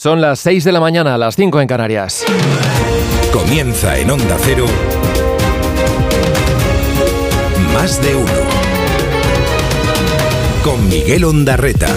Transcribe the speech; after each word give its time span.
Son 0.00 0.20
las 0.20 0.38
6 0.38 0.62
de 0.62 0.70
la 0.70 0.78
mañana, 0.78 1.18
las 1.18 1.34
5 1.34 1.60
en 1.60 1.66
Canarias. 1.66 2.24
Comienza 3.32 3.98
en 3.98 4.12
Onda 4.12 4.36
Cero. 4.38 4.64
Más 7.74 8.00
de 8.00 8.14
uno. 8.14 8.30
Con 10.62 10.88
Miguel 10.88 11.24
Ondarreta. 11.24 11.88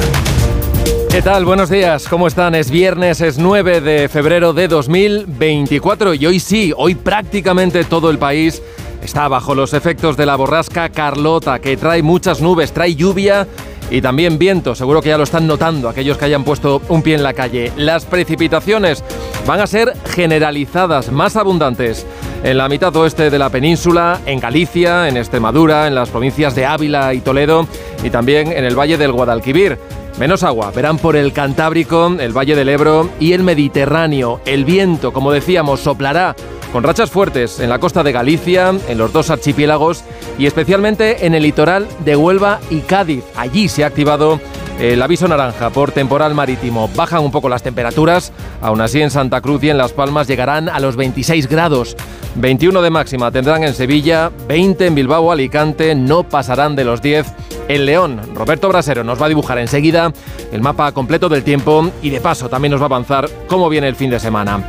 ¿Qué 1.12 1.22
tal? 1.22 1.46
Buenos 1.46 1.70
días, 1.70 2.08
¿cómo 2.08 2.26
están? 2.26 2.56
Es 2.56 2.72
viernes, 2.72 3.22
es 3.22 3.38
9 3.38 3.82
de 3.82 4.10
febrero 4.10 4.54
de 4.54 4.68
2024 4.68 6.16
y 6.16 6.26
hoy 6.26 6.40
sí, 6.40 6.74
hoy 6.76 6.96
prácticamente 6.96 7.84
todo 7.84 8.10
el 8.10 8.18
país 8.18 8.64
está 9.04 9.28
bajo 9.28 9.54
los 9.54 9.76
efectos 9.76 10.18
de 10.18 10.26
la 10.26 10.38
borrasca 10.38 10.90
Carlota, 10.90 11.60
que 11.60 11.78
trae 11.78 12.02
muchas 12.02 12.42
nubes, 12.42 12.72
trae 12.72 12.96
lluvia 12.96 13.48
y 13.92 14.02
también 14.02 14.40
viento. 14.40 14.74
Seguro 14.74 15.02
que 15.02 15.10
ya 15.10 15.18
lo 15.18 15.24
están 15.24 15.46
notando 15.46 15.90
aquellos 15.90 16.18
que 16.18 16.26
hayan 16.26 16.44
puesto 16.44 16.82
un 16.90 17.04
pie 17.04 17.16
en 17.16 17.24
la 17.24 17.34
calle. 17.34 17.72
Las 17.76 18.06
precipitaciones 18.06 19.04
van 19.46 19.60
a 19.60 19.68
ser 19.68 19.94
generalizadas, 20.16 21.12
más 21.12 21.36
abundantes 21.36 22.08
en 22.44 22.58
la 22.58 22.70
mitad 22.70 22.96
oeste 22.96 23.30
de 23.30 23.38
la 23.38 23.50
península, 23.50 24.20
en 24.26 24.40
Galicia, 24.40 25.08
en 25.08 25.18
Extremadura, 25.18 25.88
en 25.88 25.94
las 25.94 26.10
provincias 26.10 26.56
de 26.56 26.66
Ávila 26.66 27.14
y 27.14 27.20
Toledo 27.20 27.68
y 28.04 28.10
también 28.10 28.52
en 28.52 28.64
el 28.64 28.80
valle 28.80 28.98
del 28.98 29.12
Guadalquivir. 29.12 29.78
Menos 30.20 30.44
agua, 30.44 30.72
verán 30.72 30.98
por 30.98 31.16
el 31.16 31.34
Cantábrico, 31.34 32.16
el 32.20 32.36
Valle 32.36 32.56
del 32.56 32.70
Ebro 32.70 33.10
y 33.20 33.34
el 33.34 33.44
Mediterráneo. 33.44 34.42
El 34.46 34.66
viento, 34.66 35.14
como 35.14 35.32
decíamos, 35.32 35.80
soplará 35.80 36.36
con 36.72 36.84
rachas 36.84 37.12
fuertes 37.12 37.60
en 37.60 37.70
la 37.70 37.80
costa 37.80 38.04
de 38.04 38.12
Galicia, 38.12 38.74
en 38.88 38.98
los 38.98 39.12
dos 39.12 39.30
archipiélagos 39.30 40.04
y 40.38 40.46
especialmente 40.46 41.26
en 41.26 41.36
el 41.36 41.44
litoral 41.44 41.88
de 42.06 42.16
Huelva 42.16 42.60
y 42.70 42.80
Cádiz. 42.80 43.24
Allí 43.36 43.68
se 43.68 43.84
ha 43.84 43.88
activado 43.88 44.40
el 44.80 45.02
aviso 45.02 45.28
naranja 45.28 45.70
por 45.70 45.92
temporal 45.92 46.34
marítimo. 46.34 46.90
Bajan 46.96 47.24
un 47.24 47.32
poco 47.32 47.50
las 47.50 47.64
temperaturas, 47.64 48.32
aún 48.62 48.82
así 48.82 49.02
en 49.02 49.12
Santa 49.12 49.42
Cruz 49.42 49.64
y 49.64 49.70
en 49.70 49.78
Las 49.78 49.92
Palmas 49.92 50.28
llegarán 50.28 50.70
a 50.70 50.80
los 50.80 50.96
26 50.96 51.48
grados. 51.48 51.96
21 52.36 52.82
de 52.82 52.90
máxima 52.90 53.32
tendrán 53.32 53.64
en 53.64 53.74
Sevilla, 53.74 54.32
20 54.48 54.88
en 54.88 54.96
Bilbao, 54.96 55.32
Alicante, 55.32 55.94
no 55.94 56.24
pasarán 56.24 56.76
de 56.76 56.86
los 56.86 57.02
10 57.02 57.28
en 57.76 57.86
León. 57.86 58.22
Roberto 58.36 58.68
Brasero 58.70 59.04
nos 59.04 59.22
va 59.22 59.28
a 59.28 59.30
dibujar 59.30 59.58
enseguida 59.58 60.12
el 60.52 60.62
mapa 60.62 60.92
completo 60.92 61.30
del 61.30 61.44
tiempo 61.44 61.90
y 62.02 62.10
de 62.10 62.20
paso 62.20 62.50
también 62.50 62.72
nos 62.72 62.82
va 62.82 62.86
a 62.86 62.88
avanzar 62.88 63.30
cómo 63.48 63.70
viene 63.70 63.88
el 63.88 63.96
fin 63.96 64.10
de 64.10 64.20
semana. 64.20 64.64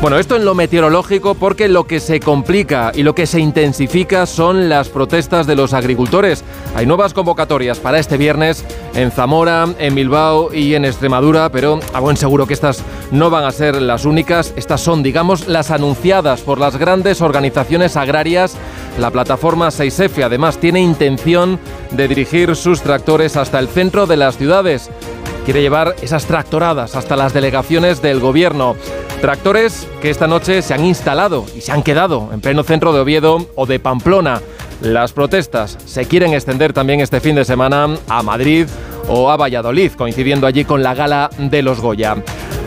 Bueno, 0.00 0.16
esto 0.16 0.36
en 0.36 0.44
lo 0.44 0.54
meteorológico 0.54 1.34
porque 1.34 1.66
lo 1.66 1.88
que 1.88 1.98
se 1.98 2.20
complica 2.20 2.92
y 2.94 3.02
lo 3.02 3.16
que 3.16 3.26
se 3.26 3.40
intensifica 3.40 4.26
son 4.26 4.68
las 4.68 4.88
protestas 4.88 5.46
de 5.48 5.56
los 5.56 5.72
agricultores. 5.72 6.44
Hay 6.76 6.86
nuevas 6.86 7.12
convocatorias 7.12 7.80
para 7.80 7.98
este 7.98 8.16
viernes 8.16 8.64
en 8.94 9.10
Zamora, 9.10 9.66
en 9.80 9.96
Bilbao 9.96 10.54
y 10.54 10.74
en 10.74 10.84
Extremadura, 10.84 11.50
pero 11.50 11.80
a 11.92 11.98
buen 11.98 12.16
seguro 12.16 12.46
que 12.46 12.54
estas 12.54 12.84
no 13.10 13.28
van 13.28 13.44
a 13.44 13.50
ser 13.50 13.82
las 13.82 14.04
únicas. 14.04 14.52
Estas 14.56 14.80
son, 14.80 15.02
digamos, 15.02 15.48
las 15.48 15.72
anunciadas 15.72 16.42
por 16.42 16.60
las 16.60 16.76
grandes 16.76 17.20
organizaciones 17.20 17.96
agrarias. 17.96 18.56
La 18.98 19.10
plataforma 19.10 19.68
6F 19.68 20.24
además 20.24 20.58
tiene 20.58 20.80
intención 20.80 21.58
de 21.92 22.08
dirigir 22.08 22.56
sus 22.56 22.82
tractores 22.82 23.36
hasta 23.36 23.58
el 23.58 23.68
centro 23.68 24.06
de 24.06 24.16
las 24.16 24.36
ciudades 24.36 24.90
quiere 25.48 25.62
llevar 25.62 25.96
esas 26.02 26.26
tractoradas 26.26 26.94
hasta 26.94 27.16
las 27.16 27.32
delegaciones 27.32 28.02
del 28.02 28.20
gobierno. 28.20 28.76
Tractores 29.22 29.88
que 30.02 30.10
esta 30.10 30.26
noche 30.26 30.60
se 30.60 30.74
han 30.74 30.84
instalado 30.84 31.46
y 31.56 31.62
se 31.62 31.72
han 31.72 31.82
quedado 31.82 32.28
en 32.34 32.42
pleno 32.42 32.64
centro 32.64 32.92
de 32.92 33.00
Oviedo 33.00 33.46
o 33.54 33.64
de 33.64 33.80
Pamplona. 33.80 34.42
Las 34.82 35.14
protestas 35.14 35.78
se 35.86 36.04
quieren 36.04 36.34
extender 36.34 36.74
también 36.74 37.00
este 37.00 37.20
fin 37.20 37.34
de 37.34 37.46
semana 37.46 37.96
a 38.10 38.22
Madrid 38.22 38.66
o 39.08 39.30
a 39.30 39.36
Valladolid, 39.36 39.92
coincidiendo 39.92 40.46
allí 40.46 40.64
con 40.64 40.82
la 40.82 40.94
gala 40.94 41.30
de 41.38 41.62
los 41.62 41.80
Goya. 41.80 42.16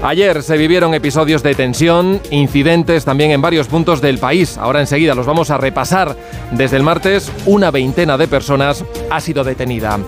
Ayer 0.03 0.41
se 0.41 0.57
vivieron 0.57 0.95
episodios 0.95 1.43
de 1.43 1.53
tensión, 1.53 2.19
incidentes 2.31 3.05
también 3.05 3.29
en 3.31 3.41
varios 3.41 3.67
puntos 3.67 4.01
del 4.01 4.17
país. 4.17 4.57
Ahora 4.57 4.79
enseguida 4.79 5.13
los 5.13 5.27
vamos 5.27 5.51
a 5.51 5.57
repasar. 5.57 6.15
Desde 6.51 6.77
el 6.77 6.83
martes, 6.83 7.31
una 7.45 7.69
veintena 7.69 8.17
de 8.17 8.27
personas 8.27 8.83
ha 9.11 9.21
sido 9.21 9.43
detenida. 9.43 9.99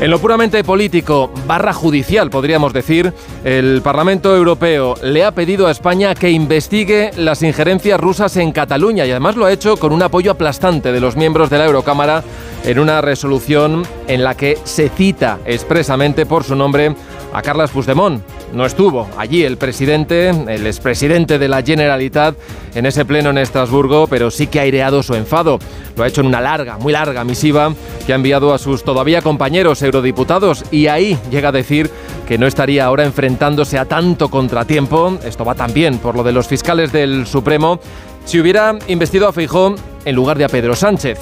En 0.00 0.10
lo 0.10 0.18
puramente 0.18 0.64
político, 0.64 1.30
barra 1.46 1.74
judicial, 1.74 2.30
podríamos 2.30 2.72
decir, 2.72 3.12
el 3.44 3.82
Parlamento 3.82 4.34
Europeo 4.34 4.94
le 5.02 5.24
ha 5.24 5.32
pedido 5.32 5.66
a 5.66 5.70
España 5.70 6.14
que 6.14 6.30
investigue 6.30 7.10
las 7.18 7.42
injerencias 7.42 8.00
rusas 8.00 8.38
en 8.38 8.50
Cataluña 8.50 9.04
y 9.04 9.10
además 9.10 9.36
lo 9.36 9.44
ha 9.44 9.52
hecho 9.52 9.76
con 9.76 9.92
un 9.92 10.02
apoyo 10.02 10.30
aplastante 10.30 10.90
de 10.90 11.00
los 11.00 11.16
miembros 11.16 11.50
de 11.50 11.58
la 11.58 11.66
Eurocámara 11.66 12.24
en 12.64 12.78
una 12.78 13.00
resolución 13.00 13.82
en 14.06 14.24
la 14.24 14.36
que 14.36 14.58
se 14.64 14.88
cita 14.88 15.38
expresamente 15.46 16.26
por 16.26 16.44
su 16.44 16.54
nombre 16.54 16.94
a 17.32 17.42
Carles 17.42 17.70
Puigdemont. 17.70 18.22
No 18.52 18.66
estuvo 18.66 19.08
allí 19.16 19.44
el 19.44 19.56
presidente, 19.56 20.30
el 20.30 20.66
expresidente 20.66 21.38
de 21.38 21.48
la 21.48 21.62
Generalitat, 21.62 22.34
en 22.74 22.86
ese 22.86 23.04
pleno 23.04 23.30
en 23.30 23.38
Estrasburgo, 23.38 24.08
pero 24.08 24.30
sí 24.30 24.48
que 24.48 24.58
ha 24.58 24.62
aireado 24.62 25.02
su 25.02 25.14
enfado. 25.14 25.58
Lo 25.96 26.02
ha 26.02 26.08
hecho 26.08 26.20
en 26.20 26.26
una 26.26 26.40
larga, 26.40 26.76
muy 26.78 26.92
larga 26.92 27.22
misiva 27.22 27.72
que 28.06 28.12
ha 28.12 28.16
enviado 28.16 28.52
a 28.52 28.58
sus 28.58 28.82
todavía 28.82 29.22
compañeros 29.22 29.82
eurodiputados 29.82 30.64
y 30.72 30.88
ahí 30.88 31.16
llega 31.30 31.50
a 31.50 31.52
decir 31.52 31.90
que 32.26 32.38
no 32.38 32.46
estaría 32.46 32.86
ahora 32.86 33.04
enfrentándose 33.04 33.78
a 33.78 33.84
tanto 33.84 34.30
contratiempo, 34.30 35.18
esto 35.24 35.44
va 35.44 35.54
también 35.54 35.98
por 35.98 36.16
lo 36.16 36.24
de 36.24 36.32
los 36.32 36.48
fiscales 36.48 36.90
del 36.92 37.26
Supremo, 37.26 37.80
si 38.24 38.40
hubiera 38.40 38.78
investido 38.88 39.28
a 39.28 39.32
Feijó 39.32 39.74
en 40.04 40.16
lugar 40.16 40.38
de 40.38 40.44
a 40.44 40.48
Pedro 40.48 40.74
Sánchez. 40.74 41.18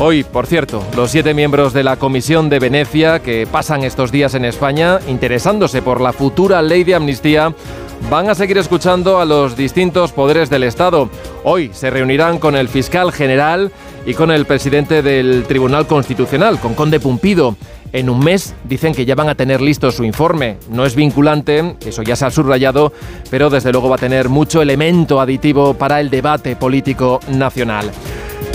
Hoy, 0.00 0.22
por 0.22 0.46
cierto, 0.46 0.84
los 0.94 1.10
siete 1.10 1.34
miembros 1.34 1.72
de 1.72 1.82
la 1.82 1.96
Comisión 1.96 2.48
de 2.48 2.60
Venecia 2.60 3.18
que 3.18 3.48
pasan 3.50 3.82
estos 3.82 4.12
días 4.12 4.34
en 4.34 4.44
España 4.44 5.00
interesándose 5.08 5.82
por 5.82 6.00
la 6.00 6.12
futura 6.12 6.62
ley 6.62 6.84
de 6.84 6.94
amnistía 6.94 7.52
van 8.08 8.30
a 8.30 8.36
seguir 8.36 8.58
escuchando 8.58 9.18
a 9.18 9.24
los 9.24 9.56
distintos 9.56 10.12
poderes 10.12 10.50
del 10.50 10.62
Estado. 10.62 11.10
Hoy 11.42 11.70
se 11.72 11.90
reunirán 11.90 12.38
con 12.38 12.54
el 12.54 12.68
fiscal 12.68 13.10
general 13.10 13.72
y 14.06 14.14
con 14.14 14.30
el 14.30 14.46
presidente 14.46 15.02
del 15.02 15.44
Tribunal 15.48 15.88
Constitucional, 15.88 16.60
con 16.60 16.74
Conde 16.74 17.00
Pumpido. 17.00 17.56
En 17.92 18.08
un 18.08 18.20
mes 18.20 18.54
dicen 18.64 18.94
que 18.94 19.04
ya 19.04 19.16
van 19.16 19.28
a 19.28 19.34
tener 19.34 19.60
listo 19.60 19.90
su 19.90 20.04
informe. 20.04 20.58
No 20.70 20.86
es 20.86 20.94
vinculante, 20.94 21.74
eso 21.84 22.02
ya 22.02 22.14
se 22.14 22.24
ha 22.24 22.30
subrayado, 22.30 22.92
pero 23.30 23.50
desde 23.50 23.72
luego 23.72 23.88
va 23.88 23.96
a 23.96 23.98
tener 23.98 24.28
mucho 24.28 24.62
elemento 24.62 25.20
aditivo 25.20 25.74
para 25.74 25.98
el 26.00 26.08
debate 26.08 26.54
político 26.54 27.18
nacional. 27.28 27.90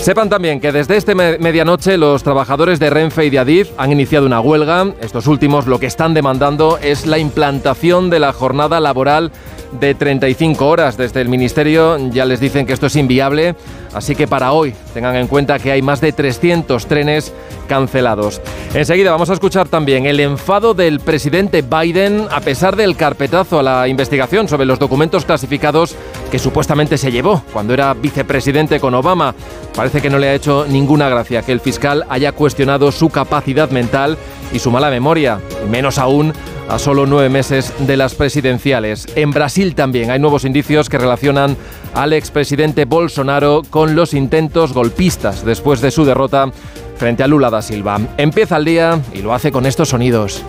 Sepan 0.04 0.28
también 0.28 0.60
que 0.60 0.74
desde 0.74 0.98
este 0.98 1.16
medianoche 1.16 1.96
los 1.98 2.24
trabajadores 2.24 2.78
de 2.78 2.90
Renfe 2.90 3.24
y 3.24 3.30
de 3.30 3.40
Adif 3.40 3.70
han 3.78 3.94
iniciado 3.94 4.26
una 4.26 4.42
huelga. 4.42 4.94
Estos 5.00 5.28
últimos 5.28 5.66
lo 5.66 5.80
que 5.80 5.86
están 5.86 6.14
demandando 6.14 6.78
es 6.78 7.06
la 7.06 7.20
implantación 7.20 8.10
de 8.10 8.20
la 8.20 8.34
jornada 8.34 8.82
laboral 8.82 9.32
de 9.80 9.96
35 9.96 10.68
horas. 10.68 10.98
Desde 10.98 11.22
el 11.22 11.30
Ministerio 11.30 11.98
ya 12.10 12.26
les 12.26 12.40
dicen 12.40 12.66
que 12.66 12.74
esto 12.74 12.88
es 12.88 12.96
inviable, 12.96 13.56
así 13.94 14.16
que 14.16 14.28
para 14.28 14.52
hoy 14.52 14.74
tengan 14.94 15.16
en 15.16 15.28
cuenta 15.28 15.60
que 15.60 15.72
hay 15.72 15.82
más 15.82 16.02
de 16.02 16.12
300 16.12 16.86
trenes 16.86 17.34
cancelados. 17.68 18.42
Enseguida 18.74 19.12
vamos 19.12 19.30
a 19.30 19.34
escuchar 19.34 19.68
también 19.68 20.06
el 20.06 20.20
enfado 20.20 20.74
del 20.74 21.00
presidente 21.00 21.62
Biden 21.62 22.28
a 22.32 22.42
pesar 22.42 22.76
del 22.76 22.96
carpetazo 22.96 23.60
a 23.60 23.64
la 23.64 23.88
investigación 23.88 24.48
sobre 24.48 24.66
los 24.66 24.80
documentos 24.80 25.26
clasificados 25.26 25.96
que 26.32 26.40
supuestamente 26.40 26.98
se 26.98 27.12
llevó 27.12 27.44
cuando 27.54 27.74
era 27.74 27.94
vicepresidente 27.94 28.80
con 28.80 28.94
Obama. 28.94 29.36
Parece 29.76 30.02
que 30.02 30.10
no 30.10 30.20
le 30.20 30.30
ha 30.30 30.34
hecho 30.34 30.66
ninguna 30.68 31.10
gracia 31.10 31.42
que 31.42 31.52
el 31.52 31.60
fiscal 31.60 32.06
haya 32.10 32.32
cuestionado 32.32 32.92
su 32.92 33.10
capacidad 33.10 33.70
mental 33.70 34.18
y 34.54 34.60
su 34.60 34.72
mala 34.72 34.90
memoria, 34.90 35.40
menos 35.70 35.98
aún 35.98 36.34
a 36.70 36.80
solo 36.80 37.06
nueve 37.06 37.30
meses 37.30 37.74
de 37.80 37.98
las 37.98 38.16
presidenciales. 38.16 39.08
En 39.16 39.32
Brasil 39.32 39.76
también 39.76 40.12
hay 40.12 40.20
nuevos 40.20 40.46
indicios 40.46 40.90
que 40.90 40.98
relacionan 40.98 41.58
al 41.94 42.14
expresidente 42.14 42.86
Bolsonaro 42.86 43.64
con 43.70 43.96
los 43.96 44.14
intentos 44.14 44.74
golpistas 44.74 45.44
después 45.44 45.82
de 45.82 45.92
su 45.92 46.06
derrota 46.06 46.52
frente 46.96 47.24
a 47.24 47.28
Lula 47.28 47.50
da 47.50 47.62
Silva. 47.62 48.00
Empieza 48.18 48.58
el 48.58 48.66
día 48.66 49.02
y 49.14 49.22
lo 49.22 49.34
hace 49.34 49.52
con 49.52 49.66
estos 49.66 49.90
sonidos. 49.90 50.44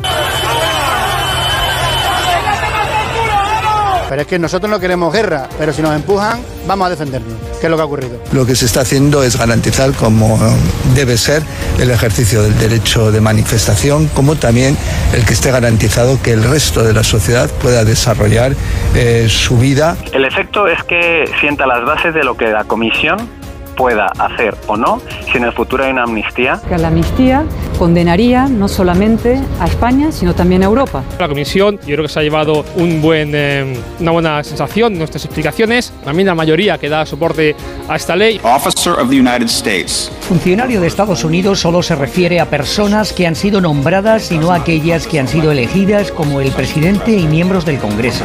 Pero 4.15 4.23
es 4.23 4.29
que 4.29 4.39
nosotros 4.39 4.71
no 4.71 4.79
queremos 4.79 5.13
guerra, 5.13 5.49
pero 5.59 5.73
si 5.73 5.83
nos 5.83 5.93
empujan, 5.93 6.41
vamos 6.69 6.87
a 6.87 6.91
defendernos. 6.91 7.33
¿Qué 7.61 7.67
es 7.67 7.69
lo 7.69 7.75
que 7.75 7.83
ha 7.83 7.85
ocurrido? 7.85 8.21
Lo 8.33 8.47
que 8.47 8.55
se 8.55 8.65
está 8.65 8.83
haciendo 8.83 9.25
es 9.25 9.37
garantizar 9.37 9.93
como 9.93 10.39
debe 10.95 11.17
ser 11.17 11.43
el 11.81 11.91
ejercicio 11.91 12.45
del 12.45 12.57
derecho 12.57 13.11
de 13.11 13.21
manifestación, 13.21 14.07
como 14.15 14.37
también 14.37 14.77
el 15.15 15.27
que 15.27 15.33
esté 15.33 15.51
garantizado 15.51 16.23
que 16.23 16.31
el 16.31 16.45
resto 16.45 16.85
de 16.85 16.93
la 16.93 17.03
sociedad 17.03 17.51
pueda 17.61 17.85
desarrollar 17.85 18.53
eh, 18.95 19.27
su 19.29 19.59
vida. 19.59 19.97
El 20.13 20.25
efecto 20.25 20.69
es 20.69 20.81
que 20.85 21.29
sienta 21.41 21.67
las 21.67 21.85
bases 21.85 22.15
de 22.15 22.23
lo 22.23 22.37
que 22.37 22.47
la 22.47 22.63
Comisión 22.63 23.29
pueda 23.77 24.07
hacer 24.19 24.55
o 24.67 24.77
no 24.77 25.01
si 25.31 25.39
en 25.39 25.45
el 25.45 25.53
futuro 25.53 25.85
hay 25.85 25.93
una 25.93 26.05
amnistía. 26.05 26.61
Que 26.69 26.79
la 26.79 26.89
amnistía 26.89 27.45
condenaría 27.79 28.47
no 28.47 28.69
solamente 28.69 29.41
a 29.61 29.67
España, 29.67 30.13
sino 30.13 30.35
también 30.35 30.63
a 30.63 30.67
Europa. 30.67 31.03
La 31.19 31.29
Comisión 31.29 31.79
yo 31.81 31.95
creo 31.95 32.03
que 32.03 32.09
se 32.09 32.21
ha 32.21 32.23
llevado 32.23 32.65
un 32.77 33.03
buen, 33.03 33.33
eh, 33.35 33.77
una 34.01 34.11
buena 34.11 34.45
sensación 34.45 34.97
nuestras 34.97 35.25
explicaciones, 35.25 35.93
también 36.05 36.27
la 36.27 36.35
mayoría 36.35 36.79
que 36.79 36.89
da 36.89 37.05
soporte 37.05 37.57
a 37.89 37.97
esta 37.97 38.17
ley. 38.17 38.41
Officer 38.43 38.95
of 38.95 39.11
the 39.11 39.21
United 39.21 39.47
States. 39.47 40.11
Funcionario 40.21 40.81
de 40.81 40.87
Estados 40.87 41.25
Unidos 41.25 41.61
solo 41.61 41.83
se 41.83 41.95
refiere 41.95 42.41
a 42.41 42.49
personas 42.49 43.13
que 43.13 43.27
han 43.27 43.35
sido 43.35 43.61
nombradas 43.61 44.33
y 44.33 44.39
no 44.39 44.53
a 44.53 44.57
aquellas 44.57 45.07
que 45.07 45.21
han 45.21 45.29
sido 45.29 45.53
elegidas 45.53 46.11
como 46.11 46.41
el 46.41 46.51
presidente 46.53 47.13
y 47.13 47.27
miembros 47.27 47.65
del 47.65 47.79
Congreso. 47.79 48.25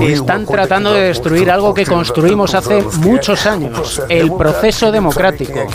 Están 0.00 0.46
tratando 0.46 0.92
de 0.92 1.02
destruir 1.02 1.50
algo 1.50 1.72
que 1.72 1.86
construimos 1.86 2.54
hace 2.54 2.82
muchos 3.00 3.46
años, 3.46 4.02
el 4.08 4.32
proceso 4.32 4.71
democrático. 4.80 5.66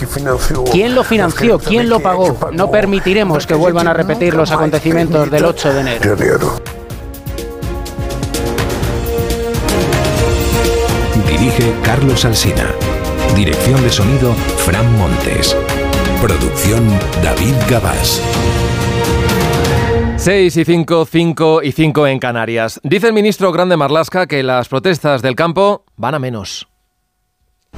¿Quién 0.70 0.94
lo 0.94 1.04
financió? 1.04 1.58
¿Quién 1.58 1.88
lo 1.88 2.00
pagó? 2.00 2.50
No 2.52 2.70
permitiremos 2.70 3.46
que 3.46 3.54
vuelvan 3.54 3.88
a 3.88 3.94
repetir 3.94 4.34
los 4.34 4.50
acontecimientos 4.50 5.30
del 5.30 5.44
8 5.44 5.72
de 5.74 5.80
enero. 5.80 6.16
Dirige 11.28 11.72
Carlos 11.82 12.24
Alsina. 12.24 12.72
Dirección 13.36 13.82
de 13.82 13.90
sonido 13.90 14.32
Fran 14.32 14.96
Montes. 14.98 15.56
Producción 16.20 16.88
David 17.22 17.54
Gabás. 17.68 18.20
6 20.16 20.56
y 20.56 20.64
5, 20.64 21.06
5 21.06 21.62
y 21.62 21.72
5 21.72 22.06
en 22.08 22.18
Canarias. 22.18 22.80
Dice 22.82 23.06
el 23.06 23.12
ministro 23.12 23.52
Grande 23.52 23.76
Marlasca 23.76 24.26
que 24.26 24.42
las 24.42 24.68
protestas 24.68 25.22
del 25.22 25.36
campo 25.36 25.84
van 25.96 26.16
a 26.16 26.18
menos 26.18 26.68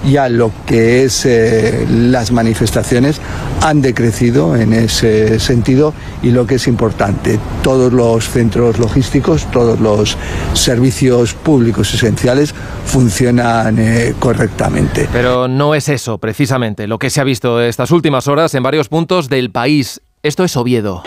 ya 0.04 0.28
lo 0.28 0.52
que 0.66 1.04
es 1.04 1.26
eh, 1.26 1.86
las 1.88 2.32
manifestaciones 2.32 3.20
han 3.62 3.82
decrecido 3.82 4.56
en 4.56 4.72
ese 4.72 5.38
sentido 5.38 5.92
y 6.22 6.30
lo 6.30 6.46
que 6.46 6.56
es 6.56 6.66
importante, 6.66 7.38
todos 7.62 7.92
los 7.92 8.28
centros 8.28 8.78
logísticos, 8.78 9.50
todos 9.50 9.80
los 9.80 10.16
servicios 10.54 11.34
públicos 11.34 11.92
esenciales 11.92 12.54
funcionan 12.86 13.78
eh, 13.78 14.14
correctamente. 14.18 15.08
Pero 15.12 15.48
no 15.48 15.74
es 15.74 15.88
eso 15.88 16.18
precisamente 16.18 16.86
lo 16.86 16.98
que 16.98 17.10
se 17.10 17.20
ha 17.20 17.24
visto 17.24 17.60
estas 17.60 17.90
últimas 17.90 18.28
horas 18.28 18.54
en 18.54 18.62
varios 18.62 18.88
puntos 18.88 19.28
del 19.28 19.50
país. 19.50 20.00
Esto 20.22 20.44
es 20.44 20.56
Oviedo. 20.56 21.02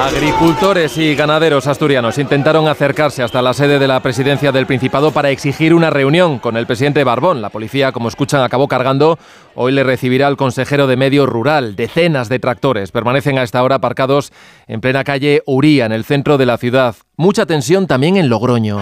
Agricultores 0.00 0.98
y 0.98 1.14
ganaderos 1.14 1.66
asturianos 1.66 2.18
intentaron 2.18 2.66
acercarse 2.66 3.22
hasta 3.22 3.42
la 3.42 3.52
sede 3.52 3.78
de 3.78 3.86
la 3.86 4.00
presidencia 4.00 4.50
del 4.50 4.66
Principado 4.66 5.10
para 5.12 5.30
exigir 5.30 5.74
una 5.74 5.90
reunión 5.90 6.38
con 6.38 6.56
el 6.56 6.66
presidente 6.66 7.04
Barbón. 7.04 7.40
La 7.40 7.50
policía, 7.50 7.92
como 7.92 8.08
escuchan, 8.08 8.42
acabó 8.42 8.68
cargando. 8.68 9.18
Hoy 9.54 9.72
le 9.72 9.84
recibirá 9.84 10.28
el 10.28 10.36
consejero 10.36 10.86
de 10.86 10.96
Medio 10.96 11.26
Rural. 11.26 11.76
Decenas 11.76 12.28
de 12.28 12.38
tractores 12.38 12.90
permanecen 12.90 13.38
a 13.38 13.42
esta 13.42 13.62
hora 13.62 13.76
aparcados 13.76 14.32
en 14.66 14.80
plena 14.80 15.04
calle 15.04 15.42
Uría, 15.46 15.86
en 15.86 15.92
el 15.92 16.04
centro 16.04 16.38
de 16.38 16.46
la 16.46 16.58
ciudad. 16.58 16.96
Mucha 17.16 17.46
tensión 17.46 17.86
también 17.86 18.16
en 18.16 18.28
Logroño. 18.28 18.80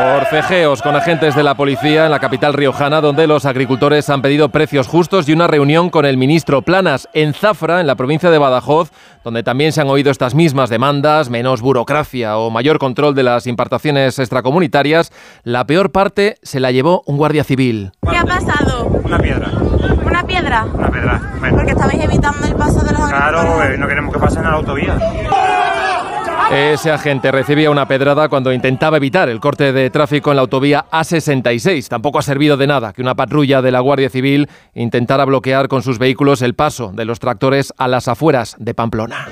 Forcejeos 0.00 0.80
con 0.80 0.96
agentes 0.96 1.34
de 1.34 1.42
la 1.42 1.54
policía 1.54 2.06
en 2.06 2.10
la 2.10 2.20
capital 2.20 2.54
riojana, 2.54 3.02
donde 3.02 3.26
los 3.26 3.44
agricultores 3.44 4.08
han 4.08 4.22
pedido 4.22 4.48
precios 4.48 4.88
justos 4.88 5.28
y 5.28 5.34
una 5.34 5.46
reunión 5.46 5.90
con 5.90 6.06
el 6.06 6.16
ministro 6.16 6.62
Planas 6.62 7.06
en 7.12 7.34
Zafra, 7.34 7.82
en 7.82 7.86
la 7.86 7.96
provincia 7.96 8.30
de 8.30 8.38
Badajoz, 8.38 8.92
donde 9.24 9.42
también 9.42 9.72
se 9.72 9.82
han 9.82 9.88
oído 9.88 10.10
estas 10.10 10.34
mismas 10.34 10.70
demandas, 10.70 11.28
menos 11.28 11.60
burocracia 11.60 12.38
o 12.38 12.50
mayor 12.50 12.78
control 12.78 13.14
de 13.14 13.24
las 13.24 13.46
importaciones 13.46 14.18
extracomunitarias. 14.18 15.12
La 15.44 15.66
peor 15.66 15.92
parte 15.92 16.36
se 16.42 16.60
la 16.60 16.70
llevó 16.70 17.02
un 17.04 17.18
guardia 17.18 17.44
civil. 17.44 17.92
¿Qué 18.10 18.16
ha 18.16 18.24
pasado? 18.24 18.86
Una 19.04 19.18
piedra. 19.18 19.50
¿Una 20.02 20.26
piedra? 20.26 20.64
Una 20.72 20.90
piedra. 20.90 21.20
Porque 21.50 21.72
estabais 21.72 22.02
evitando 22.02 22.46
el 22.46 22.54
paso 22.54 22.80
de 22.80 22.92
los 22.92 23.06
Claro, 23.06 23.64
eh, 23.64 23.76
no 23.76 23.86
queremos 23.86 24.14
que 24.14 24.20
pasen 24.20 24.46
a 24.46 24.50
la 24.50 24.56
autovía. 24.56 24.96
Ese 26.52 26.90
agente 26.90 27.30
recibía 27.30 27.70
una 27.70 27.86
pedrada 27.86 28.28
cuando 28.28 28.52
intentaba 28.52 28.96
evitar 28.96 29.28
el 29.28 29.38
corte 29.38 29.72
de 29.72 29.88
tráfico 29.88 30.30
en 30.30 30.36
la 30.36 30.42
autovía 30.42 30.84
A66. 30.90 31.86
Tampoco 31.86 32.18
ha 32.18 32.22
servido 32.22 32.56
de 32.56 32.66
nada 32.66 32.92
que 32.92 33.02
una 33.02 33.14
patrulla 33.14 33.62
de 33.62 33.70
la 33.70 33.78
Guardia 33.78 34.10
Civil 34.10 34.48
intentara 34.74 35.24
bloquear 35.24 35.68
con 35.68 35.82
sus 35.82 36.00
vehículos 36.00 36.42
el 36.42 36.54
paso 36.54 36.90
de 36.92 37.04
los 37.04 37.20
tractores 37.20 37.72
a 37.78 37.86
las 37.86 38.08
afueras 38.08 38.56
de 38.58 38.74
Pamplona. 38.74 39.28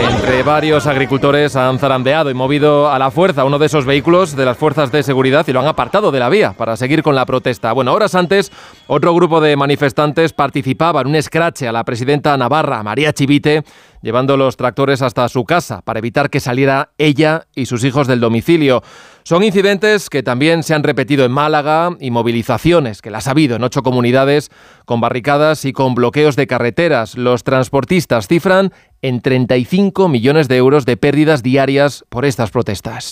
Entre 0.00 0.42
varios 0.42 0.86
agricultores 0.86 1.56
han 1.56 1.78
zarandeado 1.78 2.30
y 2.30 2.34
movido 2.34 2.90
a 2.90 2.98
la 2.98 3.10
fuerza 3.10 3.44
uno 3.44 3.58
de 3.58 3.66
esos 3.66 3.84
vehículos 3.84 4.34
de 4.34 4.46
las 4.46 4.56
fuerzas 4.56 4.90
de 4.90 5.02
seguridad 5.02 5.46
y 5.46 5.52
lo 5.52 5.60
han 5.60 5.66
apartado 5.66 6.10
de 6.10 6.18
la 6.18 6.30
vía 6.30 6.54
para 6.54 6.78
seguir 6.78 7.02
con 7.02 7.14
la 7.14 7.26
protesta. 7.26 7.72
Bueno, 7.72 7.92
horas 7.92 8.14
antes, 8.14 8.50
otro 8.86 9.14
grupo 9.14 9.42
de 9.42 9.56
manifestantes 9.56 10.32
participaba 10.32 11.02
en 11.02 11.08
un 11.08 11.16
escrache 11.16 11.68
a 11.68 11.72
la 11.72 11.84
presidenta 11.84 12.34
Navarra, 12.38 12.82
María 12.82 13.12
Chivite, 13.12 13.62
llevando 14.00 14.38
los 14.38 14.56
tractores 14.56 15.02
hasta 15.02 15.28
su 15.28 15.44
casa 15.44 15.82
para 15.82 15.98
evitar 15.98 16.30
que 16.30 16.40
saliera 16.40 16.92
ella 16.96 17.46
y 17.54 17.66
sus 17.66 17.84
hijos 17.84 18.06
del 18.06 18.20
domicilio. 18.20 18.82
Son 19.22 19.42
incidentes 19.42 20.08
que 20.08 20.22
también 20.22 20.62
se 20.62 20.74
han 20.74 20.82
repetido 20.82 21.26
en 21.26 21.32
Málaga 21.32 21.90
y 22.00 22.10
movilizaciones 22.10 23.02
que 23.02 23.10
las 23.10 23.28
ha 23.28 23.32
habido 23.32 23.56
en 23.56 23.64
ocho 23.64 23.82
comunidades 23.82 24.50
con 24.86 25.00
barricadas 25.00 25.66
y 25.66 25.72
con 25.72 25.94
bloqueos 25.94 26.36
de 26.36 26.46
carreteras. 26.46 27.16
Los 27.16 27.44
transportistas 27.44 28.28
cifran 28.28 28.72
en 29.02 29.20
35 29.20 30.08
millones 30.08 30.48
de 30.48 30.56
euros 30.56 30.86
de 30.86 30.96
pérdidas 30.96 31.42
diarias 31.42 32.04
por 32.08 32.24
estas 32.24 32.50
protestas. 32.50 33.10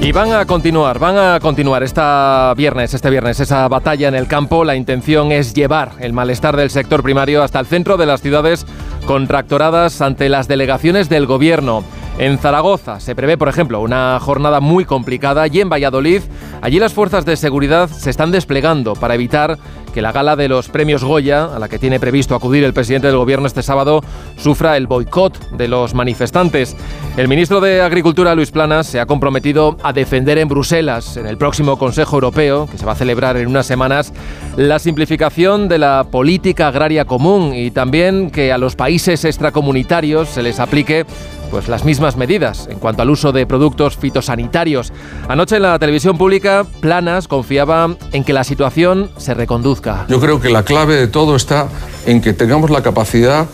Y 0.00 0.12
van 0.12 0.32
a 0.32 0.46
continuar, 0.46 0.98
van 0.98 1.18
a 1.18 1.40
continuar 1.40 1.82
esta 1.82 2.54
viernes, 2.56 2.94
este 2.94 3.10
viernes, 3.10 3.40
esa 3.40 3.68
batalla 3.68 4.08
en 4.08 4.14
el 4.14 4.26
campo. 4.26 4.64
La 4.64 4.76
intención 4.76 5.32
es 5.32 5.52
llevar 5.52 5.92
el 5.98 6.12
malestar 6.12 6.56
del 6.56 6.70
sector 6.70 7.02
primario 7.02 7.42
hasta 7.42 7.60
el 7.60 7.66
centro 7.66 7.96
de 7.96 8.06
las 8.06 8.22
ciudades 8.22 8.64
con 9.06 9.26
tractoradas 9.26 10.00
ante 10.00 10.28
las 10.28 10.48
delegaciones 10.48 11.08
del 11.08 11.26
gobierno. 11.26 11.84
En 12.18 12.38
Zaragoza 12.38 13.00
se 13.00 13.14
prevé, 13.14 13.36
por 13.36 13.48
ejemplo, 13.48 13.80
una 13.80 14.18
jornada 14.18 14.60
muy 14.60 14.84
complicada 14.84 15.46
y 15.46 15.60
en 15.60 15.68
Valladolid, 15.68 16.22
allí 16.62 16.78
las 16.78 16.92
fuerzas 16.92 17.24
de 17.24 17.36
seguridad 17.36 17.88
se 17.88 18.10
están 18.10 18.32
desplegando 18.32 18.94
para 18.94 19.14
evitar 19.14 19.58
que 19.98 20.02
la 20.02 20.12
gala 20.12 20.36
de 20.36 20.46
los 20.46 20.68
premios 20.68 21.02
Goya, 21.02 21.46
a 21.46 21.58
la 21.58 21.68
que 21.68 21.80
tiene 21.80 21.98
previsto 21.98 22.36
acudir 22.36 22.62
el 22.62 22.72
presidente 22.72 23.08
del 23.08 23.16
gobierno 23.16 23.48
este 23.48 23.64
sábado, 23.64 24.00
sufra 24.36 24.76
el 24.76 24.86
boicot 24.86 25.50
de 25.50 25.66
los 25.66 25.92
manifestantes. 25.92 26.76
El 27.16 27.26
ministro 27.26 27.60
de 27.60 27.82
Agricultura, 27.82 28.36
Luis 28.36 28.52
Planas, 28.52 28.86
se 28.86 29.00
ha 29.00 29.06
comprometido 29.06 29.76
a 29.82 29.92
defender 29.92 30.38
en 30.38 30.46
Bruselas, 30.46 31.16
en 31.16 31.26
el 31.26 31.36
próximo 31.36 31.80
Consejo 31.80 32.14
Europeo, 32.14 32.68
que 32.70 32.78
se 32.78 32.86
va 32.86 32.92
a 32.92 32.94
celebrar 32.94 33.38
en 33.38 33.48
unas 33.48 33.66
semanas, 33.66 34.12
la 34.56 34.78
simplificación 34.78 35.66
de 35.66 35.78
la 35.78 36.06
política 36.08 36.68
agraria 36.68 37.04
común 37.04 37.52
y 37.52 37.72
también 37.72 38.30
que 38.30 38.52
a 38.52 38.58
los 38.58 38.76
países 38.76 39.24
extracomunitarios 39.24 40.28
se 40.28 40.44
les 40.44 40.60
aplique 40.60 41.06
pues 41.50 41.68
las 41.68 41.84
mismas 41.84 42.16
medidas 42.16 42.68
en 42.70 42.78
cuanto 42.78 43.02
al 43.02 43.10
uso 43.10 43.32
de 43.32 43.46
productos 43.46 43.96
fitosanitarios. 43.96 44.92
Anoche 45.28 45.56
en 45.56 45.62
la 45.62 45.78
televisión 45.78 46.18
pública, 46.18 46.66
Planas 46.80 47.28
confiaba 47.28 47.96
en 48.12 48.24
que 48.24 48.32
la 48.32 48.44
situación 48.44 49.10
se 49.16 49.34
reconduzca. 49.34 50.06
Yo 50.08 50.20
creo 50.20 50.40
que 50.40 50.50
la 50.50 50.62
clave 50.62 50.96
de 50.96 51.08
todo 51.08 51.36
está 51.36 51.68
en 52.06 52.20
que 52.20 52.32
tengamos 52.32 52.70
la 52.70 52.82
capacidad 52.82 53.46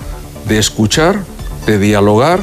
de 0.47 0.59
escuchar, 0.59 1.21
de 1.67 1.79
dialogar, 1.79 2.41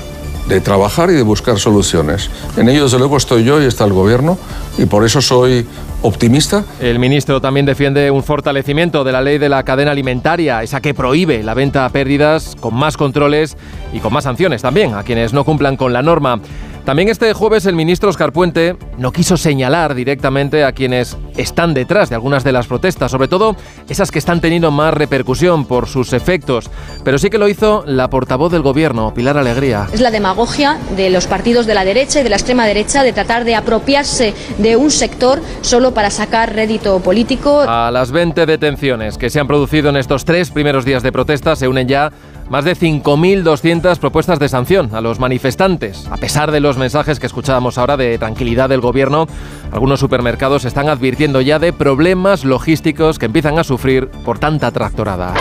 de 0.47 0.61
trabajar 0.61 1.09
y 1.09 1.13
de 1.13 1.23
buscar 1.23 1.59
soluciones. 1.59 2.29
En 2.57 2.69
ello, 2.69 2.83
desde 2.83 2.97
luego, 2.97 3.17
estoy 3.17 3.43
yo 3.43 3.61
y 3.61 3.65
está 3.65 3.85
el 3.85 3.93
Gobierno, 3.93 4.37
y 4.77 4.85
por 4.85 5.05
eso 5.05 5.21
soy 5.21 5.65
optimista. 6.01 6.63
El 6.79 6.99
ministro 6.99 7.41
también 7.41 7.65
defiende 7.65 8.09
un 8.11 8.23
fortalecimiento 8.23 9.03
de 9.03 9.11
la 9.11 9.21
ley 9.21 9.37
de 9.37 9.49
la 9.49 9.63
cadena 9.63 9.91
alimentaria, 9.91 10.63
esa 10.63 10.81
que 10.81 10.93
prohíbe 10.93 11.43
la 11.43 11.53
venta 11.53 11.85
a 11.85 11.89
pérdidas, 11.89 12.55
con 12.59 12.73
más 12.73 12.97
controles 12.97 13.55
y 13.93 13.99
con 13.99 14.13
más 14.13 14.23
sanciones 14.23 14.61
también 14.61 14.95
a 14.95 15.03
quienes 15.03 15.33
no 15.33 15.43
cumplan 15.43 15.77
con 15.77 15.93
la 15.93 16.01
norma. 16.01 16.39
También 16.85 17.09
este 17.09 17.31
jueves 17.33 17.67
el 17.67 17.75
ministro 17.75 18.09
Oscar 18.09 18.33
Puente 18.33 18.75
no 18.97 19.11
quiso 19.11 19.37
señalar 19.37 19.93
directamente 19.93 20.63
a 20.63 20.71
quienes 20.71 21.15
están 21.37 21.75
detrás 21.75 22.09
de 22.09 22.15
algunas 22.15 22.43
de 22.43 22.51
las 22.51 22.65
protestas, 22.65 23.11
sobre 23.11 23.27
todo 23.27 23.55
esas 23.87 24.09
que 24.09 24.17
están 24.17 24.41
teniendo 24.41 24.71
más 24.71 24.93
repercusión 24.93 25.65
por 25.65 25.87
sus 25.87 26.11
efectos, 26.13 26.71
pero 27.03 27.19
sí 27.19 27.29
que 27.29 27.37
lo 27.37 27.47
hizo 27.47 27.83
la 27.85 28.09
portavoz 28.09 28.51
del 28.51 28.63
gobierno, 28.63 29.13
Pilar 29.13 29.37
Alegría. 29.37 29.87
Es 29.93 30.01
la 30.01 30.09
demagogia 30.09 30.79
de 30.95 31.11
los 31.11 31.27
partidos 31.27 31.67
de 31.67 31.75
la 31.75 31.85
derecha 31.85 32.19
y 32.19 32.23
de 32.23 32.29
la 32.29 32.37
extrema 32.37 32.65
derecha 32.65 33.03
de 33.03 33.13
tratar 33.13 33.43
de 33.43 33.55
apropiarse 33.55 34.33
de 34.57 34.75
un 34.75 34.89
sector 34.89 35.39
solo 35.61 35.93
para 35.93 36.09
sacar 36.09 36.53
rédito 36.55 36.99
político. 36.99 37.61
A 37.61 37.91
las 37.91 38.11
20 38.11 38.47
detenciones 38.47 39.19
que 39.19 39.29
se 39.29 39.39
han 39.39 39.47
producido 39.47 39.89
en 39.89 39.97
estos 39.97 40.25
tres 40.25 40.49
primeros 40.49 40.83
días 40.83 41.03
de 41.03 41.11
protesta 41.11 41.55
se 41.55 41.67
unen 41.67 41.87
ya 41.87 42.11
más 42.51 42.65
de 42.65 42.75
5.200 42.75 43.97
propuestas 43.97 44.37
de 44.37 44.49
sanción 44.49 44.93
a 44.93 44.99
los 44.99 45.21
manifestantes. 45.21 46.05
A 46.11 46.17
pesar 46.17 46.51
de 46.51 46.59
los 46.59 46.77
mensajes 46.77 47.17
que 47.17 47.27
escuchábamos 47.27 47.77
ahora 47.77 47.95
de 47.95 48.17
tranquilidad 48.17 48.67
del 48.67 48.81
gobierno, 48.81 49.25
algunos 49.71 50.01
supermercados 50.01 50.65
están 50.65 50.89
advirtiendo 50.89 51.39
ya 51.39 51.59
de 51.59 51.71
problemas 51.71 52.43
logísticos 52.43 53.19
que 53.19 53.27
empiezan 53.27 53.57
a 53.57 53.63
sufrir 53.63 54.09
por 54.25 54.37
tanta 54.37 54.69
tractorada. 54.69 55.33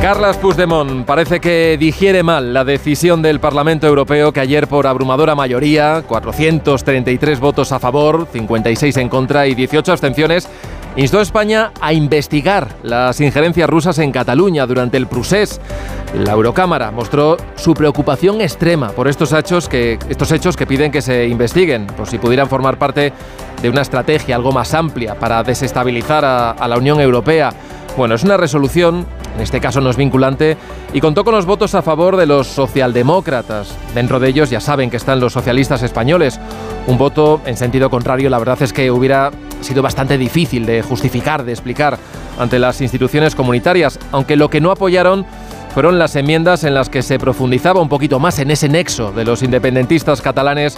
Carlas 0.00 0.36
Puigdemont 0.36 1.04
parece 1.04 1.40
que 1.40 1.76
digiere 1.78 2.22
mal 2.22 2.54
la 2.54 2.64
decisión 2.64 3.20
del 3.20 3.40
Parlamento 3.40 3.88
Europeo 3.88 4.32
que 4.32 4.38
ayer 4.38 4.68
por 4.68 4.86
abrumadora 4.86 5.34
mayoría, 5.34 6.04
433 6.06 7.40
votos 7.40 7.72
a 7.72 7.80
favor, 7.80 8.28
56 8.32 8.96
en 8.96 9.08
contra 9.08 9.48
y 9.48 9.56
18 9.56 9.90
abstenciones, 9.90 10.48
instó 10.96 11.18
a 11.18 11.22
España 11.22 11.72
a 11.80 11.92
investigar 11.92 12.68
las 12.82 13.20
injerencias 13.20 13.68
rusas 13.68 13.98
en 13.98 14.12
Cataluña 14.12 14.66
durante 14.66 14.96
el 14.96 15.06
procés. 15.06 15.60
La 16.14 16.32
Eurocámara 16.32 16.90
mostró 16.90 17.36
su 17.56 17.74
preocupación 17.74 18.40
extrema 18.40 18.90
por 18.90 19.08
estos 19.08 19.32
hechos 19.32 19.68
que, 19.68 19.98
estos 20.08 20.32
hechos 20.32 20.56
que 20.56 20.66
piden 20.66 20.90
que 20.90 21.02
se 21.02 21.28
investiguen, 21.28 21.86
por 21.86 22.08
si 22.08 22.18
pudieran 22.18 22.48
formar 22.48 22.78
parte 22.78 23.12
de 23.62 23.68
una 23.70 23.82
estrategia 23.82 24.36
algo 24.36 24.52
más 24.52 24.74
amplia 24.74 25.14
para 25.18 25.42
desestabilizar 25.42 26.24
a, 26.24 26.50
a 26.50 26.68
la 26.68 26.78
Unión 26.78 27.00
Europea. 27.00 27.52
Bueno, 27.96 28.14
es 28.14 28.22
una 28.22 28.36
resolución, 28.36 29.06
en 29.34 29.40
este 29.40 29.60
caso 29.60 29.80
no 29.80 29.90
es 29.90 29.96
vinculante, 29.96 30.56
y 30.92 31.00
contó 31.00 31.24
con 31.24 31.34
los 31.34 31.46
votos 31.46 31.74
a 31.74 31.82
favor 31.82 32.16
de 32.16 32.26
los 32.26 32.46
socialdemócratas. 32.46 33.76
Dentro 33.94 34.20
de 34.20 34.28
ellos 34.28 34.50
ya 34.50 34.60
saben 34.60 34.88
que 34.88 34.96
están 34.96 35.18
los 35.18 35.32
socialistas 35.32 35.82
españoles. 35.82 36.38
Un 36.86 36.96
voto 36.96 37.40
en 37.44 37.56
sentido 37.56 37.90
contrario, 37.90 38.30
la 38.30 38.38
verdad 38.38 38.62
es 38.62 38.72
que 38.72 38.90
hubiera 38.90 39.32
sido 39.60 39.82
bastante 39.82 40.18
difícil 40.18 40.66
de 40.66 40.82
justificar, 40.82 41.44
de 41.44 41.52
explicar 41.52 41.98
ante 42.38 42.58
las 42.58 42.80
instituciones 42.80 43.34
comunitarias, 43.34 43.98
aunque 44.12 44.36
lo 44.36 44.50
que 44.50 44.60
no 44.60 44.70
apoyaron 44.70 45.26
fueron 45.74 45.98
las 45.98 46.16
enmiendas 46.16 46.64
en 46.64 46.74
las 46.74 46.88
que 46.88 47.02
se 47.02 47.18
profundizaba 47.18 47.80
un 47.80 47.88
poquito 47.88 48.18
más 48.18 48.38
en 48.38 48.50
ese 48.50 48.68
nexo 48.68 49.12
de 49.12 49.24
los 49.24 49.42
independentistas 49.42 50.20
catalanes 50.20 50.76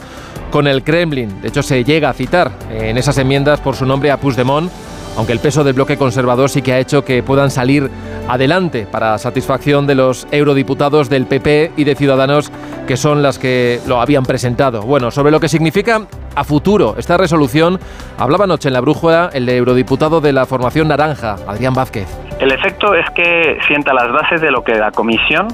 con 0.50 0.66
el 0.66 0.82
Kremlin. 0.82 1.40
De 1.40 1.48
hecho, 1.48 1.62
se 1.62 1.84
llega 1.84 2.10
a 2.10 2.12
citar 2.12 2.52
en 2.70 2.98
esas 2.98 3.16
enmiendas 3.18 3.60
por 3.60 3.76
su 3.76 3.86
nombre 3.86 4.10
a 4.10 4.18
Puigdemont, 4.18 4.70
aunque 5.16 5.32
el 5.32 5.38
peso 5.38 5.64
del 5.64 5.74
bloque 5.74 5.96
conservador 5.96 6.50
sí 6.50 6.62
que 6.62 6.72
ha 6.72 6.78
hecho 6.78 7.04
que 7.04 7.22
puedan 7.22 7.50
salir 7.50 7.90
adelante 8.28 8.86
para 8.90 9.18
satisfacción 9.18 9.86
de 9.86 9.94
los 9.94 10.26
eurodiputados 10.30 11.08
del 11.08 11.26
PP 11.26 11.72
y 11.76 11.84
de 11.84 11.94
Ciudadanos, 11.94 12.52
que 12.86 12.96
son 12.96 13.22
las 13.22 13.38
que 13.38 13.80
lo 13.86 14.00
habían 14.00 14.24
presentado. 14.24 14.82
Bueno, 14.82 15.10
sobre 15.10 15.30
lo 15.30 15.40
que 15.40 15.48
significa 15.48 16.06
a 16.34 16.44
futuro 16.44 16.94
esta 16.98 17.16
resolución, 17.16 17.78
hablaba 18.18 18.44
anoche 18.44 18.68
en 18.68 18.74
la 18.74 18.80
brújula 18.80 19.30
el 19.32 19.48
eurodiputado 19.48 20.20
de 20.20 20.32
la 20.32 20.46
formación 20.46 20.88
naranja, 20.88 21.36
Adrián 21.46 21.74
Vázquez. 21.74 22.06
El 22.38 22.52
efecto 22.52 22.94
es 22.94 23.08
que 23.10 23.58
sienta 23.66 23.92
las 23.92 24.10
bases 24.12 24.40
de 24.40 24.50
lo 24.50 24.62
que 24.62 24.74
la 24.74 24.90
Comisión 24.90 25.48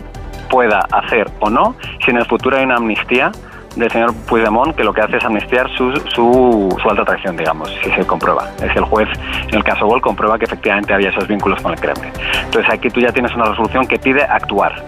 pueda 0.49 0.81
hacer 0.93 1.29
o 1.41 1.51
no 1.51 1.75
si 2.05 2.11
en 2.11 2.19
el 2.19 2.27
futuro 2.27 2.57
hay 2.57 2.65
una 2.65 2.77
amnistía 2.77 3.33
del 3.76 3.90
señor 3.90 4.14
Puigdemont 4.28 4.75
que 4.75 4.83
lo 4.83 4.92
que 4.92 5.02
hace 5.02 5.18
es 5.18 5.25
amnistiar 5.25 5.68
su, 5.76 5.92
su, 6.14 6.76
su, 6.83 6.90
alta 6.90 7.04
traición, 7.04 7.37
digamos, 7.37 7.71
si 7.83 7.90
se 7.90 8.06
comprueba. 8.06 8.50
Es 8.62 8.75
el 8.75 8.85
juez, 8.85 9.09
en 9.49 9.54
el 9.54 9.64
caso 9.64 9.87
Gol, 9.87 10.00
comprueba 10.00 10.38
que 10.38 10.47
efectivamente 10.47 10.92
había 10.92 11.11
esos 11.11 11.28
vínculos 11.28 11.61
con 11.62 11.73
el 11.73 11.80
Kremlin. 11.80 12.12
Entonces 12.45 12.73
aquí 12.73 12.90
tú 12.90 13.00
ya 13.00 13.12
tienes 13.12 13.35
una 13.35 13.45
resolución 13.45 13.87
que 13.87 13.99
pide 13.99 14.23
actuar. 14.23 14.83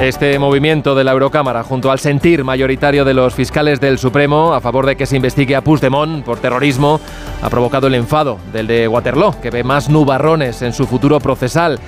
Este 0.00 0.38
movimiento 0.38 0.94
de 0.94 1.02
la 1.02 1.10
Eurocámara, 1.10 1.64
junto 1.64 1.90
al 1.90 1.98
sentir 1.98 2.44
mayoritario 2.44 3.04
de 3.04 3.14
los 3.14 3.34
fiscales 3.34 3.80
del 3.80 3.98
Supremo 3.98 4.54
a 4.54 4.60
favor 4.60 4.86
de 4.86 4.96
que 4.96 5.06
se 5.06 5.16
investigue 5.16 5.56
a 5.56 5.60
Puigdemont 5.60 6.24
por 6.24 6.38
terrorismo, 6.38 7.00
ha 7.42 7.50
provocado 7.50 7.88
el 7.88 7.96
enfado 7.96 8.38
del 8.52 8.68
de 8.68 8.86
Waterloo, 8.86 9.40
que 9.42 9.50
ve 9.50 9.64
más 9.64 9.88
nubarrones 9.88 10.62
en 10.62 10.72
su 10.72 10.86
futuro 10.86 11.18
procesal. 11.18 11.80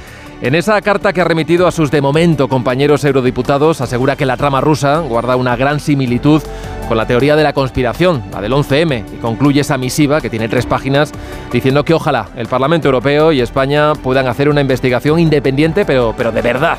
En 0.42 0.54
esa 0.54 0.80
carta 0.80 1.12
que 1.12 1.20
ha 1.20 1.24
remitido 1.24 1.66
a 1.66 1.70
sus 1.70 1.90
de 1.90 2.00
momento 2.00 2.48
compañeros 2.48 3.04
eurodiputados, 3.04 3.82
asegura 3.82 4.16
que 4.16 4.24
la 4.24 4.38
trama 4.38 4.62
rusa 4.62 5.00
guarda 5.00 5.36
una 5.36 5.54
gran 5.54 5.80
similitud 5.80 6.40
con 6.88 6.96
la 6.96 7.06
teoría 7.06 7.36
de 7.36 7.42
la 7.42 7.52
conspiración, 7.52 8.22
la 8.32 8.40
del 8.40 8.52
11M, 8.52 9.04
y 9.12 9.16
concluye 9.18 9.60
esa 9.60 9.76
misiva, 9.76 10.22
que 10.22 10.30
tiene 10.30 10.48
tres 10.48 10.64
páginas, 10.64 11.12
diciendo 11.52 11.84
que 11.84 11.92
ojalá 11.92 12.28
el 12.36 12.46
Parlamento 12.46 12.88
Europeo 12.88 13.32
y 13.32 13.42
España 13.42 13.92
puedan 13.92 14.28
hacer 14.28 14.48
una 14.48 14.62
investigación 14.62 15.18
independiente, 15.18 15.84
pero, 15.84 16.14
pero 16.16 16.32
de 16.32 16.40
verdad. 16.40 16.78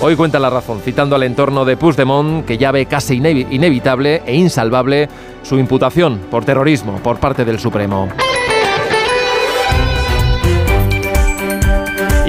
Hoy 0.00 0.16
cuenta 0.16 0.38
la 0.38 0.48
razón, 0.48 0.80
citando 0.80 1.14
al 1.14 1.22
entorno 1.22 1.66
de 1.66 1.76
Puigdemont, 1.76 2.46
que 2.46 2.56
ya 2.56 2.72
ve 2.72 2.86
casi 2.86 3.16
inevitable 3.16 4.22
e 4.24 4.34
insalvable 4.34 5.10
su 5.42 5.58
imputación 5.58 6.18
por 6.30 6.46
terrorismo 6.46 6.98
por 7.02 7.18
parte 7.18 7.44
del 7.44 7.60
Supremo. 7.60 8.08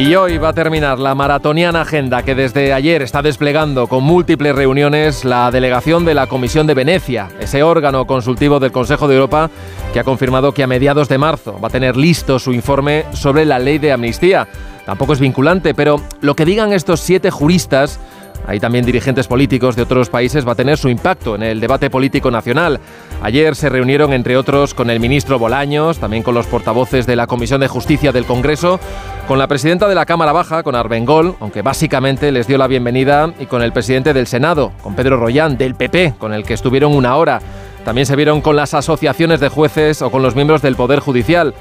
Y 0.04 0.16
hoy 0.16 0.38
va 0.38 0.50
a 0.50 0.54
terminar 0.54 1.00
la 1.00 1.16
maratoniana 1.16 1.80
agenda 1.80 2.24
que 2.24 2.36
desde 2.36 2.74
ayer 2.74 3.02
está 3.02 3.22
desplegando 3.22 3.88
con 3.88 4.04
múltiples 4.04 4.54
reuniones 4.54 5.24
la 5.24 5.50
delegación 5.50 6.04
de 6.04 6.14
la 6.14 6.28
Comisión 6.28 6.68
de 6.68 6.74
Venecia, 6.74 7.30
ese 7.40 7.64
órgano 7.64 8.06
consultivo 8.06 8.60
del 8.60 8.74
Consejo 8.74 9.08
de 9.08 9.16
Europa 9.16 9.50
que 9.94 10.02
ha 10.02 10.04
confirmado 10.04 10.54
que 10.54 10.62
a 10.62 10.68
mediados 10.68 11.08
de 11.08 11.18
marzo 11.18 11.58
va 11.58 11.70
a 11.70 11.72
tener 11.72 11.96
listo 11.96 12.38
su 12.38 12.52
informe 12.52 13.06
sobre 13.14 13.46
la 13.46 13.60
ley 13.60 13.78
de 13.78 13.94
amnistía. 13.94 14.50
Tampoco 14.86 15.14
es 15.14 15.22
vinculante, 15.22 15.74
pero 15.74 16.02
lo 16.20 16.36
que 16.36 16.44
digan 16.44 16.74
estos 16.74 17.00
siete 17.00 17.32
juristas 17.32 17.98
hay 18.46 18.60
también 18.60 18.86
dirigentes 18.86 19.28
políticos 19.28 19.76
de 19.76 19.84
otros 19.84 20.10
países, 20.10 20.48
va 20.48 20.54
a 20.54 20.56
tener 20.56 20.78
su 20.78 20.90
impacto 20.90 21.36
en 21.36 21.44
el 21.44 21.60
debate 21.60 21.90
político 21.90 22.30
nacional. 22.32 22.80
Ayer 23.22 23.56
se 23.56 23.70
reunieron, 23.70 24.14
entre 24.14 24.38
otros, 24.38 24.74
con 24.74 24.90
el 24.90 25.00
ministro 25.00 25.40
Bolaños, 25.40 26.00
también 26.00 26.24
con 26.24 26.36
los 26.36 26.48
portavoces 26.48 27.06
de 27.06 27.16
la 27.16 27.28
Comisión 27.28 27.62
de 27.62 27.68
Justicia 27.68 28.12
del 28.12 28.26
Congreso, 28.26 28.80
con 29.28 29.40
la 29.40 29.48
presidenta 29.48 29.88
de 29.88 29.96
la 29.96 30.06
Cámara 30.06 30.34
Baja, 30.34 30.64
con 30.64 30.76
Arbengol, 30.76 31.36
aunque 31.40 31.62
básicamente 31.62 32.32
les 32.32 32.48
dio 32.48 32.58
la 32.58 32.68
bienvenida, 32.68 33.34
y 33.40 33.46
con 33.46 33.62
el 33.62 33.72
presidente 33.72 34.14
del 34.14 34.28
Senado, 34.28 34.74
con 34.82 34.96
Pedro 34.96 35.18
Rollán, 35.18 35.58
del 35.58 35.76
PP, 35.76 36.16
con 36.18 36.34
el 36.34 36.44
que 36.44 36.54
estuvieron 36.54 36.94
una 36.94 37.16
hora. 37.16 37.40
También 37.86 38.06
se 38.06 38.16
vieron 38.16 38.42
con 38.42 38.56
las 38.56 38.74
asociaciones 38.74 39.40
de 39.40 39.50
jueces 39.50 40.02
o 40.02 40.10
con 40.10 40.22
los 40.22 40.36
miembros 40.36 40.62
del 40.62 40.76
Poder 40.76 41.00
Judicial 41.00 41.54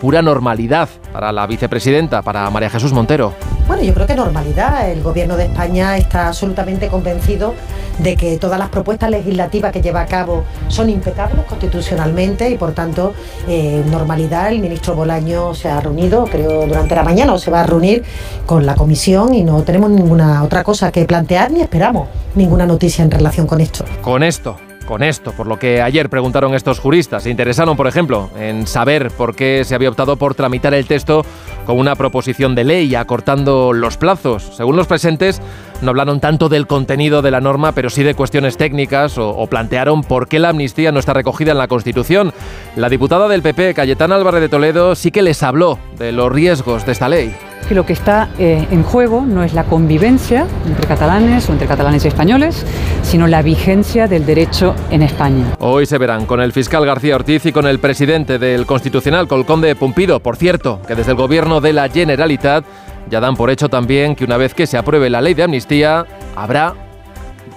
pura 0.00 0.22
normalidad 0.22 0.88
para 1.12 1.32
la 1.32 1.46
vicepresidenta, 1.46 2.22
para 2.22 2.48
María 2.50 2.70
Jesús 2.70 2.92
Montero. 2.92 3.32
Bueno, 3.66 3.82
yo 3.82 3.94
creo 3.94 4.06
que 4.06 4.14
normalidad. 4.14 4.90
El 4.90 5.02
gobierno 5.02 5.36
de 5.36 5.44
España 5.44 5.96
está 5.96 6.28
absolutamente 6.28 6.88
convencido 6.88 7.54
de 7.98 8.16
que 8.16 8.38
todas 8.38 8.58
las 8.58 8.68
propuestas 8.68 9.10
legislativas 9.10 9.72
que 9.72 9.80
lleva 9.80 10.02
a 10.02 10.06
cabo 10.06 10.44
son 10.68 10.88
impecables 10.90 11.44
constitucionalmente 11.46 12.48
y 12.50 12.56
por 12.56 12.72
tanto 12.72 13.14
eh, 13.48 13.82
normalidad. 13.90 14.52
El 14.52 14.60
ministro 14.60 14.94
Bolaño 14.94 15.54
se 15.54 15.68
ha 15.68 15.80
reunido, 15.80 16.24
creo, 16.24 16.66
durante 16.66 16.94
la 16.94 17.02
mañana 17.02 17.32
o 17.32 17.38
se 17.38 17.50
va 17.50 17.62
a 17.62 17.66
reunir 17.66 18.04
con 18.44 18.66
la 18.66 18.74
comisión 18.74 19.34
y 19.34 19.42
no 19.42 19.62
tenemos 19.62 19.90
ninguna 19.90 20.44
otra 20.44 20.62
cosa 20.62 20.92
que 20.92 21.04
plantear 21.04 21.50
ni 21.50 21.60
esperamos 21.60 22.08
ninguna 22.34 22.66
noticia 22.66 23.02
en 23.02 23.10
relación 23.10 23.46
con 23.46 23.60
esto. 23.60 23.84
Con 24.02 24.22
esto 24.22 24.56
con 24.86 25.02
esto, 25.02 25.32
por 25.32 25.46
lo 25.46 25.58
que 25.58 25.82
ayer 25.82 26.08
preguntaron 26.08 26.54
estos 26.54 26.78
juristas. 26.78 27.24
Se 27.24 27.30
interesaron, 27.30 27.76
por 27.76 27.86
ejemplo, 27.86 28.30
en 28.38 28.66
saber 28.66 29.10
por 29.10 29.34
qué 29.34 29.64
se 29.64 29.74
había 29.74 29.90
optado 29.90 30.16
por 30.16 30.34
tramitar 30.34 30.72
el 30.72 30.86
texto 30.86 31.26
con 31.66 31.78
una 31.78 31.96
proposición 31.96 32.54
de 32.54 32.64
ley, 32.64 32.94
acortando 32.94 33.72
los 33.72 33.96
plazos. 33.98 34.44
Según 34.56 34.76
los 34.76 34.86
presentes, 34.86 35.42
no 35.82 35.90
hablaron 35.90 36.20
tanto 36.20 36.48
del 36.48 36.66
contenido 36.66 37.20
de 37.20 37.30
la 37.30 37.40
norma, 37.40 37.72
pero 37.72 37.90
sí 37.90 38.02
de 38.02 38.14
cuestiones 38.14 38.56
técnicas 38.56 39.18
o, 39.18 39.28
o, 39.28 39.46
plantearon 39.48 40.02
por 40.02 40.28
qué 40.28 40.38
la 40.38 40.50
amnistía 40.50 40.92
no 40.92 41.00
está 41.00 41.12
recogida 41.12 41.52
en 41.52 41.58
la 41.58 41.68
Constitución. 41.68 42.32
La 42.76 42.88
diputada 42.88 43.28
del 43.28 43.42
PP, 43.42 43.74
Cayetana 43.74 44.14
Álvarez 44.14 44.40
de 44.40 44.48
Toledo, 44.48 44.94
sí 44.94 45.10
que 45.10 45.22
les 45.22 45.42
habló 45.42 45.78
de 45.98 46.12
los 46.12 46.32
riesgos 46.32 46.86
de 46.86 46.92
esta 46.92 47.08
ley 47.08 47.34
que 47.68 47.74
lo 47.74 47.84
que 47.84 47.92
está 47.92 48.28
eh, 48.38 48.66
en 48.70 48.82
juego 48.82 49.24
no 49.26 49.42
es 49.42 49.52
la 49.52 49.64
convivencia 49.64 50.46
entre 50.66 50.86
catalanes 50.86 51.48
o 51.48 51.52
entre 51.52 51.66
catalanes 51.66 52.04
y 52.04 52.08
españoles, 52.08 52.64
sino 53.02 53.26
la 53.26 53.42
vigencia 53.42 54.06
del 54.06 54.24
derecho 54.24 54.74
en 54.90 55.02
España. 55.02 55.54
Hoy 55.58 55.86
se 55.86 55.98
verán 55.98 56.26
con 56.26 56.40
el 56.40 56.52
fiscal 56.52 56.86
García 56.86 57.16
Ortiz 57.16 57.44
y 57.46 57.52
con 57.52 57.66
el 57.66 57.78
presidente 57.78 58.38
del 58.38 58.66
Constitucional, 58.66 59.28
Colconde 59.28 59.74
Pumpido. 59.74 60.20
Por 60.20 60.36
cierto, 60.36 60.80
que 60.86 60.94
desde 60.94 61.12
el 61.12 61.16
gobierno 61.16 61.60
de 61.60 61.72
la 61.72 61.88
Generalitat 61.88 62.64
ya 63.10 63.20
dan 63.20 63.36
por 63.36 63.50
hecho 63.50 63.68
también 63.68 64.14
que 64.14 64.24
una 64.24 64.36
vez 64.36 64.54
que 64.54 64.66
se 64.66 64.78
apruebe 64.78 65.10
la 65.10 65.20
ley 65.20 65.34
de 65.34 65.44
amnistía, 65.44 66.06
habrá, 66.34 66.74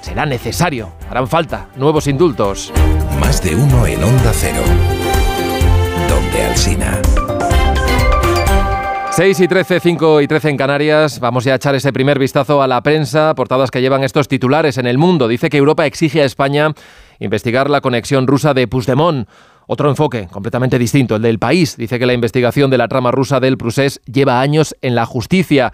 será 0.02 0.26
necesario, 0.26 0.92
harán 1.10 1.28
falta 1.28 1.68
nuevos 1.76 2.08
indultos. 2.08 2.72
Más 3.20 3.42
de 3.44 3.56
uno 3.56 3.86
en 3.86 4.04
Onda 4.04 4.32
Cero. 4.34 4.62
Donde 6.08 6.44
Alsina. 6.44 7.00
6 9.20 9.38
y 9.42 9.48
13, 9.50 9.82
5 9.82 10.22
y 10.22 10.28
13 10.30 10.50
en 10.52 10.56
Canarias. 10.56 11.20
Vamos 11.20 11.46
a 11.46 11.54
echar 11.54 11.76
ese 11.76 11.92
primer 11.92 12.18
vistazo 12.18 12.64
a 12.64 12.68
la 12.68 12.82
prensa, 12.82 13.36
portadas 13.36 13.70
que 13.70 13.82
llevan 13.82 14.06
estos 14.06 14.30
titulares 14.30 14.78
en 14.78 14.88
el 14.88 14.98
mundo. 14.98 15.28
Dice 15.28 15.50
que 15.50 15.58
Europa 15.58 15.86
exige 15.86 16.22
a 16.22 16.26
España 16.26 16.72
investigar 17.20 17.70
la 17.70 17.82
conexión 17.82 18.28
rusa 18.28 18.54
de 18.54 18.70
Puigdemont. 18.70 19.28
Otro 19.68 19.90
enfoque 19.90 20.30
completamente 20.32 20.80
distinto, 20.80 21.18
el 21.18 21.22
del 21.22 21.38
país. 21.38 21.76
Dice 21.76 22.00
que 22.00 22.06
la 22.06 22.14
investigación 22.14 22.72
de 22.72 22.78
la 22.78 22.88
trama 22.88 23.12
rusa 23.12 23.42
del 23.42 23.58
Prusés 23.58 24.00
lleva 24.06 24.40
años 24.40 24.74
en 24.82 24.96
la 24.96 25.06
justicia. 25.06 25.74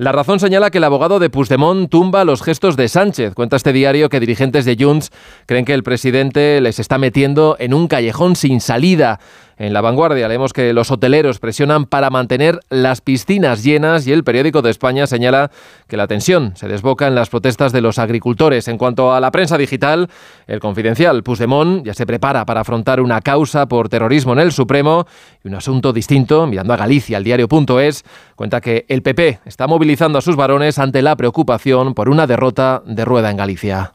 La 0.00 0.12
razón 0.12 0.40
señala 0.40 0.70
que 0.70 0.78
el 0.78 0.84
abogado 0.84 1.18
de 1.18 1.28
Puigdemont 1.28 1.90
tumba 1.90 2.24
los 2.24 2.40
gestos 2.40 2.74
de 2.74 2.88
Sánchez. 2.88 3.34
Cuenta 3.34 3.56
este 3.56 3.74
diario 3.74 4.08
que 4.08 4.18
dirigentes 4.18 4.64
de 4.64 4.74
Junts 4.80 5.10
creen 5.44 5.66
que 5.66 5.74
el 5.74 5.82
presidente 5.82 6.58
les 6.62 6.78
está 6.78 6.96
metiendo 6.96 7.54
en 7.58 7.74
un 7.74 7.86
callejón 7.86 8.34
sin 8.34 8.62
salida. 8.62 9.20
En 9.60 9.74
la 9.74 9.82
vanguardia 9.82 10.26
leemos 10.26 10.54
que 10.54 10.72
los 10.72 10.90
hoteleros 10.90 11.38
presionan 11.38 11.84
para 11.84 12.08
mantener 12.08 12.60
las 12.70 13.02
piscinas 13.02 13.62
llenas 13.62 14.06
y 14.06 14.12
el 14.12 14.24
periódico 14.24 14.62
de 14.62 14.70
España 14.70 15.06
señala 15.06 15.50
que 15.86 15.98
la 15.98 16.06
tensión 16.06 16.56
se 16.56 16.66
desboca 16.66 17.06
en 17.06 17.14
las 17.14 17.28
protestas 17.28 17.70
de 17.70 17.82
los 17.82 17.98
agricultores. 17.98 18.68
En 18.68 18.78
cuanto 18.78 19.12
a 19.12 19.20
la 19.20 19.30
prensa 19.30 19.58
digital, 19.58 20.08
el 20.46 20.60
confidencial 20.60 21.22
Puigdemont 21.22 21.84
ya 21.84 21.92
se 21.92 22.06
prepara 22.06 22.46
para 22.46 22.62
afrontar 22.62 23.02
una 23.02 23.20
causa 23.20 23.66
por 23.66 23.90
terrorismo 23.90 24.32
en 24.32 24.38
el 24.38 24.52
Supremo 24.52 25.06
y 25.44 25.48
un 25.48 25.56
asunto 25.56 25.92
distinto, 25.92 26.46
mirando 26.46 26.72
a 26.72 26.78
Galicia, 26.78 27.18
el 27.18 27.24
diario.es, 27.24 28.02
cuenta 28.36 28.62
que 28.62 28.86
el 28.88 29.02
PP 29.02 29.40
está 29.44 29.66
movilizando 29.66 30.16
a 30.16 30.22
sus 30.22 30.36
varones 30.36 30.78
ante 30.78 31.02
la 31.02 31.16
preocupación 31.16 31.92
por 31.92 32.08
una 32.08 32.26
derrota 32.26 32.82
de 32.86 33.04
rueda 33.04 33.30
en 33.30 33.36
Galicia. 33.36 33.92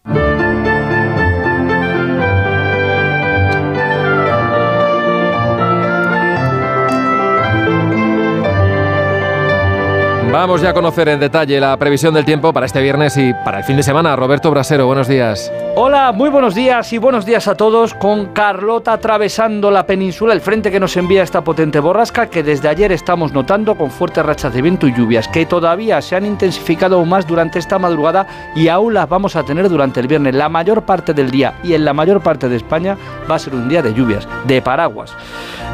Vamos 10.32 10.62
ya 10.62 10.72
a 10.72 10.74
conocer 10.74 11.08
en 11.08 11.20
detalle 11.20 11.60
la 11.60 11.78
previsión 11.78 12.14
del 12.14 12.26
tiempo 12.26 12.52
para 12.52 12.66
este 12.66 12.82
viernes 12.82 13.16
y 13.16 13.34
para 13.46 13.60
el 13.60 13.64
fin 13.64 13.78
de 13.78 13.84
semana. 13.84 14.16
Roberto 14.16 14.52
Brasero, 14.52 14.86
buenos 14.86 15.08
días. 15.08 15.52
Hola, 15.76 16.12
muy 16.12 16.30
buenos 16.30 16.56
días 16.56 16.92
y 16.94 16.98
buenos 16.98 17.26
días 17.26 17.48
a 17.48 17.56
todos 17.56 17.94
con 17.94 18.28
Carlota 18.28 18.94
atravesando 18.94 19.70
la 19.72 19.86
península, 19.86 20.34
el 20.34 20.42
frente 20.42 20.72
que 20.72 20.80
nos 20.80 20.98
envía 20.98 21.22
esta 21.22 21.44
potente 21.44 21.80
borrasca 21.80 22.28
que 22.28 22.44
desde 22.44 22.68
ayer 22.68 22.92
estamos 22.92 23.34
notando 23.34 23.76
con 23.76 23.92
fuertes 23.92 24.26
rachas 24.26 24.54
de 24.54 24.62
viento 24.62 24.88
y 24.88 24.94
lluvias 24.94 25.28
que 25.28 25.46
todavía 25.46 26.02
se 26.02 26.16
han 26.16 26.26
intensificado 26.26 26.96
aún 26.96 27.10
más 27.10 27.28
durante 27.28 27.60
esta 27.60 27.78
madrugada 27.78 28.26
y 28.56 28.68
aún 28.68 28.94
las 28.94 29.08
vamos 29.08 29.36
a 29.36 29.44
tener 29.44 29.70
durante 29.70 30.00
el 30.00 30.08
viernes. 30.08 30.34
La 30.34 30.50
mayor 30.50 30.84
parte 30.84 31.14
del 31.14 31.30
día 31.30 31.56
y 31.64 31.74
en 31.74 31.86
la 31.86 31.94
mayor 31.94 32.22
parte 32.22 32.50
de 32.50 32.56
España 32.56 32.98
va 33.30 33.36
a 33.36 33.40
ser 33.40 33.54
un 33.54 33.70
día 33.70 33.82
de 33.82 33.94
lluvias, 33.94 34.28
de 34.46 34.62
paraguas. 34.62 35.14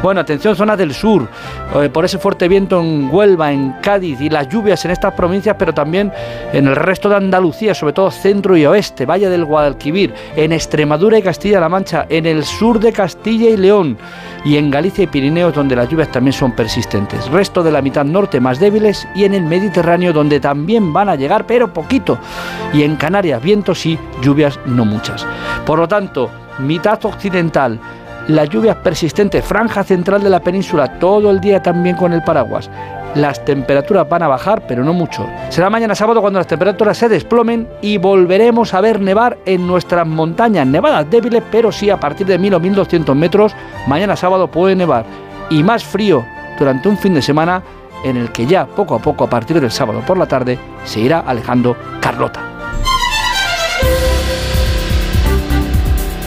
Bueno, 0.02 0.20
atención 0.20 0.56
zonas 0.56 0.78
del 0.78 0.94
sur, 0.94 1.28
eh, 1.76 1.88
por 1.88 2.04
ese 2.04 2.18
fuerte 2.18 2.48
viento 2.48 2.80
en 2.80 3.08
Huelva, 3.08 3.52
en 3.52 3.70
Cádiz 3.80 4.20
y 4.20 4.28
las 4.28 4.48
lluvias 4.52 4.84
en 4.84 4.90
estas 4.90 5.14
provincias, 5.14 5.56
pero 5.58 5.72
también 5.72 6.12
en 6.52 6.66
el 6.66 6.76
resto 6.76 7.08
de 7.08 7.16
Andalucía, 7.16 7.74
sobre 7.74 7.94
todo 7.94 8.10
centro 8.10 8.56
y 8.56 8.66
oeste, 8.66 9.06
Valle 9.06 9.28
del 9.28 9.44
Guadalquivir, 9.44 10.14
en 10.36 10.52
Extremadura 10.52 11.18
y 11.18 11.22
Castilla-La 11.22 11.68
Mancha, 11.68 12.06
en 12.08 12.26
el 12.26 12.44
sur 12.44 12.78
de 12.78 12.92
Castilla 12.92 13.50
y 13.50 13.56
León 13.56 13.96
y 14.44 14.56
en 14.56 14.70
Galicia 14.70 15.04
y 15.04 15.06
Pirineos 15.06 15.54
donde 15.54 15.76
las 15.76 15.88
lluvias 15.88 16.10
también 16.10 16.32
son 16.32 16.52
persistentes. 16.52 17.28
Resto 17.30 17.62
de 17.62 17.72
la 17.72 17.82
mitad 17.82 18.04
norte 18.04 18.40
más 18.40 18.58
débiles 18.58 19.06
y 19.14 19.24
en 19.24 19.34
el 19.34 19.44
Mediterráneo 19.44 20.12
donde 20.12 20.40
también 20.40 20.92
van 20.92 21.08
a 21.08 21.16
llegar 21.16 21.46
pero 21.46 21.72
poquito. 21.72 22.18
Y 22.72 22.82
en 22.82 22.96
Canarias 22.96 23.42
vientos 23.42 23.86
y 23.86 23.98
lluvias 24.22 24.58
no 24.66 24.84
muchas. 24.84 25.26
Por 25.64 25.78
lo 25.78 25.88
tanto, 25.88 26.30
mitad 26.58 27.04
occidental, 27.04 27.78
las 28.28 28.48
lluvias 28.48 28.76
persistentes, 28.76 29.44
franja 29.44 29.82
central 29.82 30.22
de 30.22 30.30
la 30.30 30.40
península, 30.40 30.98
todo 30.98 31.30
el 31.30 31.40
día 31.40 31.62
también 31.62 31.96
con 31.96 32.12
el 32.12 32.22
paraguas. 32.22 32.70
Las 33.14 33.44
temperaturas 33.44 34.08
van 34.08 34.22
a 34.22 34.28
bajar, 34.28 34.66
pero 34.66 34.84
no 34.84 34.94
mucho. 34.94 35.26
Será 35.50 35.68
mañana 35.68 35.94
sábado 35.94 36.20
cuando 36.20 36.38
las 36.38 36.46
temperaturas 36.46 36.96
se 36.96 37.08
desplomen 37.08 37.68
y 37.82 37.98
volveremos 37.98 38.72
a 38.72 38.80
ver 38.80 39.00
nevar 39.00 39.36
en 39.44 39.66
nuestras 39.66 40.06
montañas. 40.06 40.66
Nevadas 40.66 41.10
débiles, 41.10 41.42
pero 41.50 41.70
sí 41.72 41.90
a 41.90 42.00
partir 42.00 42.26
de 42.26 42.38
1000 42.38 42.54
o 42.54 42.60
1200 42.60 43.14
metros. 43.14 43.54
Mañana 43.86 44.16
sábado 44.16 44.50
puede 44.50 44.76
nevar. 44.76 45.04
Y 45.50 45.62
más 45.62 45.84
frío 45.84 46.24
durante 46.58 46.88
un 46.88 46.96
fin 46.96 47.12
de 47.12 47.22
semana 47.22 47.62
en 48.04 48.16
el 48.16 48.32
que 48.32 48.46
ya 48.46 48.66
poco 48.66 48.94
a 48.94 48.98
poco 48.98 49.24
a 49.24 49.30
partir 49.30 49.60
del 49.60 49.70
sábado 49.70 50.00
por 50.06 50.16
la 50.16 50.26
tarde 50.26 50.58
se 50.84 51.00
irá 51.00 51.20
alejando 51.20 51.76
Carlota. 52.00 52.51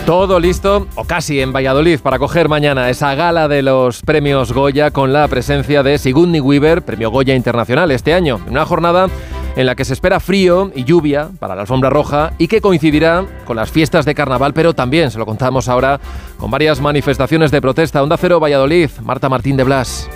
Todo 0.05 0.39
listo, 0.39 0.85
o 0.93 1.03
casi 1.05 1.41
en 1.41 1.51
Valladolid, 1.51 1.99
para 1.99 2.19
coger 2.19 2.47
mañana 2.47 2.91
esa 2.91 3.15
gala 3.15 3.47
de 3.47 3.63
los 3.63 4.03
premios 4.03 4.53
Goya 4.53 4.91
con 4.91 5.11
la 5.11 5.27
presencia 5.27 5.81
de 5.81 5.97
Sigourney 5.97 6.39
Weaver, 6.39 6.83
premio 6.83 7.09
Goya 7.09 7.33
Internacional 7.33 7.89
este 7.89 8.13
año. 8.13 8.39
Una 8.47 8.67
jornada 8.67 9.07
en 9.55 9.65
la 9.65 9.73
que 9.73 9.83
se 9.83 9.93
espera 9.93 10.19
frío 10.19 10.71
y 10.75 10.83
lluvia 10.83 11.29
para 11.39 11.55
la 11.55 11.61
alfombra 11.61 11.89
roja 11.89 12.33
y 12.37 12.47
que 12.47 12.61
coincidirá 12.61 13.25
con 13.45 13.55
las 13.55 13.71
fiestas 13.71 14.05
de 14.05 14.13
carnaval, 14.13 14.53
pero 14.53 14.75
también, 14.75 15.09
se 15.09 15.17
lo 15.17 15.25
contamos 15.25 15.67
ahora, 15.69 15.99
con 16.37 16.51
varias 16.51 16.79
manifestaciones 16.79 17.49
de 17.49 17.61
protesta. 17.61 18.03
Onda 18.03 18.17
Cero 18.17 18.39
Valladolid, 18.39 18.91
Marta 19.01 19.27
Martín 19.27 19.57
de 19.57 19.63
Blas. 19.63 20.07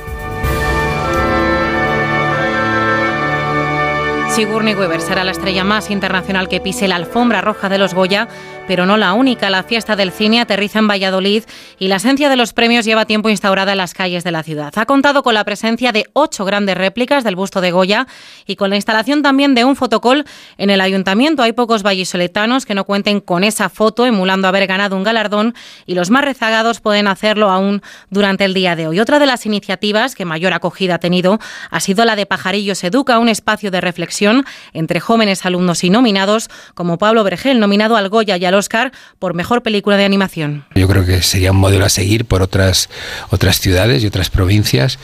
Sigourney 4.30 4.76
Weaver 4.76 5.02
será 5.02 5.24
la 5.24 5.32
estrella 5.32 5.64
más 5.64 5.90
internacional 5.90 6.48
que 6.48 6.62
pise 6.62 6.88
la 6.88 6.96
alfombra 6.96 7.42
roja 7.42 7.68
de 7.68 7.80
los 7.80 7.96
Goya, 7.96 8.28
pero 8.70 8.86
no 8.86 8.98
la 8.98 9.14
única. 9.14 9.50
La 9.50 9.64
fiesta 9.64 9.96
del 9.96 10.12
cine 10.12 10.40
aterriza 10.40 10.78
en 10.78 10.88
Valladolid 10.88 11.44
y 11.80 11.88
la 11.88 11.96
esencia 11.96 12.30
de 12.30 12.36
los 12.36 12.54
premios 12.54 12.86
lleva 12.86 13.06
tiempo 13.06 13.28
instaurada 13.28 13.72
en 13.72 13.80
las 13.80 13.96
calles 13.96 14.24
de 14.24 14.32
la 14.32 14.44
ciudad. 14.44 14.72
Ha 14.76 14.86
contado 14.86 15.24
con 15.24 15.34
la 15.34 15.44
presencia 15.44 15.92
de 15.92 16.06
ocho 16.14 16.46
grandes 16.46 16.78
réplicas 16.78 17.24
del 17.24 17.36
busto 17.36 17.62
de 17.62 17.72
Goya 17.72 18.06
y 18.46 18.58
con 18.58 18.70
la 18.70 18.76
instalación 18.76 19.24
también 19.24 19.56
de 19.56 19.66
un 19.66 19.76
fotocol 19.76 20.24
en 20.60 20.70
el 20.70 20.82
ayuntamiento. 20.82 21.42
Hay 21.42 21.54
pocos 21.54 21.82
vallisoletanos 21.82 22.68
que 22.68 22.76
no 22.76 22.84
cuenten 22.84 23.22
con 23.22 23.44
esa 23.44 23.70
foto 23.70 24.06
emulando 24.06 24.48
haber 24.48 24.68
ganado 24.68 24.96
un 24.96 25.04
galardón 25.04 25.56
y 25.88 25.96
los 25.96 26.12
más 26.12 26.24
rezagados 26.24 26.80
pueden 26.80 27.08
hacerlo 27.08 27.50
aún 27.50 27.82
durante 28.12 28.46
el 28.46 28.54
día 28.54 28.76
de 28.76 28.86
hoy. 28.86 29.00
Otra 29.00 29.18
de 29.18 29.26
las 29.26 29.48
iniciativas 29.48 30.14
que 30.14 30.26
mayor 30.26 30.54
acogida 30.54 30.94
ha 30.94 31.00
tenido 31.00 31.40
ha 31.72 31.80
sido 31.80 32.06
la 32.06 32.16
de 32.16 32.28
Pajarillos 32.28 32.84
Educa, 32.84 33.18
un 33.18 33.30
espacio 33.30 33.72
de 33.72 33.82
reflexión 33.82 34.46
entre 34.74 35.00
jóvenes 35.00 35.44
alumnos 35.48 35.84
y 35.84 35.90
nominados, 35.90 36.52
como 36.76 37.00
Pablo 37.00 37.24
Vergel, 37.24 37.60
nominado 37.60 37.96
al 37.98 38.10
Goya 38.10 38.38
y 38.38 38.46
al 38.46 38.59
Oscar 38.60 38.92
por 39.18 39.34
Mejor 39.34 39.64
Película 39.64 39.98
de 39.98 40.06
Animación. 40.06 40.66
Yo 40.76 40.88
creo 40.88 41.06
que 41.06 41.24
sería 41.24 41.52
un 41.52 41.58
modelo 41.58 41.86
a 41.86 41.90
seguir 41.90 42.26
por 42.26 42.42
otras, 42.42 42.90
otras 43.32 43.60
ciudades 43.60 44.04
y 44.04 44.08
otras 44.08 44.30
provincias, 44.30 45.00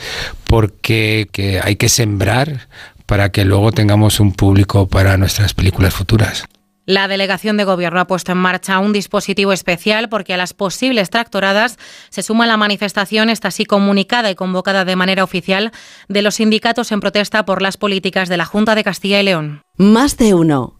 porque 0.46 1.28
que 1.32 1.60
hay 1.60 1.76
que 1.76 1.88
sembrar 1.88 2.68
para 3.06 3.30
que 3.30 3.44
luego 3.44 3.72
tengamos 3.72 4.20
un 4.20 4.32
público 4.32 4.88
para 4.88 5.16
nuestras 5.16 5.54
películas 5.54 5.94
futuras. 5.94 6.44
La 6.86 7.08
delegación 7.08 7.56
de 7.56 7.64
gobierno 7.64 7.98
ha 7.98 8.06
puesto 8.06 8.30
en 8.30 8.38
marcha 8.38 8.78
un 8.78 8.92
dispositivo 8.92 9.52
especial 9.52 10.08
porque 10.08 10.34
a 10.34 10.36
las 10.36 10.54
posibles 10.54 11.10
tractoradas 11.10 11.78
se 12.10 12.22
suma 12.22 12.46
la 12.46 12.56
manifestación, 12.56 13.28
esta 13.28 13.48
así 13.48 13.64
comunicada 13.64 14.30
y 14.30 14.36
convocada 14.36 14.84
de 14.84 14.94
manera 14.94 15.24
oficial, 15.24 15.72
de 16.08 16.22
los 16.22 16.36
sindicatos 16.36 16.92
en 16.92 17.00
protesta 17.00 17.44
por 17.44 17.60
las 17.60 17.76
políticas 17.76 18.28
de 18.28 18.36
la 18.36 18.44
Junta 18.44 18.76
de 18.76 18.84
Castilla 18.84 19.20
y 19.20 19.24
León. 19.24 19.62
Más 19.76 20.16
de 20.16 20.34
uno. 20.34 20.74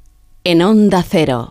En 0.45 0.63
Onda 0.63 1.03
Cero. 1.03 1.51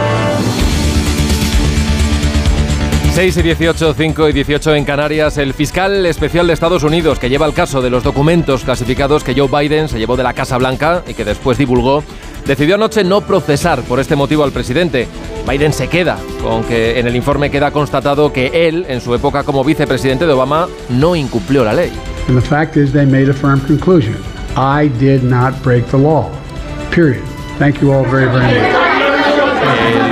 6 3.13 3.37
y 3.37 3.41
18, 3.41 3.93
5 3.93 4.29
y 4.29 4.31
18 4.31 4.75
en 4.75 4.85
Canarias, 4.85 5.37
el 5.37 5.53
fiscal 5.53 6.05
especial 6.05 6.47
de 6.47 6.53
Estados 6.53 6.83
Unidos 6.83 7.19
que 7.19 7.29
lleva 7.29 7.45
el 7.45 7.53
caso 7.53 7.81
de 7.81 7.89
los 7.89 8.03
documentos 8.03 8.63
clasificados 8.63 9.25
que 9.25 9.35
Joe 9.35 9.49
Biden 9.49 9.89
se 9.89 9.99
llevó 9.99 10.15
de 10.15 10.23
la 10.23 10.33
Casa 10.33 10.57
Blanca 10.57 11.03
y 11.05 11.13
que 11.13 11.25
después 11.25 11.57
divulgó, 11.57 12.05
decidió 12.47 12.75
anoche 12.75 13.03
no 13.03 13.19
procesar 13.19 13.81
por 13.81 13.99
este 13.99 14.15
motivo 14.15 14.45
al 14.45 14.53
presidente. 14.53 15.09
Biden 15.45 15.73
se 15.73 15.89
queda 15.89 16.17
con 16.41 16.63
que 16.63 16.99
en 16.99 17.07
el 17.07 17.17
informe 17.17 17.51
queda 17.51 17.71
constatado 17.71 18.31
que 18.31 18.67
él, 18.69 18.85
en 18.87 19.01
su 19.01 19.13
época 19.13 19.43
como 19.43 19.65
vicepresidente 19.65 20.25
de 20.25 20.31
Obama, 20.31 20.69
no 20.87 21.13
incumplió 21.13 21.65
la 21.65 21.73
ley. 21.73 21.91
I 24.55 24.87
did 24.99 25.21
not 25.21 25.61
break 25.63 25.85
the 25.87 25.97
law. 25.97 26.29
Period. 26.91 27.23
Thank 27.59 27.81
you 27.81 27.91
all 27.91 28.05
very, 28.05 28.27
very 28.27 28.41
much. 28.41 28.90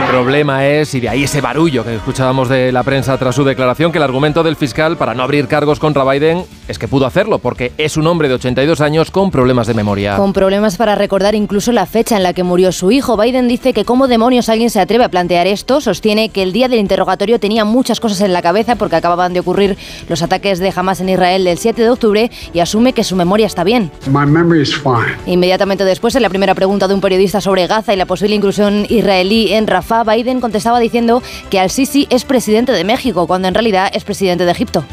Problema 0.10 0.66
es, 0.66 0.96
y 0.96 1.00
de 1.00 1.10
ahí 1.10 1.24
ese 1.24 1.40
barullo 1.40 1.84
que 1.86 1.96
escuchábamos 1.96 2.50
de 2.50 2.72
la 2.72 2.82
prensa 2.84 3.18
tras 3.18 3.36
su 3.36 3.44
declaración, 3.44 3.92
que 3.92 4.00
el 4.00 4.04
argumento 4.04 4.42
del 4.42 4.56
fiscal 4.56 4.98
para 4.98 5.14
no 5.14 5.22
abrir 5.22 5.48
cargos 5.48 5.80
contra 5.80 6.04
Biden 6.04 6.46
es 6.68 6.80
que 6.80 6.88
pudo 6.88 7.06
hacerlo, 7.06 7.38
porque 7.40 7.74
es 7.78 7.96
un 7.96 8.08
hombre 8.08 8.28
de 8.28 8.34
82 8.36 8.82
años 8.82 9.12
con 9.12 9.30
problemas 9.30 9.68
de 9.68 9.76
memoria. 9.76 10.18
Con 10.18 10.34
problemas 10.34 10.78
para 10.78 10.96
recordar 10.96 11.36
incluso 11.36 11.72
la 11.72 11.86
fecha 11.86 12.18
en 12.18 12.24
la 12.24 12.34
que 12.34 12.44
murió 12.44 12.72
su 12.72 12.92
hijo. 12.92 13.18
Biden 13.18 13.48
dice 13.48 13.72
que 13.74 13.86
cómo 13.86 14.08
demonios 14.08 14.50
alguien 14.50 14.70
se 14.70 14.80
atreve 14.80 15.04
a 15.04 15.10
plantear 15.10 15.46
esto. 15.46 15.80
Sostiene 15.80 16.30
que 16.30 16.42
el 16.42 16.54
día 16.54 16.68
del 16.68 16.80
interrogatorio 16.80 17.40
tenía 17.40 17.64
muchas 17.64 18.00
cosas 18.00 18.22
en 18.22 18.34
la 18.34 18.42
cabeza 18.42 18.76
porque 18.76 18.96
acababan 18.96 19.34
de 19.34 19.42
ocurrir 19.42 19.78
los 20.08 20.24
ataques 20.24 20.60
de 20.60 20.74
Hamas 20.76 21.02
en 21.02 21.10
Israel 21.10 21.44
del 21.44 21.58
7 21.58 21.82
de 21.82 21.90
octubre 21.90 22.32
y 22.52 22.60
asume 22.60 22.94
que 22.94 23.04
su 23.04 23.16
memoria 23.16 23.46
está 23.46 23.64
bien. 23.64 23.92
My 24.08 24.26
memory 24.26 24.62
is 24.62 24.76
fine. 24.76 25.18
Inmediatamente 25.28 25.86
después, 25.86 26.16
en 26.16 26.24
la 26.24 26.30
primera 26.30 26.56
pregunta 26.56 26.88
de 26.88 26.96
un 26.96 27.02
periodista 27.02 27.42
sobre 27.42 27.68
Gaza 27.68 27.94
y 27.94 27.98
la 27.98 28.06
posible 28.06 28.36
inclusión 28.36 28.86
israelí 28.90 29.54
en 29.54 29.68
Rafah, 29.68 29.99
Biden 30.04 30.42
contestaba 30.42 30.80
diciendo 30.80 31.22
que 31.50 31.60
al-Sisi 31.60 32.08
es 32.10 32.26
presidente 32.26 32.72
de 32.72 32.84
México, 32.84 33.28
cuando 33.28 33.48
en 33.48 33.54
realidad 33.54 33.92
es 33.94 34.04
presidente 34.04 34.46
de 34.46 34.52
Egipto. 34.52 34.84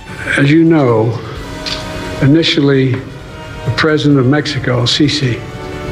As 0.41 0.49
you 0.49 0.65
know, 0.65 1.13
initially, 2.23 2.93
the 2.93 3.73
president 3.77 4.19
of 4.19 4.27
Mexico, 4.27 4.87
Sisi, 4.87 5.39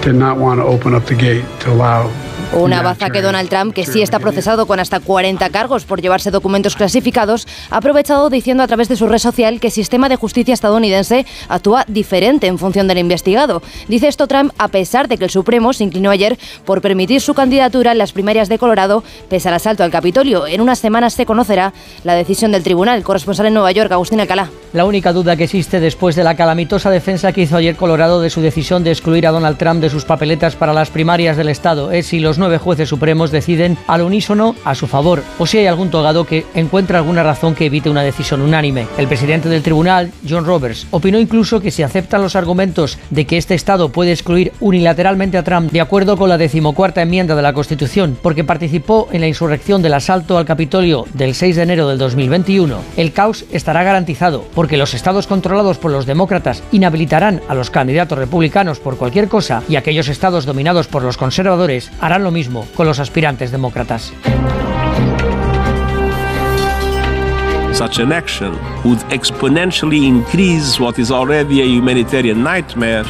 did 0.05 0.15
not 0.15 0.39
want 0.39 0.61
to 0.61 0.67
open 0.67 0.95
up 0.95 1.05
the 1.07 1.15
gate 1.15 1.45
to 1.61 1.71
allow 1.71 2.11
Una 2.53 2.83
baza 2.83 3.11
que 3.11 3.23
Donald 3.23 3.49
Trump, 3.49 3.75
que 3.75 3.85
sí 3.85 4.03
está 4.03 4.19
procesado 4.19 4.67
con 4.67 4.79
hasta 4.79 5.01
40 5.01 5.49
cargos 5.51 5.85
por 5.85 6.01
llevarse 6.01 6.31
documentos 6.31 6.77
clasificados, 6.77 7.49
ha 7.71 7.79
aprovechado 7.79 8.31
diciendo 8.31 8.63
a 8.63 8.67
través 8.67 8.89
de 8.89 8.97
su 8.97 9.09
red 9.09 9.19
social 9.19 9.59
que 9.59 9.69
el 9.69 9.73
sistema 9.73 10.09
de 10.09 10.17
justicia 10.17 10.55
estadounidense 10.55 11.27
actúa 11.49 11.85
diferente 11.89 12.47
en 12.47 12.59
función 12.59 12.87
del 12.87 12.99
investigado. 12.99 13.63
Dice 13.89 14.09
esto 14.09 14.27
Trump 14.27 14.53
a 14.59 14.69
pesar 14.69 15.09
de 15.09 15.19
que 15.19 15.25
el 15.25 15.31
Supremo 15.31 15.73
se 15.73 15.85
inclinó 15.85 16.11
ayer 16.11 16.39
por 16.65 16.81
permitir 16.81 17.21
su 17.21 17.35
candidatura 17.35 17.93
en 17.93 17.99
las 17.99 18.13
primarias 18.13 18.49
de 18.49 18.59
Colorado 18.59 19.03
pese 19.29 19.49
al 19.49 19.55
asalto 19.55 19.83
al 19.83 19.91
Capitolio. 19.91 20.47
En 20.47 20.61
unas 20.61 20.79
semanas 20.79 21.15
se 21.15 21.27
conocerá 21.27 21.73
la 22.05 22.15
decisión 22.15 22.53
del 22.53 22.63
tribunal. 22.63 23.03
Corresponsal 23.03 23.47
en 23.47 23.55
Nueva 23.55 23.73
York, 23.73 23.91
Agustín 23.91 24.21
Alcalá. 24.21 24.51
La 24.73 24.85
única 24.85 25.13
duda 25.13 25.37
que 25.37 25.45
existe 25.45 25.81
después 25.81 26.17
de 26.17 26.25
la 26.25 26.37
calamitosa 26.37 26.91
defensa 26.91 27.33
que 27.33 27.43
hizo 27.43 27.57
ayer 27.57 27.77
Colorado 27.77 28.21
de 28.21 28.31
su 28.31 28.41
decisión 28.41 28.85
de 28.85 28.91
excluir 28.91 29.27
a 29.27 29.31
Donald 29.31 29.59
Trump 29.59 29.81
de 29.81 29.91
sus 29.91 30.05
papeletas 30.05 30.57
para 30.57 30.73
las 30.73 30.91
primarias 30.91 31.37
del 31.37 31.49
Estado 31.49 31.93
es 31.93 32.07
si 32.07 32.21
los 32.21 32.34
nueve 32.39 32.59
jueces 32.59 32.89
supremos 32.89 33.31
deciden 33.31 33.77
al 33.87 34.03
unísono 34.03 34.55
a 34.65 34.75
su 34.75 34.87
favor 34.87 35.23
o 35.39 35.47
si 35.47 35.59
hay 35.59 35.67
algún 35.67 35.91
togado 35.91 36.25
que 36.25 36.47
encuentra 36.55 36.99
alguna 36.99 37.23
razón 37.23 37.55
que 37.55 37.67
evite 37.67 37.91
una 37.91 38.03
decisión 38.03 38.43
unánime. 38.43 38.87
El 38.99 39.09
presidente 39.09 39.49
del 39.49 39.63
tribunal, 39.63 40.13
John 40.29 40.45
Roberts, 40.45 40.87
opinó 40.91 41.19
incluso 41.19 41.61
que 41.61 41.71
si 41.71 41.83
aceptan 41.83 42.23
los 42.23 42.37
argumentos 42.37 42.99
de 43.11 43.27
que 43.27 43.37
este 43.37 43.55
Estado 43.55 43.91
puede 43.91 44.13
excluir 44.13 44.53
unilateralmente 44.61 45.39
a 45.39 45.45
Trump 45.45 45.71
de 45.73 45.81
acuerdo 45.81 46.17
con 46.17 46.29
la 46.29 46.39
decimocuarta 46.39 47.03
enmienda 47.03 47.35
de 47.35 47.43
la 47.43 47.53
Constitución 47.53 48.17
porque 48.23 48.45
participó 48.45 49.09
en 49.13 49.21
la 49.21 49.29
insurrección 49.29 49.83
del 49.83 49.95
asalto 49.95 50.39
al 50.39 50.45
Capitolio 50.45 51.07
del 51.15 51.35
6 51.35 51.57
de 51.57 51.63
enero 51.63 51.89
del 51.89 51.99
2021, 51.99 52.79
el 52.97 53.13
caos 53.13 53.45
estará 53.53 53.83
garantizado 53.83 54.45
porque 54.55 54.77
los 54.77 54.95
estados 54.95 55.27
controlados 55.27 55.79
por 55.79 55.91
los 55.91 56.07
demócratas 56.07 56.63
inhabilitarán 56.73 57.41
a 57.49 57.55
los 57.55 57.71
candidatos 57.71 58.19
republicanos 58.19 58.81
por 58.81 58.97
cualquier 58.97 59.29
cosa 59.29 59.63
y 59.69 59.77
aquellos 59.77 60.09
estados 60.09 60.47
dominados 60.47 60.89
por 60.89 61.03
los 61.03 61.17
conservadores 61.17 61.91
harán 62.01 62.24
lo 62.25 62.31
mismo 62.31 62.67
con 62.75 62.87
los 62.87 62.99
aspirantes 62.99 63.51
demócratas. 63.53 64.13
Such 67.73 67.99
an 67.99 68.13
action 68.13 68.57
would 68.85 69.01
exponentially 69.11 70.07
increase 70.07 70.81
what 70.81 70.99
is 70.99 71.11
already 71.11 71.61
a 71.61 71.65
humanitarian 71.65 72.43
nightmare. 72.43 73.05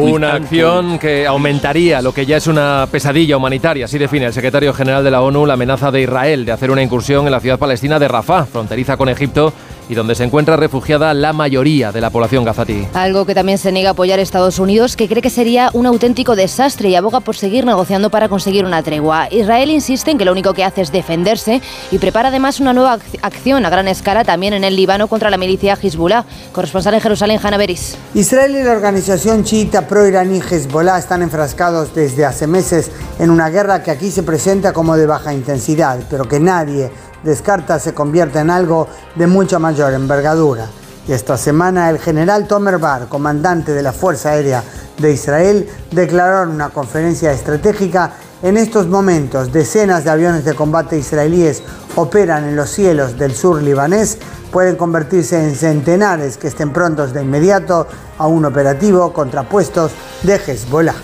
Una 0.00 0.34
acción 0.34 0.98
que 0.98 1.26
aumentaría 1.26 2.00
lo 2.00 2.14
que 2.14 2.24
ya 2.24 2.38
es 2.38 2.46
una 2.46 2.88
pesadilla 2.90 3.36
humanitaria, 3.36 3.84
así 3.84 3.98
define 3.98 4.26
el 4.26 4.32
secretario 4.32 4.72
general 4.72 5.04
de 5.04 5.10
la 5.10 5.20
ONU 5.20 5.44
la 5.44 5.54
amenaza 5.54 5.90
de 5.90 6.02
Israel 6.02 6.46
de 6.46 6.52
hacer 6.52 6.70
una 6.70 6.82
incursión 6.82 7.26
en 7.26 7.32
la 7.32 7.40
ciudad 7.40 7.58
palestina 7.58 7.98
de 7.98 8.08
Rafah, 8.08 8.46
fronteriza 8.46 8.96
con 8.96 9.10
Egipto 9.10 9.52
y 9.92 9.94
donde 9.94 10.14
se 10.14 10.24
encuentra 10.24 10.56
refugiada 10.56 11.12
la 11.12 11.34
mayoría 11.34 11.92
de 11.92 12.00
la 12.00 12.08
población 12.08 12.44
gazatí. 12.44 12.88
Algo 12.94 13.26
que 13.26 13.34
también 13.34 13.58
se 13.58 13.70
niega 13.72 13.90
a 13.90 13.92
apoyar 13.92 14.18
Estados 14.20 14.58
Unidos, 14.58 14.96
que 14.96 15.06
cree 15.06 15.20
que 15.20 15.28
sería 15.28 15.68
un 15.74 15.84
auténtico 15.84 16.34
desastre 16.34 16.88
y 16.88 16.94
aboga 16.94 17.20
por 17.20 17.36
seguir 17.36 17.66
negociando 17.66 18.08
para 18.08 18.30
conseguir 18.30 18.64
una 18.64 18.82
tregua. 18.82 19.28
Israel 19.30 19.70
insiste 19.70 20.10
en 20.10 20.16
que 20.16 20.24
lo 20.24 20.32
único 20.32 20.54
que 20.54 20.64
hace 20.64 20.80
es 20.80 20.92
defenderse 20.92 21.60
y 21.90 21.98
prepara 21.98 22.30
además 22.30 22.58
una 22.58 22.72
nueva 22.72 22.98
acción 23.20 23.66
a 23.66 23.70
gran 23.70 23.86
escala 23.86 24.24
también 24.24 24.54
en 24.54 24.64
el 24.64 24.76
Líbano 24.76 25.08
contra 25.08 25.28
la 25.28 25.36
milicia 25.36 25.76
Hezbollah. 25.80 26.24
Corresponsal 26.52 26.94
en 26.94 27.00
Jerusalén, 27.00 27.38
Hanna 27.42 27.58
Beris. 27.58 27.98
Israel 28.14 28.56
y 28.56 28.62
la 28.62 28.72
organización 28.72 29.44
chiita 29.44 29.86
pro-iraní 29.86 30.40
Hezbollah 30.40 30.98
están 30.98 31.20
enfrascados 31.20 31.94
desde 31.94 32.24
hace 32.24 32.46
meses 32.46 32.90
en 33.18 33.28
una 33.28 33.50
guerra 33.50 33.82
que 33.82 33.90
aquí 33.90 34.10
se 34.10 34.22
presenta 34.22 34.72
como 34.72 34.96
de 34.96 35.04
baja 35.04 35.34
intensidad, 35.34 35.98
pero 36.08 36.26
que 36.26 36.40
nadie 36.40 36.90
descarta 37.22 37.78
se 37.78 37.94
convierta 37.94 38.40
en 38.40 38.50
algo 38.50 38.88
de 39.14 39.26
mucha 39.26 39.58
mayor 39.58 39.92
envergadura. 39.94 40.66
Y 41.06 41.12
esta 41.12 41.36
semana 41.36 41.90
el 41.90 41.98
general 41.98 42.46
Tomer 42.46 42.78
Bar, 42.78 43.08
comandante 43.08 43.72
de 43.72 43.82
la 43.82 43.92
Fuerza 43.92 44.30
Aérea 44.30 44.62
de 44.98 45.12
Israel, 45.12 45.68
declaró 45.90 46.44
en 46.44 46.50
una 46.50 46.70
conferencia 46.70 47.32
estratégica 47.32 48.12
en 48.42 48.56
estos 48.56 48.86
momentos 48.88 49.52
decenas 49.52 50.04
de 50.04 50.10
aviones 50.10 50.44
de 50.44 50.54
combate 50.54 50.98
israelíes 50.98 51.62
operan 51.96 52.44
en 52.44 52.56
los 52.56 52.70
cielos 52.70 53.18
del 53.18 53.34
sur 53.34 53.62
libanés, 53.62 54.18
pueden 54.50 54.76
convertirse 54.76 55.42
en 55.42 55.54
centenares 55.54 56.36
que 56.36 56.48
estén 56.48 56.72
prontos 56.72 57.12
de 57.12 57.22
inmediato 57.22 57.86
a 58.18 58.26
un 58.26 58.44
operativo 58.44 59.12
contra 59.12 59.48
puestos 59.48 59.92
de 60.22 60.34
Hezbollah. 60.34 60.94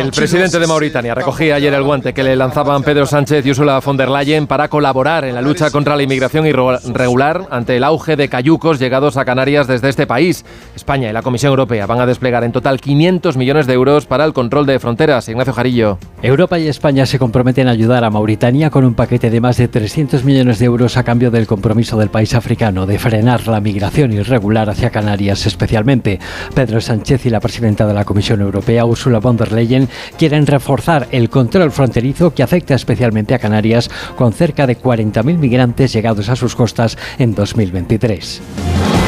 El 0.00 0.12
presidente 0.12 0.58
de 0.58 0.66
Mauritania 0.66 1.14
recogía 1.14 1.56
ayer 1.56 1.74
el 1.74 1.82
guante 1.82 2.14
que 2.14 2.22
le 2.22 2.36
lanzaban 2.36 2.82
Pedro 2.82 3.04
Sánchez 3.04 3.44
y 3.44 3.50
Ursula 3.50 3.80
von 3.80 3.98
der 3.98 4.08
Leyen 4.08 4.46
para 4.46 4.68
colaborar 4.68 5.26
en 5.26 5.34
la 5.34 5.42
lucha 5.42 5.70
contra 5.70 5.94
la 5.94 6.02
inmigración 6.02 6.46
irregular 6.46 7.46
ante 7.50 7.76
el 7.76 7.84
auge 7.84 8.16
de 8.16 8.30
cayucos 8.30 8.78
llegados 8.78 9.18
a 9.18 9.26
Canarias 9.26 9.66
desde 9.66 9.90
este 9.90 10.06
país. 10.06 10.46
España 10.74 11.10
y 11.10 11.12
la 11.12 11.20
Comisión 11.20 11.50
Europea 11.50 11.84
van 11.84 12.00
a 12.00 12.06
desplegar 12.06 12.44
en 12.44 12.52
total 12.52 12.80
500 12.80 13.36
millones 13.36 13.66
de 13.66 13.74
euros 13.74 14.06
para 14.06 14.24
el 14.24 14.32
control 14.32 14.64
de 14.64 14.78
fronteras. 14.78 15.28
Ignacio 15.28 15.52
Jarillo. 15.52 15.98
Europa 16.22 16.58
y 16.58 16.66
España 16.66 17.04
se 17.04 17.18
comprometen 17.18 17.68
a 17.68 17.72
ayudar 17.72 18.04
a 18.04 18.10
Mauritania 18.10 18.70
con 18.70 18.86
un 18.86 18.94
paquete 18.94 19.28
de 19.28 19.42
más 19.42 19.58
de 19.58 19.68
300 19.68 20.24
millones 20.24 20.58
de 20.60 20.64
euros 20.64 20.96
a 20.96 21.04
cambio 21.04 21.30
del 21.30 21.46
compromiso 21.46 21.98
del 21.98 22.08
país 22.08 22.34
africano 22.34 22.86
de 22.86 22.98
frenar 22.98 23.46
la 23.48 23.60
migración 23.60 24.14
irregular 24.14 24.70
hacia 24.70 24.88
Canarias 24.88 25.44
especialmente. 25.44 25.73
Pedro 26.54 26.80
Sánchez 26.80 27.26
y 27.26 27.30
la 27.30 27.40
presidenta 27.40 27.86
de 27.86 27.94
la 27.94 28.04
Comisión 28.04 28.40
Europea, 28.40 28.84
Ursula 28.84 29.18
von 29.18 29.36
der 29.36 29.52
Leyen, 29.52 29.88
quieren 30.16 30.46
reforzar 30.46 31.08
el 31.10 31.28
control 31.30 31.72
fronterizo 31.72 32.32
que 32.32 32.42
afecta 32.42 32.74
especialmente 32.74 33.34
a 33.34 33.38
Canarias 33.38 33.90
con 34.16 34.32
cerca 34.32 34.66
de 34.66 34.78
40.000 34.78 35.38
migrantes 35.38 35.92
llegados 35.92 36.28
a 36.28 36.36
sus 36.36 36.54
costas 36.54 36.96
en 37.18 37.34
2023. 37.34 39.03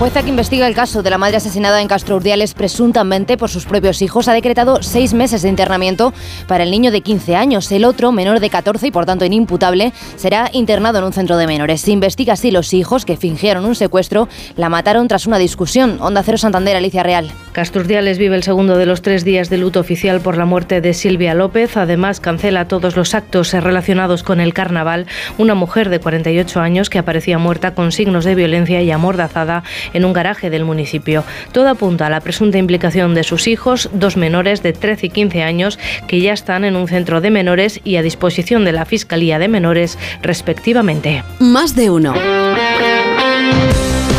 Jueza 0.00 0.22
que 0.22 0.30
investiga 0.30 0.66
el 0.66 0.74
caso 0.74 1.02
de 1.02 1.10
la 1.10 1.18
madre 1.18 1.36
asesinada 1.36 1.82
en 1.82 1.86
Castro 1.86 2.16
Urdiales 2.16 2.54
presuntamente 2.54 3.36
por 3.36 3.50
sus 3.50 3.66
propios 3.66 4.00
hijos 4.00 4.28
ha 4.28 4.32
decretado 4.32 4.82
seis 4.82 5.12
meses 5.12 5.42
de 5.42 5.50
internamiento 5.50 6.14
para 6.46 6.64
el 6.64 6.70
niño 6.70 6.90
de 6.90 7.02
15 7.02 7.36
años. 7.36 7.70
El 7.70 7.84
otro, 7.84 8.10
menor 8.10 8.40
de 8.40 8.48
14 8.48 8.86
y 8.86 8.90
por 8.92 9.04
tanto 9.04 9.26
inimputable, 9.26 9.92
será 10.16 10.48
internado 10.54 11.00
en 11.00 11.04
un 11.04 11.12
centro 11.12 11.36
de 11.36 11.46
menores. 11.46 11.82
Se 11.82 11.90
investiga 11.90 12.36
si 12.36 12.50
los 12.50 12.72
hijos 12.72 13.04
que 13.04 13.18
fingieron 13.18 13.66
un 13.66 13.74
secuestro 13.74 14.26
la 14.56 14.70
mataron 14.70 15.06
tras 15.06 15.26
una 15.26 15.36
discusión. 15.36 15.98
Onda 16.00 16.22
Cero 16.22 16.38
Santander, 16.38 16.76
Alicia 16.76 17.02
Real. 17.02 17.30
Castro 17.52 17.82
Urdiales 17.82 18.16
vive 18.16 18.36
el 18.36 18.42
segundo 18.42 18.78
de 18.78 18.86
los 18.86 19.02
tres 19.02 19.22
días 19.22 19.50
de 19.50 19.58
luto 19.58 19.80
oficial 19.80 20.22
por 20.22 20.38
la 20.38 20.46
muerte 20.46 20.80
de 20.80 20.94
Silvia 20.94 21.34
López. 21.34 21.76
Además, 21.76 22.20
cancela 22.20 22.68
todos 22.68 22.96
los 22.96 23.14
actos 23.14 23.52
relacionados 23.52 24.22
con 24.22 24.40
el 24.40 24.54
carnaval. 24.54 25.06
Una 25.36 25.54
mujer 25.54 25.90
de 25.90 26.00
48 26.00 26.58
años 26.58 26.88
que 26.88 26.98
aparecía 26.98 27.36
muerta 27.36 27.74
con 27.74 27.92
signos 27.92 28.24
de 28.24 28.34
violencia 28.34 28.80
y 28.80 28.90
amordazada 28.90 29.62
en 29.92 30.04
un 30.04 30.12
garaje 30.12 30.50
del 30.50 30.64
municipio. 30.64 31.24
Todo 31.52 31.68
apunta 31.68 32.06
a 32.06 32.10
la 32.10 32.20
presunta 32.20 32.58
implicación 32.58 33.14
de 33.14 33.24
sus 33.24 33.46
hijos, 33.48 33.90
dos 33.92 34.16
menores 34.16 34.62
de 34.62 34.72
13 34.72 35.06
y 35.06 35.10
15 35.10 35.42
años, 35.42 35.78
que 36.06 36.20
ya 36.20 36.32
están 36.32 36.64
en 36.64 36.76
un 36.76 36.88
centro 36.88 37.20
de 37.20 37.30
menores 37.30 37.80
y 37.84 37.96
a 37.96 38.02
disposición 38.02 38.64
de 38.64 38.72
la 38.72 38.84
Fiscalía 38.84 39.38
de 39.38 39.48
Menores, 39.48 39.98
respectivamente. 40.22 41.22
Más 41.38 41.74
de 41.74 41.90
uno. 41.90 42.14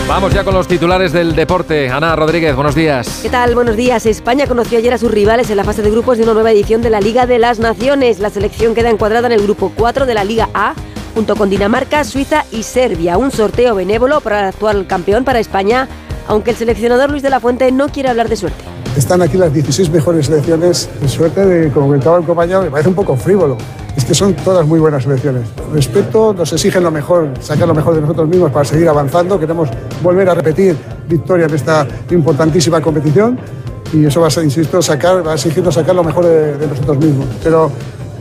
Vamos 0.08 0.34
ya 0.34 0.44
con 0.44 0.54
los 0.54 0.68
titulares 0.68 1.14
del 1.14 1.36
deporte. 1.36 1.90
Ana 1.90 2.18
Rodríguez, 2.18 2.54
buenos 2.54 2.76
días. 2.76 3.22
¿Qué 3.24 3.30
tal? 3.30 3.56
Buenos 3.56 3.78
días. 3.78 4.06
España 4.06 4.46
conoció 4.46 4.78
ayer 4.78 4.94
a 4.94 4.98
sus 4.98 5.10
rivales 5.10 5.50
en 5.50 5.56
la 5.56 5.64
fase 5.64 5.82
de 5.82 5.90
grupos 5.90 6.18
de 6.18 6.26
una 6.26 6.34
nueva 6.34 6.52
edición 6.52 6.82
de 6.82 6.90
la 6.90 7.00
Liga 7.00 7.26
de 7.26 7.40
las 7.40 7.60
Naciones. 7.60 8.20
La 8.20 8.30
selección 8.30 8.76
queda 8.76 8.90
encuadrada 8.90 9.28
en 9.28 9.32
el 9.32 9.42
grupo 9.42 9.72
4 9.74 10.06
de 10.06 10.14
la 10.14 10.26
Liga 10.26 10.50
A 10.54 10.74
junto 11.14 11.36
con 11.36 11.50
Dinamarca, 11.50 12.04
Suiza 12.04 12.46
y 12.52 12.64
Serbia. 12.64 13.18
Un 13.18 13.32
sorteo 13.32 13.76
benévolo 13.76 14.22
para 14.22 14.40
el 14.40 14.46
actual 14.46 14.88
campeón 14.88 15.24
para 15.24 15.40
España, 15.40 15.88
aunque 16.28 16.52
el 16.52 16.58
seleccionador 16.58 17.10
Luis 17.10 17.24
de 17.24 17.30
la 17.30 17.40
Fuente 17.40 17.72
no 17.72 17.90
quiere 17.90 18.10
hablar 18.10 18.30
de 18.30 18.36
suerte. 18.36 18.64
Están 18.96 19.22
aquí 19.22 19.38
las 19.38 19.54
16 19.54 19.90
mejores 19.90 20.26
selecciones. 20.26 20.90
Suerte, 21.08 21.46
de, 21.46 21.72
como 21.72 21.88
comentaba 21.88 22.18
el 22.18 22.26
compañero, 22.26 22.62
me 22.62 22.70
parece 22.70 22.90
un 22.90 22.96
poco 22.96 23.16
frívolo. 23.16 23.58
es 23.96 24.04
que 24.04 24.14
son 24.14 24.34
todas 24.34 24.68
muy 24.68 24.80
buenas 24.80 25.04
selecciones. 25.04 25.48
Respeto, 25.74 26.34
nos 26.34 26.52
exigen 26.52 26.84
lo 26.84 26.92
mejor, 26.92 27.30
sacar 27.40 27.68
lo 27.68 27.74
mejor 27.74 27.96
de 27.96 28.02
nosotros 28.02 28.28
mismos 28.28 28.52
para 28.52 28.66
seguir 28.66 28.90
avanzando. 28.90 29.40
Queremos 29.40 29.70
volver 30.04 30.30
a 30.30 30.34
repetir 30.34 30.76
victoria 31.08 31.46
en 31.46 31.56
esta 31.56 31.88
importantísima 32.10 32.82
competición 32.82 33.40
y 33.94 34.06
eso 34.06 34.22
va 34.22 34.28
a, 34.28 34.44
insisto, 34.44 34.82
sacar, 34.82 35.26
va 35.26 35.32
a 35.32 35.36
exigirnos 35.36 35.74
sacar 35.74 35.96
lo 35.96 36.04
mejor 36.04 36.26
de, 36.26 36.58
de 36.58 36.68
nosotros 36.68 36.98
mismos. 36.98 37.28
Pero 37.42 37.72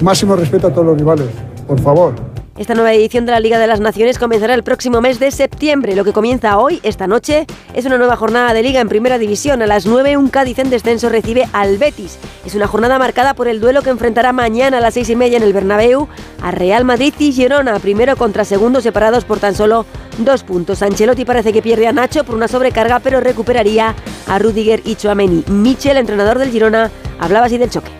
máximo 0.02 0.36
respeto 0.36 0.68
a 0.68 0.70
todos 0.70 0.86
los 0.86 0.98
rivales, 0.98 1.26
por 1.66 1.80
favor. 1.80 2.29
Esta 2.60 2.74
nueva 2.74 2.92
edición 2.92 3.24
de 3.24 3.32
la 3.32 3.40
Liga 3.40 3.58
de 3.58 3.66
las 3.66 3.80
Naciones 3.80 4.18
comenzará 4.18 4.52
el 4.52 4.62
próximo 4.62 5.00
mes 5.00 5.18
de 5.18 5.30
septiembre. 5.30 5.96
Lo 5.96 6.04
que 6.04 6.12
comienza 6.12 6.58
hoy, 6.58 6.78
esta 6.82 7.06
noche, 7.06 7.46
es 7.72 7.86
una 7.86 7.96
nueva 7.96 8.16
jornada 8.16 8.52
de 8.52 8.62
Liga 8.62 8.82
en 8.82 8.88
Primera 8.90 9.16
División. 9.16 9.62
A 9.62 9.66
las 9.66 9.86
9, 9.86 10.18
un 10.18 10.28
Cádiz 10.28 10.58
en 10.58 10.68
descenso 10.68 11.08
recibe 11.08 11.48
al 11.54 11.78
Betis. 11.78 12.18
Es 12.44 12.54
una 12.54 12.66
jornada 12.66 12.98
marcada 12.98 13.32
por 13.32 13.48
el 13.48 13.60
duelo 13.60 13.80
que 13.80 13.88
enfrentará 13.88 14.34
mañana 14.34 14.76
a 14.76 14.80
las 14.82 14.92
6 14.92 15.08
y 15.08 15.16
media 15.16 15.38
en 15.38 15.42
el 15.42 15.54
Bernabéu 15.54 16.06
a 16.42 16.50
Real 16.50 16.84
Madrid 16.84 17.14
y 17.18 17.32
Girona, 17.32 17.78
primero 17.78 18.14
contra 18.16 18.44
segundo, 18.44 18.82
separados 18.82 19.24
por 19.24 19.38
tan 19.38 19.54
solo 19.54 19.86
dos 20.18 20.44
puntos. 20.44 20.82
Ancelotti 20.82 21.24
parece 21.24 21.54
que 21.54 21.62
pierde 21.62 21.86
a 21.86 21.94
Nacho 21.94 22.24
por 22.24 22.34
una 22.34 22.46
sobrecarga, 22.46 23.00
pero 23.00 23.20
recuperaría 23.20 23.94
a 24.28 24.38
Rudiger 24.38 24.82
y 24.84 24.96
Chouameni. 24.96 25.44
Michel, 25.48 25.96
entrenador 25.96 26.38
del 26.38 26.50
Girona, 26.50 26.90
hablaba 27.20 27.46
así 27.46 27.56
del 27.56 27.70
choque 27.70 27.90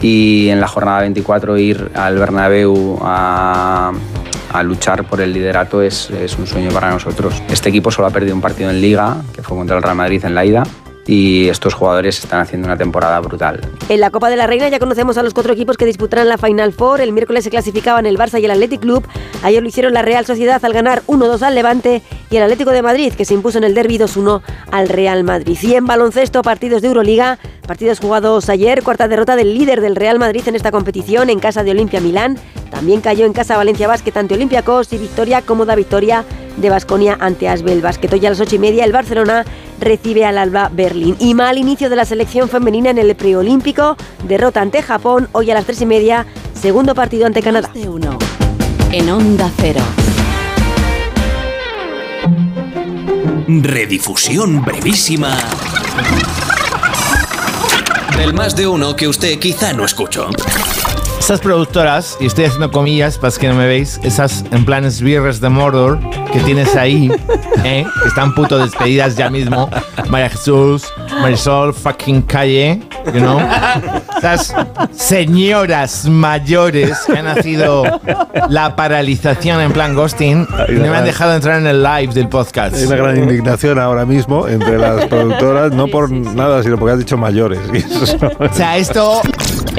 y 0.00 0.48
en 0.48 0.60
la 0.60 0.68
jornada 0.68 1.00
24 1.00 1.58
ir 1.58 1.90
al 1.94 2.18
Bernabéu 2.18 2.98
a, 3.02 3.92
luchar 4.64 5.04
por 5.04 5.20
el 5.20 5.32
liderato 5.32 5.82
es, 5.82 6.10
un 6.38 6.46
sueño 6.46 6.70
para 6.70 6.90
nosotros. 6.90 7.42
Este 7.48 7.68
equipo 7.68 7.90
solo 7.90 8.08
ha 8.08 8.10
perdido 8.10 8.34
un 8.34 8.40
partido 8.40 8.70
en 8.70 8.80
liga, 8.80 9.22
que 9.34 9.42
fue 9.42 9.56
contra 9.56 9.76
el 9.76 9.82
Real 9.82 9.96
Madrid 9.96 10.24
en 10.24 10.34
la 10.34 10.44
ida, 10.44 10.64
y 11.08 11.48
estos 11.48 11.72
jugadores 11.72 12.22
están 12.22 12.40
haciendo 12.40 12.66
una 12.66 12.76
temporada 12.76 13.18
brutal. 13.20 13.60
En 13.88 13.98
la 13.98 14.10
Copa 14.10 14.28
de 14.28 14.36
la 14.36 14.46
Reina 14.46 14.68
ya 14.68 14.78
conocemos 14.78 15.16
a 15.16 15.22
los 15.22 15.32
cuatro 15.32 15.54
equipos 15.54 15.78
que 15.78 15.86
disputarán 15.86 16.28
la 16.28 16.36
Final 16.36 16.72
Four. 16.74 17.00
El 17.00 17.12
miércoles 17.12 17.44
se 17.44 17.50
clasificaban 17.50 18.04
el 18.04 18.18
Barça 18.18 18.40
y 18.40 18.44
el 18.44 18.50
Athletic 18.50 18.80
Club. 18.80 19.06
Ayer 19.42 19.62
lo 19.62 19.68
hicieron 19.68 19.94
la 19.94 20.02
Real 20.02 20.26
Sociedad 20.26 20.62
al 20.62 20.74
ganar 20.74 21.02
1-2 21.06 21.40
al 21.40 21.54
Levante 21.54 22.02
y 22.30 22.36
el 22.36 22.42
Atlético 22.42 22.72
de 22.72 22.82
Madrid 22.82 23.14
que 23.14 23.24
se 23.24 23.32
impuso 23.32 23.56
en 23.56 23.64
el 23.64 23.74
derby 23.74 23.98
2-1 23.98 24.42
al 24.70 24.88
Real 24.90 25.24
Madrid. 25.24 25.56
Y 25.62 25.74
en 25.74 25.86
baloncesto, 25.86 26.42
partidos 26.42 26.82
de 26.82 26.88
Euroliga, 26.88 27.38
partidos 27.66 28.00
jugados 28.00 28.50
ayer, 28.50 28.82
cuarta 28.82 29.08
derrota 29.08 29.34
del 29.34 29.56
líder 29.56 29.80
del 29.80 29.96
Real 29.96 30.18
Madrid 30.18 30.42
en 30.46 30.56
esta 30.56 30.70
competición 30.70 31.30
en 31.30 31.38
casa 31.38 31.62
de 31.62 31.70
Olimpia 31.70 32.00
Milán. 32.00 32.36
También 32.70 33.00
cayó 33.00 33.24
en 33.24 33.32
casa 33.32 33.56
Valencia 33.56 33.88
Basket 33.88 34.14
ante 34.14 34.34
Olympiacos 34.34 34.92
y 34.92 34.98
victoria, 34.98 35.40
cómoda 35.40 35.74
victoria 35.74 36.26
de 36.58 36.70
Basconia 36.70 37.16
ante 37.18 37.48
Asbel 37.48 37.80
Basket. 37.80 38.12
Hoy 38.12 38.26
a 38.26 38.30
las 38.30 38.40
8 38.40 38.56
y 38.56 38.58
media 38.58 38.84
el 38.84 38.92
Barcelona 38.92 39.46
recibe 39.80 40.24
al 40.24 40.38
Alba 40.38 40.70
Berlín. 40.72 41.16
Y 41.18 41.34
mal 41.34 41.58
inicio 41.58 41.90
de 41.90 41.96
la 41.96 42.04
selección 42.04 42.48
femenina 42.48 42.90
en 42.90 42.98
el 42.98 43.14
preolímpico. 43.14 43.96
Derrota 44.26 44.60
ante 44.60 44.82
Japón. 44.82 45.28
Hoy 45.32 45.50
a 45.50 45.54
las 45.54 45.64
3 45.64 45.82
y 45.82 45.86
media, 45.86 46.26
segundo 46.54 46.94
partido 46.94 47.26
ante 47.26 47.42
Canadá. 47.42 47.70
Uno. 47.74 48.18
En 48.92 49.10
Onda 49.10 49.50
Cero. 49.58 49.80
Redifusión 53.48 54.62
brevísima. 54.62 55.36
Del 58.16 58.34
más 58.34 58.56
de 58.56 58.66
uno 58.66 58.96
que 58.96 59.08
usted 59.08 59.38
quizá 59.38 59.72
no 59.72 59.84
escuchó. 59.84 60.28
Estas 61.28 61.42
productoras, 61.42 62.16
y 62.20 62.24
estoy 62.24 62.46
haciendo 62.46 62.70
comillas 62.70 63.18
para 63.18 63.34
que 63.34 63.48
no 63.48 63.54
me 63.54 63.66
veis, 63.66 64.00
esas 64.02 64.46
en 64.50 64.64
planes 64.64 65.02
birres 65.02 65.42
de 65.42 65.50
Mordor 65.50 66.00
que 66.32 66.40
tienes 66.40 66.74
ahí, 66.74 67.12
¿eh? 67.64 67.84
que 68.02 68.08
están 68.08 68.34
puto 68.34 68.56
despedidas 68.56 69.14
ya 69.14 69.28
mismo. 69.28 69.68
María 70.08 70.30
Jesús, 70.30 70.90
Marisol, 71.20 71.74
fucking 71.74 72.22
Calle, 72.22 72.80
you 73.12 73.20
know. 73.20 73.38
Estas 74.14 74.54
señoras 74.90 76.06
mayores 76.06 76.96
que 77.06 77.18
han 77.18 77.26
nacido 77.26 77.84
la 78.48 78.74
paralización 78.74 79.60
en 79.60 79.72
plan 79.72 79.94
ghosting 79.94 80.48
y 80.68 80.72
no 80.72 80.90
me 80.90 80.96
han 80.96 81.04
dejado 81.04 81.34
entrar 81.34 81.58
en 81.58 81.66
el 81.66 81.82
live 81.82 82.14
del 82.14 82.30
podcast. 82.30 82.74
Hay 82.74 82.84
una 82.84 82.96
gran 82.96 83.18
indignación 83.18 83.78
ahora 83.78 84.06
mismo 84.06 84.48
entre 84.48 84.78
las 84.78 85.04
productoras, 85.04 85.72
no 85.72 85.88
por 85.88 86.10
nada, 86.10 86.62
sino 86.62 86.78
porque 86.78 86.92
has 86.94 86.98
dicho 86.98 87.18
mayores. 87.18 87.60
O 88.38 88.54
sea, 88.54 88.76
esto 88.76 89.20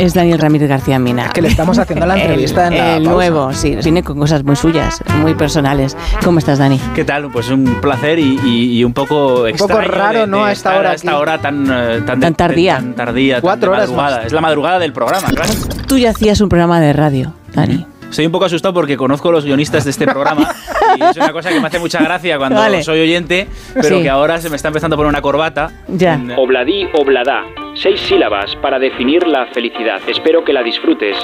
es 0.03 0.13
Daniel 0.13 0.39
Ramírez 0.39 0.69
García 0.69 0.97
Mina. 0.99 1.29
Que 1.33 1.41
le 1.41 1.47
estamos 1.49 1.77
haciendo 1.77 2.05
la 2.05 2.17
entrevista 2.19 2.67
el, 2.67 2.73
en 2.73 2.79
la 2.79 2.95
el 2.97 3.03
pausa. 3.03 3.11
nuevo, 3.15 3.53
sí. 3.53 3.75
Viene 3.83 4.03
con 4.03 4.17
cosas 4.17 4.43
muy 4.43 4.55
suyas, 4.55 5.01
muy 5.21 5.33
personales. 5.35 5.95
¿Cómo 6.23 6.39
estás, 6.39 6.59
Dani? 6.59 6.79
¿Qué 6.95 7.03
tal? 7.03 7.29
Pues 7.31 7.49
un 7.49 7.65
placer 7.81 8.19
y, 8.19 8.39
y- 8.45 8.79
y 8.79 8.83
un 8.83 8.93
poco 8.93 9.43
Un 9.43 9.57
poco 9.57 9.79
extraño 9.79 9.87
raro, 9.91 10.19
de- 10.21 10.27
¿no? 10.27 10.37
de 10.45 10.49
A 10.49 10.51
esta 10.51 10.77
hora 10.77 10.91
A 10.91 10.93
esta 10.93 11.11
aquí. 11.11 11.19
hora 11.21 11.37
tan, 11.39 11.65
eh, 11.69 12.01
tan, 12.05 12.19
Tan 12.19 12.33
tardía. 12.35 12.75
Tan 12.75 12.93
tardía, 12.95 13.41
Cuatro 13.41 13.71
horas 13.71 13.89
madrugada. 13.89 14.17
más. 14.17 14.25
Es 14.25 14.33
la 14.33 14.41
madrugada 14.41 14.79
del 14.79 14.93
programa, 14.93 15.27
claro. 15.29 15.51
Tú 15.87 15.97
ya 15.97 16.11
hacías 16.11 16.39
un 16.41 16.49
programa 16.49 16.79
de 16.79 16.93
radio, 16.93 17.33
Dani. 17.53 17.85
Estoy 18.09 18.25
un 18.25 18.31
poco 18.31 18.45
asustado 18.45 18.73
porque 18.73 18.97
conozco 18.97 19.29
a 19.29 19.31
los 19.33 19.45
guionistas 19.45 19.83
de 19.83 19.91
este 19.91 20.05
programa 20.07 20.49
y 20.97 21.03
es 21.03 21.15
una 21.17 21.31
cosa 21.31 21.49
que 21.49 21.59
me 21.59 21.67
hace 21.67 21.77
mucha 21.77 21.99
gracia 22.01 22.39
cuando 22.39 22.59
Vale. 22.59 22.81
soy 22.83 23.01
oyente, 23.01 23.47
pero 23.75 23.97
Sí. 23.97 24.01
que 24.03 24.09
ahora 24.09 24.39
se 24.41 24.49
me 24.49 24.55
está 24.55 24.69
empezando 24.69 24.95
a 24.95 24.97
poner 24.97 25.09
una 25.09 25.21
corbata. 25.21 25.69
Ya. 25.87 26.19
Obladí, 26.37 26.87
oblada. 26.95 27.43
Seis 27.81 27.99
sílabas 28.01 28.55
para 28.57 28.77
definir 28.79 29.25
la 29.25 29.47
felicidad. 29.53 30.01
Espero 30.07 30.43
que 30.43 30.51
la 30.51 30.61
disfrutes. 30.63 31.15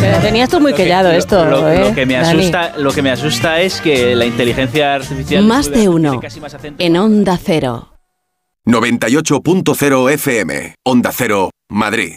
Pero 0.00 0.18
tenías 0.20 0.50
tú 0.50 0.60
muy 0.60 0.72
callado 0.74 1.10
esto, 1.12 1.44
Lo, 1.44 1.68
¿eh? 1.68 1.88
lo 1.88 1.94
que 1.94 2.04
me 2.04 2.14
Dani? 2.14 2.40
asusta, 2.40 2.72
lo 2.78 2.92
que 2.92 3.02
me 3.02 3.10
asusta 3.10 3.60
es 3.60 3.80
que 3.80 4.14
la 4.14 4.26
inteligencia 4.26 4.94
artificial 4.96 5.44
Más 5.44 5.70
de 5.70 5.88
uno. 5.88 6.20
En 6.78 6.96
Onda 6.96 7.38
Cero. 7.42 7.88
98.0 8.66 10.10
FM, 10.12 10.74
Onda 10.84 11.10
Cero, 11.12 11.50
Madrid. 11.70 12.16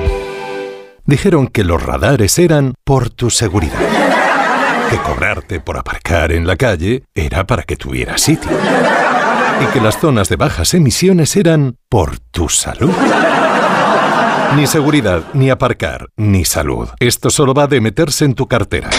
Dijeron 1.11 1.47
que 1.47 1.65
los 1.65 1.83
radares 1.83 2.39
eran 2.39 2.73
por 2.85 3.09
tu 3.09 3.29
seguridad. 3.29 3.77
Que 4.89 4.95
cobrarte 4.99 5.59
por 5.59 5.77
aparcar 5.77 6.31
en 6.31 6.47
la 6.47 6.55
calle 6.55 7.03
era 7.13 7.45
para 7.45 7.63
que 7.63 7.75
tuvieras 7.75 8.21
sitio. 8.21 8.49
y 9.61 9.65
que 9.73 9.81
las 9.81 9.99
zonas 9.99 10.29
de 10.29 10.37
bajas 10.37 10.73
emisiones 10.73 11.35
eran 11.35 11.75
por 11.89 12.17
tu 12.17 12.47
salud. 12.47 12.93
Ni 14.55 14.65
seguridad, 14.67 15.23
ni 15.33 15.49
aparcar, 15.49 16.07
ni 16.15 16.45
salud. 16.45 16.87
Esto 16.97 17.29
solo 17.29 17.53
va 17.53 17.67
de 17.67 17.81
meterse 17.81 18.23
en 18.23 18.33
tu 18.33 18.47
cartera. 18.47 18.89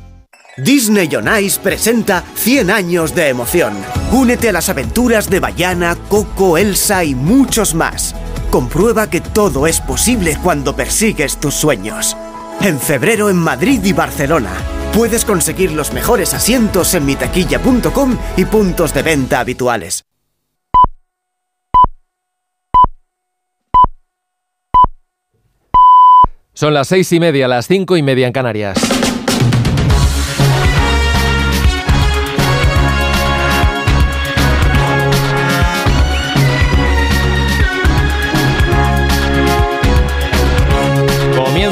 Disney 0.56 1.08
on 1.16 1.24
presenta 1.62 2.22
100 2.34 2.70
años 2.70 3.14
de 3.14 3.28
emoción. 3.28 3.74
Únete 4.12 4.50
a 4.50 4.52
las 4.52 4.68
aventuras 4.68 5.28
de 5.28 5.40
Bayana, 5.40 5.96
Coco, 6.08 6.56
Elsa 6.58 7.02
y 7.02 7.16
muchos 7.16 7.74
más. 7.74 8.14
Comprueba 8.50 9.10
que 9.10 9.20
todo 9.20 9.66
es 9.66 9.80
posible 9.80 10.38
cuando 10.40 10.76
persigues 10.76 11.38
tus 11.38 11.54
sueños. 11.54 12.16
En 12.60 12.78
febrero 12.78 13.30
en 13.30 13.36
Madrid 13.36 13.80
y 13.82 13.92
Barcelona. 13.92 14.52
Puedes 14.92 15.24
conseguir 15.24 15.72
los 15.72 15.92
mejores 15.92 16.34
asientos 16.34 16.94
en 16.94 17.04
mitaquilla.com 17.04 18.16
y 18.36 18.44
puntos 18.44 18.94
de 18.94 19.02
venta 19.02 19.40
habituales. 19.40 20.04
Son 26.52 26.72
las 26.72 26.86
seis 26.86 27.10
y 27.10 27.18
media, 27.18 27.48
las 27.48 27.66
cinco 27.66 27.96
y 27.96 28.02
media 28.04 28.28
en 28.28 28.32
Canarias. 28.32 29.03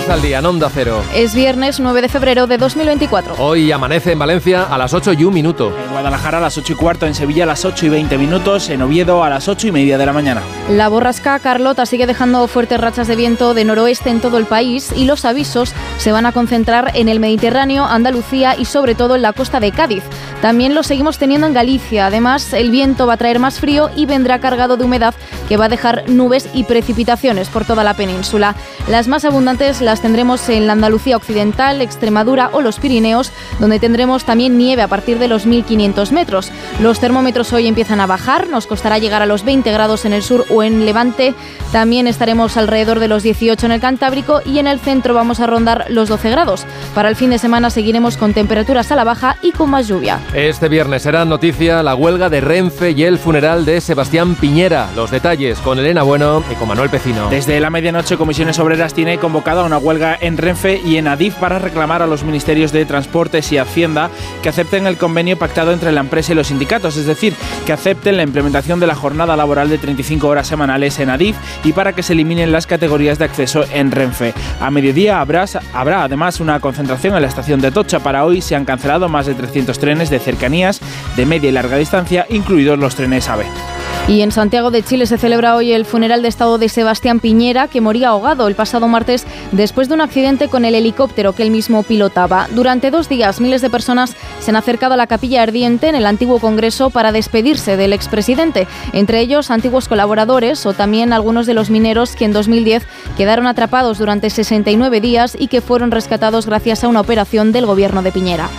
Comienza 0.02 0.20
el 0.20 0.28
día 0.28 0.38
en 0.40 0.46
Onda 0.46 0.68
Cero. 0.68 1.04
Es 1.14 1.32
viernes 1.32 1.78
9 1.78 2.02
de 2.02 2.08
febrero 2.08 2.48
de 2.48 2.58
2024. 2.58 3.36
Hoy 3.38 3.70
amanece 3.70 4.10
en 4.10 4.18
Valencia 4.18 4.64
a 4.64 4.76
las 4.76 4.94
8 4.94 5.12
y 5.12 5.22
un 5.22 5.32
minuto. 5.32 5.72
En 5.78 5.92
Guadalajara 5.92 6.38
a 6.38 6.40
las 6.40 6.58
8 6.58 6.72
y 6.72 6.76
cuarto, 6.76 7.06
en 7.06 7.14
Sevilla 7.14 7.44
a 7.44 7.46
las 7.46 7.64
8 7.64 7.86
y 7.86 7.88
20 7.88 8.18
minutos, 8.18 8.68
en 8.70 8.82
Oviedo 8.82 9.22
a 9.22 9.30
las 9.30 9.46
8 9.46 9.68
y 9.68 9.70
media 9.70 9.98
de 9.98 10.06
la 10.06 10.12
mañana. 10.12 10.42
La 10.68 10.88
borrasca 10.88 11.38
Carlota 11.38 11.86
sigue 11.86 12.08
dejando 12.08 12.48
fuertes 12.48 12.80
rachas 12.80 13.06
de 13.06 13.14
viento 13.14 13.54
de 13.54 13.64
noroeste 13.64 14.10
en 14.10 14.20
todo 14.20 14.38
el 14.38 14.46
país 14.46 14.90
y 14.96 15.04
los 15.04 15.24
avisos 15.24 15.72
se 15.98 16.10
van 16.10 16.26
a 16.26 16.32
concentrar 16.32 16.90
en 16.94 17.08
el 17.08 17.20
Mediterráneo, 17.20 17.84
Andalucía 17.84 18.56
y 18.58 18.64
sobre 18.64 18.96
todo 18.96 19.14
en 19.14 19.22
la 19.22 19.32
costa 19.32 19.60
de 19.60 19.70
Cádiz. 19.70 20.02
También 20.40 20.74
lo 20.74 20.82
seguimos 20.82 21.18
teniendo 21.18 21.46
en 21.46 21.54
Galicia. 21.54 22.06
Además, 22.06 22.52
el 22.52 22.72
viento 22.72 23.06
va 23.06 23.12
a 23.12 23.18
traer 23.18 23.38
más 23.38 23.60
frío 23.60 23.90
y 23.94 24.06
vendrá 24.06 24.40
cargado 24.40 24.76
de 24.76 24.84
humedad 24.84 25.14
que 25.48 25.56
va 25.56 25.66
a 25.66 25.68
dejar 25.68 26.08
nubes 26.08 26.48
y 26.52 26.64
precipitaciones 26.64 27.48
por 27.48 27.64
toda 27.64 27.84
la 27.84 27.94
península. 27.94 28.56
Las 28.88 29.06
más 29.06 29.24
abundantes 29.24 29.80
las 29.80 29.91
tendremos 30.00 30.48
en 30.48 30.66
la 30.66 30.72
Andalucía 30.72 31.16
Occidental, 31.16 31.82
Extremadura 31.82 32.50
o 32.52 32.60
los 32.60 32.78
Pirineos, 32.78 33.32
donde 33.60 33.78
tendremos 33.78 34.24
también 34.24 34.56
nieve 34.56 34.82
a 34.82 34.88
partir 34.88 35.18
de 35.18 35.28
los 35.28 35.46
1500 35.46 36.12
metros. 36.12 36.50
Los 36.80 37.00
termómetros 37.00 37.52
hoy 37.52 37.66
empiezan 37.66 38.00
a 38.00 38.06
bajar, 38.06 38.48
nos 38.48 38.66
costará 38.66 38.98
llegar 38.98 39.22
a 39.22 39.26
los 39.26 39.44
20 39.44 39.70
grados 39.72 40.04
en 40.04 40.12
el 40.12 40.22
sur 40.22 40.46
o 40.50 40.62
en 40.62 40.84
Levante. 40.84 41.34
También 41.72 42.06
estaremos 42.06 42.56
alrededor 42.56 43.00
de 43.00 43.08
los 43.08 43.22
18 43.22 43.66
en 43.66 43.72
el 43.72 43.80
Cantábrico 43.80 44.40
y 44.44 44.58
en 44.58 44.66
el 44.66 44.78
centro 44.78 45.14
vamos 45.14 45.40
a 45.40 45.46
rondar 45.46 45.86
los 45.88 46.08
12 46.08 46.30
grados. 46.30 46.66
Para 46.94 47.08
el 47.08 47.16
fin 47.16 47.30
de 47.30 47.38
semana 47.38 47.70
seguiremos 47.70 48.16
con 48.16 48.34
temperaturas 48.34 48.92
a 48.92 48.96
la 48.96 49.04
baja 49.04 49.36
y 49.42 49.52
con 49.52 49.70
más 49.70 49.88
lluvia. 49.88 50.20
Este 50.34 50.68
viernes 50.68 51.02
será 51.02 51.24
noticia 51.24 51.82
la 51.82 51.94
huelga 51.94 52.28
de 52.28 52.40
Renfe 52.40 52.92
y 52.92 53.04
el 53.04 53.18
funeral 53.18 53.64
de 53.64 53.80
Sebastián 53.80 54.34
Piñera. 54.34 54.88
Los 54.94 55.10
detalles 55.10 55.58
con 55.58 55.78
Elena 55.78 56.02
Bueno 56.02 56.42
y 56.50 56.54
con 56.54 56.68
Manuel 56.68 56.90
Pecino. 56.90 57.28
Desde 57.30 57.58
la 57.60 57.70
medianoche, 57.70 58.16
Comisiones 58.16 58.58
Obreras 58.58 58.94
tiene 58.94 59.18
convocada 59.18 59.64
una 59.64 59.78
huelga 59.82 60.16
en 60.20 60.38
Renfe 60.38 60.80
y 60.84 60.96
en 60.96 61.08
Adif 61.08 61.34
para 61.34 61.58
reclamar 61.58 62.02
a 62.02 62.06
los 62.06 62.22
ministerios 62.24 62.72
de 62.72 62.84
Transportes 62.84 63.50
y 63.52 63.58
Hacienda 63.58 64.10
que 64.42 64.48
acepten 64.48 64.86
el 64.86 64.96
convenio 64.96 65.38
pactado 65.38 65.72
entre 65.72 65.92
la 65.92 66.00
empresa 66.00 66.32
y 66.32 66.34
los 66.34 66.46
sindicatos, 66.46 66.96
es 66.96 67.06
decir, 67.06 67.34
que 67.66 67.72
acepten 67.72 68.16
la 68.16 68.22
implementación 68.22 68.80
de 68.80 68.86
la 68.86 68.94
jornada 68.94 69.36
laboral 69.36 69.68
de 69.68 69.78
35 69.78 70.26
horas 70.26 70.46
semanales 70.46 70.98
en 70.98 71.10
Adif 71.10 71.36
y 71.64 71.72
para 71.72 71.92
que 71.92 72.02
se 72.02 72.12
eliminen 72.12 72.52
las 72.52 72.66
categorías 72.66 73.18
de 73.18 73.24
acceso 73.24 73.64
en 73.72 73.90
Renfe. 73.90 74.34
A 74.60 74.70
mediodía 74.70 75.20
habrá, 75.20 75.44
además 75.74 76.40
una 76.40 76.60
concentración 76.60 77.14
en 77.16 77.22
la 77.22 77.28
estación 77.28 77.60
de 77.60 77.72
Tocha. 77.72 78.00
Para 78.00 78.24
hoy 78.24 78.40
se 78.40 78.56
han 78.56 78.64
cancelado 78.64 79.08
más 79.08 79.26
de 79.26 79.34
300 79.34 79.78
trenes 79.78 80.10
de 80.10 80.18
cercanías 80.18 80.80
de 81.16 81.26
media 81.26 81.48
y 81.48 81.52
larga 81.52 81.76
distancia, 81.76 82.26
incluidos 82.30 82.78
los 82.78 82.94
trenes 82.94 83.28
AVE. 83.28 83.81
Y 84.08 84.22
en 84.22 84.32
Santiago 84.32 84.72
de 84.72 84.82
Chile 84.82 85.06
se 85.06 85.16
celebra 85.16 85.54
hoy 85.54 85.72
el 85.72 85.84
funeral 85.84 86.22
de 86.22 86.28
estado 86.28 86.58
de 86.58 86.68
Sebastián 86.68 87.20
Piñera, 87.20 87.68
que 87.68 87.80
moría 87.80 88.08
ahogado 88.08 88.48
el 88.48 88.56
pasado 88.56 88.88
martes 88.88 89.24
después 89.52 89.88
de 89.88 89.94
un 89.94 90.00
accidente 90.00 90.48
con 90.48 90.64
el 90.64 90.74
helicóptero 90.74 91.34
que 91.34 91.44
él 91.44 91.52
mismo 91.52 91.84
pilotaba. 91.84 92.48
Durante 92.50 92.90
dos 92.90 93.08
días, 93.08 93.40
miles 93.40 93.62
de 93.62 93.70
personas 93.70 94.16
se 94.40 94.50
han 94.50 94.56
acercado 94.56 94.94
a 94.94 94.96
la 94.96 95.06
capilla 95.06 95.42
ardiente 95.42 95.88
en 95.88 95.94
el 95.94 96.06
antiguo 96.06 96.40
Congreso 96.40 96.90
para 96.90 97.12
despedirse 97.12 97.76
del 97.76 97.92
expresidente, 97.92 98.66
entre 98.92 99.20
ellos 99.20 99.52
antiguos 99.52 99.88
colaboradores 99.88 100.66
o 100.66 100.72
también 100.72 101.12
algunos 101.12 101.46
de 101.46 101.54
los 101.54 101.70
mineros 101.70 102.16
que 102.16 102.24
en 102.24 102.32
2010 102.32 102.84
quedaron 103.16 103.46
atrapados 103.46 103.98
durante 103.98 104.30
69 104.30 105.00
días 105.00 105.36
y 105.38 105.46
que 105.46 105.60
fueron 105.60 105.92
rescatados 105.92 106.46
gracias 106.46 106.82
a 106.82 106.88
una 106.88 107.00
operación 107.00 107.52
del 107.52 107.66
gobierno 107.66 108.02
de 108.02 108.10
Piñera. 108.10 108.50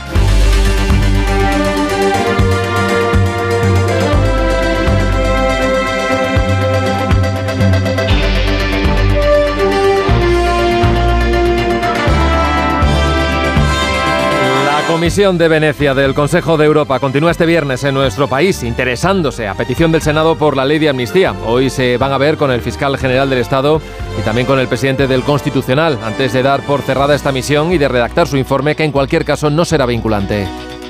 Comisión 15.03 15.37
de 15.37 15.49
Venecia 15.49 15.93
del 15.93 16.13
Consejo 16.13 16.55
de 16.55 16.63
Europa 16.63 16.97
continúa 16.97 17.31
este 17.31 17.45
viernes 17.45 17.83
en 17.83 17.93
nuestro 17.93 18.29
país 18.29 18.63
interesándose 18.63 19.49
a 19.49 19.53
petición 19.53 19.91
del 19.91 20.01
Senado 20.01 20.37
por 20.37 20.55
la 20.55 20.63
ley 20.63 20.79
de 20.79 20.87
amnistía. 20.87 21.35
Hoy 21.45 21.69
se 21.69 21.97
van 21.97 22.13
a 22.13 22.17
ver 22.17 22.37
con 22.37 22.51
el 22.51 22.61
fiscal 22.61 22.97
general 22.97 23.29
del 23.29 23.39
Estado 23.39 23.81
y 24.17 24.21
también 24.21 24.47
con 24.47 24.59
el 24.59 24.69
presidente 24.69 25.05
del 25.05 25.23
Constitucional 25.23 25.99
antes 26.05 26.31
de 26.31 26.41
dar 26.41 26.61
por 26.61 26.83
cerrada 26.83 27.15
esta 27.15 27.33
misión 27.33 27.73
y 27.73 27.77
de 27.77 27.89
redactar 27.89 28.29
su 28.29 28.37
informe 28.37 28.77
que 28.77 28.85
en 28.85 28.93
cualquier 28.93 29.25
caso 29.25 29.49
no 29.49 29.65
será 29.65 29.85
vinculante 29.85 30.47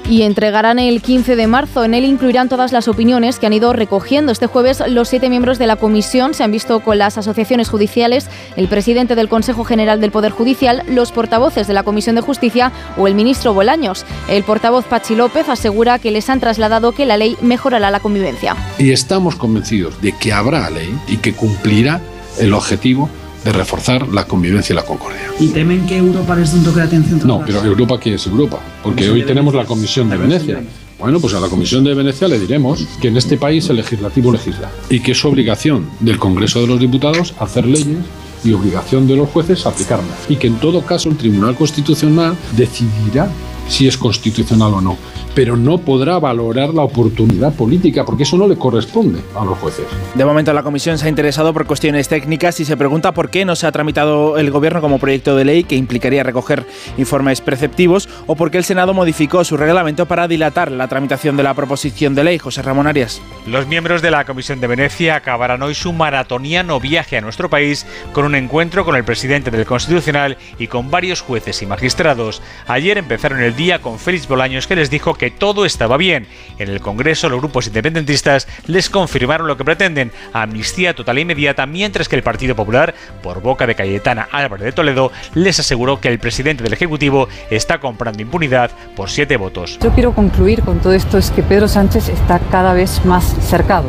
y 0.09 0.23
entregarán 0.23 0.79
el 0.79 1.01
15 1.01 1.35
de 1.35 1.47
marzo. 1.47 1.83
En 1.83 1.93
él 1.93 2.05
incluirán 2.05 2.49
todas 2.49 2.71
las 2.71 2.87
opiniones 2.87 3.39
que 3.39 3.47
han 3.47 3.53
ido 3.53 3.73
recogiendo. 3.73 4.31
Este 4.31 4.47
jueves 4.47 4.83
los 4.87 5.09
siete 5.09 5.29
miembros 5.29 5.59
de 5.59 5.67
la 5.67 5.75
comisión 5.75 6.33
se 6.33 6.43
han 6.43 6.51
visto 6.51 6.79
con 6.81 6.97
las 6.97 7.17
asociaciones 7.17 7.69
judiciales, 7.69 8.29
el 8.55 8.67
presidente 8.67 9.15
del 9.15 9.29
Consejo 9.29 9.63
General 9.63 10.01
del 10.01 10.11
Poder 10.11 10.31
Judicial, 10.31 10.83
los 10.87 11.11
portavoces 11.11 11.67
de 11.67 11.73
la 11.73 11.83
Comisión 11.83 12.15
de 12.15 12.21
Justicia 12.21 12.71
o 12.97 13.07
el 13.07 13.15
ministro 13.15 13.53
Bolaños. 13.53 14.05
El 14.27 14.43
portavoz 14.43 14.85
Pachi 14.85 15.15
López 15.15 15.49
asegura 15.49 15.99
que 15.99 16.11
les 16.11 16.29
han 16.29 16.39
trasladado 16.39 16.91
que 16.91 17.05
la 17.05 17.17
ley 17.17 17.37
mejorará 17.41 17.91
la 17.91 17.99
convivencia. 17.99 18.55
Y 18.77 18.91
estamos 18.91 19.35
convencidos 19.35 20.01
de 20.01 20.13
que 20.17 20.33
habrá 20.33 20.69
ley 20.69 20.95
y 21.07 21.17
que 21.17 21.33
cumplirá 21.33 22.01
el 22.39 22.53
objetivo 22.53 23.09
de 23.43 23.51
reforzar 23.51 24.07
la 24.09 24.25
convivencia 24.25 24.73
y 24.73 24.75
la 24.75 24.85
concordia. 24.85 25.21
¿Y 25.39 25.47
temen 25.49 25.85
que 25.85 25.97
Europa 25.97 26.35
les 26.35 26.51
dé 26.51 26.59
un 26.59 26.63
toque 26.63 26.79
de 26.79 26.85
atención? 26.85 27.21
No, 27.25 27.43
pero 27.45 27.63
Europa, 27.63 27.99
¿qué 27.99 28.13
es 28.15 28.25
Europa? 28.27 28.59
Porque 28.81 29.09
hoy 29.09 29.23
tenemos 29.25 29.53
la 29.53 29.65
Comisión 29.65 30.09
de 30.09 30.17
Venecia. 30.17 30.63
Bueno, 30.99 31.19
pues 31.19 31.33
a 31.33 31.39
la 31.39 31.49
Comisión 31.49 31.83
de 31.83 31.93
Venecia 31.93 32.27
le 32.27 32.39
diremos 32.39 32.87
que 33.01 33.09
en 33.09 33.17
este 33.17 33.35
país 33.37 33.69
el 33.69 33.75
legislativo 33.75 34.31
legisla 34.31 34.71
y 34.89 35.01
que 35.01 35.11
es 35.11 35.25
obligación 35.25 35.89
del 35.99 36.17
Congreso 36.17 36.61
de 36.61 36.67
los 36.67 36.79
Diputados 36.79 37.33
hacer 37.39 37.65
leyes 37.65 37.97
y 38.45 38.53
obligación 38.53 39.07
de 39.07 39.17
los 39.17 39.29
jueces 39.29 39.65
aplicarlas. 39.65 40.29
Y 40.29 40.37
que 40.37 40.47
en 40.47 40.55
todo 40.59 40.81
caso 40.81 41.09
el 41.09 41.17
Tribunal 41.17 41.55
Constitucional 41.55 42.37
decidirá 42.55 43.29
si 43.67 43.87
es 43.87 43.97
constitucional 43.97 44.73
o 44.73 44.81
no 44.81 44.97
pero 45.35 45.57
no 45.57 45.77
podrá 45.77 46.19
valorar 46.19 46.73
la 46.73 46.83
oportunidad 46.83 47.53
política, 47.53 48.05
porque 48.05 48.23
eso 48.23 48.37
no 48.37 48.47
le 48.47 48.55
corresponde 48.55 49.19
a 49.35 49.43
los 49.43 49.57
jueces. 49.57 49.85
De 50.15 50.25
momento 50.25 50.53
la 50.53 50.63
comisión 50.63 50.97
se 50.97 51.05
ha 51.05 51.09
interesado 51.09 51.53
por 51.53 51.65
cuestiones 51.65 52.07
técnicas 52.07 52.59
y 52.59 52.65
se 52.65 52.77
pregunta 52.77 53.13
por 53.13 53.29
qué 53.29 53.45
no 53.45 53.55
se 53.55 53.67
ha 53.67 53.71
tramitado 53.71 54.37
el 54.37 54.51
gobierno 54.51 54.81
como 54.81 54.99
proyecto 54.99 55.35
de 55.35 55.45
ley 55.45 55.63
que 55.63 55.75
implicaría 55.75 56.23
recoger 56.23 56.65
informes 56.97 57.41
preceptivos 57.41 58.09
o 58.27 58.35
por 58.35 58.51
qué 58.51 58.57
el 58.57 58.63
Senado 58.63 58.93
modificó 58.93 59.43
su 59.43 59.57
reglamento 59.57 60.05
para 60.05 60.27
dilatar 60.27 60.71
la 60.71 60.87
tramitación 60.87 61.37
de 61.37 61.43
la 61.43 61.53
proposición 61.53 62.15
de 62.15 62.23
ley. 62.23 62.37
José 62.37 62.61
Ramón 62.61 62.87
Arias. 62.87 63.21
Los 63.47 63.67
miembros 63.67 64.01
de 64.01 64.11
la 64.11 64.25
Comisión 64.25 64.59
de 64.59 64.67
Venecia 64.67 65.15
acabarán 65.15 65.61
hoy 65.63 65.73
su 65.73 65.93
maratoniano 65.93 66.79
viaje 66.79 67.17
a 67.17 67.21
nuestro 67.21 67.49
país 67.49 67.85
con 68.11 68.25
un 68.25 68.35
encuentro 68.35 68.85
con 68.85 68.95
el 68.95 69.03
presidente 69.03 69.51
del 69.51 69.65
Constitucional 69.65 70.37
y 70.59 70.67
con 70.67 70.91
varios 70.91 71.21
jueces 71.21 71.61
y 71.61 71.65
magistrados. 71.65 72.41
Ayer 72.67 72.97
empezaron 72.97 73.41
el 73.41 73.55
día 73.55 73.81
con 73.81 73.99
Félix 73.99 74.27
Bolaños 74.27 74.67
que 74.67 74.75
les 74.75 74.89
dijo 74.89 75.13
que 75.15 75.22
que 75.23 75.31
todo 75.31 75.63
estaba 75.63 75.95
bien. 75.95 76.27
En 76.59 76.67
el 76.67 76.81
Congreso 76.81 77.29
los 77.29 77.39
grupos 77.39 77.67
independentistas 77.67 78.45
les 78.67 78.89
confirmaron 78.89 79.47
lo 79.47 79.55
que 79.55 79.63
pretenden, 79.63 80.11
amnistía 80.33 80.93
total 80.93 81.17
e 81.17 81.21
inmediata, 81.21 81.65
mientras 81.65 82.09
que 82.09 82.17
el 82.17 82.23
Partido 82.23 82.57
Popular, 82.57 82.93
por 83.21 83.41
boca 83.41 83.65
de 83.65 83.73
Cayetana 83.73 84.27
Álvarez 84.33 84.65
de 84.65 84.71
Toledo, 84.73 85.13
les 85.33 85.61
aseguró 85.61 86.01
que 86.01 86.09
el 86.09 86.19
presidente 86.19 86.61
del 86.61 86.73
Ejecutivo 86.73 87.29
está 87.49 87.79
comprando 87.79 88.21
impunidad 88.21 88.71
por 88.97 89.09
siete 89.09 89.37
votos. 89.37 89.79
Yo 89.81 89.93
quiero 89.93 90.13
concluir 90.13 90.61
con 90.61 90.79
todo 90.79 90.91
esto 90.91 91.17
es 91.17 91.31
que 91.31 91.41
Pedro 91.41 91.69
Sánchez 91.69 92.09
está 92.09 92.39
cada 92.51 92.73
vez 92.73 93.05
más 93.05 93.23
cercado. 93.47 93.85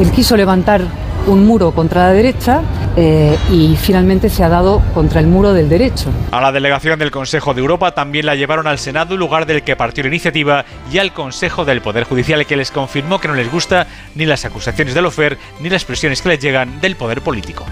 Él 0.00 0.10
quiso 0.10 0.36
levantar 0.36 0.82
un 1.26 1.46
muro 1.46 1.72
contra 1.72 2.04
la 2.04 2.12
derecha 2.12 2.62
eh, 2.96 3.36
y 3.50 3.76
finalmente 3.76 4.28
se 4.28 4.44
ha 4.44 4.48
dado 4.48 4.82
contra 4.92 5.20
el 5.20 5.26
muro 5.26 5.52
del 5.52 5.68
derecho. 5.68 6.10
A 6.30 6.40
la 6.40 6.52
delegación 6.52 6.98
del 6.98 7.10
Consejo 7.10 7.54
de 7.54 7.60
Europa 7.60 7.92
también 7.92 8.26
la 8.26 8.34
llevaron 8.34 8.66
al 8.66 8.78
Senado, 8.78 9.16
lugar 9.16 9.46
del 9.46 9.62
que 9.62 9.76
partió 9.76 10.04
la 10.04 10.08
iniciativa, 10.08 10.64
y 10.92 10.98
al 10.98 11.12
Consejo 11.12 11.64
del 11.64 11.80
Poder 11.80 12.04
Judicial, 12.04 12.46
que 12.46 12.56
les 12.56 12.70
confirmó 12.70 13.18
que 13.18 13.28
no 13.28 13.34
les 13.34 13.50
gusta 13.50 13.86
ni 14.14 14.26
las 14.26 14.44
acusaciones 14.44 14.94
del 14.94 15.06
OFER 15.06 15.38
ni 15.60 15.70
las 15.70 15.84
presiones 15.84 16.22
que 16.22 16.28
les 16.28 16.40
llegan 16.40 16.80
del 16.80 16.96
poder 16.96 17.20
político. 17.20 17.64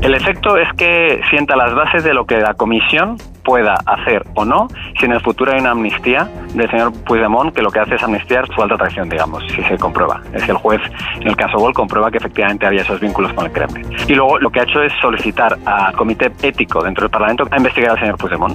El 0.00 0.14
efecto 0.14 0.56
es 0.56 0.68
que 0.78 1.20
sienta 1.28 1.54
las 1.56 1.74
bases 1.74 2.02
de 2.04 2.14
lo 2.14 2.24
que 2.24 2.38
la 2.38 2.54
Comisión 2.54 3.18
pueda 3.48 3.76
hacer 3.86 4.22
o 4.34 4.44
no 4.44 4.68
si 5.00 5.06
en 5.06 5.12
el 5.12 5.22
futuro 5.22 5.50
hay 5.50 5.60
una 5.60 5.70
amnistía 5.70 6.28
del 6.52 6.70
señor 6.70 6.92
Puigdemont 7.04 7.54
que 7.54 7.62
lo 7.62 7.70
que 7.70 7.80
hace 7.80 7.94
es 7.94 8.02
amnistiar 8.02 8.46
su 8.54 8.60
alta 8.60 8.76
traición, 8.76 9.08
digamos, 9.08 9.42
si 9.54 9.62
se 9.62 9.78
comprueba. 9.78 10.20
Es 10.34 10.44
que 10.44 10.50
el 10.50 10.58
juez, 10.58 10.82
en 11.18 11.28
el 11.28 11.34
caso 11.34 11.56
Gol, 11.56 11.72
comprueba 11.72 12.10
que 12.10 12.18
efectivamente 12.18 12.66
había 12.66 12.82
esos 12.82 13.00
vínculos 13.00 13.32
con 13.32 13.46
el 13.46 13.52
Kremlin. 13.52 13.86
Y 14.06 14.14
luego 14.14 14.38
lo 14.38 14.50
que 14.50 14.60
ha 14.60 14.64
hecho 14.64 14.82
es 14.82 14.92
solicitar 15.00 15.56
al 15.64 15.94
comité 15.94 16.30
ético 16.42 16.84
dentro 16.84 17.04
del 17.04 17.10
Parlamento 17.10 17.48
a 17.50 17.56
investigar 17.56 17.92
al 17.92 18.00
señor 18.00 18.18
Puigdemont. 18.18 18.54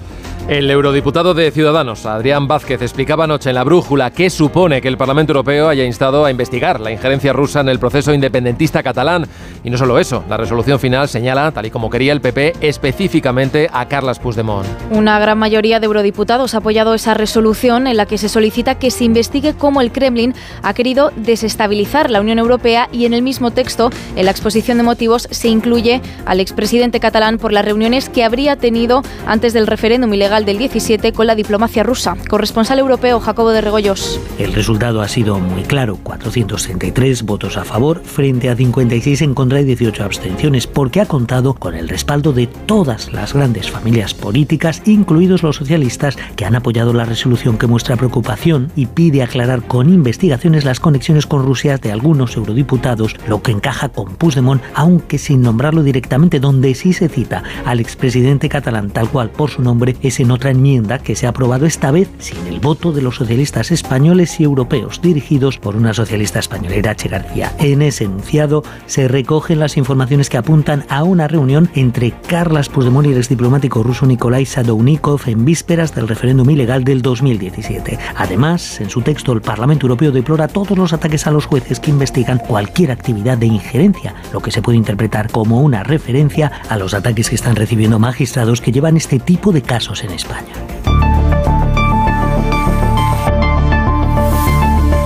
El 0.50 0.70
eurodiputado 0.70 1.34
de 1.34 1.50
Ciudadanos, 1.52 2.06
Adrián 2.06 2.50
Vázquez, 2.50 2.82
explicaba 2.82 3.24
anoche 3.24 3.50
en 3.50 3.56
la 3.56 3.64
brújula 3.64 4.12
qué 4.12 4.30
supone 4.30 4.82
que 4.82 4.90
el 4.90 4.98
Parlamento 4.98 5.32
Europeo 5.32 5.70
haya 5.70 5.86
instado 5.86 6.26
a 6.26 6.32
investigar 6.32 6.82
la 6.82 6.92
injerencia 6.92 7.32
rusa 7.32 7.62
en 7.62 7.70
el 7.70 7.80
proceso 7.80 8.14
independentista 8.14 8.84
catalán. 8.84 9.26
Y 9.64 9.70
no 9.70 9.78
solo 9.78 10.00
eso, 10.00 10.26
la 10.28 10.36
resolución 10.36 10.82
final 10.82 11.08
señala, 11.08 11.50
tal 11.54 11.68
y 11.68 11.72
como 11.72 11.90
quería 11.90 12.12
el 12.12 12.20
PP, 12.20 12.56
específicamente 12.60 13.70
a 13.72 13.88
Carles 13.88 14.20
Puigdemont. 14.20 14.68
Una 14.92 15.18
gran 15.18 15.38
mayoría 15.38 15.80
de 15.80 15.86
eurodiputados 15.86 16.54
ha 16.56 16.58
apoyado 16.58 16.94
esa 16.94 17.14
resolución 17.14 17.88
en 17.88 17.96
la 17.96 18.06
que 18.06 18.18
se 18.18 18.28
solicita 18.28 18.76
que 18.76 18.92
se 18.92 19.06
investigue 19.06 19.54
cómo 19.54 19.80
el 19.80 19.94
Kremlin 19.94 20.36
ha 20.62 20.74
querido 20.74 21.14
desestabilizar 21.16 22.12
la 22.12 22.20
Unión 22.20 22.38
Europea 22.38 22.90
y 22.92 23.06
en 23.06 23.14
el 23.14 23.22
mismo 23.22 23.52
texto, 23.52 23.92
en 24.18 24.26
la 24.26 24.32
exposición 24.32 24.78
de 24.78 24.84
motivos, 24.84 25.30
se 25.32 25.48
incluye 25.48 26.02
al 26.26 26.42
expresidente 26.42 27.00
catalán 27.00 27.38
por 27.38 27.54
las 27.54 27.64
reuniones 27.64 28.10
que 28.10 28.26
habría 28.26 28.58
tenido 28.58 29.04
antes 29.26 29.54
del 29.54 29.68
referéndum 29.68 30.14
ilegal 30.14 30.33
del 30.42 30.58
17 30.58 31.14
con 31.14 31.28
la 31.28 31.36
diplomacia 31.36 31.84
rusa. 31.84 32.16
Corresponsal 32.28 32.80
europeo 32.80 33.20
Jacobo 33.20 33.52
de 33.52 33.62
Regoyos. 33.62 34.20
El 34.40 34.52
resultado 34.54 35.04
ha 35.04 35.08
sido 35.08 35.38
muy 35.38 35.62
claro, 35.62 35.98
433 36.02 37.22
votos 37.22 37.56
a 37.56 37.64
favor 37.64 38.02
frente 38.04 38.50
a 38.50 38.56
56 38.56 39.22
en 39.22 39.36
contra 39.36 39.62
y 39.62 39.66
18 39.66 40.04
abstenciones, 40.04 40.66
porque 40.66 41.02
ha 41.02 41.06
contado 41.06 41.54
con 41.54 41.76
el 41.76 41.88
respaldo 41.88 42.34
de 42.34 42.48
todas 42.48 43.14
las 43.14 43.34
grandes 43.34 43.70
familias 43.70 44.16
políticas, 44.16 44.82
incluidos 44.86 45.44
los 45.44 45.58
socialistas, 45.58 46.18
que 46.36 46.46
han 46.46 46.56
apoyado 46.56 46.94
la 46.94 47.06
resolución 47.06 47.60
que 47.60 47.68
muestra 47.68 47.96
preocupación 47.96 48.72
y 48.76 48.88
pide 48.88 49.22
aclarar 49.22 49.62
con 49.68 49.94
investigaciones 49.94 50.66
las 50.66 50.80
conexiones 50.80 51.28
con 51.28 51.46
Rusia 51.46 51.78
de 51.78 51.92
algunos 51.92 52.36
eurodiputados, 52.36 53.16
lo 53.28 53.44
que 53.44 53.52
encaja 53.52 53.90
con 53.90 54.16
Puigdemont, 54.16 54.64
aunque 54.74 55.20
sin 55.20 55.44
nombrarlo 55.44 55.84
directamente, 55.84 56.40
donde 56.40 56.74
sí 56.74 56.92
se 56.92 57.08
cita 57.08 57.44
al 57.66 57.80
expresidente 57.80 58.50
catalán 58.50 58.90
tal 58.90 59.10
cual 59.10 59.30
por 59.30 59.52
su 59.52 59.62
nombre, 59.62 59.96
es 60.02 60.23
en 60.24 60.32
otra 60.32 60.52
enmienda 60.52 61.00
que 61.00 61.16
se 61.16 61.26
ha 61.26 61.30
aprobado 61.30 61.66
esta 61.66 61.92
vez 61.92 62.10
sin 62.18 62.48
el 62.48 62.60
voto 62.60 62.92
de 62.92 63.02
los 63.02 63.16
socialistas 63.16 63.72
españoles 63.72 64.40
y 64.40 64.44
europeos, 64.44 65.02
dirigidos 65.02 65.58
por 65.58 65.76
una 65.76 65.94
socialista 65.94 66.40
española, 66.40 66.76
Irache 66.76 67.10
García. 67.10 67.54
En 67.60 67.82
ese 67.82 68.06
enunciado 68.06 68.64
se 68.86 69.08
recogen 69.08 69.60
las 69.60 69.78
informaciones 69.78 70.30
que 70.30 70.38
apuntan 70.38 70.86
a 70.90 71.04
una 71.04 71.28
reunión 71.28 71.70
entre 71.76 72.12
Carlas 72.28 72.70
Puigdemont 72.70 73.08
y 73.08 73.12
el 73.12 73.18
exdiplomático 73.18 73.84
ruso 73.84 74.06
Nikolai 74.06 74.46
Sadounikov 74.46 75.22
en 75.28 75.46
vísperas 75.46 75.94
del 75.94 76.08
referéndum 76.08 76.50
ilegal 76.50 76.84
del 76.84 77.02
2017. 77.02 78.00
Además, 78.16 78.80
en 78.80 78.90
su 78.90 79.02
texto, 79.02 79.34
el 79.34 79.42
Parlamento 79.42 79.86
Europeo 79.86 80.12
deplora 80.12 80.48
todos 80.48 80.78
los 80.78 80.94
ataques 80.94 81.28
a 81.28 81.32
los 81.32 81.46
jueces 81.46 81.80
que 81.80 81.92
investigan 81.92 82.40
cualquier 82.40 82.92
actividad 82.92 83.38
de 83.38 83.48
injerencia, 83.48 84.16
lo 84.32 84.40
que 84.40 84.52
se 84.52 84.62
puede 84.62 84.78
interpretar 84.78 85.30
como 85.30 85.62
una 85.62 85.84
referencia 85.84 86.52
a 86.70 86.78
los 86.78 86.94
ataques 86.94 87.30
que 87.30 87.36
están 87.36 87.56
recibiendo 87.56 88.00
magistrados 88.00 88.62
que 88.62 88.72
llevan 88.72 88.98
este 88.98 89.20
tipo 89.20 89.52
de 89.52 89.62
casos 89.62 90.04
en 90.04 90.12
España. 90.14 90.54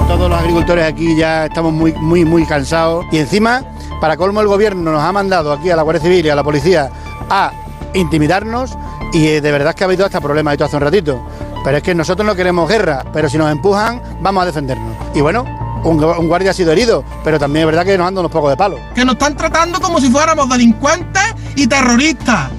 Todos 0.07 0.29
los 0.29 0.39
agricultores 0.39 0.85
aquí 0.85 1.15
ya 1.15 1.45
estamos 1.45 1.73
muy, 1.73 1.93
muy, 1.93 2.25
muy 2.25 2.45
cansados 2.45 3.05
y 3.11 3.17
encima, 3.17 3.63
para 3.99 4.17
colmo 4.17 4.41
el 4.41 4.47
gobierno 4.47 4.91
nos 4.91 5.01
ha 5.01 5.11
mandado 5.11 5.51
aquí 5.51 5.69
a 5.69 5.75
la 5.75 5.81
Guardia 5.81 6.01
Civil 6.01 6.25
y 6.25 6.29
a 6.29 6.35
la 6.35 6.43
policía 6.43 6.89
a 7.29 7.51
intimidarnos 7.93 8.77
y 9.13 9.27
eh, 9.27 9.41
de 9.41 9.51
verdad 9.51 9.75
que 9.75 9.83
ha 9.83 9.87
habido 9.87 10.05
hasta 10.05 10.21
problemas 10.21 10.53
esto 10.53 10.65
hace 10.65 10.75
un 10.75 10.81
ratito. 10.81 11.21
Pero 11.63 11.77
es 11.77 11.83
que 11.83 11.93
nosotros 11.93 12.25
no 12.25 12.35
queremos 12.35 12.69
guerra, 12.69 13.03
pero 13.11 13.29
si 13.29 13.37
nos 13.37 13.51
empujan 13.51 14.01
vamos 14.21 14.43
a 14.43 14.45
defendernos. 14.45 14.95
Y 15.13 15.21
bueno, 15.21 15.43
un, 15.83 16.03
un, 16.03 16.27
guardia 16.27 16.51
ha 16.51 16.53
sido 16.53 16.71
herido, 16.71 17.03
pero 17.23 17.39
también 17.39 17.63
es 17.63 17.67
verdad 17.67 17.85
que 17.85 17.97
nos 17.97 18.07
andan 18.07 18.21
unos 18.21 18.31
pocos 18.31 18.49
de 18.49 18.57
palo. 18.57 18.77
Que 18.95 19.03
nos 19.03 19.13
están 19.13 19.35
tratando 19.35 19.79
como 19.79 19.99
si 19.99 20.09
fuéramos 20.09 20.49
delincuentes 20.49 21.35
y 21.55 21.67
terroristas. 21.67 22.49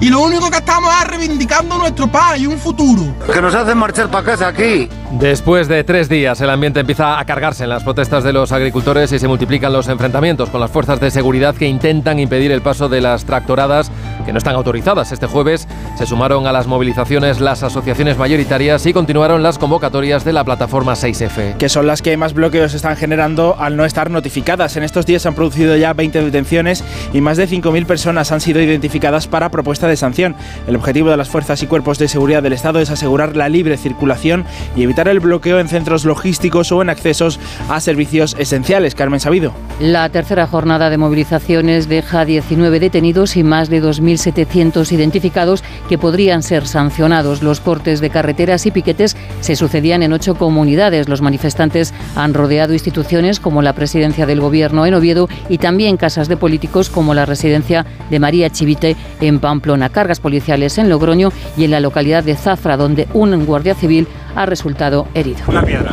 Y 0.00 0.10
lo 0.10 0.20
único 0.20 0.50
que 0.50 0.58
estamos 0.58 0.92
es 1.02 1.08
reivindicando 1.08 1.78
nuestro 1.78 2.06
paz 2.06 2.38
y 2.38 2.46
un 2.46 2.58
futuro. 2.58 3.02
Que 3.32 3.40
nos 3.40 3.54
hacen 3.54 3.78
marchar 3.78 4.10
para 4.10 4.24
casa 4.24 4.48
aquí. 4.48 4.88
Después 5.12 5.68
de 5.68 5.84
tres 5.84 6.08
días, 6.08 6.40
el 6.40 6.50
ambiente 6.50 6.80
empieza 6.80 7.18
a 7.18 7.24
cargarse 7.24 7.64
en 7.64 7.70
las 7.70 7.82
protestas 7.82 8.22
de 8.22 8.32
los 8.32 8.52
agricultores 8.52 9.10
y 9.12 9.18
se 9.18 9.28
multiplican 9.28 9.72
los 9.72 9.88
enfrentamientos 9.88 10.50
con 10.50 10.60
las 10.60 10.70
fuerzas 10.70 11.00
de 11.00 11.10
seguridad 11.10 11.54
que 11.54 11.66
intentan 11.66 12.18
impedir 12.18 12.52
el 12.52 12.60
paso 12.60 12.88
de 12.88 13.00
las 13.00 13.24
tractoradas 13.24 13.90
que 14.26 14.32
no 14.32 14.38
están 14.38 14.56
autorizadas. 14.56 15.12
Este 15.12 15.26
jueves 15.26 15.66
se 15.96 16.06
sumaron 16.06 16.46
a 16.46 16.52
las 16.52 16.66
movilizaciones 16.66 17.40
las 17.40 17.62
asociaciones 17.62 18.18
mayoritarias 18.18 18.84
y 18.84 18.92
continuaron 18.92 19.42
las 19.42 19.58
convocatorias 19.58 20.24
de 20.24 20.32
la 20.34 20.44
plataforma 20.44 20.92
6F. 20.92 21.56
Que 21.56 21.68
son 21.68 21.86
las 21.86 22.02
que 22.02 22.16
más 22.16 22.34
bloqueos 22.34 22.74
están 22.74 22.96
generando 22.96 23.56
al 23.58 23.76
no 23.76 23.84
estar 23.84 24.10
notificadas. 24.10 24.76
En 24.76 24.82
estos 24.82 25.06
días 25.06 25.22
se 25.22 25.28
han 25.28 25.34
producido 25.34 25.76
ya 25.76 25.94
20 25.94 26.22
detenciones 26.22 26.84
y 27.14 27.20
más 27.20 27.38
de 27.38 27.48
5.000 27.48 27.86
personas 27.86 28.32
han 28.32 28.40
sido 28.40 28.60
identificadas 28.60 29.28
para 29.28 29.50
de 29.88 29.96
sanción. 29.96 30.34
El 30.66 30.76
objetivo 30.76 31.10
de 31.10 31.16
las 31.16 31.28
fuerzas 31.28 31.62
y 31.62 31.66
cuerpos 31.66 31.98
de 31.98 32.08
seguridad 32.08 32.42
del 32.42 32.52
Estado 32.52 32.80
es 32.80 32.90
asegurar 32.90 33.36
la 33.36 33.48
libre 33.48 33.76
circulación 33.76 34.44
y 34.74 34.82
evitar 34.82 35.08
el 35.08 35.20
bloqueo 35.20 35.58
en 35.58 35.68
centros 35.68 36.04
logísticos 36.04 36.72
o 36.72 36.82
en 36.82 36.90
accesos 36.90 37.38
a 37.68 37.80
servicios 37.80 38.36
esenciales. 38.38 38.94
Carmen 38.94 39.20
Sabido. 39.20 39.52
La 39.80 40.08
tercera 40.08 40.46
jornada 40.46 40.90
de 40.90 40.98
movilizaciones 40.98 41.88
deja 41.88 42.24
19 42.24 42.80
detenidos 42.80 43.36
y 43.36 43.44
más 43.44 43.68
de 43.68 43.82
2.700 43.82 44.90
identificados 44.92 45.62
que 45.88 45.98
podrían 45.98 46.42
ser 46.42 46.66
sancionados. 46.66 47.42
Los 47.42 47.60
cortes 47.60 48.00
de 48.00 48.10
carreteras 48.10 48.66
y 48.66 48.70
piquetes 48.70 49.16
se 49.40 49.56
sucedían 49.56 50.02
en 50.02 50.12
ocho 50.12 50.34
comunidades. 50.34 51.08
Los 51.08 51.20
manifestantes 51.20 51.92
han 52.14 52.34
rodeado 52.34 52.72
instituciones 52.72 53.40
como 53.40 53.62
la 53.62 53.74
presidencia 53.74 54.26
del 54.26 54.40
gobierno 54.40 54.86
en 54.86 54.94
Oviedo 54.94 55.28
y 55.48 55.58
también 55.58 55.96
casas 55.96 56.28
de 56.28 56.36
políticos 56.36 56.90
como 56.90 57.14
la 57.14 57.26
residencia 57.26 57.84
de 58.10 58.18
María 58.18 58.50
Chivite 58.50 58.96
en 59.20 59.38
Pamplona. 59.40 59.75
Cargas 59.88 60.20
policiales 60.20 60.78
en 60.78 60.88
Logroño 60.88 61.32
y 61.56 61.64
en 61.64 61.70
la 61.70 61.80
localidad 61.80 62.24
de 62.24 62.36
Zafra, 62.36 62.76
donde 62.76 63.08
un 63.12 63.44
guardia 63.46 63.74
civil 63.74 64.08
ha 64.34 64.46
resultado 64.46 65.08
herido. 65.14 65.40
Una 65.46 65.62
piedra. 65.62 65.92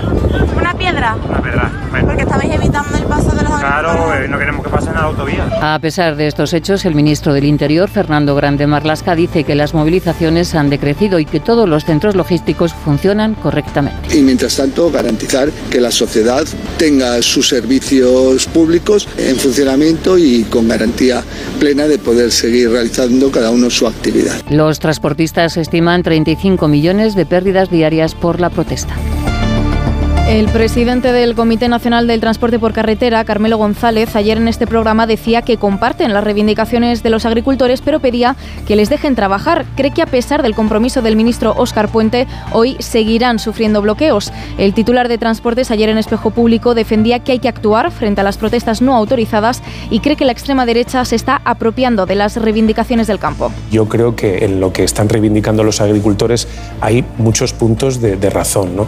¿Una 0.58 0.74
piedra? 0.74 1.16
Una 1.28 1.42
piedra. 1.42 1.72
Porque 2.02 2.24
estabais 2.24 2.54
evitando 2.54 2.98
el 2.98 3.04
paso 3.06 3.33
Claro, 3.64 4.14
eh, 4.14 4.28
no 4.28 4.38
queremos 4.38 4.62
que 4.62 4.70
pasen 4.70 4.90
a 4.90 5.00
la 5.00 5.08
autovía. 5.08 5.48
A 5.62 5.80
pesar 5.80 6.18
de 6.18 6.28
estos 6.28 6.52
hechos, 6.52 6.84
el 6.84 6.96
ministro 6.96 7.34
del 7.34 7.46
Interior, 7.46 7.90
Fernando 7.90 8.36
Grande 8.36 8.68
Marlasca, 8.68 9.16
dice 9.16 9.46
que 9.46 9.56
las 9.56 9.74
movilizaciones 9.74 10.54
han 10.54 10.70
decrecido 10.70 11.18
y 11.18 11.24
que 11.24 11.40
todos 11.40 11.70
los 11.70 11.86
centros 11.86 12.14
logísticos 12.14 12.74
funcionan 12.74 13.36
correctamente. 13.36 14.18
Y 14.18 14.22
mientras 14.22 14.58
tanto, 14.58 14.92
garantizar 14.92 15.50
que 15.72 15.80
la 15.80 15.92
sociedad 15.92 16.44
tenga 16.78 17.22
sus 17.22 17.48
servicios 17.48 18.48
públicos 18.48 19.08
en 19.18 19.38
funcionamiento 19.38 20.18
y 20.18 20.44
con 20.44 20.68
garantía 20.68 21.24
plena 21.58 21.88
de 21.88 22.00
poder 22.00 22.34
seguir 22.34 22.70
realizando 22.70 23.32
cada 23.32 23.50
uno 23.50 23.70
su 23.70 23.88
actividad. 23.88 24.42
Los 24.50 24.80
transportistas 24.80 25.56
estiman 25.56 26.04
35 26.04 26.68
millones 26.68 27.16
de 27.16 27.26
pérdidas 27.26 27.70
diarias 27.70 28.14
por 28.14 28.42
la 28.42 28.50
protesta. 28.50 28.94
El 30.28 30.48
presidente 30.48 31.12
del 31.12 31.36
Comité 31.36 31.68
Nacional 31.68 32.08
del 32.08 32.22
Transporte 32.22 32.58
por 32.58 32.72
Carretera, 32.72 33.26
Carmelo 33.26 33.58
González, 33.58 34.16
ayer 34.16 34.38
en 34.38 34.48
este 34.48 34.66
programa 34.66 35.06
decía 35.06 35.42
que 35.42 35.58
comparten 35.58 36.14
las 36.14 36.24
reivindicaciones 36.24 37.04
de 37.04 37.10
los 37.10 37.26
agricultores, 37.26 37.82
pero 37.82 38.00
pedía 38.00 38.38
que 38.66 38.78
les 38.78 38.90
dejen 38.90 39.16
trabajar. 39.16 39.66
Cree 39.76 39.92
que 39.92 40.02
a 40.02 40.06
pesar 40.06 40.42
del 40.42 40.56
compromiso 40.56 41.02
del 41.02 41.18
ministro 41.18 41.54
Óscar 41.58 41.90
Puente, 41.90 42.26
hoy 42.54 42.78
seguirán 42.80 43.38
sufriendo 43.38 43.82
bloqueos. 43.82 44.32
El 44.58 44.74
titular 44.74 45.10
de 45.10 45.18
Transportes 45.18 45.72
ayer 45.72 45.90
en 45.90 45.98
Espejo 45.98 46.32
Público 46.32 46.74
defendía 46.74 47.20
que 47.20 47.34
hay 47.34 47.40
que 47.40 47.50
actuar 47.50 47.92
frente 47.92 48.22
a 48.22 48.24
las 48.24 48.38
protestas 48.38 48.82
no 48.82 48.96
autorizadas 48.96 49.62
y 49.92 50.00
cree 50.00 50.16
que 50.16 50.26
la 50.26 50.32
extrema 50.32 50.66
derecha 50.66 51.04
se 51.04 51.18
está 51.18 51.42
apropiando 51.44 52.06
de 52.06 52.16
las 52.16 52.38
reivindicaciones 52.38 53.08
del 53.08 53.20
campo. 53.20 53.52
Yo 53.72 53.90
creo 53.90 54.16
que 54.16 54.46
en 54.46 54.62
lo 54.62 54.72
que 54.72 54.86
están 54.86 55.10
reivindicando 55.10 55.66
los 55.66 55.82
agricultores 55.82 56.48
hay 56.80 57.04
muchos 57.18 57.52
puntos 57.52 58.00
de, 58.00 58.16
de 58.16 58.30
razón, 58.30 58.78
¿no? 58.78 58.88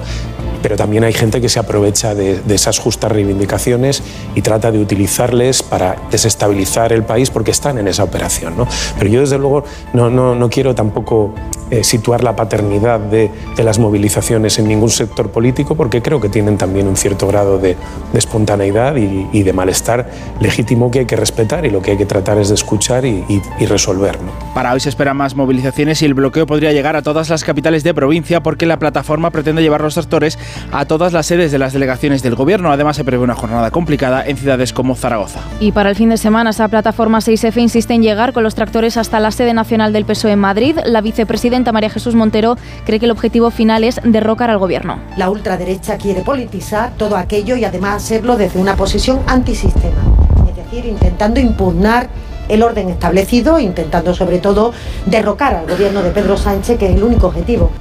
Pero 0.65 0.77
también 0.77 1.03
hay 1.03 1.13
gente 1.13 1.41
que 1.41 1.47
se 1.47 1.59
aprovecha 1.59 2.15
de, 2.15 2.41
esas 2.49 2.79
justas 2.79 3.11
reivindicaciones 3.11 4.01
y 4.33 4.41
trata 4.41 4.71
de 4.71 4.79
utilizarles 4.79 5.61
para 5.61 5.95
desestabilizar 6.09 6.91
el 6.91 7.03
país 7.03 7.29
porque 7.29 7.51
están 7.51 7.77
en 7.77 7.87
esa 7.87 8.03
operación. 8.03 8.57
¿no? 8.57 8.67
Pero 8.97 9.11
yo 9.11 9.19
desde 9.19 9.37
luego 9.37 9.63
no, 9.93 10.09
no, 10.09 10.33
no 10.33 10.49
quiero 10.49 10.73
tampoco 10.73 11.35
eh, 11.69 11.83
situar 11.83 12.23
la 12.23 12.35
paternidad 12.35 12.99
de, 12.99 13.29
de, 13.55 13.63
las 13.63 13.77
movilizaciones 13.77 14.57
en 14.57 14.67
ningún 14.67 14.89
sector 14.89 15.31
político 15.31 15.75
porque 15.75 16.01
creo 16.01 16.21
que 16.21 16.29
tienen 16.29 16.57
también 16.57 16.87
un 16.87 16.95
cierto 16.95 17.27
grado 17.27 17.57
de, 17.57 17.75
de 18.13 18.19
espontaneidad 18.19 18.95
y, 18.95 19.43
de 19.43 19.53
malestar 19.53 20.09
legítimo 20.39 20.89
que 20.89 20.99
hay 20.99 21.05
que 21.05 21.15
respetar 21.15 21.65
y 21.65 21.69
lo 21.69 21.81
que 21.81 21.91
hay 21.91 21.97
que 21.97 22.05
tratar 22.05 22.37
es 22.39 22.49
de 22.49 22.55
escuchar 22.55 23.05
y, 23.05 23.23
y, 23.29 23.41
y 23.59 23.65
resolver. 23.65 24.17
Para 24.53 24.73
hoy 24.73 24.79
se 24.79 24.89
esperan 24.89 25.17
más 25.17 25.35
movilizaciones 25.35 26.01
y 26.01 26.05
el 26.05 26.13
bloqueo 26.13 26.47
podría 26.47 26.71
llegar 26.71 26.95
a 26.95 27.01
todas 27.01 27.29
las 27.29 27.43
capitales 27.43 27.83
de 27.83 27.93
provincia 27.93 28.41
porque 28.41 28.65
la 28.65 28.79
plataforma 28.79 29.31
pretende 29.31 29.61
llevar 29.61 29.81
los 29.81 29.95
tractores 29.95 30.37
a 30.71 30.85
todas 30.85 31.13
las 31.13 31.25
sedes 31.25 31.51
de 31.51 31.59
las 31.59 31.73
delegaciones 31.73 32.21
del 32.23 32.35
gobierno. 32.35 32.71
Además, 32.71 32.95
se 32.95 33.03
prevé 33.03 33.23
una 33.23 33.35
jornada 33.35 33.71
complicada 33.71 34.25
en 34.25 34.37
ciudades 34.37 34.73
como 34.73 34.95
Zaragoza. 34.95 35.39
Y 35.59 35.71
para 35.71 35.89
el 35.89 35.95
fin 35.95 36.09
de 36.09 36.17
semana, 36.17 36.51
esa 36.51 36.67
plataforma 36.67 37.19
6F 37.19 37.57
insiste 37.61 37.93
en 37.93 38.01
llegar 38.01 38.33
con 38.33 38.43
los 38.43 38.55
tractores 38.55 38.97
hasta 38.97 39.19
la 39.19 39.31
sede 39.31 39.53
nacional 39.53 39.93
del 39.93 40.05
PSOE 40.05 40.31
en 40.31 40.39
Madrid. 40.39 40.77
La 40.85 41.01
vicepresidenta 41.01 41.71
María 41.71 41.89
Jesús 41.89 42.15
Montero 42.15 42.57
cree 42.85 42.99
que 42.99 43.05
el 43.05 43.11
objetivo 43.11 43.51
final 43.51 43.83
es 43.83 43.99
derrocar 44.03 44.49
al 44.49 44.57
gobierno. 44.57 44.99
La 45.17 45.29
ultraderecha 45.29 45.97
quiere 45.97 46.21
politizar 46.21 46.93
todo 46.97 47.17
aquello 47.17 47.55
y 47.55 47.65
además 47.65 48.03
hacerlo 48.03 48.37
desde 48.37 48.59
una 48.59 48.75
posición 48.75 49.19
antisistema, 49.27 50.01
es 50.49 50.55
decir, 50.55 50.85
intentando 50.85 51.39
impugnar 51.39 52.09
el 52.47 52.63
orden 52.63 52.89
establecido, 52.89 53.59
intentando 53.59 54.13
sobre 54.13 54.39
todo 54.39 54.73
derrocar 55.05 55.55
al 55.55 55.67
gobierno 55.67 56.01
de 56.03 56.11
Pedro 56.11 56.37
Sánchez, 56.37 56.77
que 56.77 56.89
es 56.89 56.95
el 56.95 57.03
único 57.03 57.27
objetivo. 57.27 57.71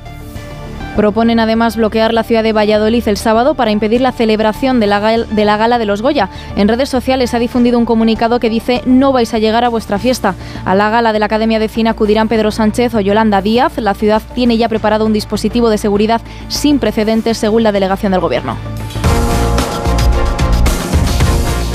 Proponen 0.96 1.40
además 1.40 1.76
bloquear 1.76 2.14
la 2.14 2.22
ciudad 2.22 2.42
de 2.42 2.52
Valladolid 2.52 3.06
el 3.08 3.16
sábado 3.16 3.54
para 3.54 3.72
impedir 3.72 4.00
la 4.00 4.12
celebración 4.12 4.78
de 4.78 4.86
la, 4.86 5.00
gala 5.00 5.78
de 5.78 5.84
los 5.86 6.02
Goya. 6.02 6.28
En 6.56 6.68
redes 6.68 6.88
sociales 6.88 7.34
ha 7.34 7.38
difundido 7.38 7.78
un 7.78 7.84
comunicado 7.84 8.38
que 8.38 8.48
dice 8.48 8.82
no 8.86 9.12
vais 9.12 9.34
a 9.34 9.38
llegar 9.38 9.64
a 9.64 9.68
vuestra 9.68 9.98
fiesta. 9.98 10.34
A 10.64 10.74
la 10.74 10.90
gala 10.90 11.12
de 11.12 11.18
la 11.18 11.26
Academia 11.26 11.58
de 11.58 11.68
Cine 11.68 11.90
acudirán 11.90 12.28
Pedro 12.28 12.52
Sánchez 12.52 12.94
o 12.94 13.00
Yolanda 13.00 13.42
Díaz. 13.42 13.76
La 13.78 13.94
ciudad 13.94 14.22
tiene 14.34 14.56
ya 14.56 14.68
preparado 14.68 15.04
un 15.04 15.12
dispositivo 15.12 15.68
de 15.68 15.78
seguridad 15.78 16.20
sin 16.48 16.78
precedentes 16.78 17.38
según 17.38 17.64
la 17.64 17.72
delegación 17.72 18.12
del 18.12 18.20
gobierno. 18.20 18.56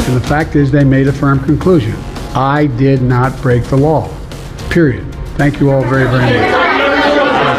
And 0.07 0.19
the 0.19 0.27
fact 0.27 0.55
is 0.55 0.71
they 0.71 0.85
made 0.85 1.07
a 1.07 1.13
firm 1.13 1.39
conclusion. 1.39 1.93
I 2.33 2.67
did 2.77 3.01
not 3.01 3.39
break 3.43 3.63
the 3.65 3.77
law. 3.77 4.07
Period. 4.69 5.05
Thank 5.37 5.59
you 5.59 5.71
all 5.71 5.83
very, 5.83 6.05
very 6.05 6.25
much. 6.25 6.58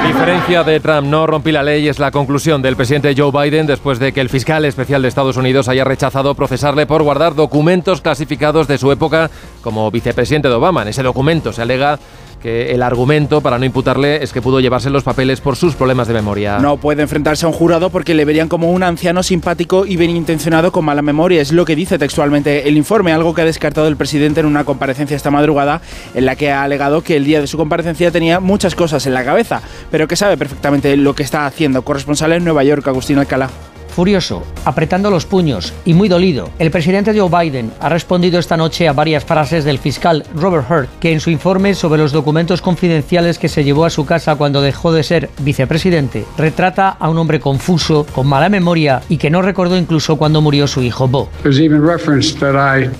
Diferencia 0.07 0.65
de 0.65 0.81
Trump 0.81 1.07
no 1.09 1.27
rompí 1.27 1.53
la 1.53 1.63
ley 1.63 1.87
es 1.87 1.99
la 1.99 2.11
conclusión 2.11 2.63
del 2.63 2.75
presidente 2.75 3.15
Joe 3.17 3.31
Biden 3.31 3.67
después 3.67 3.99
de 3.99 4.13
que 4.13 4.21
el 4.21 4.29
fiscal 4.29 4.65
especial 4.65 5.03
de 5.03 5.09
Estados 5.09 5.37
Unidos 5.37 5.69
haya 5.69 5.85
rechazado 5.85 6.35
procesarle 6.35 6.87
por 6.87 7.03
guardar 7.03 7.35
documentos 7.35 8.01
clasificados 8.01 8.67
de 8.67 8.79
su 8.79 8.91
época 8.93 9.31
como 9.63 9.91
vicepresidente 9.91 10.49
de 10.49 10.55
Obama. 10.55 10.83
En 10.83 10.89
ese 10.89 11.03
documento 11.03 11.53
se 11.53 11.63
alega 11.63 11.99
que 12.41 12.73
el 12.73 12.83
argumento 12.83 13.41
para 13.41 13.59
no 13.59 13.65
imputarle 13.65 14.23
es 14.23 14.33
que 14.33 14.43
pudo 14.43 14.61
llevarse 14.61 14.91
los 14.91 15.05
papeles 15.05 15.41
por 15.41 15.57
sus 15.57 15.75
problemas 15.75 16.09
de 16.09 16.15
memoria. 16.15 16.59
No 16.59 16.79
puede 16.79 17.03
enfrentarse 17.03 17.45
a 17.45 17.49
un 17.49 17.55
jurado 17.55 17.91
porque 17.91 18.15
le 18.15 18.25
verían 18.25 18.49
como 18.49 18.71
un 18.71 18.83
anciano 18.83 19.23
simpático 19.23 19.87
y 19.87 19.97
bien 19.97 20.11
intencionado 20.11 20.73
con 20.73 20.85
mala 20.85 21.03
memoria. 21.03 21.41
Es 21.41 21.53
lo 21.53 21.65
que 21.65 21.77
dice 21.77 21.99
textualmente 21.99 22.69
el 22.69 22.77
informe, 22.77 23.13
algo 23.13 23.35
que 23.35 23.43
ha 23.43 23.45
descartado 23.45 23.89
el 23.89 23.97
presidente 23.97 24.41
en 24.41 24.47
una 24.47 24.65
comparecencia 24.65 25.17
esta 25.17 25.31
madrugada 25.31 25.83
en 26.15 26.25
la 26.25 26.37
que 26.37 26.51
ha 26.51 26.63
alegado 26.63 27.03
que 27.03 27.17
el 27.17 27.25
día 27.25 27.41
de 27.41 27.47
su 27.47 27.57
comparecencia 27.57 28.11
tenía 28.11 28.41
muchas 28.41 28.75
cosas 28.75 29.07
en 29.07 29.15
la 29.15 29.25
cabeza, 29.25 29.63
pero 29.91 30.09
que 30.09 30.17
sabe 30.17 30.37
perfectamente 30.37 30.97
lo 30.97 31.15
que 31.15 31.23
está 31.23 31.47
haciendo. 31.47 31.83
Corresponsal 31.83 32.33
en 32.33 32.45
Nueva 32.45 32.65
York, 32.65 32.87
Agustín 32.89 33.19
Alcalá. 33.19 33.51
Furioso, 33.91 34.43
apretando 34.65 35.11
los 35.11 35.27
puños 35.27 35.73
y 35.85 35.95
muy 35.95 36.09
dolido, 36.09 36.51
el 36.59 36.71
presidente 36.71 37.19
Joe 37.19 37.29
Biden 37.29 37.73
ha 37.81 37.89
respondido 37.89 38.39
esta 38.39 38.57
noche 38.57 38.89
a 38.89 38.93
varias 38.93 39.25
frases 39.25 39.65
del 39.65 39.79
fiscal 39.79 40.25
Robert 40.35 40.71
Hurt, 40.71 40.89
que 41.01 41.13
en 41.13 41.21
su 41.21 41.31
informe 41.31 41.75
sobre 41.75 42.01
los 42.01 42.13
documentos 42.13 42.63
confidenciales 42.63 43.39
que 43.39 43.49
se 43.49 43.65
llevó 43.65 43.85
a 43.85 43.91
su 43.91 44.07
casa 44.07 44.37
cuando 44.37 44.61
dejó 44.63 44.93
de 44.93 45.03
ser 45.03 45.31
vicepresidente, 45.41 46.25
retrata 46.39 46.89
a 46.89 47.09
un 47.09 47.19
hombre 47.19 47.41
confuso, 47.41 48.07
con 48.15 48.27
mala 48.27 48.49
memoria 48.49 49.03
y 49.09 49.17
que 49.17 49.31
no 49.31 49.43
recordó 49.43 49.77
incluso 49.77 50.17
cuando 50.17 50.41
murió 50.41 50.67
su 50.67 50.83
hijo 50.83 51.09
Bo. 51.09 51.29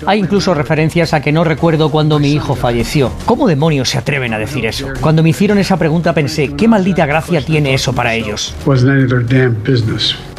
Hay 0.05 0.19
incluso 0.19 0.53
referencias 0.53 1.13
a 1.13 1.21
que 1.21 1.31
no 1.31 1.43
recuerdo 1.43 1.89
cuando 1.89 2.19
mi 2.19 2.33
hijo 2.33 2.55
falleció. 2.55 3.11
¿Cómo 3.25 3.47
demonios 3.47 3.89
se 3.89 3.97
atreven 3.97 4.33
a 4.33 4.39
decir 4.39 4.65
eso? 4.65 4.87
Cuando 4.99 5.23
me 5.23 5.29
hicieron 5.29 5.57
esa 5.57 5.77
pregunta 5.77 6.13
pensé, 6.13 6.53
¿qué 6.55 6.67
maldita 6.67 7.05
gracia 7.05 7.41
tiene 7.41 7.73
eso 7.73 7.93
para 7.93 8.13
ellos? 8.13 8.53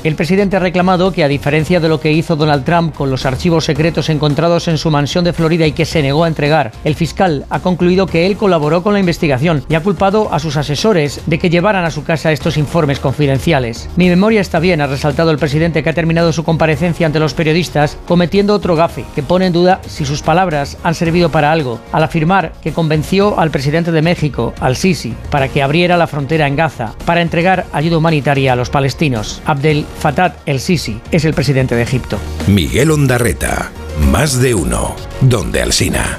El 0.05 0.17
presidente 0.17 0.57
ha 0.57 0.59
reclamado 0.59 1.13
que, 1.13 1.23
a 1.23 1.29
diferencia 1.29 1.79
de 1.79 1.89
lo 1.89 2.01
que 2.01 2.11
hizo 2.11 2.35
Donald 2.35 2.65
Trump 2.65 2.93
con 2.93 3.09
los 3.09 3.25
archivos 3.25 3.67
secretos 3.67 4.09
encontrados 4.09 4.67
en 4.67 4.77
su 4.77 4.91
mansión 4.91 5.23
de 5.23 5.33
Florida 5.33 5.65
y 5.65 5.71
que 5.71 5.85
se 5.85 6.03
negó 6.03 6.25
a 6.25 6.29
entregar, 6.29 6.73
el 6.83 6.97
fiscal 6.97 7.47
ha 7.51 7.61
concluido 7.61 8.07
que 8.07 8.27
él 8.27 8.37
colaboró 8.37 8.83
con 8.83 8.95
la 8.95 8.99
investigación 8.99 9.65
y 9.69 9.77
ha 9.77 9.83
culpado 9.83 10.35
a 10.35 10.41
sus 10.41 10.57
asesores 10.57 11.21
de 11.27 11.39
que 11.39 11.51
llevaran 11.51 11.85
a 11.85 11.93
su 11.93 12.03
casa 12.03 12.33
estos 12.33 12.57
informes 12.57 12.99
confidenciales. 12.99 13.89
Mi 13.95 14.09
memoria 14.09 14.41
está 14.41 14.59
bien, 14.59 14.81
ha 14.81 14.89
resaltado 14.89 15.31
el 15.31 15.39
presidente 15.39 15.85
que 15.85 15.91
ha 15.91 15.95
terminado 15.95 16.33
su 16.33 16.43
comparecencia 16.43 17.07
ante 17.07 17.21
los 17.21 17.35
periodistas, 17.35 17.97
cometiendo 18.09 18.55
otro 18.55 18.75
gafe 18.75 19.05
que 19.15 19.23
pone 19.23 19.47
en 19.47 19.53
duda 19.53 19.81
si 19.87 20.05
sus 20.05 20.21
palabras 20.21 20.79
han 20.83 20.97
servido 20.97 21.31
para 21.31 21.53
algo, 21.53 21.79
al 21.93 22.03
afirmar 22.03 22.55
que 22.61 22.73
convenció 22.73 23.39
al 23.39 23.53
presidente 23.53 23.93
de 23.93 24.03
México, 24.03 24.53
al 24.59 24.75
Sisi, 24.75 25.15
para 25.31 25.47
que 25.47 25.63
abriera 25.63 25.97
la 25.97 26.09
frontera 26.09 26.49
en 26.49 26.57
Gaza, 26.57 26.93
para 27.07 27.23
entregar 27.23 27.67
ayuda 27.73 27.99
humanitaria 27.99 28.53
a 28.53 28.57
los 28.57 28.69
palestinos. 28.69 29.41
Abdel 29.45 29.87
Fattah 30.01 30.37
el-Sisi 30.47 31.01
es 31.11 31.25
el 31.25 31.35
presidente 31.35 31.75
de 31.75 31.83
Egipto. 31.83 32.19
Miguel 32.47 32.91
Ondarreta, 32.91 33.71
más 34.11 34.41
de 34.41 34.55
uno, 34.55 34.97
donde 35.21 35.63
Alsina. 35.63 36.19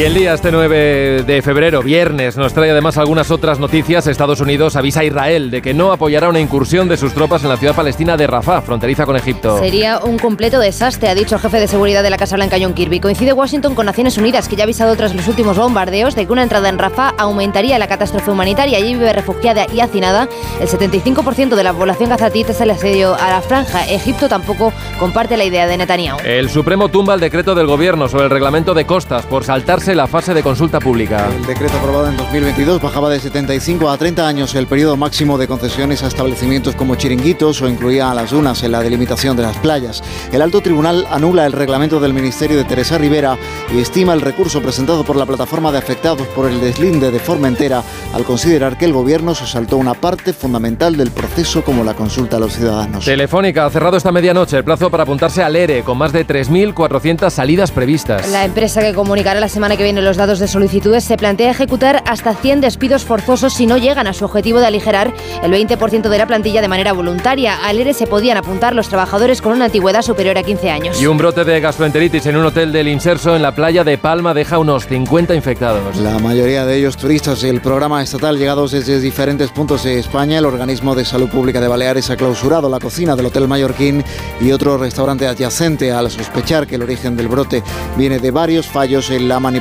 Y 0.00 0.04
el 0.04 0.14
día 0.14 0.32
este 0.32 0.50
9 0.50 1.24
de 1.24 1.42
febrero, 1.42 1.82
viernes, 1.82 2.34
nos 2.38 2.54
trae 2.54 2.70
además 2.70 2.96
algunas 2.96 3.30
otras 3.30 3.58
noticias. 3.58 4.06
Estados 4.06 4.40
Unidos 4.40 4.74
avisa 4.74 5.00
a 5.00 5.04
Israel 5.04 5.50
de 5.50 5.60
que 5.60 5.74
no 5.74 5.92
apoyará 5.92 6.30
una 6.30 6.40
incursión 6.40 6.88
de 6.88 6.96
sus 6.96 7.12
tropas 7.12 7.42
en 7.42 7.50
la 7.50 7.58
ciudad 7.58 7.74
palestina 7.74 8.16
de 8.16 8.26
Rafah, 8.26 8.62
fronteriza 8.62 9.04
con 9.04 9.16
Egipto. 9.16 9.58
Sería 9.58 9.98
un 9.98 10.18
completo 10.18 10.58
desastre, 10.58 11.10
ha 11.10 11.14
dicho 11.14 11.34
el 11.34 11.42
jefe 11.42 11.60
de 11.60 11.68
seguridad 11.68 12.02
de 12.02 12.08
la 12.08 12.16
Casa 12.16 12.36
Blanca, 12.36 12.56
John 12.58 12.72
Kirby. 12.72 12.98
Coincide 12.98 13.34
Washington 13.34 13.74
con 13.74 13.84
Naciones 13.84 14.16
Unidas, 14.16 14.48
que 14.48 14.56
ya 14.56 14.62
ha 14.62 14.64
avisado 14.64 14.96
tras 14.96 15.14
los 15.14 15.28
últimos 15.28 15.58
bombardeos 15.58 16.14
de 16.14 16.24
que 16.24 16.32
una 16.32 16.44
entrada 16.44 16.70
en 16.70 16.78
Rafah 16.78 17.12
aumentaría 17.18 17.78
la 17.78 17.86
catástrofe 17.86 18.30
humanitaria. 18.30 18.78
Allí 18.78 18.94
vive 18.94 19.12
refugiada 19.12 19.66
y 19.70 19.80
hacinada 19.80 20.30
el 20.62 20.66
75% 20.66 21.56
de 21.56 21.62
la 21.62 21.74
población 21.74 22.08
gazatí 22.08 22.44
tras 22.44 22.62
el 22.62 22.70
asedio 22.70 23.16
a 23.16 23.28
la 23.28 23.42
franja. 23.42 23.86
Egipto 23.86 24.30
tampoco 24.30 24.72
comparte 24.98 25.36
la 25.36 25.44
idea 25.44 25.66
de 25.66 25.76
Netanyahu. 25.76 26.20
El 26.24 26.48
Supremo 26.48 26.88
tumba 26.88 27.12
el 27.12 27.20
decreto 27.20 27.54
del 27.54 27.66
gobierno 27.66 28.08
sobre 28.08 28.24
el 28.24 28.30
reglamento 28.30 28.72
de 28.72 28.86
costas 28.86 29.26
por 29.26 29.44
saltarse 29.44 29.89
la 29.94 30.06
fase 30.06 30.34
de 30.34 30.42
consulta 30.42 30.78
pública. 30.78 31.28
El 31.34 31.46
decreto 31.46 31.76
aprobado 31.78 32.08
en 32.08 32.16
2022 32.16 32.80
bajaba 32.80 33.10
de 33.10 33.18
75 33.18 33.90
a 33.90 33.98
30 33.98 34.26
años 34.26 34.54
el 34.54 34.66
periodo 34.66 34.96
máximo 34.96 35.38
de 35.38 35.48
concesiones 35.48 36.02
a 36.02 36.08
establecimientos 36.08 36.76
como 36.76 36.94
chiringuitos 36.94 37.60
o 37.62 37.68
incluía 37.68 38.10
a 38.10 38.14
las 38.14 38.30
dunas 38.30 38.62
en 38.62 38.72
la 38.72 38.82
delimitación 38.82 39.36
de 39.36 39.42
las 39.42 39.56
playas. 39.58 40.02
El 40.32 40.42
alto 40.42 40.60
tribunal 40.60 41.06
anula 41.10 41.46
el 41.46 41.52
reglamento 41.52 42.00
del 42.00 42.14
Ministerio 42.14 42.56
de 42.56 42.64
Teresa 42.64 42.98
Rivera 42.98 43.36
y 43.74 43.80
estima 43.80 44.12
el 44.12 44.20
recurso 44.20 44.62
presentado 44.62 45.04
por 45.04 45.16
la 45.16 45.26
plataforma 45.26 45.72
de 45.72 45.78
afectados 45.78 46.26
por 46.28 46.48
el 46.48 46.60
deslinde 46.60 47.10
de 47.10 47.18
Formentera 47.18 47.82
al 48.14 48.24
considerar 48.24 48.78
que 48.78 48.84
el 48.84 48.92
gobierno 48.92 49.34
se 49.34 49.46
saltó 49.46 49.76
una 49.76 49.94
parte 49.94 50.32
fundamental 50.32 50.96
del 50.96 51.10
proceso 51.10 51.64
como 51.64 51.84
la 51.84 51.94
consulta 51.94 52.36
a 52.36 52.40
los 52.40 52.54
ciudadanos. 52.54 53.04
Telefónica 53.04 53.66
ha 53.66 53.70
cerrado 53.70 53.96
esta 53.96 54.12
medianoche 54.12 54.56
el 54.56 54.64
plazo 54.64 54.90
para 54.90 55.02
apuntarse 55.02 55.42
al 55.42 55.56
ERE 55.56 55.82
con 55.82 55.98
más 55.98 56.12
de 56.12 56.26
3.400 56.26 57.30
salidas 57.30 57.70
previstas. 57.70 58.28
La 58.30 58.44
empresa 58.44 58.80
que 58.80 58.94
comunicará 58.94 59.40
la 59.40 59.48
semana 59.48 59.76
que 59.76 59.79
que 59.80 59.84
viene 59.84 60.02
los 60.02 60.18
datos 60.18 60.38
de 60.38 60.46
solicitudes, 60.46 61.04
se 61.04 61.16
plantea 61.16 61.50
ejecutar 61.50 62.02
hasta 62.06 62.34
100 62.34 62.60
despidos 62.60 63.06
forzosos 63.06 63.54
si 63.54 63.66
no 63.66 63.78
llegan 63.78 64.06
a 64.06 64.12
su 64.12 64.26
objetivo 64.26 64.60
de 64.60 64.66
aligerar 64.66 65.10
el 65.42 65.50
20% 65.52 66.10
de 66.10 66.18
la 66.18 66.26
plantilla 66.26 66.60
de 66.60 66.68
manera 66.68 66.92
voluntaria. 66.92 67.56
Al 67.64 67.78
ERE 67.78 67.94
se 67.94 68.06
podían 68.06 68.36
apuntar 68.36 68.74
los 68.74 68.90
trabajadores 68.90 69.40
con 69.40 69.54
una 69.54 69.64
antigüedad 69.64 70.02
superior 70.02 70.36
a 70.36 70.42
15 70.42 70.70
años. 70.70 71.00
Y 71.00 71.06
un 71.06 71.16
brote 71.16 71.44
de 71.44 71.60
gastroenteritis 71.60 72.26
en 72.26 72.36
un 72.36 72.44
hotel 72.44 72.72
del 72.72 72.88
Inserso 72.88 73.34
en 73.34 73.40
la 73.40 73.54
playa 73.54 73.82
de 73.82 73.96
Palma 73.96 74.34
deja 74.34 74.58
unos 74.58 74.86
50 74.86 75.34
infectados. 75.34 75.96
La 75.96 76.18
mayoría 76.18 76.66
de 76.66 76.76
ellos 76.76 76.98
turistas. 76.98 77.42
El 77.42 77.62
programa 77.62 78.02
estatal 78.02 78.36
llegados 78.36 78.72
desde 78.72 79.00
diferentes 79.00 79.50
puntos 79.50 79.84
de 79.84 79.98
España, 79.98 80.40
el 80.40 80.44
organismo 80.44 80.94
de 80.94 81.06
salud 81.06 81.30
pública 81.30 81.58
de 81.58 81.68
Baleares 81.68 82.10
ha 82.10 82.16
clausurado 82.16 82.68
la 82.68 82.80
cocina 82.80 83.16
del 83.16 83.24
Hotel 83.24 83.48
Mallorquín 83.48 84.04
y 84.42 84.52
otro 84.52 84.76
restaurante 84.76 85.26
adyacente 85.26 85.90
al 85.90 86.10
sospechar 86.10 86.66
que 86.66 86.74
el 86.74 86.82
origen 86.82 87.16
del 87.16 87.28
brote 87.28 87.62
viene 87.96 88.18
de 88.18 88.30
varios 88.30 88.66
fallos 88.66 89.08
en 89.08 89.26
la 89.26 89.40
manipulación 89.40 89.59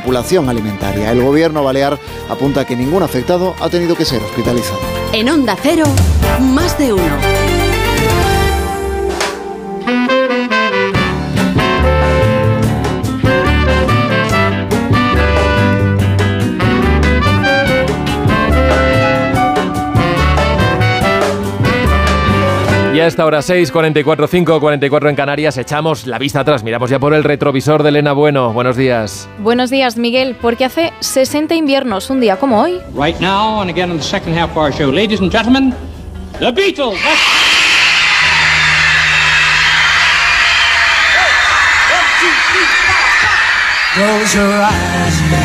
alimentaria. 0.50 1.12
El 1.12 1.22
gobierno 1.22 1.64
balear 1.64 2.00
apunta 2.30 2.66
que 2.66 2.76
ningún 2.76 3.04
afectado 3.04 3.56
ha 3.60 3.70
tenido 3.70 3.96
que 3.96 4.06
ser 4.06 4.22
hospitalizado. 4.22 4.80
En 5.14 5.30
Onda 5.30 5.58
Cero, 5.62 5.86
más 6.40 6.78
de 6.78 6.94
uno. 6.94 7.39
Y 23.00 23.02
a 23.02 23.08
esta 23.08 23.26
hora 23.26 23.42
6, 23.42 23.72
44, 23.72 24.28
5, 24.28 24.60
44 24.60 25.10
en 25.10 25.16
Canarias, 25.16 25.58
echamos 25.58 26.06
la 26.06 26.18
vista 26.20 26.42
atrás, 26.42 26.66
miramos 26.66 26.90
ya 26.90 27.00
por 27.00 27.14
el 27.14 27.24
retrovisor 27.24 27.82
de 27.82 27.88
Elena 27.88 28.12
Bueno. 28.12 28.52
Buenos 28.52 28.76
días. 28.76 29.30
Buenos 29.38 29.70
días, 29.70 29.96
Miguel, 29.96 30.36
porque 30.42 30.66
hace 30.66 30.92
60 31.00 31.56
inviernos, 31.56 32.10
un 32.10 32.20
día 32.20 32.36
como 32.36 32.62
hoy. 32.62 32.82
Right 32.94 33.18
now, 33.22 33.62
and 33.62 33.70
again 33.70 33.90
in 33.90 34.00
the 34.00 34.04
second 34.04 34.38
half 34.38 34.52
of 34.52 34.58
our 34.58 34.74
show, 34.74 34.92
ladies 34.92 35.22
and 35.22 35.32
gentlemen, 35.32 35.74
The 36.42 36.52
Beatles. 36.52 37.00
Close 43.94 44.36
your 44.36 44.62
eyes 44.62 45.39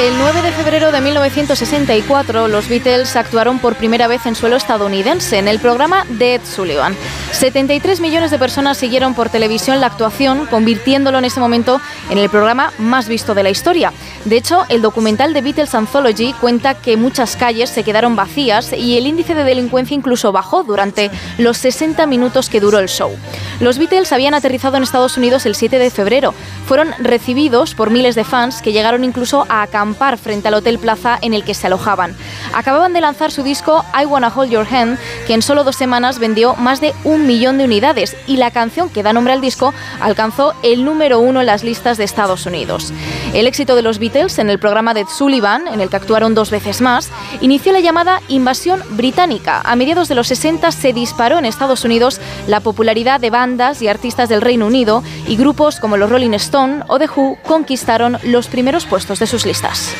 El 0.00 0.18
9 0.18 0.42
de 0.42 0.52
febrero 0.52 0.92
de 0.92 1.00
1964, 1.00 2.48
los 2.48 2.68
Beatles 2.68 3.14
actuaron 3.16 3.58
por 3.58 3.76
primera 3.76 4.06
vez 4.06 4.26
en 4.26 4.34
suelo 4.34 4.56
estadounidense 4.56 5.38
en 5.38 5.48
el 5.48 5.60
programa 5.60 6.04
Ed 6.18 6.40
Sullivan. 6.44 6.96
73 7.32 8.00
millones 8.00 8.30
de 8.30 8.38
personas 8.38 8.76
siguieron 8.76 9.14
por 9.14 9.28
televisión 9.28 9.80
la 9.80 9.86
actuación, 9.86 10.46
convirtiéndolo 10.46 11.18
en 11.18 11.24
ese 11.24 11.40
momento 11.40 11.80
en 12.10 12.18
el 12.18 12.28
programa 12.28 12.72
más 12.78 13.08
visto 13.08 13.34
de 13.34 13.44
la 13.44 13.50
historia. 13.50 13.92
De 14.24 14.36
hecho, 14.36 14.64
el 14.68 14.82
documental 14.82 15.32
de 15.32 15.42
Beatles 15.42 15.74
Anthology 15.74 16.32
cuenta 16.34 16.74
que 16.74 16.96
muchas 16.96 17.36
calles 17.36 17.70
se 17.70 17.84
quedaron 17.84 18.16
vacías 18.16 18.72
y 18.72 18.98
el 18.98 19.06
índice 19.06 19.34
de 19.34 19.44
delincuencia 19.44 19.94
incluso 19.94 20.32
bajó 20.32 20.64
durante 20.64 21.10
los 21.38 21.56
60 21.58 22.06
minutos 22.06 22.48
que 22.48 22.60
duró 22.60 22.78
el 22.78 22.88
show. 22.88 23.16
Los 23.60 23.78
Beatles 23.78 24.12
habían 24.12 24.34
aterrizado 24.34 24.76
en 24.76 24.82
Estados 24.82 25.16
Unidos 25.16 25.46
el 25.46 25.54
7 25.54 25.78
de 25.78 25.90
febrero. 25.90 26.34
Fueron 26.66 26.92
recibidos 26.98 27.74
por 27.74 27.90
miles 28.04 28.16
de 28.16 28.24
fans 28.24 28.60
que 28.60 28.74
llegaron 28.74 29.02
incluso 29.02 29.46
a 29.48 29.62
acampar 29.62 30.18
frente 30.18 30.48
al 30.48 30.54
Hotel 30.54 30.78
Plaza 30.78 31.18
en 31.22 31.32
el 31.32 31.42
que 31.42 31.54
se 31.54 31.68
alojaban. 31.68 32.14
Acababan 32.52 32.92
de 32.92 33.00
lanzar 33.00 33.30
su 33.30 33.42
disco 33.42 33.82
I 33.98 34.04
Wanna 34.04 34.28
Hold 34.28 34.50
Your 34.50 34.66
Hand, 34.70 34.98
que 35.26 35.32
en 35.32 35.40
solo 35.40 35.64
dos 35.64 35.76
semanas 35.76 36.18
vendió 36.18 36.54
más 36.56 36.82
de 36.82 36.92
un 37.04 37.26
millón 37.26 37.56
de 37.56 37.64
unidades 37.64 38.14
y 38.26 38.36
la 38.36 38.50
canción 38.50 38.90
que 38.90 39.02
da 39.02 39.14
nombre 39.14 39.32
al 39.32 39.40
disco 39.40 39.72
alcanzó 40.02 40.52
el 40.62 40.84
número 40.84 41.18
uno 41.18 41.40
en 41.40 41.46
las 41.46 41.64
listas 41.64 41.96
de 41.96 42.04
Estados 42.04 42.44
Unidos. 42.44 42.92
El 43.32 43.46
éxito 43.46 43.74
de 43.74 43.80
los 43.80 43.98
Beatles 43.98 44.38
en 44.38 44.50
el 44.50 44.58
programa 44.58 44.92
de 44.92 45.06
Sullivan, 45.06 45.66
en 45.66 45.80
el 45.80 45.88
que 45.88 45.96
actuaron 45.96 46.34
dos 46.34 46.50
veces 46.50 46.82
más, 46.82 47.08
inició 47.40 47.72
la 47.72 47.80
llamada 47.80 48.20
invasión 48.28 48.82
británica. 48.90 49.62
A 49.64 49.76
mediados 49.76 50.08
de 50.08 50.14
los 50.14 50.28
60 50.28 50.72
se 50.72 50.92
disparó 50.92 51.38
en 51.38 51.46
Estados 51.46 51.86
Unidos 51.86 52.20
la 52.48 52.60
popularidad 52.60 53.18
de 53.18 53.30
bandas 53.30 53.80
y 53.80 53.88
artistas 53.88 54.28
del 54.28 54.42
Reino 54.42 54.66
Unido 54.66 55.02
y 55.26 55.36
grupos 55.36 55.80
como 55.80 55.96
los 55.96 56.10
Rolling 56.10 56.34
Stone 56.34 56.82
o 56.88 56.98
The 56.98 57.08
Who 57.16 57.38
conquistaron 57.46 57.93
los 58.22 58.48
primeros 58.48 58.86
puestos 58.86 59.18
de 59.18 59.26
sus 59.26 59.46
listas. 59.46 59.94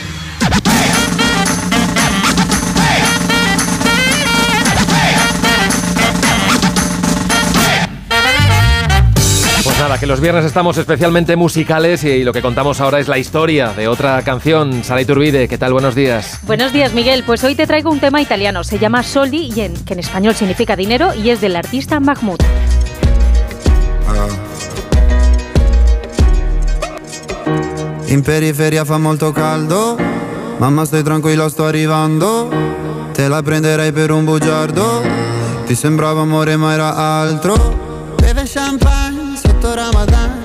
Pues 9.63 9.79
nada, 9.79 9.99
que 9.99 10.07
los 10.07 10.21
viernes 10.21 10.45
estamos 10.45 10.77
especialmente 10.77 11.37
musicales 11.37 12.05
y 12.05 12.23
lo 12.25 12.33
que 12.33 12.43
contamos 12.43 12.81
ahora 12.81 12.99
es 12.99 13.09
la 13.09 13.19
historia 13.19 13.73
de 13.73 13.89
otra 13.89 14.23
canción. 14.23 14.85
Sara 14.85 15.01
Iturbide, 15.01 15.49
¿qué 15.49 15.59
tal? 15.59 15.73
Buenos 15.73 15.95
días. 15.95 16.41
Buenos 16.43 16.73
días, 16.73 16.93
Miguel. 16.95 17.25
Pues 17.25 17.45
hoy 17.45 17.55
te 17.55 17.67
traigo 17.67 17.91
un 17.91 18.01
tema 18.01 18.21
italiano. 18.21 18.63
Se 18.65 18.79
llama 18.79 19.03
Soldi, 19.03 19.53
y 19.55 19.61
en, 19.61 19.75
que 19.85 19.95
en 19.95 20.01
español 20.01 20.35
significa 20.35 20.77
dinero, 20.77 21.15
y 21.15 21.31
es 21.31 21.41
del 21.41 21.57
artista 21.57 21.99
Mahmoud. 22.01 22.41
In 28.15 28.23
periferia 28.23 28.85
fa 28.85 28.97
molto 28.97 29.33
caldo, 29.33 29.99
mamma 30.59 30.85
stai 30.85 31.03
tranquilla 31.03 31.49
sto 31.49 31.65
arrivando, 31.65 32.49
te 33.12 33.27
la 33.27 33.43
prenderei 33.43 33.91
per 33.91 34.12
un 34.12 34.25
bugiardo, 34.25 35.03
ti 35.67 35.75
sembrava 35.75 36.21
amore 36.21 36.55
ma 36.55 36.73
era 36.73 36.95
altro, 36.95 38.15
beve 38.15 38.45
champagne 38.47 39.37
sotto 39.37 39.75
Ramadan. 39.75 40.44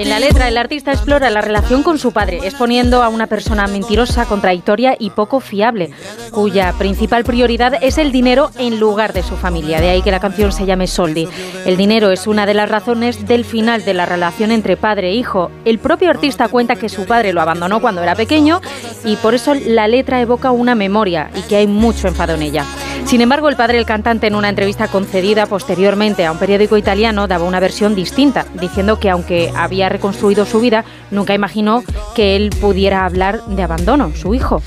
En 0.00 0.08
la 0.08 0.18
letra, 0.18 0.48
el 0.48 0.56
artista 0.56 0.92
explora 0.92 1.28
la 1.28 1.42
relación 1.42 1.82
con 1.82 1.98
su 1.98 2.12
padre, 2.12 2.38
exponiendo 2.44 3.02
a 3.02 3.10
una 3.10 3.26
persona 3.26 3.66
mentirosa, 3.66 4.24
contradictoria 4.24 4.96
y 4.98 5.10
poco 5.10 5.40
fiable, 5.40 5.90
cuya 6.30 6.72
principal 6.78 7.22
prioridad 7.22 7.74
es 7.82 7.98
el 7.98 8.10
dinero 8.10 8.50
en 8.58 8.80
lugar 8.80 9.12
de 9.12 9.22
su 9.22 9.36
familia. 9.36 9.78
De 9.78 9.90
ahí 9.90 10.00
que 10.00 10.10
la 10.10 10.18
canción 10.18 10.52
se 10.52 10.64
llame 10.64 10.86
Soldi. 10.86 11.28
El 11.66 11.76
dinero 11.76 12.12
es 12.12 12.26
una 12.26 12.46
de 12.46 12.54
las 12.54 12.70
razones 12.70 13.26
del 13.28 13.44
final 13.44 13.84
de 13.84 13.92
la 13.92 14.06
relación 14.06 14.52
entre 14.52 14.78
padre 14.78 15.10
e 15.10 15.16
hijo. 15.16 15.50
El 15.66 15.78
propio 15.78 16.08
artista 16.08 16.48
cuenta 16.48 16.76
que 16.76 16.88
su 16.88 17.04
padre 17.04 17.34
lo 17.34 17.42
abandonó 17.42 17.82
cuando 17.82 18.02
era 18.02 18.14
pequeño 18.14 18.62
y 19.04 19.16
por 19.16 19.34
eso 19.34 19.52
la 19.54 19.86
letra 19.86 20.22
evoca 20.22 20.50
una 20.50 20.74
memoria 20.74 21.30
y 21.34 21.42
que 21.42 21.56
hay 21.56 21.66
mucho 21.66 22.08
enfado 22.08 22.36
en 22.36 22.40
ella. 22.40 22.64
Sin 23.04 23.20
embargo, 23.20 23.48
el 23.48 23.56
padre 23.56 23.76
del 23.76 23.86
cantante 23.86 24.26
en 24.28 24.34
una 24.34 24.48
entrevista 24.48 24.88
concedida 24.88 25.46
posteriormente 25.46 26.24
a 26.24 26.32
un 26.32 26.38
periódico 26.38 26.76
italiano 26.76 27.26
daba 27.26 27.44
una 27.44 27.60
versión 27.60 27.94
distinta, 27.94 28.46
diciendo 28.60 29.00
que 29.00 29.10
aunque 29.10 29.52
había 29.56 29.88
reconstruido 29.88 30.46
su 30.46 30.60
vida, 30.60 30.84
nunca 31.10 31.34
imaginó 31.34 31.82
que 32.14 32.36
él 32.36 32.50
pudiera 32.60 33.04
hablar 33.04 33.44
de 33.46 33.62
abandono, 33.62 34.12
su 34.14 34.34
hijo. 34.34 34.62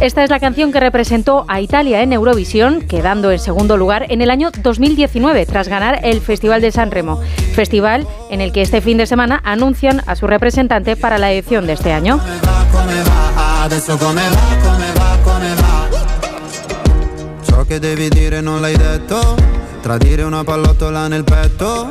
Esta 0.00 0.22
es 0.22 0.28
la 0.28 0.40
canción 0.40 0.72
que 0.72 0.80
representó 0.80 1.46
a 1.48 1.60
Italia 1.62 2.02
en 2.02 2.12
Eurovisión, 2.12 2.82
quedando 2.82 3.30
en 3.30 3.38
segundo 3.38 3.78
lugar 3.78 4.04
en 4.10 4.20
el 4.20 4.28
año 4.28 4.50
2019, 4.50 5.46
tras 5.46 5.68
ganar 5.68 6.00
el 6.02 6.20
Festival 6.20 6.60
de 6.60 6.70
San 6.70 6.90
Remo, 6.90 7.22
festival 7.54 8.06
en 8.30 8.42
el 8.42 8.52
que 8.52 8.60
este 8.60 8.82
fin 8.82 8.98
de 8.98 9.06
semana 9.06 9.40
anuncian 9.42 10.02
a 10.06 10.14
su 10.14 10.26
representante 10.26 10.96
para 10.96 11.16
la 11.16 11.32
edición 11.32 11.66
de 11.66 11.72
este 11.72 11.92
año. 11.92 12.20
Che 17.66 17.78
devi 17.80 18.08
dire 18.08 18.40
non 18.40 18.60
l'hai 18.60 18.76
detto. 18.76 19.36
Tradire 19.80 20.22
una 20.22 20.44
pallottola 20.44 21.08
nel 21.08 21.24
petto. 21.24 21.86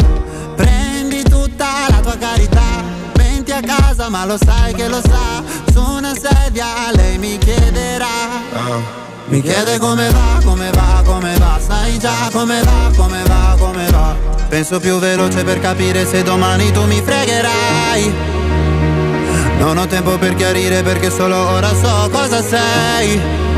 Prendi 0.55 1.23
tutta 1.23 1.65
la 1.89 1.99
tua 1.99 2.17
carità. 2.17 2.83
Menti 3.17 3.51
a 3.51 3.61
casa 3.61 4.09
ma 4.09 4.25
lo 4.25 4.37
sai 4.37 4.73
che 4.73 4.87
lo 4.87 5.01
sa. 5.01 5.43
Su 5.71 5.81
una 5.81 6.13
sedia 6.13 6.65
lei 6.93 7.17
mi 7.17 7.37
chiederà. 7.37 8.05
Oh. 8.53 9.03
Mi 9.27 9.41
chiede 9.41 9.79
come 9.79 10.09
va, 10.11 10.39
come 10.43 10.69
va, 10.71 11.01
come 11.03 11.37
va. 11.37 11.59
Sai 11.65 11.97
già 11.99 12.29
come 12.31 12.61
va, 12.61 12.91
come 12.95 13.23
va, 13.25 13.55
come 13.57 13.89
va. 13.89 14.15
Penso 14.47 14.79
più 14.79 14.97
veloce 14.99 15.43
per 15.43 15.59
capire 15.59 16.05
se 16.05 16.23
domani 16.23 16.71
tu 16.71 16.85
mi 16.85 17.01
fregherai. 17.03 18.13
Non 19.57 19.77
ho 19.77 19.87
tempo 19.87 20.17
per 20.17 20.35
chiarire 20.35 20.83
perché 20.83 21.09
solo 21.09 21.35
ora 21.35 21.69
so 21.73 22.09
cosa 22.11 22.41
sei 22.41 23.53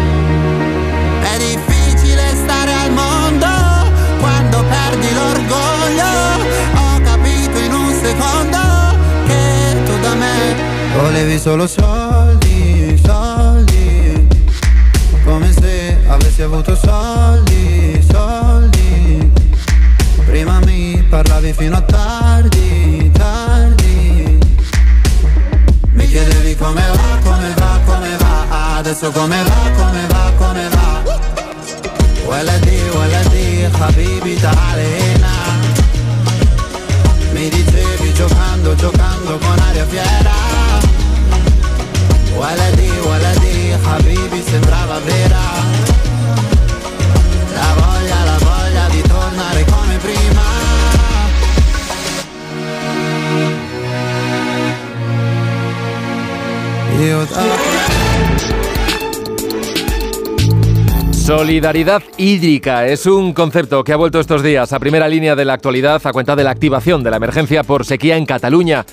volevi 11.16 11.38
solo 11.38 11.66
soldi, 11.66 13.00
soldi 13.04 14.28
Come 15.24 15.52
se 15.52 15.98
avessi 16.06 16.42
avuto 16.42 16.76
soldi, 16.76 18.04
soldi 18.10 19.30
Prima 20.26 20.58
mi 20.64 21.04
parlavi 21.08 21.52
fino 21.52 21.76
a 21.76 21.82
tardi, 21.82 23.10
tardi 23.12 24.38
Mi 25.92 26.06
chiedevi 26.06 26.56
come 26.56 26.80
va, 26.80 27.18
come 27.22 27.54
va, 27.56 27.80
come 27.84 28.16
va 28.18 28.76
Adesso 28.78 29.10
come 29.10 29.42
va, 29.42 29.70
come 29.76 30.06
va, 30.06 30.32
come 30.36 30.68
va 30.68 30.90
ولدي 32.32 32.90
ولدي 32.90 33.68
حبيبي 33.68 34.36
تعالينا 34.36 35.34
Mi 37.34 37.48
dicevi 37.48 38.12
giocando, 38.14 38.74
giocando 38.74 39.38
con 39.38 39.58
aria 39.68 39.84
fiera 39.86 40.45
ولدي 42.37 42.91
ولدي 43.09 43.77
حبيبي 43.85 44.41
La 47.55 47.73
la 48.25 49.97
prima 49.99 50.47
Solidaridad 61.11 62.03
hídrica 62.17 62.87
es 62.87 63.05
un 63.05 63.33
concepto 63.33 63.83
que 63.83 63.91
ha 63.91 63.97
vuelto 63.97 64.21
estos 64.21 64.41
días 64.41 64.71
a 64.71 64.79
primera 64.79 65.09
línea 65.09 65.35
de 65.35 65.43
la 65.43 65.51
actualidad 65.51 66.01
a 66.05 66.13
cuenta 66.13 66.37
de 66.37 66.45
la 66.45 66.51
activación 66.51 67.03
de 67.03 67.11
la 67.11 67.17
emergencia 67.17 67.63
por 67.63 67.85
sequía 67.85 68.15
en 68.15 68.25
Cataluña. 68.25 68.85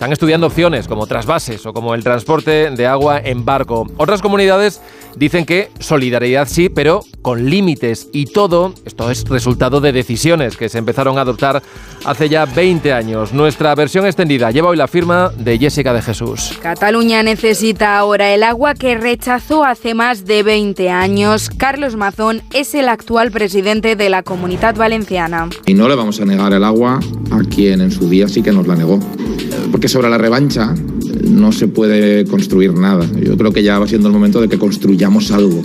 Están 0.00 0.14
estudiando 0.14 0.46
opciones 0.46 0.88
como 0.88 1.06
trasvases 1.06 1.66
o 1.66 1.74
como 1.74 1.94
el 1.94 2.02
transporte 2.02 2.70
de 2.70 2.86
agua 2.86 3.20
en 3.22 3.44
barco. 3.44 3.86
Otras 3.98 4.22
comunidades 4.22 4.80
dicen 5.14 5.44
que 5.44 5.68
solidaridad 5.78 6.48
sí, 6.48 6.70
pero 6.70 7.04
con 7.20 7.50
límites. 7.50 8.08
Y 8.10 8.24
todo 8.24 8.72
esto 8.86 9.10
es 9.10 9.24
resultado 9.28 9.82
de 9.82 9.92
decisiones 9.92 10.56
que 10.56 10.70
se 10.70 10.78
empezaron 10.78 11.18
a 11.18 11.20
adoptar 11.20 11.62
hace 12.06 12.30
ya 12.30 12.46
20 12.46 12.94
años. 12.94 13.34
Nuestra 13.34 13.74
versión 13.74 14.06
extendida 14.06 14.50
lleva 14.50 14.70
hoy 14.70 14.78
la 14.78 14.88
firma 14.88 15.32
de 15.36 15.58
Jessica 15.58 15.92
de 15.92 16.00
Jesús. 16.00 16.58
Cataluña 16.62 17.22
necesita 17.22 17.98
ahora 17.98 18.32
el 18.32 18.42
agua 18.42 18.72
que 18.72 18.96
rechazó 18.96 19.64
hace 19.64 19.92
más 19.92 20.24
de 20.24 20.42
20 20.42 20.88
años. 20.88 21.50
Carlos 21.50 21.96
Mazón 21.96 22.40
es 22.54 22.74
el 22.74 22.88
actual 22.88 23.30
presidente 23.30 23.96
de 23.96 24.08
la 24.08 24.22
Comunidad 24.22 24.76
Valenciana. 24.76 25.50
Y 25.66 25.74
no 25.74 25.90
le 25.90 25.94
vamos 25.94 26.22
a 26.22 26.24
negar 26.24 26.54
el 26.54 26.64
agua 26.64 27.00
a 27.30 27.40
quien 27.50 27.82
en 27.82 27.90
su 27.90 28.08
día 28.08 28.28
sí 28.28 28.42
que 28.42 28.50
nos 28.50 28.66
la 28.66 28.76
negó. 28.76 28.98
Porque 29.70 29.89
sobre 29.90 30.08
la 30.08 30.18
revancha 30.18 30.72
no 31.24 31.50
se 31.50 31.66
puede 31.66 32.24
construir 32.24 32.72
nada. 32.74 33.04
Yo 33.20 33.36
creo 33.36 33.52
que 33.52 33.64
ya 33.64 33.78
va 33.78 33.88
siendo 33.88 34.06
el 34.06 34.14
momento 34.14 34.40
de 34.40 34.48
que 34.48 34.56
construyamos 34.56 35.32
algo. 35.32 35.62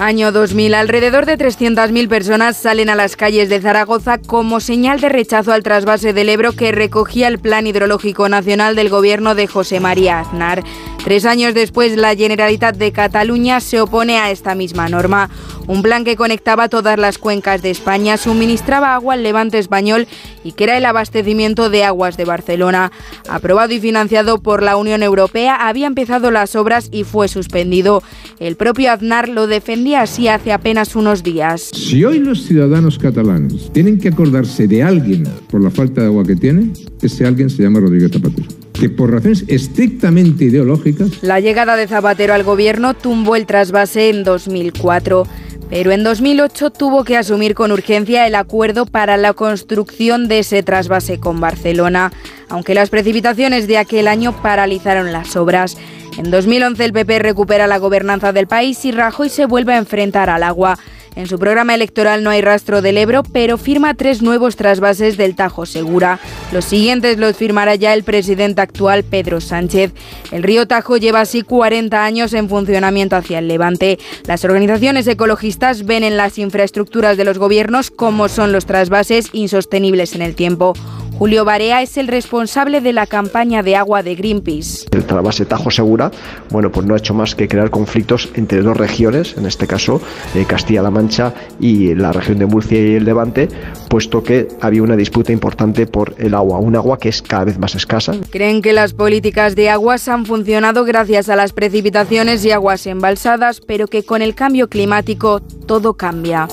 Año 0.00 0.30
2000, 0.30 0.74
alrededor 0.74 1.26
de 1.26 1.36
300.000 1.36 2.08
personas 2.08 2.56
salen 2.56 2.88
a 2.88 2.94
las 2.94 3.16
calles 3.16 3.48
de 3.48 3.60
Zaragoza 3.60 4.18
como 4.18 4.60
señal 4.60 5.00
de 5.00 5.08
rechazo 5.08 5.52
al 5.52 5.64
trasvase 5.64 6.12
del 6.12 6.28
Ebro 6.28 6.52
que 6.52 6.70
recogía 6.70 7.26
el 7.26 7.40
Plan 7.40 7.66
Hidrológico 7.66 8.28
Nacional 8.28 8.76
del 8.76 8.90
gobierno 8.90 9.34
de 9.34 9.48
José 9.48 9.80
María 9.80 10.20
Aznar. 10.20 10.62
Tres 11.02 11.24
años 11.24 11.52
después, 11.52 11.96
la 11.96 12.14
Generalitat 12.14 12.76
de 12.76 12.92
Cataluña 12.92 13.58
se 13.58 13.80
opone 13.80 14.18
a 14.18 14.30
esta 14.30 14.54
misma 14.54 14.88
norma. 14.88 15.30
Un 15.66 15.82
plan 15.82 16.04
que 16.04 16.16
conectaba 16.16 16.68
todas 16.68 16.98
las 16.98 17.18
cuencas 17.18 17.60
de 17.60 17.70
España, 17.70 18.16
suministraba 18.16 18.94
agua 18.94 19.14
al 19.14 19.22
levante 19.22 19.58
español 19.58 20.06
y 20.44 20.52
que 20.52 20.64
era 20.64 20.78
el 20.78 20.86
abastecimiento 20.86 21.70
de 21.70 21.84
aguas 21.84 22.16
de 22.16 22.24
Barcelona. 22.24 22.92
Aprobado 23.28 23.74
y 23.74 23.80
financiado 23.80 24.38
por 24.38 24.62
la 24.62 24.76
Unión 24.76 25.02
Europea, 25.02 25.56
había 25.68 25.86
empezado 25.86 26.30
las 26.30 26.56
obras 26.56 26.88
y 26.90 27.04
fue 27.04 27.28
suspendido. 27.28 28.02
El 28.38 28.56
propio 28.56 28.92
Aznar 28.92 29.28
lo 29.28 29.46
defendía 29.46 29.87
así 29.94 30.28
hace 30.28 30.52
apenas 30.52 30.96
unos 30.96 31.22
días. 31.22 31.70
Si 31.74 32.04
hoy 32.04 32.18
los 32.18 32.44
ciudadanos 32.44 32.98
catalanes 32.98 33.72
tienen 33.72 33.98
que 33.98 34.08
acordarse 34.08 34.66
de 34.66 34.82
alguien 34.82 35.24
por 35.50 35.62
la 35.62 35.70
falta 35.70 36.00
de 36.00 36.06
agua 36.08 36.24
que 36.24 36.36
tiene, 36.36 36.72
ese 37.02 37.26
alguien 37.26 37.50
se 37.50 37.62
llama 37.62 37.80
Rodríguez 37.80 38.12
Zapatero 38.12 38.48
que 38.78 38.88
por 38.88 39.10
razones 39.10 39.44
estrictamente 39.48 40.44
ideológicas... 40.44 41.22
La 41.22 41.40
llegada 41.40 41.76
de 41.76 41.88
Zapatero 41.88 42.32
al 42.32 42.44
gobierno 42.44 42.94
tumbó 42.94 43.34
el 43.34 43.44
trasvase 43.44 44.08
en 44.08 44.22
2004. 44.22 45.26
Pero 45.70 45.92
en 45.92 46.02
2008 46.02 46.70
tuvo 46.70 47.04
que 47.04 47.16
asumir 47.16 47.54
con 47.54 47.72
urgencia 47.72 48.26
el 48.26 48.34
acuerdo 48.34 48.86
para 48.86 49.16
la 49.18 49.34
construcción 49.34 50.26
de 50.26 50.38
ese 50.38 50.62
trasvase 50.62 51.18
con 51.18 51.40
Barcelona, 51.40 52.10
aunque 52.48 52.72
las 52.72 52.88
precipitaciones 52.88 53.66
de 53.66 53.76
aquel 53.76 54.08
año 54.08 54.40
paralizaron 54.40 55.12
las 55.12 55.36
obras. 55.36 55.76
En 56.18 56.32
2011 56.32 56.84
el 56.84 56.92
PP 56.92 57.20
recupera 57.20 57.68
la 57.68 57.78
gobernanza 57.78 58.32
del 58.32 58.48
país 58.48 58.84
y 58.84 58.90
Rajoy 58.90 59.28
se 59.28 59.46
vuelve 59.46 59.74
a 59.74 59.78
enfrentar 59.78 60.28
al 60.28 60.42
agua. 60.42 60.76
En 61.14 61.28
su 61.28 61.38
programa 61.38 61.76
electoral 61.76 62.24
no 62.24 62.30
hay 62.30 62.40
rastro 62.40 62.82
del 62.82 62.98
Ebro, 62.98 63.22
pero 63.22 63.56
firma 63.56 63.94
tres 63.94 64.20
nuevos 64.20 64.56
trasvases 64.56 65.16
del 65.16 65.36
Tajo 65.36 65.64
Segura. 65.64 66.18
Los 66.50 66.64
siguientes 66.64 67.18
los 67.18 67.36
firmará 67.36 67.76
ya 67.76 67.94
el 67.94 68.02
presidente 68.02 68.60
actual 68.60 69.04
Pedro 69.04 69.40
Sánchez. 69.40 69.92
El 70.32 70.42
río 70.42 70.66
Tajo 70.66 70.96
lleva 70.96 71.20
así 71.20 71.42
40 71.42 72.04
años 72.04 72.32
en 72.32 72.48
funcionamiento 72.48 73.14
hacia 73.14 73.38
el 73.38 73.46
Levante. 73.46 74.00
Las 74.26 74.44
organizaciones 74.44 75.06
ecologistas 75.06 75.86
ven 75.86 76.02
en 76.02 76.16
las 76.16 76.36
infraestructuras 76.36 77.16
de 77.16 77.24
los 77.24 77.38
gobiernos 77.38 77.92
como 77.92 78.28
son 78.28 78.50
los 78.50 78.66
trasvases 78.66 79.28
insostenibles 79.32 80.16
en 80.16 80.22
el 80.22 80.34
tiempo. 80.34 80.74
Julio 81.18 81.44
Barea 81.44 81.82
es 81.82 81.96
el 81.96 82.06
responsable 82.06 82.80
de 82.80 82.92
la 82.92 83.04
campaña 83.04 83.64
de 83.64 83.74
agua 83.74 84.04
de 84.04 84.14
Greenpeace. 84.14 84.86
El 84.92 85.04
trasvase 85.04 85.46
Tajo 85.46 85.68
Segura, 85.68 86.12
bueno, 86.50 86.70
pues 86.70 86.86
no 86.86 86.94
ha 86.94 86.98
hecho 86.98 87.12
más 87.12 87.34
que 87.34 87.48
crear 87.48 87.70
conflictos 87.70 88.28
entre 88.34 88.62
dos 88.62 88.76
regiones, 88.76 89.36
en 89.36 89.44
este 89.44 89.66
caso 89.66 90.00
eh, 90.36 90.44
Castilla-La 90.46 90.92
Mancha 90.92 91.34
y 91.58 91.92
la 91.96 92.12
región 92.12 92.38
de 92.38 92.46
Murcia 92.46 92.78
y 92.78 92.94
el 92.94 93.04
Levante, 93.04 93.48
puesto 93.88 94.22
que 94.22 94.46
había 94.60 94.80
una 94.80 94.94
disputa 94.94 95.32
importante 95.32 95.88
por 95.88 96.14
el 96.18 96.34
agua, 96.34 96.60
un 96.60 96.76
agua 96.76 97.00
que 97.00 97.08
es 97.08 97.20
cada 97.20 97.46
vez 97.46 97.58
más 97.58 97.74
escasa. 97.74 98.14
Creen 98.30 98.62
que 98.62 98.72
las 98.72 98.94
políticas 98.94 99.56
de 99.56 99.70
aguas 99.70 100.06
han 100.06 100.24
funcionado 100.24 100.84
gracias 100.84 101.28
a 101.28 101.34
las 101.34 101.52
precipitaciones 101.52 102.44
y 102.44 102.52
aguas 102.52 102.86
embalsadas, 102.86 103.60
pero 103.60 103.88
que 103.88 104.04
con 104.04 104.22
el 104.22 104.36
cambio 104.36 104.68
climático 104.68 105.40
todo 105.66 105.94
cambia. 105.94 106.46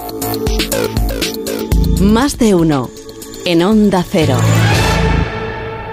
Más 2.02 2.40
de 2.40 2.56
uno 2.56 2.90
en 3.46 3.64
Onda 3.64 4.04
Cero. 4.08 4.38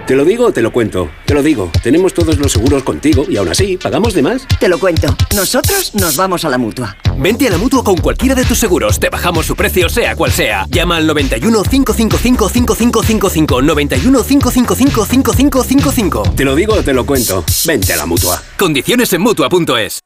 ¿Te 0.07 0.17
lo 0.17 0.25
digo 0.25 0.47
o 0.47 0.53
te 0.53 0.63
lo 0.63 0.73
cuento? 0.73 1.11
Te 1.25 1.33
lo 1.33 1.43
digo. 1.43 1.71
Tenemos 1.83 2.13
todos 2.13 2.37
los 2.37 2.51
seguros 2.51 2.83
contigo 2.83 3.25
y 3.29 3.37
aún 3.37 3.49
así, 3.49 3.77
¿pagamos 3.77 4.15
de 4.15 4.23
más? 4.23 4.47
Te 4.59 4.69
lo 4.69 4.79
cuento. 4.79 5.15
Nosotros 5.35 5.95
nos 5.95 6.17
vamos 6.17 6.45
a 6.45 6.49
la 6.49 6.59
mutua. 6.59 6.97
Vente 7.17 7.47
a 7.47 7.51
la 7.51 7.59
mutua 7.59 7.85
con 7.85 7.97
cualquiera 7.99 8.35
de 8.35 8.45
tus 8.45 8.59
seguros. 8.59 8.99
Te 8.99 9.11
bajamos 9.11 9.47
su 9.47 9.55
precio, 9.55 9.89
sea 9.89 10.17
cual 10.17 10.33
sea. 10.33 10.67
Llama 10.69 10.97
al 10.97 11.07
91 11.07 11.63
555 11.63 12.49
5555. 12.49 13.63
91 13.63 14.25
555 14.25 15.07
5555. 15.07 16.23
Te 16.35 16.45
lo 16.45 16.57
digo 16.57 16.75
o 16.75 16.83
te 16.83 16.93
lo 16.93 17.07
cuento. 17.07 17.45
Vente 17.65 17.93
a 17.93 17.97
la 17.97 18.07
mutua. 18.07 18.43
Condiciones 18.59 19.13
en 19.13 19.23
mutua.es. 19.23 20.01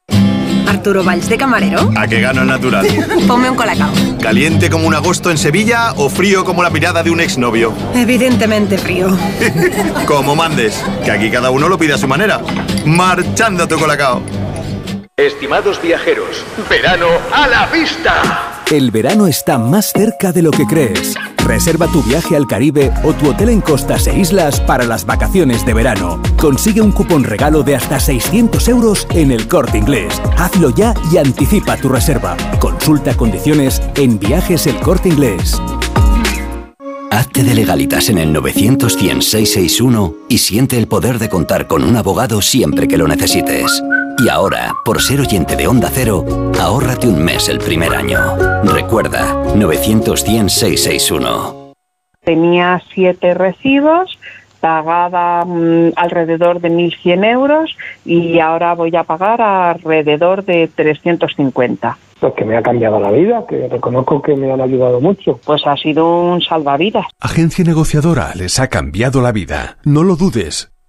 Arturo 0.67 1.03
Valls 1.03 1.29
de 1.29 1.37
camarero. 1.37 1.91
¿A 1.95 2.07
qué 2.07 2.21
gano 2.21 2.41
el 2.41 2.47
natural? 2.47 2.85
Ponme 3.27 3.49
un 3.49 3.55
colacao. 3.55 3.91
¿Caliente 4.21 4.69
como 4.69 4.87
un 4.87 4.93
agosto 4.93 5.31
en 5.31 5.37
Sevilla 5.37 5.93
o 5.95 6.09
frío 6.09 6.43
como 6.43 6.63
la 6.63 6.69
mirada 6.69 7.03
de 7.03 7.09
un 7.09 7.21
exnovio? 7.21 7.73
Evidentemente 7.95 8.77
frío. 8.77 9.17
como 10.05 10.35
mandes, 10.35 10.83
que 11.03 11.11
aquí 11.11 11.29
cada 11.31 11.49
uno 11.49 11.69
lo 11.69 11.77
pide 11.77 11.93
a 11.93 11.97
su 11.97 12.07
manera. 12.07 12.41
Marchando 12.85 13.67
tu 13.67 13.79
colacao. 13.79 14.21
Estimados 15.15 15.81
viajeros, 15.81 16.45
verano 16.69 17.07
a 17.33 17.47
la 17.47 17.65
vista. 17.67 18.61
El 18.69 18.91
verano 18.91 19.27
está 19.27 19.57
más 19.57 19.91
cerca 19.93 20.31
de 20.31 20.41
lo 20.41 20.51
que 20.51 20.65
crees. 20.65 21.15
Reserva 21.47 21.87
tu 21.87 22.03
viaje 22.03 22.35
al 22.35 22.45
Caribe 22.45 22.91
o 23.03 23.13
tu 23.13 23.29
hotel 23.29 23.47
en 23.47 23.61
costas 23.61 24.05
e 24.07 24.19
islas 24.19 24.59
para 24.59 24.83
las 24.83 25.05
vacaciones 25.05 25.65
de 25.65 25.73
verano. 25.73 26.21
Consigue 26.37 26.81
un 26.81 26.91
cupón 26.91 27.23
regalo 27.23 27.63
de 27.63 27.77
hasta 27.77 28.01
600 28.01 28.67
euros 28.67 29.07
en 29.11 29.31
el 29.31 29.47
corte 29.47 29.77
inglés. 29.77 30.21
Hazlo 30.37 30.71
ya 30.71 30.93
y 31.09 31.17
anticipa 31.17 31.77
tu 31.77 31.87
reserva. 31.87 32.35
Consulta 32.59 33.15
condiciones 33.15 33.81
en 33.95 34.19
viajes 34.19 34.67
el 34.67 34.75
corte 34.81 35.07
inglés. 35.07 35.61
Hazte 37.11 37.43
de 37.43 37.55
legalitas 37.55 38.09
en 38.09 38.17
el 38.17 38.33
900 38.33 38.97
y 40.27 40.37
siente 40.39 40.77
el 40.77 40.87
poder 40.89 41.17
de 41.17 41.29
contar 41.29 41.67
con 41.67 41.83
un 41.83 41.95
abogado 41.95 42.41
siempre 42.41 42.89
que 42.89 42.97
lo 42.97 43.07
necesites. 43.07 43.81
Y 44.19 44.29
ahora, 44.29 44.73
por 44.83 44.99
ser 44.99 45.19
oyente 45.19 45.55
de 45.55 45.67
Onda 45.67 45.89
Cero, 45.91 46.25
ahórrate 46.59 47.07
un 47.07 47.23
mes 47.23 47.49
el 47.49 47.59
primer 47.59 47.93
año. 47.93 48.19
Recuerda, 48.63 49.53
900 49.55 50.25
Tenía 52.21 52.81
siete 52.93 53.35
recibos, 53.35 54.17
pagaba 54.59 55.45
mm, 55.45 55.93
alrededor 55.95 56.61
de 56.61 56.71
1.100 56.71 57.25
euros 57.31 57.77
y 58.05 58.39
ahora 58.39 58.73
voy 58.73 58.95
a 58.95 59.03
pagar 59.03 59.39
alrededor 59.39 60.43
de 60.43 60.67
350. 60.73 61.97
Pues 62.19 62.33
que 62.33 62.43
me 62.43 62.57
ha 62.57 62.63
cambiado 62.63 62.99
la 62.99 63.11
vida, 63.11 63.45
que 63.47 63.67
reconozco 63.67 64.23
que 64.23 64.35
me 64.35 64.51
han 64.51 64.61
ayudado 64.61 64.99
mucho. 64.99 65.39
Pues 65.45 65.61
ha 65.67 65.77
sido 65.77 66.21
un 66.21 66.41
salvavidas. 66.41 67.05
Agencia 67.19 67.63
negociadora 67.63 68.33
les 68.33 68.59
ha 68.59 68.67
cambiado 68.67 69.21
la 69.21 69.31
vida. 69.31 69.77
No 69.83 70.03
lo 70.03 70.15
dudes. 70.15 70.71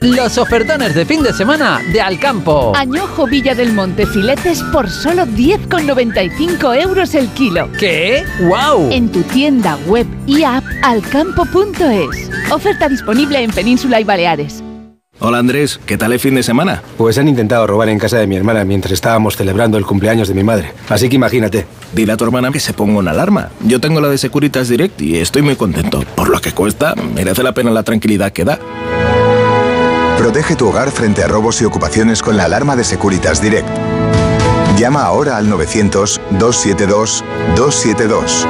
Los 0.00 0.38
ofertones 0.38 0.94
de 0.94 1.04
fin 1.04 1.24
de 1.24 1.32
semana 1.32 1.80
de 1.92 2.00
Alcampo. 2.00 2.72
Añojo 2.76 3.26
Villa 3.26 3.56
del 3.56 3.72
Monte 3.72 4.06
filetes 4.06 4.62
por 4.72 4.88
solo 4.88 5.26
10,95 5.26 6.80
euros 6.80 7.16
el 7.16 7.26
kilo. 7.30 7.68
¿Qué? 7.80 8.22
¡Wow! 8.42 8.92
En 8.92 9.10
tu 9.10 9.22
tienda 9.22 9.76
web 9.88 10.06
y 10.24 10.44
app 10.44 10.62
alcampo.es. 10.84 12.30
Oferta 12.52 12.88
disponible 12.88 13.42
en 13.42 13.50
Península 13.50 14.00
y 14.00 14.04
Baleares. 14.04 14.62
Hola 15.18 15.38
Andrés, 15.38 15.80
¿qué 15.84 15.98
tal 15.98 16.12
el 16.12 16.20
fin 16.20 16.36
de 16.36 16.44
semana? 16.44 16.80
Pues 16.96 17.18
han 17.18 17.26
intentado 17.26 17.66
robar 17.66 17.88
en 17.88 17.98
casa 17.98 18.18
de 18.18 18.28
mi 18.28 18.36
hermana 18.36 18.64
mientras 18.64 18.92
estábamos 18.92 19.36
celebrando 19.36 19.78
el 19.78 19.84
cumpleaños 19.84 20.28
de 20.28 20.34
mi 20.34 20.44
madre. 20.44 20.74
Así 20.88 21.08
que 21.08 21.16
imagínate. 21.16 21.66
Dile 21.92 22.12
a 22.12 22.16
tu 22.16 22.22
hermana 22.22 22.52
que 22.52 22.60
se 22.60 22.72
ponga 22.72 23.00
una 23.00 23.10
alarma. 23.10 23.48
Yo 23.66 23.80
tengo 23.80 24.00
la 24.00 24.06
de 24.06 24.18
Securitas 24.18 24.68
Direct 24.68 25.00
y 25.00 25.16
estoy 25.16 25.42
muy 25.42 25.56
contento. 25.56 26.04
Por 26.14 26.28
lo 26.28 26.40
que 26.40 26.52
cuesta, 26.52 26.94
merece 26.94 27.42
la 27.42 27.52
pena 27.52 27.72
la 27.72 27.82
tranquilidad 27.82 28.30
que 28.30 28.44
da. 28.44 28.60
Protege 30.18 30.56
tu 30.56 30.68
hogar 30.68 30.90
frente 30.90 31.22
a 31.22 31.28
robos 31.28 31.62
y 31.62 31.64
ocupaciones 31.64 32.20
con 32.22 32.36
la 32.36 32.46
alarma 32.46 32.74
de 32.74 32.82
Securitas 32.82 33.40
Direct. 33.40 33.68
Llama 34.76 35.04
ahora 35.04 35.36
al 35.36 35.46
900-272-272. 35.46 38.44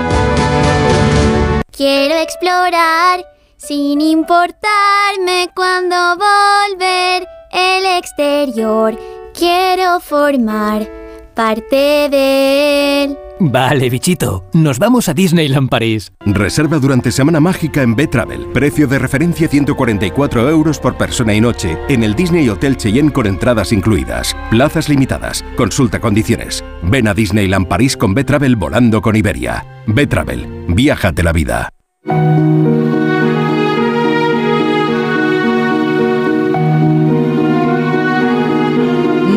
Quiero 1.70 2.14
explorar 2.16 3.22
sin 3.58 4.00
importarme 4.00 5.50
cuando 5.54 6.16
volver 6.16 7.28
el 7.52 7.84
exterior. 7.98 8.98
Quiero 9.34 10.00
formar 10.00 10.88
parte 11.34 12.08
de 12.10 13.04
él. 13.04 13.18
Vale, 13.40 13.88
bichito, 13.88 14.44
nos 14.52 14.80
vamos 14.80 15.08
a 15.08 15.14
Disneyland 15.14 15.68
París. 15.68 16.12
Reserva 16.26 16.78
durante 16.78 17.12
Semana 17.12 17.38
Mágica 17.38 17.82
en 17.82 17.94
B-Travel. 17.94 18.46
Precio 18.52 18.88
de 18.88 18.98
referencia 18.98 19.46
144 19.48 20.50
euros 20.50 20.80
por 20.80 20.96
persona 20.96 21.34
y 21.34 21.40
noche 21.40 21.78
en 21.88 22.02
el 22.02 22.14
Disney 22.14 22.48
Hotel 22.48 22.76
Cheyenne 22.76 23.12
con 23.12 23.26
entradas 23.26 23.72
incluidas. 23.72 24.36
Plazas 24.50 24.88
limitadas. 24.88 25.44
Consulta 25.56 26.00
condiciones. 26.00 26.64
Ven 26.82 27.06
a 27.06 27.14
Disneyland 27.14 27.68
París 27.68 27.96
con 27.96 28.12
B-Travel 28.12 28.56
volando 28.56 29.00
con 29.00 29.14
Iberia. 29.14 29.64
B-Travel. 29.86 30.64
Viájate 30.68 31.22
la 31.22 31.32
vida. 31.32 31.72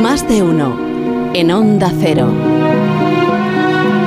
Más 0.02 0.28
de 0.28 0.42
uno. 0.42 0.76
En 1.34 1.52
Onda 1.52 1.94
Cero. 2.02 2.51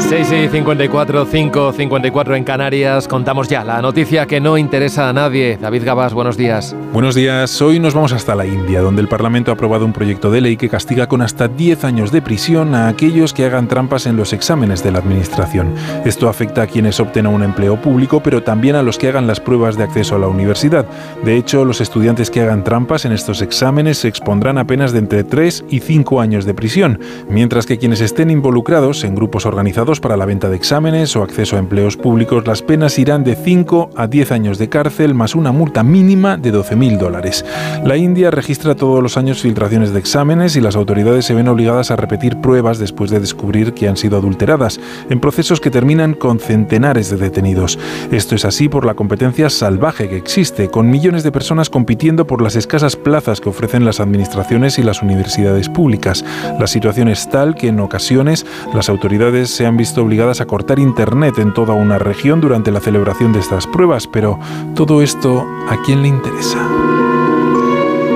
6 0.09 0.33
y 0.33 0.49
54, 0.49 1.25
5, 1.25 1.73
54 1.73 2.37
en 2.37 2.45
Canarias. 2.45 3.09
Contamos 3.09 3.49
ya 3.49 3.65
la 3.65 3.81
noticia 3.81 4.27
que 4.27 4.39
no 4.39 4.59
interesa 4.59 5.09
a 5.09 5.15
nadie. 5.15 5.57
David 5.59 5.83
Gabás, 5.83 6.13
buenos 6.13 6.37
días. 6.37 6.77
Buenos 6.93 7.15
días. 7.15 7.63
Hoy 7.63 7.81
nos 7.81 7.95
vamos 7.95 8.13
hasta 8.13 8.35
la 8.35 8.45
India, 8.45 8.83
donde 8.83 9.01
el 9.01 9.09
Parlamento 9.09 9.51
ha 9.51 9.55
aprobado 9.55 9.87
un 9.87 9.95
proyecto 9.95 10.31
de 10.31 10.43
ley 10.43 10.59
que 10.59 10.69
castiga 10.69 11.07
con 11.07 11.23
hasta 11.23 11.49
10 11.49 11.85
años 11.85 12.13
de 12.13 12.21
prisión 12.21 12.75
a 12.75 12.89
aquellos 12.89 13.33
que 13.33 13.47
hagan 13.47 13.67
trampas 13.67 14.05
en 14.05 14.17
los 14.17 14.35
exámenes 14.35 14.85
de 14.85 14.93
la 14.93 14.99
Administración. 14.99 15.75
Esto 16.05 16.29
afecta 16.29 16.63
a 16.63 16.67
quienes 16.67 17.01
opten 17.01 17.25
a 17.25 17.31
un 17.31 17.43
empleo 17.43 17.81
público, 17.81 18.21
pero 18.23 18.43
también 18.43 18.77
a 18.77 18.83
los 18.83 18.99
que 18.99 19.09
hagan 19.09 19.27
las 19.27 19.41
pruebas 19.41 19.79
de 19.79 19.85
acceso 19.85 20.17
a 20.17 20.19
la 20.19 20.29
universidad. 20.29 20.85
De 21.25 21.39
hecho, 21.39 21.65
los 21.65 21.81
estudiantes 21.81 22.31
que 22.31 22.43
hagan 22.43 22.63
trampas 22.63 23.07
en 23.07 23.13
estos 23.13 23.41
exámenes 23.41 23.99
se 23.99 24.09
expondrán 24.09 24.59
a 24.59 24.67
penas 24.67 24.93
de 24.93 24.99
entre 24.99 25.25
3 25.25 25.65
y 25.71 25.81
5 25.81 26.21
años 26.21 26.45
de 26.45 26.53
prisión, 26.53 27.01
mientras 27.31 27.65
que 27.65 27.79
quienes 27.79 28.03
estén 28.03 28.29
involucrados 28.31 29.03
en 29.05 29.15
grupos 29.15 29.47
organizados 29.47 29.94
para 30.01 30.17
la 30.17 30.27
venta 30.27 30.49
de 30.49 30.57
exámenes 30.57 31.15
o 31.17 31.23
acceso 31.23 31.57
a 31.57 31.59
empleos 31.59 31.97
públicos, 31.97 32.47
las 32.47 32.63
penas 32.63 32.99
irán 32.99 33.25
de 33.25 33.37
5 33.37 33.91
a 33.97 34.07
10 34.07 34.33
años 34.33 34.59
de 34.59 34.69
cárcel 34.69 35.15
más 35.15 35.35
una 35.35 35.53
multa 35.53 35.83
mínima 35.83 36.37
de 36.37 36.53
12.000 36.53 36.99
dólares. 36.99 37.45
La 37.85 37.97
India 37.97 38.31
registra 38.31 38.75
todos 38.75 39.03
los 39.03 39.17
años 39.17 39.43
filtraciones 39.43 39.93
de 39.93 39.99
exámenes 39.99 40.57
y 40.57 40.61
las 40.61 40.77
autoridades 40.77 41.25
se 41.25 41.35
ven 41.35 41.49
obligadas 41.49 41.91
a 41.91 41.97
repetir 41.97 42.41
pruebas 42.41 42.79
después 42.79 43.11
de 43.11 43.21
descubrir 43.21 43.75
que 43.75 43.89
han 43.89 43.97
sido 43.97 44.17
adulteradas, 44.17 44.81
en 45.11 45.21
procesos 45.21 45.61
que 45.61 45.71
terminan 45.71 46.15
con 46.15 46.39
centenares 46.41 47.11
de 47.11 47.17
detenidos. 47.17 47.79
Esto 48.11 48.35
es 48.35 48.45
así 48.45 48.69
por 48.69 48.85
la 48.87 48.95
competencia 48.95 49.51
salvaje 49.51 50.09
que 50.09 50.17
existe, 50.17 50.69
con 50.69 50.91
millones 50.91 51.23
de 51.23 51.33
personas 51.33 51.71
compitiendo 51.71 52.27
por 52.27 52.43
las 52.43 52.57
escasas 52.57 52.97
plazas 52.97 53.41
que 53.41 53.49
ofrecen 53.49 53.85
las 53.85 54.01
administraciones 54.01 54.79
y 54.79 54.83
las 54.83 55.03
universidades 55.03 55.69
públicas. 55.69 56.25
La 56.59 56.67
situación 56.67 57.09
es 57.09 57.29
tal 57.29 57.55
que 57.55 57.69
en 57.69 57.81
ocasiones 57.81 58.47
las 58.75 58.89
autoridades 58.89 59.51
se 59.51 59.67
han 59.67 59.77
visto 59.77 59.84
obligadas 59.93 60.41
a 60.41 60.47
cortar 60.47 60.79
Internet 60.79 61.39
en 61.39 61.53
toda 61.53 61.75
una 61.75 61.99
región 61.99 62.41
durante 62.41 62.71
la 62.71 62.81
celebración 62.81 63.33
de 63.33 63.41
estas 63.41 63.67
pruebas, 63.67 64.07
pero 64.07 64.39
todo 64.75 65.03
esto, 65.03 65.45
¿a 65.69 65.77
quién 65.85 66.03
le 66.03 66.09
interesa? 66.09 66.59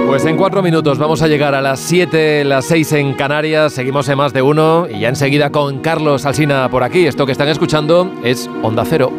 Pues 0.07 0.25
en 0.25 0.37
cuatro 0.39 0.62
minutos 0.62 0.99
vamos 0.99 1.21
a 1.21 1.29
llegar 1.29 1.55
a 1.55 1.61
las 1.61 1.79
7, 1.81 2.45
las 2.45 2.64
6 2.64 2.93
en 2.93 3.14
Canarias, 3.14 3.75
seguimos 3.75 4.09
en 4.09 4.16
más 4.16 4.33
de 4.33 4.41
uno 4.41 4.87
y 4.89 5.01
ya 5.01 5.11
enseguida 5.11 5.51
con 5.51 5.81
Carlos 5.81 6.25
Alsina 6.25 6.69
por 6.71 6.83
aquí. 6.83 7.07
Esto 7.07 7.27
que 7.27 7.33
están 7.33 7.49
escuchando 7.49 8.11
es 8.25 8.49
Onda 8.62 8.85
Cero. 8.87 9.12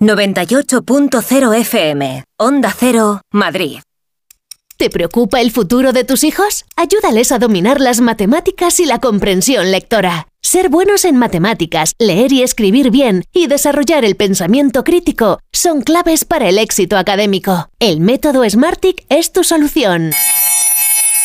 ...98.0 0.00 1.54
FM... 1.60 2.24
Onda 2.38 2.74
Cero, 2.74 3.20
Madrid. 3.32 3.80
¿Te 4.78 4.88
preocupa 4.88 5.42
el 5.42 5.50
futuro 5.50 5.92
de 5.92 6.04
tus 6.04 6.24
hijos? 6.24 6.64
Ayúdales 6.74 7.32
a 7.32 7.38
dominar 7.38 7.82
las 7.82 8.00
matemáticas 8.00 8.80
y 8.80 8.86
la 8.86 8.98
comprensión 8.98 9.70
lectora. 9.70 10.26
Ser 10.40 10.70
buenos 10.70 11.04
en 11.04 11.18
matemáticas, 11.18 11.92
leer 11.98 12.32
y 12.32 12.42
escribir 12.42 12.90
bien 12.90 13.24
y 13.34 13.46
desarrollar 13.46 14.06
el 14.06 14.16
pensamiento 14.16 14.84
crítico 14.84 15.38
son 15.52 15.82
claves 15.82 16.24
para 16.24 16.48
el 16.48 16.56
éxito 16.56 16.96
académico. 16.96 17.68
El 17.78 18.00
método 18.00 18.48
Smartick 18.48 19.04
es 19.10 19.32
tu 19.32 19.44
solución. 19.44 20.12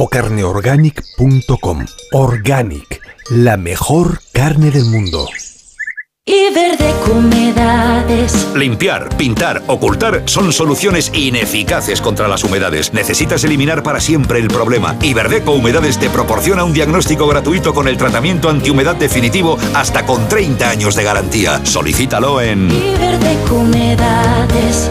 o 0.00 0.08
carneorganic.com. 0.08 1.86
Organic, 2.12 3.02
la 3.28 3.58
mejor 3.58 4.22
carne 4.32 4.70
del 4.70 4.86
mundo. 4.86 5.28
Iberdeco 6.24 7.12
Humedades. 7.12 8.48
Limpiar, 8.54 9.14
pintar, 9.16 9.62
ocultar 9.66 10.22
son 10.24 10.52
soluciones 10.54 11.10
ineficaces 11.12 12.00
contra 12.00 12.28
las 12.28 12.44
humedades. 12.44 12.94
Necesitas 12.94 13.44
eliminar 13.44 13.82
para 13.82 14.00
siempre 14.00 14.38
el 14.38 14.48
problema. 14.48 14.96
Iberdeco 15.02 15.52
Humedades 15.52 15.98
te 15.98 16.08
proporciona 16.08 16.64
un 16.64 16.72
diagnóstico 16.72 17.26
gratuito 17.26 17.74
con 17.74 17.86
el 17.86 17.98
tratamiento 17.98 18.48
antihumedad 18.48 18.96
definitivo 18.96 19.58
hasta 19.74 20.06
con 20.06 20.28
30 20.28 20.70
años 20.70 20.94
de 20.94 21.04
garantía. 21.04 21.60
Solicítalo 21.66 22.40
en 22.40 22.70
Iberdeco 22.70 23.56
Humedades. 23.56 24.90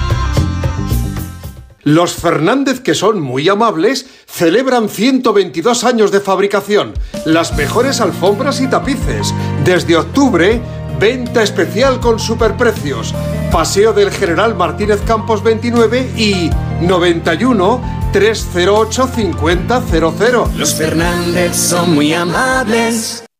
Los 1.83 2.13
Fernández, 2.13 2.79
que 2.79 2.93
son 2.93 3.21
muy 3.21 3.49
amables, 3.49 4.05
celebran 4.27 4.87
122 4.87 5.83
años 5.83 6.11
de 6.11 6.19
fabricación, 6.19 6.93
las 7.25 7.55
mejores 7.55 8.01
alfombras 8.01 8.61
y 8.61 8.67
tapices. 8.67 9.33
Desde 9.65 9.97
octubre, 9.97 10.61
venta 10.99 11.41
especial 11.41 11.99
con 11.99 12.19
superprecios. 12.19 13.15
Paseo 13.51 13.93
del 13.93 14.11
General 14.11 14.55
Martínez 14.55 15.01
Campos 15.07 15.43
29 15.43 16.11
y 16.15 16.49
91 16.81 17.81
308 18.13 19.09
5000. 19.15 20.57
Los 20.57 20.75
Fernández 20.75 21.55
son 21.55 21.95
muy 21.95 22.13
amables. 22.13 23.23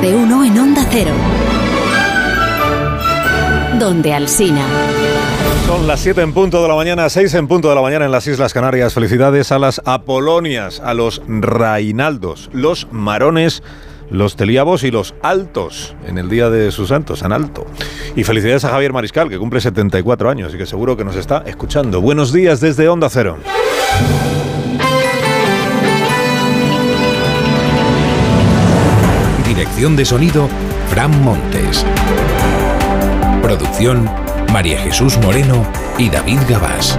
De 0.00 0.14
uno 0.14 0.44
en 0.44 0.58
Onda 0.58 0.86
Cero. 0.90 1.12
Donde 3.78 4.12
Alsina. 4.12 4.62
Son 5.66 5.86
las 5.86 6.00
7 6.00 6.20
en 6.20 6.32
punto 6.32 6.62
de 6.62 6.68
la 6.68 6.74
mañana, 6.74 7.08
6 7.08 7.34
en 7.34 7.48
punto 7.48 7.68
de 7.70 7.74
la 7.74 7.80
mañana 7.80 8.04
en 8.04 8.12
las 8.12 8.26
Islas 8.26 8.52
Canarias. 8.52 8.92
Felicidades 8.92 9.52
a 9.52 9.58
las 9.58 9.80
Apolonias, 9.84 10.80
a 10.80 10.92
los 10.94 11.22
Rainaldos, 11.26 12.50
los 12.52 12.88
Marones, 12.90 13.62
los 14.10 14.36
Teliabos 14.36 14.84
y 14.84 14.90
los 14.90 15.14
Altos 15.22 15.96
en 16.06 16.18
el 16.18 16.28
Día 16.28 16.50
de 16.50 16.70
sus 16.72 16.88
Santos, 16.88 17.20
San 17.20 17.32
Alto. 17.32 17.66
Y 18.14 18.24
felicidades 18.24 18.64
a 18.64 18.70
Javier 18.70 18.92
Mariscal, 18.92 19.28
que 19.28 19.38
cumple 19.38 19.60
74 19.60 20.28
años 20.30 20.54
y 20.54 20.58
que 20.58 20.66
seguro 20.66 20.96
que 20.96 21.04
nos 21.04 21.16
está 21.16 21.42
escuchando. 21.46 22.00
Buenos 22.00 22.32
días 22.32 22.60
desde 22.60 22.88
Onda 22.88 23.08
Cero. 23.08 23.38
De 29.76 30.04
sonido, 30.06 30.48
Fran 30.88 31.22
Montes. 31.22 31.84
Producción, 33.42 34.10
María 34.50 34.78
Jesús 34.78 35.18
Moreno 35.18 35.64
y 35.98 36.08
David 36.08 36.40
Gabás. 36.48 36.98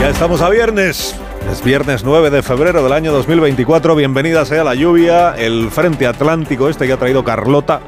Ya 0.00 0.08
estamos 0.08 0.40
a 0.40 0.48
viernes. 0.48 1.14
Es 1.52 1.62
viernes 1.62 2.02
9 2.04 2.30
de 2.30 2.42
febrero 2.42 2.82
del 2.82 2.92
año 2.92 3.12
2024. 3.12 3.94
Bienvenida 3.94 4.46
sea 4.46 4.64
la 4.64 4.74
lluvia. 4.74 5.36
El 5.36 5.70
frente 5.70 6.06
atlántico 6.06 6.70
este 6.70 6.86
que 6.86 6.94
ha 6.94 6.96
traído 6.96 7.22
Carlota 7.22 7.80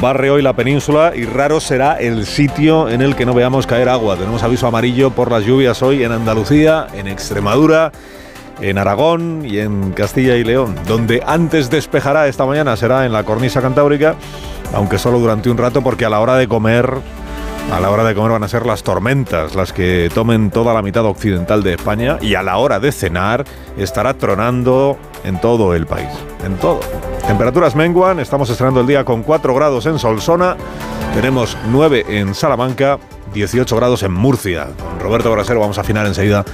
barre 0.00 0.30
hoy 0.30 0.42
la 0.42 0.52
península 0.52 1.12
y 1.14 1.24
raro 1.24 1.60
será 1.60 1.98
el 1.98 2.26
sitio 2.26 2.88
en 2.88 3.02
el 3.02 3.16
que 3.16 3.26
no 3.26 3.34
veamos 3.34 3.66
caer 3.66 3.88
agua. 3.88 4.16
Tenemos 4.16 4.42
aviso 4.42 4.66
amarillo 4.66 5.10
por 5.10 5.30
las 5.30 5.44
lluvias 5.44 5.82
hoy 5.82 6.04
en 6.04 6.12
Andalucía, 6.12 6.86
en 6.94 7.08
Extremadura, 7.08 7.92
en 8.60 8.78
Aragón 8.78 9.44
y 9.44 9.58
en 9.58 9.92
Castilla 9.92 10.36
y 10.36 10.44
León. 10.44 10.76
Donde 10.86 11.22
antes 11.26 11.70
despejará 11.70 12.28
esta 12.28 12.46
mañana 12.46 12.76
será 12.76 13.06
en 13.06 13.12
la 13.12 13.24
cornisa 13.24 13.60
cantábrica, 13.60 14.14
aunque 14.74 14.98
solo 14.98 15.18
durante 15.18 15.50
un 15.50 15.58
rato 15.58 15.82
porque 15.82 16.04
a 16.04 16.10
la 16.10 16.20
hora 16.20 16.36
de 16.36 16.46
comer 16.46 16.98
a 17.72 17.78
la 17.78 17.90
hora 17.90 18.02
de 18.04 18.14
comer 18.14 18.32
van 18.32 18.42
a 18.42 18.48
ser 18.48 18.66
las 18.66 18.82
tormentas 18.82 19.54
las 19.54 19.72
que 19.72 20.10
tomen 20.12 20.50
toda 20.50 20.74
la 20.74 20.82
mitad 20.82 21.04
occidental 21.04 21.62
de 21.62 21.74
España 21.74 22.18
y 22.20 22.34
a 22.34 22.42
la 22.42 22.56
hora 22.56 22.80
de 22.80 22.90
cenar 22.90 23.44
estará 23.76 24.14
tronando 24.14 24.98
en 25.24 25.40
todo 25.40 25.74
el 25.74 25.86
país, 25.86 26.08
en 26.44 26.56
todo. 26.56 26.80
Temperaturas 27.26 27.74
menguan, 27.76 28.20
estamos 28.20 28.50
estrenando 28.50 28.80
el 28.80 28.86
día 28.86 29.04
con 29.04 29.22
4 29.22 29.54
grados 29.54 29.86
en 29.86 29.98
Solsona, 29.98 30.56
tenemos 31.14 31.56
9 31.70 32.06
en 32.08 32.34
Salamanca, 32.34 32.98
18 33.34 33.76
grados 33.76 34.02
en 34.02 34.12
Murcia. 34.12 34.68
Con 34.78 35.00
Roberto 35.00 35.30
Brasero 35.32 35.60
vamos 35.60 35.78
a 35.78 35.82
afinar 35.82 36.06
enseguida 36.06 36.44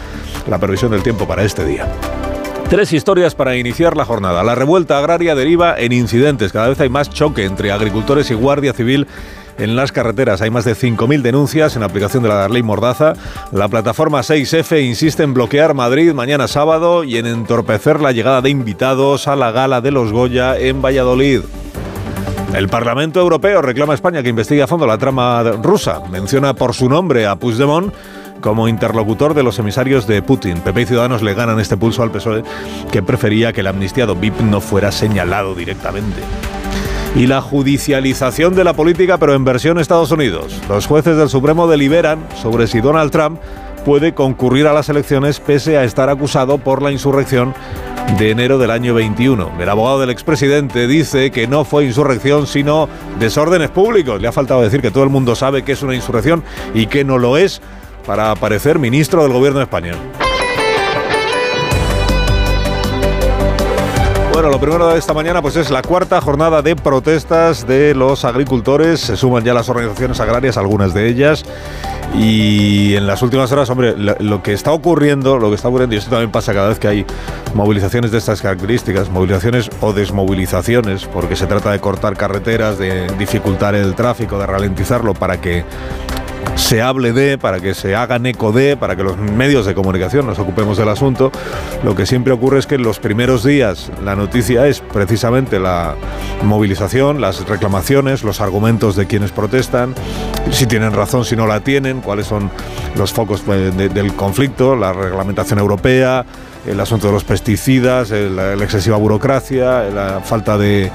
la 0.49 0.59
previsión 0.59 0.91
del 0.91 1.03
tiempo 1.03 1.27
para 1.27 1.43
este 1.43 1.65
día. 1.65 1.87
Tres 2.69 2.93
historias 2.93 3.37
para 3.37 3.57
iniciar 3.57 3.97
la 3.97 4.05
jornada. 4.05 4.43
La 4.43 4.57
revuelta 4.57 4.99
agraria 4.99 5.37
deriva 5.37 5.79
en 5.79 5.93
incidentes. 5.93 6.53
Cada 6.53 6.69
vez 6.69 6.81
hay 6.81 6.89
más 6.89 7.09
choque 7.11 7.45
entre 7.45 7.71
agricultores 7.71 8.29
y 8.31 8.35
Guardia 8.35 8.73
Civil 8.73 9.07
en 9.59 9.77
las 9.77 9.93
carreteras. 9.93 10.41
Hay 10.41 10.51
más 10.51 10.65
de 10.65 10.75
5.000 10.75 11.23
denuncias 11.23 11.77
en 11.77 11.83
aplicación 11.83 12.23
de 12.23 12.29
la 12.29 12.49
ley 12.49 12.63
Mordaza. 12.63 13.15
La 13.53 13.69
plataforma 13.69 14.21
6F 14.21 14.83
insiste 14.85 15.23
en 15.23 15.35
bloquear 15.35 15.75
Madrid 15.75 16.13
mañana 16.13 16.49
sábado 16.49 17.05
y 17.05 17.17
en 17.17 17.27
entorpecer 17.27 18.01
la 18.01 18.13
llegada 18.13 18.43
de 18.43 18.51
invitados 18.51 19.29
a 19.29 19.37
la 19.37 19.51
gala 19.51 19.81
de 19.81 19.91
los 19.91 20.13
Goya 20.13 20.59
en 20.59 20.83
Valladolid. 20.83 21.41
El 22.55 22.69
Parlamento 22.69 23.21
Europeo 23.21 23.61
reclama 23.61 23.93
a 23.93 23.97
España 23.97 24.23
que 24.23 24.31
investigue 24.31 24.63
a 24.63 24.67
fondo 24.67 24.87
la 24.87 24.99
trama 24.99 25.43
rusa. 25.63 26.01
Menciona 26.11 26.55
por 26.55 26.75
su 26.75 26.89
nombre 26.89 27.27
a 27.27 27.37
Puigdemont 27.37 27.93
como 28.41 28.69
interlocutor 28.69 29.35
de 29.35 29.43
los 29.43 29.59
emisarios 29.59 30.07
de 30.07 30.23
Putin. 30.23 30.61
PP 30.61 30.83
y 30.83 30.87
Ciudadanos 30.87 31.23
le 31.23 31.35
ganan 31.35 31.59
este 31.59 31.77
pulso 31.77 32.03
al 32.03 32.11
PSOE, 32.11 32.45
que 32.93 33.03
prefería 33.03 33.53
que 33.53 33.61
el 33.61 33.67
amnistiado 33.67 34.15
VIP 34.15 34.41
no 34.41 34.61
fuera 34.61 34.93
señalado 34.93 35.55
directamente 35.55 36.23
y 37.17 37.27
la 37.27 37.41
judicialización 37.41 38.55
de 38.55 38.63
la 38.63 38.75
política, 38.75 39.17
pero 39.17 39.35
en 39.35 39.45
versión 39.45 39.79
Estados 39.79 40.11
Unidos. 40.11 40.61
Los 40.69 40.87
jueces 40.87 41.17
del 41.17 41.31
Supremo 41.31 41.67
deliberan 41.67 42.27
sobre 42.41 42.67
si 42.67 42.81
Donald 42.81 43.11
Trump 43.11 43.41
puede 43.87 44.13
concurrir 44.13 44.67
a 44.67 44.75
las 44.75 44.91
elecciones 44.91 45.41
pese 45.41 45.79
a 45.79 45.85
estar 45.85 46.11
acusado 46.11 46.59
por 46.59 46.83
la 46.83 46.93
insurrección 46.93 47.55
de 48.19 48.31
enero 48.31 48.59
del 48.59 48.71
año 48.71 48.93
21. 48.95 49.53
El 49.59 49.69
abogado 49.69 50.01
del 50.01 50.11
expresidente 50.11 50.87
dice 50.87 51.31
que 51.31 51.47
no 51.47 51.65
fue 51.65 51.87
insurrección, 51.87 52.47
sino 52.47 52.89
desórdenes 53.19 53.71
públicos. 53.71 54.21
Le 54.21 54.29
ha 54.29 54.33
faltado 54.33 54.61
decir 54.61 54.83
que 54.83 54.91
todo 54.91 55.05
el 55.05 55.11
mundo 55.11 55.35
sabe 55.35 55.63
que 55.63 55.73
es 55.73 55.83
una 55.83 55.95
insurrección 55.95 56.43
y 56.75 56.87
que 56.87 57.05
no 57.05 57.17
lo 57.17 57.39
es 57.39 57.63
para 58.07 58.31
aparecer 58.31 58.79
ministro 58.79 59.23
del 59.23 59.33
gobierno 59.33 59.63
español. 59.63 59.97
Bueno, 64.37 64.51
lo 64.51 64.61
primero 64.61 64.89
de 64.89 64.99
esta 64.99 65.15
mañana 65.15 65.41
pues 65.41 65.57
es 65.57 65.71
la 65.71 65.81
cuarta 65.81 66.21
jornada 66.21 66.61
de 66.61 66.77
protestas 66.77 67.67
de 67.67 67.95
los 67.95 68.23
agricultores. 68.27 69.01
Se 69.01 69.17
suman 69.17 69.43
ya 69.43 69.55
las 69.55 69.71
organizaciones 69.71 70.21
agrarias, 70.21 70.59
algunas 70.59 70.93
de 70.93 71.09
ellas. 71.09 71.43
Y 72.15 72.95
en 72.97 73.07
las 73.07 73.23
últimas 73.23 73.51
horas, 73.51 73.71
hombre, 73.71 73.95
lo, 73.97 74.43
que 74.43 74.53
está 74.53 74.73
ocurriendo, 74.73 75.39
lo 75.39 75.49
que 75.49 75.55
está 75.55 75.69
ocurriendo, 75.69 75.95
y 75.95 75.99
esto 76.01 76.11
también 76.11 76.31
pasa 76.31 76.53
cada 76.53 76.69
vez 76.69 76.79
que 76.79 76.87
hay 76.87 77.07
movilizaciones 77.55 78.11
de 78.11 78.19
estas 78.19 78.43
características, 78.43 79.09
movilizaciones 79.09 79.71
o 79.81 79.95
desmovilizaciones, 79.95 81.07
porque 81.07 81.35
se 81.35 81.47
trata 81.47 81.73
de 81.73 81.81
cortar 81.81 82.15
carreteras, 82.15 82.77
de 82.77 83.07
dificultar 83.19 83.75
el 83.75 83.95
tráfico, 83.95 84.39
de 84.39 84.45
ralentizarlo 84.45 85.15
para 85.15 85.41
que 85.41 85.65
se 86.55 86.83
hable 86.83 87.13
de, 87.13 87.39
para 87.39 87.61
que 87.61 87.75
se 87.75 87.95
hagan 87.95 88.27
eco 88.27 88.53
de, 88.53 88.77
para 88.77 88.97
que 88.97 89.03
los 89.03 89.17
medios 89.19 89.67
de 89.67 89.75
comunicación 89.75 90.27
nos 90.27 90.39
ocupemos 90.39 90.79
del 90.79 90.89
asunto. 90.89 91.31
Lo 91.85 91.95
que 91.95 92.07
siempre 92.07 92.33
ocurre 92.33 92.59
es 92.59 92.67
que 92.67 92.77
en 92.77 92.83
los 92.83 92.99
primeros 92.99 93.45
días 93.45 93.91
la 94.05 94.17
noticia 94.17 94.67
es 94.67 94.81
precisamente 94.81 95.59
la 95.59 95.95
movilización, 96.43 97.21
las 97.21 97.47
reclamaciones, 97.49 98.23
los 98.25 98.41
argumentos 98.41 98.97
de 98.97 99.07
quienes 99.07 99.33
protestan, 99.33 99.95
si 100.51 100.67
tienen 100.67 100.93
razón, 100.93 101.25
si 101.25 101.37
no 101.37 101.47
la 101.47 101.61
tienen, 101.61 102.01
cuáles 102.01 102.27
son 102.27 102.51
los 102.97 103.13
focos 103.13 103.47
de, 103.47 103.89
del 103.89 104.15
conflicto, 104.15 104.77
la 104.77 104.93
reglamentación 104.93 105.59
europea, 105.59 106.25
el 106.67 106.81
asunto 106.81 107.07
de 107.07 107.13
los 107.13 107.25
pesticidas, 107.25 108.11
la, 108.11 108.55
excesiva 108.55 108.97
burocracia, 108.97 109.85
la 109.85 110.21
falta 110.21 110.59
de, 110.59 110.91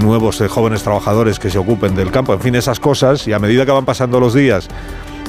nuevos 0.00 0.38
de 0.38 0.48
jóvenes 0.48 0.82
trabajadores 0.82 1.38
que 1.38 1.50
se 1.50 1.58
ocupen 1.58 1.94
del 1.94 2.10
campo, 2.10 2.34
en 2.34 2.40
fin, 2.40 2.54
esas 2.54 2.80
cosas, 2.80 3.26
y 3.26 3.32
a 3.32 3.38
medida 3.38 3.64
que 3.64 3.72
van 3.72 3.84
pasando 3.84 4.20
los 4.20 4.34
días 4.34 4.68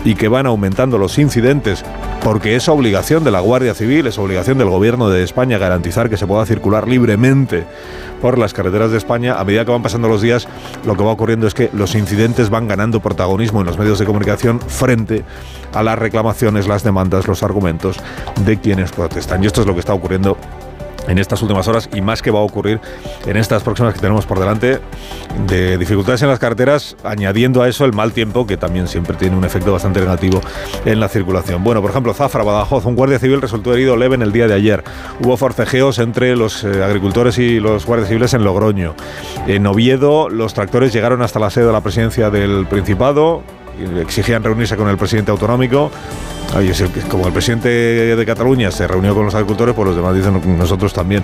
y 0.05 0.15
que 0.15 0.27
van 0.27 0.45
aumentando 0.45 0.97
los 0.97 1.17
incidentes, 1.17 1.83
porque 2.23 2.55
es 2.55 2.67
obligación 2.69 3.23
de 3.23 3.31
la 3.31 3.39
Guardia 3.39 3.73
Civil, 3.73 4.07
es 4.07 4.17
obligación 4.17 4.57
del 4.57 4.69
Gobierno 4.69 5.09
de 5.09 5.23
España 5.23 5.57
garantizar 5.57 6.09
que 6.09 6.17
se 6.17 6.27
pueda 6.27 6.45
circular 6.45 6.87
libremente 6.87 7.65
por 8.21 8.37
las 8.37 8.53
carreteras 8.53 8.91
de 8.91 8.97
España, 8.97 9.39
a 9.39 9.43
medida 9.45 9.65
que 9.65 9.71
van 9.71 9.81
pasando 9.81 10.09
los 10.09 10.21
días, 10.21 10.47
lo 10.85 10.95
que 10.95 11.03
va 11.03 11.11
ocurriendo 11.11 11.47
es 11.47 11.53
que 11.53 11.69
los 11.73 11.95
incidentes 11.95 12.49
van 12.49 12.67
ganando 12.67 12.99
protagonismo 12.99 13.61
en 13.61 13.65
los 13.65 13.77
medios 13.77 13.99
de 13.99 14.05
comunicación 14.05 14.59
frente 14.59 15.23
a 15.73 15.83
las 15.83 15.97
reclamaciones, 15.97 16.67
las 16.67 16.83
demandas, 16.83 17.27
los 17.27 17.43
argumentos 17.43 17.97
de 18.45 18.59
quienes 18.59 18.91
protestan. 18.91 19.43
Y 19.43 19.47
esto 19.47 19.61
es 19.61 19.67
lo 19.67 19.73
que 19.73 19.79
está 19.79 19.93
ocurriendo 19.93 20.37
en 21.09 21.17
estas 21.17 21.41
últimas 21.41 21.67
horas 21.67 21.89
y 21.93 22.01
más 22.01 22.21
que 22.21 22.31
va 22.31 22.39
a 22.39 22.43
ocurrir 22.43 22.79
en 23.25 23.35
estas 23.35 23.63
próximas 23.63 23.93
que 23.93 23.99
tenemos 23.99 24.25
por 24.25 24.39
delante 24.39 24.79
de 25.47 25.77
dificultades 25.77 26.21
en 26.21 26.29
las 26.29 26.39
carreteras, 26.39 26.95
añadiendo 27.03 27.61
a 27.61 27.67
eso 27.67 27.85
el 27.85 27.93
mal 27.93 28.13
tiempo 28.13 28.47
que 28.47 28.57
también 28.57 28.87
siempre 28.87 29.17
tiene 29.17 29.35
un 29.35 29.43
efecto 29.43 29.73
bastante 29.73 29.99
negativo 29.99 30.39
en 30.85 30.99
la 30.99 31.09
circulación. 31.09 31.63
Bueno, 31.63 31.81
por 31.81 31.91
ejemplo, 31.91 32.13
Zafra, 32.13 32.43
Badajoz, 32.43 32.85
un 32.85 32.95
guardia 32.95 33.19
civil 33.19 33.41
resultó 33.41 33.73
herido 33.73 33.97
leve 33.97 34.15
en 34.15 34.21
el 34.21 34.31
día 34.31 34.47
de 34.47 34.53
ayer. 34.53 34.83
Hubo 35.23 35.35
forcejeos 35.37 35.99
entre 35.99 36.35
los 36.35 36.63
eh, 36.63 36.83
agricultores 36.83 37.37
y 37.37 37.59
los 37.59 37.85
guardias 37.85 38.09
civiles 38.09 38.33
en 38.33 38.43
Logroño. 38.43 38.95
En 39.47 39.65
Oviedo, 39.67 40.29
los 40.29 40.53
tractores 40.53 40.93
llegaron 40.93 41.21
hasta 41.21 41.39
la 41.39 41.49
sede 41.49 41.65
de 41.65 41.73
la 41.73 41.81
presidencia 41.81 42.29
del 42.29 42.67
Principado, 42.67 43.43
exigían 43.99 44.43
reunirse 44.43 44.75
con 44.75 44.89
el 44.89 44.97
presidente 44.97 45.31
autonómico 45.31 45.91
como 47.09 47.27
el 47.27 47.33
presidente 47.33 47.69
de 47.69 48.25
Cataluña 48.25 48.71
se 48.71 48.87
reunió 48.87 49.13
con 49.13 49.25
los 49.25 49.35
agricultores, 49.35 49.75
pues 49.75 49.87
los 49.87 49.95
demás 49.95 50.15
dicen 50.15 50.57
nosotros 50.57 50.93
también. 50.93 51.23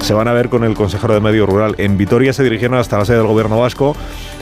Se 0.00 0.12
van 0.12 0.28
a 0.28 0.32
ver 0.32 0.48
con 0.48 0.64
el 0.64 0.74
consejero 0.74 1.14
de 1.14 1.20
Medio 1.20 1.46
Rural. 1.46 1.74
En 1.78 1.96
Vitoria 1.96 2.32
se 2.32 2.44
dirigieron 2.44 2.78
hasta 2.78 2.98
la 2.98 3.04
sede 3.04 3.18
del 3.18 3.26
gobierno 3.26 3.58
vasco. 3.58 3.96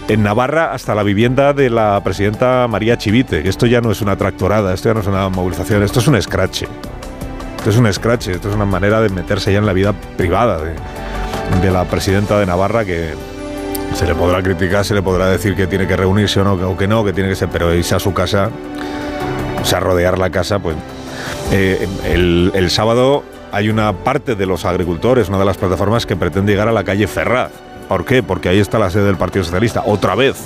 En 0.09 0.23
Navarra 0.23 0.73
hasta 0.73 0.95
la 0.95 1.03
vivienda 1.03 1.53
de 1.53 1.71
la 1.71 2.01
presidenta 2.03 2.67
María 2.69 2.99
Chivite. 2.99 3.49
Esto 3.49 3.67
ya 3.67 3.81
no 3.81 3.93
es 3.93 4.03
una 4.03 4.17
tractorada, 4.17 4.75
esto 4.75 4.89
ya 4.89 4.95
no 4.95 5.01
es 5.01 5.07
una 5.07 5.29
movilización, 5.29 5.83
esto 5.83 6.01
es 6.01 6.09
un 6.09 6.17
escrache. 6.17 6.67
Esto 7.59 7.71
es 7.71 7.77
un 7.77 7.87
escrache, 7.87 8.33
esto 8.33 8.49
es 8.49 8.55
una 8.55 8.67
manera 8.67 9.01
de 9.01 9.11
meterse 9.11 9.53
ya 9.53 9.59
en 9.59 9.67
la 9.67 9.73
vida 9.73 9.95
privada 10.17 10.59
de, 10.59 10.75
de 11.63 11.71
la 11.71 11.85
presidenta 11.85 12.39
de 12.39 12.45
Navarra 12.45 12.85
que, 12.85 13.15
se 13.93 14.07
le 14.07 14.15
podrá 14.15 14.43
criticar, 14.43 14.85
se 14.85 14.95
le 14.95 15.03
podrá 15.03 15.29
decir 15.29 15.55
que 15.55 15.67
tiene 15.67 15.87
que 15.87 15.97
reunirse 15.97 16.41
o 16.41 16.45
no, 16.45 16.53
o 16.71 16.77
que 16.77 16.87
no, 16.87 17.05
que 17.05 17.13
tiene 17.13 17.29
que 17.29 17.37
ser, 17.37 17.49
pero 17.49 17.75
irse 17.75 17.95
a 17.95 18.01
su 18.01 18.13
casa 18.13 18.51
o 19.65 19.67
sea, 19.67 19.81
rodear 19.81 20.19
la 20.19 20.29
casa, 20.29 20.59
pues 20.59 20.77
eh, 21.51 21.89
el, 22.05 22.71
sábado 22.71 23.25
hay 23.51 23.71
una 23.71 23.91
parte 23.95 24.35
de 24.35 24.45
los 24.45 24.67
agricultores, 24.67 25.31
una 25.31 25.39
de 25.39 25.47
las 25.47 25.57
plataformas 25.57 26.05
que 26.05 26.17
pretende 26.17 26.53
llegar 26.53 26.69
a 26.69 26.73
la 26.73 26.85
calle 26.85 27.07
Ferraz. 27.07 27.51
¿Por 27.89 28.05
qué? 28.05 28.23
Porque 28.23 28.51
ahí 28.51 28.59
está 28.59 28.79
la 28.79 28.91
sede 28.91 29.05
del 29.05 29.17
Partido 29.17 29.43
Socialista, 29.43 29.83
otra 29.87 30.15
vez, 30.15 30.37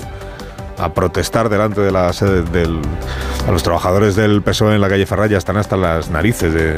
a 0.78 0.92
protestar 0.94 1.48
delante 1.48 1.80
de 1.80 1.90
la 1.90 2.12
sede 2.12 2.42
del... 2.42 2.80
A 3.48 3.50
los 3.50 3.64
trabajadores 3.64 4.14
del 4.14 4.40
PSOE 4.40 4.76
en 4.76 4.80
la 4.80 4.88
calle 4.88 5.04
Ferraz 5.04 5.30
ya 5.30 5.38
están 5.38 5.56
hasta 5.56 5.76
las 5.76 6.10
narices 6.10 6.54
de, 6.54 6.76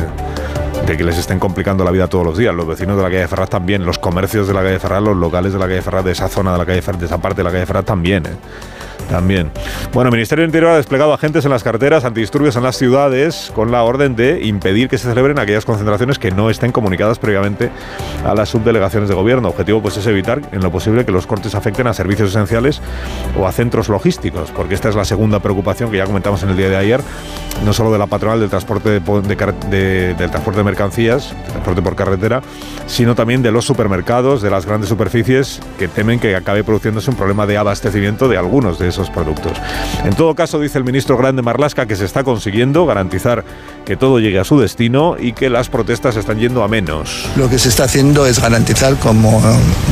que 0.97 1.05
les 1.05 1.19
estén 1.19 1.39
complicando 1.39 1.85
la 1.85 1.91
vida 1.91 2.09
todos 2.09 2.25
los 2.25 2.39
días. 2.39 2.55
Los 2.55 2.67
vecinos 2.67 2.97
de 2.97 3.03
la 3.03 3.11
calle 3.11 3.29
Ferraz 3.29 3.51
también, 3.51 3.85
los 3.85 3.99
comercios 3.99 4.49
de 4.49 4.55
la 4.55 4.63
calle 4.63 4.79
Ferraz, 4.79 5.03
los 5.03 5.17
locales 5.17 5.53
de 5.53 5.59
la 5.59 5.67
calle 5.67 5.83
Ferraz, 5.83 6.05
de 6.05 6.13
esa 6.13 6.29
zona 6.29 6.53
de 6.53 6.59
la 6.59 6.67
calle 6.67 6.83
Ferraz, 6.83 7.01
de 7.01 7.07
esa 7.07 7.19
parte 7.19 7.39
de 7.39 7.45
la 7.45 7.51
calle 7.51 7.67
Ferraz 7.67 7.85
también. 7.85 8.27
¿eh? 8.27 8.37
También. 9.11 9.51
Bueno, 9.93 10.09
el 10.09 10.13
Ministerio 10.13 10.43
del 10.43 10.51
Interior 10.51 10.71
ha 10.71 10.77
desplegado 10.77 11.13
agentes 11.13 11.45
en 11.45 11.51
las 11.51 11.65
carreteras 11.65 12.05
antidisturbios 12.05 12.55
en 12.55 12.63
las 12.63 12.77
ciudades 12.77 13.51
con 13.55 13.73
la 13.73 13.83
orden 13.83 14.15
de 14.15 14.45
impedir 14.45 14.89
que 14.89 14.99
se 14.99 15.09
celebren 15.09 15.39
aquellas 15.41 15.65
concentraciones 15.65 16.19
que 16.21 16.31
no 16.31 16.49
estén 16.49 16.71
comunicadas 16.71 17.19
previamente 17.19 17.71
a 18.25 18.35
las 18.35 18.51
subdelegaciones 18.51 19.09
de 19.09 19.17
gobierno. 19.17 19.49
Objetivo 19.49 19.83
pues 19.83 19.97
es 19.97 20.07
evitar 20.07 20.41
en 20.53 20.61
lo 20.61 20.71
posible 20.71 21.05
que 21.05 21.11
los 21.11 21.27
cortes 21.27 21.57
afecten 21.57 21.89
a 21.89 21.93
servicios 21.93 22.31
esenciales 22.31 22.81
o 23.37 23.49
a 23.49 23.53
centros 23.53 23.89
logísticos, 23.89 24.53
porque 24.53 24.75
esta 24.75 24.89
es 24.89 24.95
la 24.95 25.05
segunda 25.05 25.41
preocupación 25.41 25.91
que 25.91 25.97
ya 25.97 26.07
comentamos 26.07 26.45
en 26.45 26.51
el 26.51 26.57
día 26.57 26.69
de 26.69 26.77
ayer, 26.77 27.01
no 27.65 27.73
solo 27.73 27.91
de 27.91 27.99
la 27.99 28.07
patronal 28.07 28.39
del 28.39 28.49
transporte 28.49 29.01
de, 29.01 30.15
del 30.15 30.31
transporte 30.31 30.59
de 30.59 30.65
mercancías, 30.65 31.35
transporte 31.49 31.83
por 31.83 31.97
carretera, 31.97 32.43
sino 32.87 33.17
también 33.17 33.43
de 33.43 33.51
los 33.51 33.65
supermercados, 33.65 34.41
de 34.41 34.51
las 34.51 34.67
grandes 34.67 34.89
superficies 34.89 35.61
que 35.79 35.89
temen 35.89 36.21
que 36.21 36.37
acabe 36.37 36.63
produciéndose 36.63 37.11
un 37.11 37.17
problema 37.17 37.47
de 37.47 37.57
abastecimiento 37.57 38.29
de 38.29 38.37
algunos 38.37 38.79
de 38.79 38.89
esos 38.89 39.00
productos. 39.09 39.53
En 40.05 40.15
todo 40.15 40.35
caso, 40.35 40.61
dice 40.61 40.77
el 40.77 40.85
ministro 40.85 41.17
Grande 41.17 41.41
Marlasca 41.41 41.87
que 41.87 41.97
se 41.97 42.05
está 42.05 42.25
consiguiendo 42.25 42.85
garantizar 42.85 43.45
que 43.87 43.97
todo 43.97 44.19
llegue 44.19 44.39
a 44.39 44.45
su 44.45 44.61
destino 44.61 45.17
y 45.19 45.33
que 45.33 45.49
las 45.49 45.69
protestas 45.69 46.17
están 46.17 46.39
yendo 46.39 46.63
a 46.63 46.69
menos. 46.69 47.27
Lo 47.37 47.49
que 47.49 47.59
se 47.59 47.69
está 47.69 47.85
haciendo 47.85 48.27
es 48.27 48.41
garantizar 48.41 48.97
como 48.97 49.41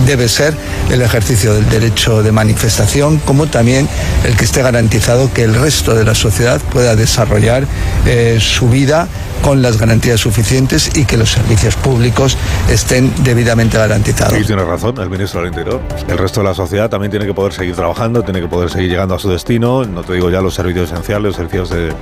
debe 0.07 0.29
ser 0.29 0.55
el 0.91 1.01
ejercicio 1.03 1.55
del 1.55 1.69
derecho 1.69 2.23
de 2.23 2.33
manifestación, 2.33 3.19
como 3.19 3.47
también 3.47 3.89
el 4.25 4.37
que 4.37 4.45
esté 4.45 4.63
garantizado 4.63 5.33
que 5.33 5.45
el 5.45 5.55
resto 5.55 5.95
de 5.95 6.05
la 6.05 6.15
sociedad 6.15 6.61
pueda 6.73 6.97
desarrollar 6.97 7.65
eh, 8.07 8.39
su 8.41 8.69
vida 8.69 9.09
con 9.43 9.63
las 9.63 9.79
garantías 9.79 10.21
suficientes 10.21 10.97
y 10.97 11.05
que 11.05 11.17
los 11.17 11.33
servicios 11.33 11.77
públicos 11.77 12.37
estén 12.71 13.13
debidamente 13.25 13.79
garantizados. 13.79 14.39
Sí, 14.39 14.45
tiene 14.45 14.65
razón 14.65 14.99
el 14.99 15.11
ministro 15.11 15.41
del 15.41 15.49
Interior. 15.49 15.81
El 16.09 16.19
resto 16.19 16.41
de 16.41 16.47
la 16.49 16.55
sociedad 16.55 16.91
también 16.91 17.11
tiene 17.11 17.27
que 17.27 17.35
poder 17.35 17.53
seguir 17.53 17.75
trabajando, 17.75 18.23
tiene 18.23 18.41
que 18.41 18.49
poder 18.49 18.71
seguir 18.71 18.91
llegando 18.91 19.15
a 19.15 19.19
su 19.19 19.31
destino. 19.31 19.85
No 19.85 20.03
te 20.03 20.15
digo 20.15 20.31
ya 20.31 20.41
los 20.41 20.55
servicios 20.55 20.91
esenciales, 20.91 21.25
los 21.25 21.37
servicios 21.37 21.71
de, 21.71 21.93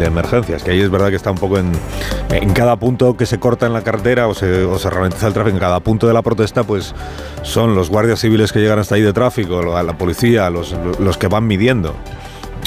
emergencias, 0.00 0.62
que 0.62 0.70
ahí 0.70 0.80
es 0.80 0.90
verdad 0.90 1.10
que 1.10 1.16
está 1.16 1.30
un 1.30 1.38
poco 1.38 1.58
en, 1.58 1.72
en 2.30 2.52
cada 2.52 2.76
punto 2.76 3.16
que 3.16 3.26
se 3.26 3.38
corta 3.38 3.66
en 3.66 3.72
la 3.72 3.82
carretera 3.82 4.28
o 4.28 4.34
se, 4.34 4.64
o 4.64 4.78
ralentiza 4.78 5.26
el 5.26 5.32
tráfico, 5.32 5.56
en 5.56 5.60
cada 5.60 5.80
punto 5.80 6.06
de 6.06 6.14
la 6.14 6.22
protesta, 6.22 6.62
pues 6.62 6.94
son 7.42 7.74
los 7.74 7.90
guardias 7.90 8.20
civiles 8.20 8.52
que 8.52 8.60
llegan 8.60 8.78
hasta 8.78 8.94
ahí 8.94 9.02
de 9.02 9.12
tráfico, 9.12 9.62
la 9.62 9.98
policía, 9.98 10.48
los, 10.50 10.74
los 10.98 11.18
que 11.18 11.28
van 11.28 11.46
midiendo 11.46 11.94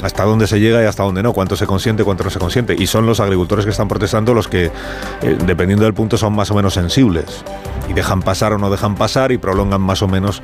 hasta 0.02 0.24
dónde 0.24 0.46
se 0.46 0.60
llega 0.60 0.82
y 0.82 0.86
hasta 0.86 1.04
dónde 1.04 1.22
no, 1.22 1.32
cuánto 1.32 1.56
se 1.56 1.66
consiente, 1.66 2.04
cuánto 2.04 2.24
no 2.24 2.30
se 2.30 2.38
consiente. 2.38 2.74
Y 2.76 2.86
son 2.86 3.06
los 3.06 3.20
agricultores 3.20 3.64
que 3.64 3.70
están 3.70 3.88
protestando 3.88 4.34
los 4.34 4.48
que, 4.48 4.66
eh, 4.66 5.38
dependiendo 5.46 5.84
del 5.84 5.94
punto, 5.94 6.18
son 6.18 6.34
más 6.34 6.50
o 6.50 6.54
menos 6.54 6.74
sensibles. 6.74 7.44
Y 7.88 7.92
dejan 7.92 8.20
pasar 8.22 8.52
o 8.52 8.58
no 8.58 8.70
dejan 8.70 8.96
pasar 8.96 9.32
y 9.32 9.38
prolongan 9.38 9.80
más 9.80 10.02
o 10.02 10.08
menos 10.08 10.42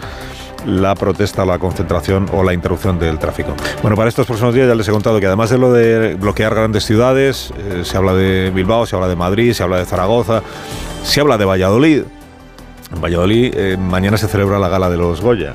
la 0.67 0.95
protesta, 0.95 1.45
la 1.45 1.59
concentración 1.59 2.29
o 2.33 2.43
la 2.43 2.53
interrupción 2.53 2.99
del 2.99 3.19
tráfico. 3.19 3.55
Bueno, 3.83 3.97
para 3.97 4.09
estos 4.09 4.27
próximos 4.27 4.55
días 4.55 4.69
ya 4.69 4.75
les 4.75 4.89
he 4.89 4.93
contado 4.93 5.21
que 5.21 5.27
además 5.27 5.51
de 5.51 5.59
lo 5.59 5.73
de 5.73 6.15
bloquear 6.15 6.55
grandes 6.55 6.85
ciudades, 6.85 7.53
eh, 7.59 7.83
se 7.85 7.97
habla 7.97 8.15
de 8.15 8.51
Bilbao, 8.51 8.87
se 8.87 8.97
habla 8.97 9.09
de 9.09 9.17
Madrid, 9.17 9.53
se 9.53 9.63
habla 9.63 9.79
de 9.79 9.85
Zaragoza, 9.85 10.43
se 11.03 11.21
habla 11.21 11.39
de 11.39 11.45
Valladolid. 11.45 12.03
En 12.93 13.01
Valladolid 13.01 13.53
eh, 13.55 13.77
mañana 13.77 14.17
se 14.17 14.29
celebra 14.29 14.59
la 14.59 14.69
gala 14.69 14.89
de 14.89 14.97
los 14.97 15.21
Goya 15.21 15.55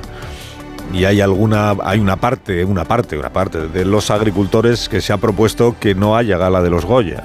y 0.92 1.06
hay 1.06 1.22
alguna 1.22 1.76
hay 1.84 2.00
una 2.00 2.18
parte 2.18 2.66
una 2.66 2.84
parte 2.86 3.18
una 3.18 3.32
parte 3.32 3.68
de 3.68 3.86
los 3.86 4.12
agricultores 4.12 4.90
que 4.90 5.02
se 5.02 5.14
ha 5.14 5.18
propuesto 5.18 5.76
que 5.80 5.96
no 5.96 6.18
haya 6.18 6.38
gala 6.38 6.62
de 6.62 6.70
los 6.70 6.86
Goya. 6.86 7.24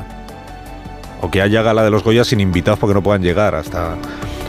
O 1.21 1.31
que 1.31 1.43
haya 1.43 1.63
gala 1.63 1.83
de 1.83 1.91
los 1.91 2.05
Goya 2.05 2.25
sin 2.25 2.41
invitados 2.41 2.79
porque 2.79 2.95
no 2.95 3.03
puedan 3.03 3.23
llegar 3.23 3.55
hasta 3.55 3.97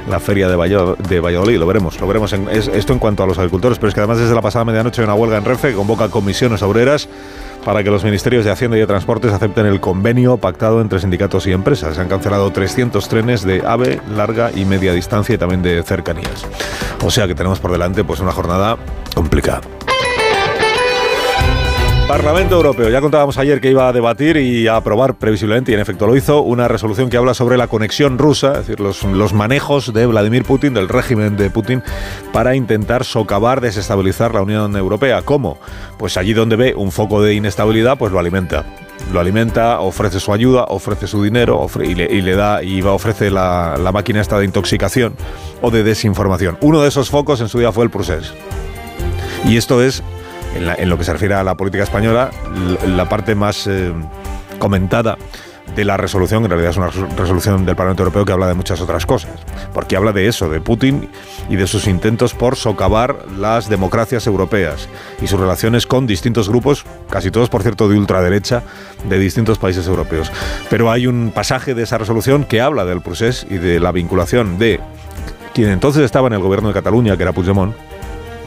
la 0.07 0.19
feria 0.19 0.47
de 0.47 0.55
Valladolid, 0.55 1.57
lo 1.57 1.67
veremos, 1.67 1.99
lo 1.99 2.07
veremos 2.07 2.33
esto 2.33 2.93
en 2.93 2.99
cuanto 2.99 3.23
a 3.23 3.27
los 3.27 3.37
agricultores, 3.37 3.77
pero 3.77 3.89
es 3.89 3.93
que 3.93 3.99
además 3.99 4.17
desde 4.17 4.33
la 4.33 4.41
pasada 4.41 4.65
medianoche 4.65 5.01
hay 5.01 5.05
una 5.05 5.13
huelga 5.13 5.37
en 5.37 5.45
Renfe 5.45 5.69
que 5.69 5.75
convoca 5.75 6.09
comisiones 6.09 6.61
obreras 6.63 7.07
para 7.63 7.83
que 7.83 7.89
los 7.89 8.03
ministerios 8.03 8.45
de 8.45 8.51
Hacienda 8.51 8.77
y 8.77 8.79
de 8.79 8.87
Transportes 8.87 9.31
acepten 9.31 9.65
el 9.65 9.79
convenio 9.79 10.37
pactado 10.37 10.81
entre 10.81 10.99
sindicatos 10.99 11.47
y 11.47 11.51
empresas. 11.51 11.95
Se 11.95 12.01
han 12.01 12.07
cancelado 12.07 12.51
300 12.51 13.07
trenes 13.09 13.43
de 13.43 13.61
AVE, 13.65 14.01
larga 14.09 14.51
y 14.55 14.65
media 14.65 14.93
distancia 14.93 15.35
y 15.35 15.37
también 15.37 15.61
de 15.61 15.83
cercanías. 15.83 16.45
O 17.03 17.11
sea 17.11 17.27
que 17.27 17.35
tenemos 17.35 17.59
por 17.59 17.71
delante 17.71 18.03
pues 18.03 18.19
una 18.19 18.31
jornada 18.31 18.77
complicada. 19.13 19.61
Parlamento 22.09 22.55
Europeo. 22.55 22.89
Ya 22.89 23.01
contábamos 23.01 23.37
ayer 23.37 23.61
que 23.61 23.69
iba 23.69 23.87
a 23.87 23.93
debatir 23.93 24.35
y 24.37 24.67
a 24.67 24.77
aprobar 24.77 25.19
previsiblemente, 25.19 25.71
y 25.71 25.75
en 25.75 25.79
efecto 25.79 26.07
lo 26.07 26.15
hizo, 26.15 26.41
una 26.41 26.67
resolución 26.67 27.07
que 27.07 27.17
habla 27.17 27.35
sobre 27.35 27.55
la 27.55 27.67
conexión 27.67 28.17
rusa, 28.17 28.53
es 28.53 28.67
decir, 28.67 28.79
los, 28.79 29.33
manejos 29.33 29.93
de 29.93 30.07
Vladimir 30.07 30.43
Putin, 30.43 30.73
del 30.73 30.89
régimen 30.89 31.37
de 31.37 31.51
Putin, 31.51 31.83
para 32.33 32.55
intentar 32.55 33.05
socavar, 33.05 33.61
desestabilizar 33.61 34.33
la 34.33 34.41
Unión 34.41 34.75
Europea. 34.75 35.21
¿Cómo? 35.21 35.59
Pues 35.99 36.17
allí 36.17 36.33
donde 36.33 36.55
ve 36.55 36.73
un 36.75 36.91
foco 36.91 37.21
de 37.21 37.35
inestabilidad, 37.35 37.95
pues 37.99 38.11
lo 38.11 38.17
alimenta 38.17 38.65
lo 39.13 39.19
alimenta, 39.19 39.79
ofrece 39.79 40.19
su 40.19 40.33
ayuda, 40.33 40.65
ofrece 40.65 41.05
su 41.05 41.23
dinero 41.23 41.67
y, 41.79 41.93
le, 41.93 42.35
da 42.35 42.63
y 42.63 42.81
va, 42.81 42.91
ofrece 42.93 43.29
la, 43.29 43.77
la, 43.77 43.91
máquina 43.91 44.19
esta 44.19 44.37
de 44.39 44.45
intoxicación 44.45 45.13
o 45.61 45.69
de 45.69 45.83
desinformación. 45.83 46.57
Uno 46.61 46.81
de 46.81 46.89
esos 46.89 47.09
focos 47.09 47.39
en 47.39 47.49
su 47.49 47.59
día 47.59 47.71
fue 47.71 47.83
el 47.83 47.91
Prusés. 47.91 48.33
Y 49.45 49.57
esto 49.57 49.81
es 49.81 50.03
en, 50.55 50.89
lo 50.89 50.97
que 50.97 51.03
se 51.03 51.13
refiere 51.13 51.35
a 51.35 51.43
la 51.43 51.55
política 51.55 51.83
española, 51.83 52.31
la 52.87 53.07
parte 53.07 53.35
más 53.35 53.67
eh, 53.67 53.93
comentada 54.57 55.17
de 55.75 55.85
la 55.85 55.97
resolución, 55.97 56.43
en 56.43 56.49
realidad 56.49 56.71
es 56.71 56.77
una 56.77 56.89
resolución 57.15 57.65
del 57.65 57.75
Parlamento 57.75 58.03
Europeo 58.03 58.25
que 58.25 58.31
habla 58.31 58.47
de 58.47 58.53
muchas 58.53 58.81
otras 58.81 59.05
cosas, 59.05 59.31
porque 59.73 59.95
habla 59.95 60.11
de 60.11 60.27
eso, 60.27 60.49
de 60.49 60.61
Putin 60.61 61.09
y 61.49 61.55
de 61.55 61.67
sus 61.67 61.87
intentos 61.87 62.33
por 62.33 62.55
socavar 62.55 63.25
las 63.37 63.69
democracias 63.69 64.27
europeas 64.27 64.89
y 65.21 65.27
sus 65.27 65.39
relaciones 65.39 65.85
con 65.85 66.07
distintos 66.07 66.49
grupos, 66.49 66.85
casi 67.09 67.31
todos 67.31 67.49
por 67.49 67.61
cierto 67.61 67.87
de 67.87 67.97
ultraderecha, 67.97 68.63
de 69.07 69.19
distintos 69.19 69.57
países 69.57 69.87
europeos. 69.87 70.31
Pero 70.69 70.91
hay 70.91 71.07
un 71.07 71.31
pasaje 71.33 71.73
de 71.75 71.83
esa 71.83 71.97
resolución 71.97 72.45
que 72.45 72.61
habla 72.61 72.85
del 72.85 73.01
procés 73.01 73.45
y 73.49 73.57
de 73.57 73.79
la 73.79 73.91
vinculación 73.91 74.57
de 74.57 74.79
quien 75.53 75.69
entonces 75.69 76.03
estaba 76.03 76.27
en 76.27 76.33
el 76.33 76.39
gobierno 76.39 76.69
de 76.69 76.73
Cataluña, 76.73 77.17
que 77.17 77.23
era 77.23 77.33
Puigdemont, 77.33 77.75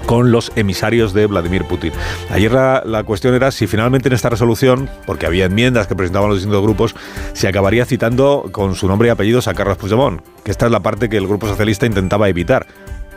con 0.07 0.33
los 0.33 0.53
emisarios 0.57 1.13
de 1.13 1.27
Vladimir 1.27 1.65
Putin. 1.65 1.93
Ayer 2.31 2.53
la, 2.53 3.03
cuestión 3.05 3.35
era 3.35 3.51
si 3.51 3.67
finalmente 3.67 4.09
en 4.09 4.15
esta 4.15 4.29
resolución, 4.29 4.89
porque 5.07 5.27
había 5.27 5.47
enmiendas 5.47 5.87
que 5.87 5.97
presentaban 5.97 6.29
los 6.29 6.39
distintos 6.39 6.63
grupos, 6.63 6.95
se 7.33 7.49
acabaría 7.49 7.85
citando 7.85 8.49
con 8.53 8.75
su 8.75 8.89
nombre 8.89 9.09
y 9.09 9.11
apellidos 9.11 9.49
a 9.49 9.55
Carlos 9.55 9.79
Puigdemont, 9.79 10.21
que 10.45 10.51
esta 10.51 10.67
es 10.67 10.73
la 10.73 10.81
parte 10.81 11.09
que 11.09 11.17
el 11.17 11.27
Grupo 11.27 11.47
Socialista 11.47 11.87
intentaba 11.87 12.29
evitar. 12.29 12.67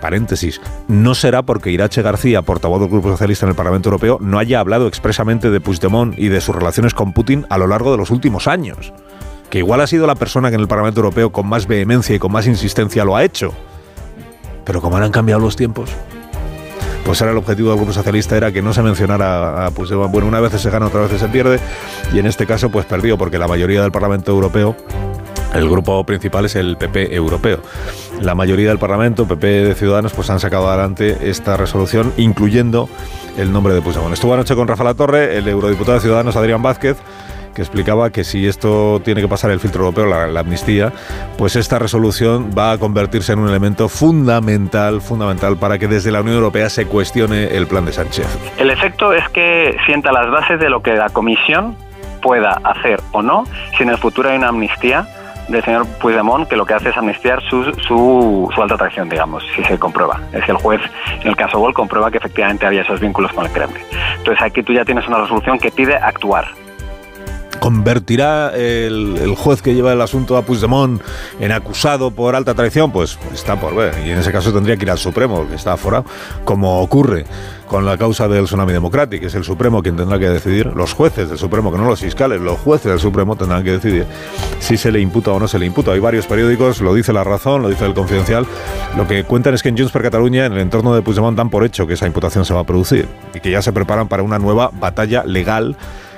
Paréntesis, 0.02 0.62
no 0.88 1.16
será 1.16 1.44
porque 1.44 1.72
Irache 1.72 2.02
García, 2.02 2.42
portavoz 2.42 2.80
del 2.80 2.90
Grupo 2.90 3.10
Socialista 3.10 3.46
en 3.46 3.52
el 3.52 3.56
Parlamento 3.56 3.90
Europeo, 3.90 4.18
no 4.22 4.40
haya 4.40 4.60
hablado 4.60 4.88
expresamente 4.88 5.50
de 5.50 5.62
Puigdemont 5.62 6.18
y 6.18 6.28
de 6.28 6.42
sus 6.42 6.56
relaciones 6.56 6.94
con 6.94 7.14
Putin 7.14 7.46
a 7.50 7.58
lo 7.58 7.68
largo 7.68 7.92
de 7.92 7.98
los 7.98 8.12
últimos 8.12 8.48
años. 8.48 8.94
Que 9.50 9.60
igual 9.60 9.82
ha 9.82 9.88
sido 9.88 10.06
la 10.06 10.16
persona 10.16 10.50
que 10.50 10.56
en 10.56 10.62
el 10.62 10.68
Parlamento 10.68 11.00
Europeo 11.00 11.32
con 11.32 11.48
más 11.48 11.66
vehemencia 11.66 12.16
y 12.16 12.20
con 12.20 12.32
más 12.32 12.46
insistencia 12.46 13.06
lo 13.06 13.16
ha 13.16 13.24
hecho. 13.24 13.54
Pero 14.66 14.82
como 14.82 14.98
han 14.98 15.12
cambiado 15.12 15.42
los 15.42 15.56
tiempos, 15.56 15.92
pues 17.06 17.22
era 17.22 17.32
el 17.32 17.38
objetivo 17.38 17.70
del 17.70 17.78
Grupo 17.78 17.94
Socialista, 17.94 18.36
era 18.36 18.52
que 18.52 18.62
no 18.62 18.74
se 18.74 18.82
mencionara 18.82 19.68
a 19.68 19.72
Puigdemont. 19.72 20.12
Bueno, 20.12 20.28
una 20.28 20.42
vez 20.42 20.60
se 20.60 20.70
gana, 20.70 20.88
otra 20.88 21.02
vez 21.02 21.18
se 21.18 21.28
pierde, 21.30 21.60
y 22.12 22.20
en 22.20 22.26
este 22.26 22.46
caso 22.48 22.70
pues 22.72 22.86
perdió, 22.86 23.18
porque 23.18 23.38
la 23.38 23.48
mayoría 23.48 23.82
del 23.84 23.92
Parlamento 23.92 24.32
Europeo 24.32 24.76
el 25.54 25.70
grupo 25.70 26.04
principal 26.04 26.46
es 26.46 26.56
el 26.56 26.76
PP 26.76 27.16
europeo. 27.16 27.60
La 28.22 28.36
mayoría 28.36 28.70
del 28.70 28.80
Parlamento, 28.80 29.26
PP 29.26 29.48
de 29.48 29.76
Ciudadanos, 29.76 30.14
pues 30.14 30.30
han 30.30 30.40
sacado 30.40 30.68
adelante 30.68 31.30
esta 31.30 31.56
resolución, 31.56 32.12
incluyendo 32.18 32.90
el 33.38 33.54
nombre 33.54 33.74
de 33.74 33.82
Puigdemont. 33.82 34.14
Estuvo 34.14 34.34
anoche 34.34 34.56
con 34.56 34.68
Rafa 34.68 34.84
La 34.84 34.96
Torre, 34.96 35.38
el 35.38 35.48
eurodiputado 35.48 35.94
de 35.94 36.02
Ciudadanos, 36.02 36.36
Adrián 36.36 36.62
Vázquez, 36.62 36.98
que 37.56 37.62
explicaba 37.62 38.12
que 38.12 38.24
si 38.24 38.48
esto 38.48 39.02
tiene 39.04 39.22
que 39.22 39.28
pasar 39.28 39.50
el 39.50 39.60
filtro 39.60 39.86
europeo, 39.86 40.06
la, 40.06 40.40
amnistía, 40.40 40.92
pues 41.38 41.56
esta 41.56 41.80
resolución 41.80 42.52
va 42.56 42.74
a 42.74 42.78
convertirse 42.78 43.34
en 43.34 43.40
un 43.40 43.50
elemento 43.50 43.88
fundamental, 43.90 45.02
fundamental 45.02 45.58
para 45.58 45.80
que 45.80 45.88
desde 45.88 46.12
la 46.12 46.22
Unión 46.22 46.36
Europea 46.36 46.70
se 46.70 46.86
cuestione 46.86 47.46
el 47.56 47.66
plan 47.66 47.86
de 47.86 47.94
Sánchez. 47.94 48.28
El 48.58 48.70
efecto 48.70 49.14
es 49.14 49.28
que 49.30 49.78
sienta 49.86 50.12
las 50.12 50.30
bases 50.30 50.60
de 50.60 50.70
lo 50.70 50.82
que 50.82 50.94
la 50.94 51.10
Comisión 51.10 51.76
pueda 52.22 52.60
hacer 52.64 53.00
o 53.12 53.22
no 53.22 53.46
si 53.78 53.84
en 53.84 53.90
el 53.90 53.98
futuro 53.98 54.30
hay 54.30 54.38
una 54.38 54.50
amnistía 54.50 55.08
del 55.48 55.64
señor 55.64 55.86
Puigdemont 56.00 56.48
que 56.50 56.56
lo 56.56 56.66
que 56.66 56.74
hace 56.74 56.90
es 56.90 56.98
amnistiar 56.98 57.42
su, 57.44 57.64
su, 57.88 58.50
su, 58.54 58.62
alta 58.62 58.76
atracción, 58.76 59.08
digamos, 59.08 59.44
si 59.56 59.64
se 59.64 59.78
comprueba. 59.78 60.20
Es 60.34 60.44
que 60.44 60.52
el 60.52 60.58
juez, 60.58 60.82
en 61.22 61.28
el 61.28 61.36
caso 61.36 61.60
Gol, 61.60 61.74
comprueba 61.74 62.10
que 62.10 62.18
efectivamente 62.18 62.66
había 62.66 62.82
esos 62.82 63.00
vínculos 63.00 63.32
con 63.32 63.46
el 63.46 63.52
Kremlin. 63.52 63.84
Entonces 64.18 64.44
aquí 64.44 64.64
tú 64.64 64.74
ya 64.74 64.84
tienes 64.84 65.08
una 65.08 65.20
resolución 65.20 65.60
que 65.60 65.70
pide 65.70 65.96
actuar 65.96 66.48
¿Convertirá 67.66 68.56
el, 68.56 69.34
juez 69.36 69.64
que 69.64 69.74
lleva 69.74 69.92
el 69.92 70.00
asunto 70.00 70.38
a 70.38 70.44
Puigdemont 70.44 71.02
en 71.40 71.52
acusado 71.52 72.12
por 72.12 72.36
alta 72.36 72.54
traición? 72.54 72.92
Pues 72.92 73.18
está 73.34 73.60
por 73.60 73.74
ver. 73.76 73.96
Y 74.06 74.12
en 74.12 74.20
ese 74.20 74.32
caso 74.32 74.54
tendría 74.54 74.78
que 74.78 74.84
ir 74.84 74.92
al 74.92 75.00
Supremo, 75.00 75.48
que 75.50 75.56
está 75.56 75.74
aforado, 75.74 76.06
como 76.44 76.80
ocurre 76.80 77.26
con 77.66 77.84
la 77.84 77.98
causa 77.98 78.28
del 78.28 78.46
tsunami 78.46 78.72
democrático. 78.72 79.26
Es 79.26 79.34
el 79.34 79.44
Supremo 79.44 79.82
quien 79.82 79.96
tendrá 79.96 80.20
que 80.20 80.30
decidir, 80.30 80.68
los 80.76 80.94
jueces 80.94 81.28
del 81.28 81.40
Supremo, 81.40 81.72
que 81.72 81.80
no 81.80 81.86
los 81.86 82.02
fiscales, 82.02 82.40
los 82.40 82.60
jueces 82.60 82.92
del 82.92 83.00
Supremo 83.00 83.36
tendrán 83.36 83.64
que 83.64 83.72
decidir 83.72 84.06
si 84.60 84.78
se 84.78 84.92
le 84.92 85.00
imputa 85.00 85.32
o 85.32 85.40
no 85.40 85.48
se 85.48 85.58
le 85.58 85.66
imputa. 85.66 85.92
Hay 85.92 86.00
varios 86.00 86.28
periódicos, 86.28 86.82
lo 86.82 86.94
dice 86.94 87.14
La 87.14 87.24
Razón, 87.24 87.64
lo 87.64 87.70
dice 87.70 87.84
El 87.88 87.96
Confidencial, 87.96 88.46
lo 88.96 89.08
que 89.08 89.24
cuentan 89.24 89.56
es 89.56 89.64
que 89.64 89.70
en 89.70 89.78
Junts 89.78 89.92
per 89.92 90.04
Cataluña, 90.04 90.46
en 90.46 90.54
el 90.54 90.60
entorno 90.60 90.94
de 90.94 91.02
Puigdemont, 91.02 91.36
dan 91.36 91.50
por 91.50 91.66
hecho 91.66 91.88
que 91.88 91.96
esa 91.96 92.06
imputación 92.06 92.46
se 92.46 92.54
va 92.54 92.60
a 92.60 92.66
producir 92.66 93.08
y 93.34 93.40
que 93.40 93.50
ya 93.50 93.64
se 93.64 93.74
preparan 93.74 94.08
para 94.08 94.22
una 94.22 94.38
nueva 94.38 94.70
batalla 94.72 95.24
legal 95.24 95.76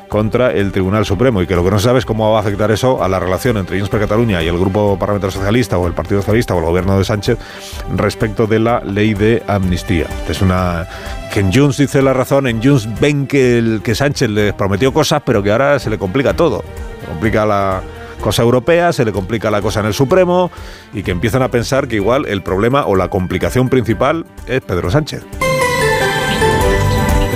contra 0.08 0.52
el 0.52 0.72
Tribunal 0.72 1.06
Supremo 1.06 1.42
y 1.42 1.48
que 1.48 1.56
lo 1.56 1.64
que 1.64 1.72
no 1.72 1.80
se 1.80 1.86
sabe 1.86 2.00
es 2.00 2.06
cómo 2.06 2.32
va 2.32 2.38
a 2.38 2.42
afectar 2.42 2.72
eso 2.72 3.04
a 3.04 3.08
la 3.08 3.20
relación 3.20 3.58
entre 3.58 3.78
Junts 3.78 3.90
per 3.90 4.00
Cataluña 4.00 4.42
y 4.42 4.48
el 4.48 4.58
Grupo 4.58 4.98
Parlamentario 5.00 5.32
Socialista 5.32 5.78
o 5.78 5.88
el 5.88 5.94
Partido 5.94 6.22
Socialista 6.22 6.56
o 6.56 6.60
el 6.60 6.66
gobierno 6.66 6.98
de 6.98 7.06
Sánchez 7.06 7.38
respecto 7.96 8.48
de 8.48 8.60
la 8.60 8.82
ley 8.82 9.14
de 9.14 9.44
amnistía. 9.48 10.08
Es 10.28 10.42
una 10.42 10.88
que 11.34 11.42
en 11.42 11.54
Junts 11.54 11.78
dice 11.78 12.02
la 12.02 12.14
razón, 12.14 12.48
en 12.48 12.64
Junts 12.64 12.88
ven 13.00 13.28
que, 13.28 13.58
el, 13.58 13.82
que 13.84 13.96
Sánchez 13.96 14.30
les 14.30 14.54
prometió 14.54 14.94
cosas, 14.94 15.22
pero 15.26 15.44
que 15.44 15.52
ahora 15.52 15.80
se 15.80 15.90
le 15.90 15.98
complica 15.98 16.34
todo. 16.36 16.64
Se 17.02 17.08
complica 17.08 17.46
la 17.46 17.82
cosa 18.22 18.44
europea, 18.44 18.94
se 18.94 19.06
le 19.06 19.12
complica 19.12 19.52
la 19.52 19.62
cosa 19.62 19.80
en 19.82 19.88
el 19.88 19.94
Supremo 19.94 20.52
y 20.94 21.04
que 21.04 21.12
empiezan 21.12 21.42
a 21.42 21.50
pensar 21.50 21.88
que 21.88 21.96
igual 21.96 22.26
el 22.28 22.42
problema 22.42 22.86
o 22.86 22.96
la 22.96 23.10
complicación 23.10 23.70
principal 23.70 24.26
es 24.48 24.62
Pedro 24.62 24.90
Sánchez. 24.90 25.47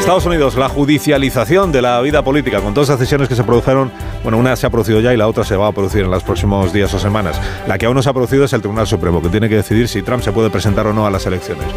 Estados 0.02 0.26
Unidos, 0.26 0.56
la 0.56 0.68
judicialización 0.68 1.72
de 1.72 1.84
la 1.84 2.02
vida 2.02 2.24
política, 2.24 2.60
con 2.60 2.74
todas 2.74 2.90
las 2.90 3.00
decisiones 3.00 3.30
que 3.30 3.36
se 3.36 3.44
produjeron, 3.44 3.92
bueno, 4.24 4.40
una 4.40 4.56
se 4.56 4.66
ha 4.66 4.72
producido 4.72 5.00
ya 5.00 5.14
y 5.14 5.18
la 5.18 5.28
otra 5.28 5.44
se 5.44 5.56
va 5.56 5.68
a 5.68 5.72
producir 5.72 6.04
en 6.04 6.10
los 6.10 6.24
próximos 6.24 6.74
días 6.74 6.92
o 6.96 7.00
semanas. 7.00 7.40
La 7.68 7.78
que 7.78 7.86
aún 7.86 7.94
no 7.94 8.02
se 8.02 8.10
ha 8.10 8.14
producido 8.14 8.44
es 8.44 8.54
el 8.54 8.62
Tribunal 8.62 8.88
Supremo, 8.88 9.22
que 9.22 9.30
tiene 9.30 9.48
que 9.48 9.58
decidir 9.58 9.88
si 9.88 10.02
Trump 10.02 10.24
se 10.24 10.32
puede 10.32 10.50
presentar 10.50 10.88
o 10.88 10.94
no 10.94 11.06
a 11.06 11.12
las 11.12 11.28
elecciones. 11.28 11.68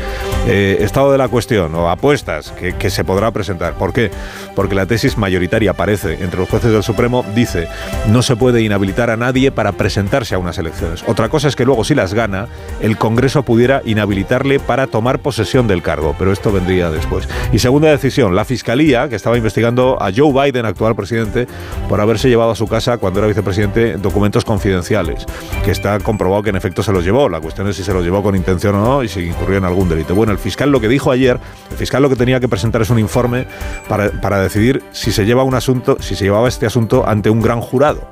Eh, 0.48 0.78
estado 0.80 1.12
de 1.12 1.18
la 1.18 1.28
cuestión, 1.28 1.74
o 1.74 1.90
apuestas, 1.90 2.52
que, 2.52 2.90
se 2.90 3.04
podrá 3.04 3.30
presentar. 3.30 3.74
¿Por 3.74 3.92
qué? 3.92 4.10
Porque 4.56 4.74
la 4.74 4.86
tesis 4.86 5.18
mayoritaria 5.18 5.72
aparece 5.72 6.14
entre 6.24 6.40
los 6.40 6.48
jueces 6.48 6.72
del 6.72 6.82
Supremo, 6.82 7.26
dice, 7.34 7.68
no 8.08 8.22
se 8.22 8.36
puede 8.36 8.62
inhabilitar 8.62 9.10
a 9.10 9.18
nadie 9.18 9.52
para 9.52 9.72
presentarse 9.72 10.34
a 10.34 10.38
unas 10.38 10.56
elecciones. 10.56 11.04
Otra 11.06 11.28
cosa 11.28 11.48
es 11.48 11.56
que 11.56 11.66
luego, 11.66 11.84
si 11.84 11.94
las 11.94 12.14
gana, 12.14 12.48
el 12.80 12.96
Congreso 12.96 13.42
pudiera 13.42 13.82
inhabilitarle 13.84 14.60
para 14.60 14.86
tomar 14.86 15.18
posesión 15.18 15.68
del 15.68 15.82
cargo, 15.82 16.16
pero 16.18 16.32
esto 16.32 16.50
vendría 16.50 16.90
después. 16.90 17.28
Y 17.52 17.58
segunda 17.58 17.90
decisión, 17.90 18.13
la 18.22 18.44
Fiscalía, 18.44 19.08
que 19.08 19.16
estaba 19.16 19.36
investigando 19.36 20.00
a 20.00 20.10
Joe 20.14 20.32
Biden, 20.32 20.66
actual 20.66 20.94
presidente, 20.94 21.46
por 21.88 22.00
haberse 22.00 22.28
llevado 22.28 22.52
a 22.52 22.54
su 22.54 22.66
casa 22.66 22.98
cuando 22.98 23.20
era 23.20 23.28
vicepresidente 23.28 23.96
documentos 23.96 24.44
confidenciales, 24.44 25.26
que 25.64 25.70
está 25.70 25.98
comprobado 25.98 26.42
que 26.42 26.50
en 26.50 26.56
efecto 26.56 26.82
se 26.82 26.92
los 26.92 27.04
llevó. 27.04 27.28
La 27.28 27.40
cuestión 27.40 27.68
es 27.68 27.76
si 27.76 27.82
se 27.82 27.92
los 27.92 28.04
llevó 28.04 28.22
con 28.22 28.36
intención 28.36 28.76
o 28.76 28.84
no 28.84 29.02
y 29.02 29.08
si 29.08 29.20
incurrió 29.20 29.58
en 29.58 29.64
algún 29.64 29.88
delito. 29.88 30.14
Bueno, 30.14 30.32
el 30.32 30.38
fiscal 30.38 30.70
lo 30.70 30.80
que 30.80 30.88
dijo 30.88 31.10
ayer, 31.10 31.38
el 31.70 31.76
fiscal 31.76 32.02
lo 32.02 32.08
que 32.08 32.16
tenía 32.16 32.40
que 32.40 32.48
presentar 32.48 32.82
es 32.82 32.90
un 32.90 32.98
informe 32.98 33.46
para, 33.88 34.10
para 34.20 34.40
decidir 34.40 34.82
si 34.92 35.12
se 35.12 35.26
lleva 35.26 35.42
un 35.42 35.54
asunto, 35.54 35.96
si 36.00 36.14
se 36.14 36.24
llevaba 36.24 36.48
este 36.48 36.66
asunto 36.66 37.04
ante 37.06 37.30
un 37.30 37.40
gran 37.40 37.60
jurado 37.60 38.08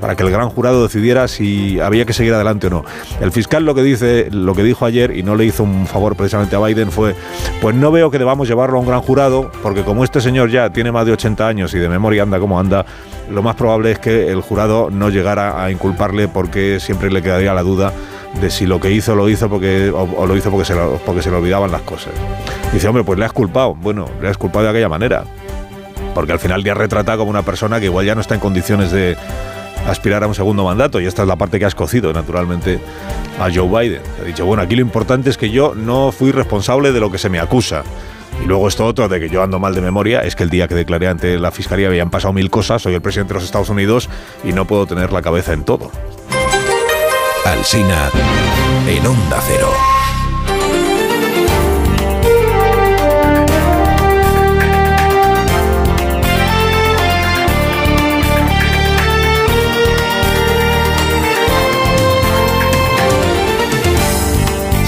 para 0.00 0.16
que 0.16 0.22
el 0.22 0.30
gran 0.30 0.48
jurado 0.50 0.82
decidiera 0.82 1.28
si 1.28 1.80
había 1.80 2.04
que 2.04 2.12
seguir 2.12 2.34
adelante 2.34 2.66
o 2.66 2.70
no. 2.70 2.84
El 3.20 3.32
fiscal 3.32 3.64
lo 3.64 3.74
que 3.74 3.82
dice, 3.82 4.28
lo 4.30 4.54
que 4.54 4.62
dijo 4.62 4.84
ayer 4.84 5.16
y 5.16 5.22
no 5.22 5.34
le 5.36 5.44
hizo 5.44 5.62
un 5.62 5.86
favor 5.86 6.16
precisamente 6.16 6.56
a 6.56 6.60
Biden 6.60 6.90
fue, 6.90 7.14
pues 7.60 7.74
no 7.74 7.90
veo 7.90 8.10
que 8.10 8.18
debamos 8.18 8.48
llevarlo 8.48 8.78
a 8.78 8.80
un 8.80 8.86
gran 8.86 9.00
jurado, 9.00 9.50
porque 9.62 9.82
como 9.82 10.04
este 10.04 10.20
señor 10.20 10.50
ya 10.50 10.70
tiene 10.70 10.92
más 10.92 11.06
de 11.06 11.12
80 11.12 11.46
años 11.46 11.74
y 11.74 11.78
de 11.78 11.88
memoria 11.88 12.22
anda 12.22 12.38
como 12.38 12.58
anda, 12.58 12.84
lo 13.30 13.42
más 13.42 13.56
probable 13.56 13.92
es 13.92 13.98
que 13.98 14.30
el 14.30 14.40
jurado 14.40 14.90
no 14.90 15.08
llegara 15.10 15.62
a 15.62 15.70
inculparle 15.70 16.28
porque 16.28 16.78
siempre 16.80 17.10
le 17.10 17.22
quedaría 17.22 17.54
la 17.54 17.62
duda 17.62 17.92
de 18.40 18.50
si 18.50 18.66
lo 18.66 18.80
que 18.80 18.90
hizo 18.90 19.14
lo 19.14 19.28
hizo 19.28 19.48
porque 19.48 19.90
o, 19.90 20.26
lo 20.26 20.36
hizo 20.36 20.50
porque 20.50 20.66
se, 20.66 20.74
porque 21.04 21.22
se 21.22 21.30
le 21.30 21.36
olvidaban 21.36 21.70
las 21.70 21.82
cosas. 21.82 22.12
Dice, 22.72 22.88
hombre, 22.88 23.04
pues 23.04 23.18
le 23.18 23.24
has 23.24 23.32
culpado. 23.32 23.74
Bueno, 23.74 24.06
le 24.20 24.28
has 24.28 24.36
culpado 24.36 24.64
de 24.64 24.70
aquella 24.70 24.88
manera. 24.88 25.24
Porque 26.14 26.32
al 26.32 26.38
final 26.38 26.62
le 26.62 26.70
has 26.70 26.76
retratado 26.76 27.18
como 27.18 27.30
una 27.30 27.42
persona 27.42 27.78
que 27.78 27.86
igual 27.86 28.06
ya 28.06 28.14
no 28.14 28.20
está 28.20 28.34
en 28.34 28.40
condiciones 28.40 28.90
de, 28.90 29.16
aspirar 29.86 30.24
a 30.24 30.26
un 30.26 30.34
segundo 30.34 30.64
mandato. 30.64 31.00
Y 31.00 31.06
esta 31.06 31.22
es 31.22 31.28
la 31.28 31.36
parte 31.36 31.58
que 31.58 31.64
ha 31.64 31.68
escocido, 31.68 32.12
naturalmente, 32.12 32.78
a 33.38 33.48
Joe 33.52 33.68
Biden. 33.68 34.02
Ha 34.20 34.24
dicho, 34.24 34.46
bueno, 34.46 34.62
aquí 34.62 34.76
lo 34.76 34.82
importante 34.82 35.30
es 35.30 35.38
que 35.38 35.50
yo 35.50 35.74
no 35.74 36.12
fui 36.12 36.32
responsable 36.32 36.92
de 36.92 37.00
lo 37.00 37.10
que 37.10 37.18
se 37.18 37.28
me 37.28 37.38
acusa. 37.38 37.82
Y 38.42 38.46
luego 38.46 38.68
esto 38.68 38.84
otro 38.84 39.08
de 39.08 39.18
que 39.18 39.28
yo 39.28 39.42
ando 39.42 39.58
mal 39.58 39.74
de 39.74 39.80
memoria 39.80 40.20
es 40.20 40.36
que 40.36 40.42
el 40.42 40.50
día 40.50 40.68
que 40.68 40.74
declaré 40.74 41.08
ante 41.08 41.38
la 41.38 41.50
fiscalía 41.50 41.88
habían 41.88 42.10
pasado 42.10 42.34
mil 42.34 42.50
cosas, 42.50 42.82
soy 42.82 42.94
el 42.94 43.00
presidente 43.00 43.32
de 43.32 43.34
los 43.34 43.44
Estados 43.44 43.70
Unidos 43.70 44.10
y 44.44 44.52
no 44.52 44.66
puedo 44.66 44.86
tener 44.86 45.12
la 45.12 45.22
cabeza 45.22 45.52
en 45.52 45.64
todo. 45.64 45.90
Alsina 47.44 48.10
en 48.88 49.06
Onda 49.06 49.40
Cero. 49.46 49.95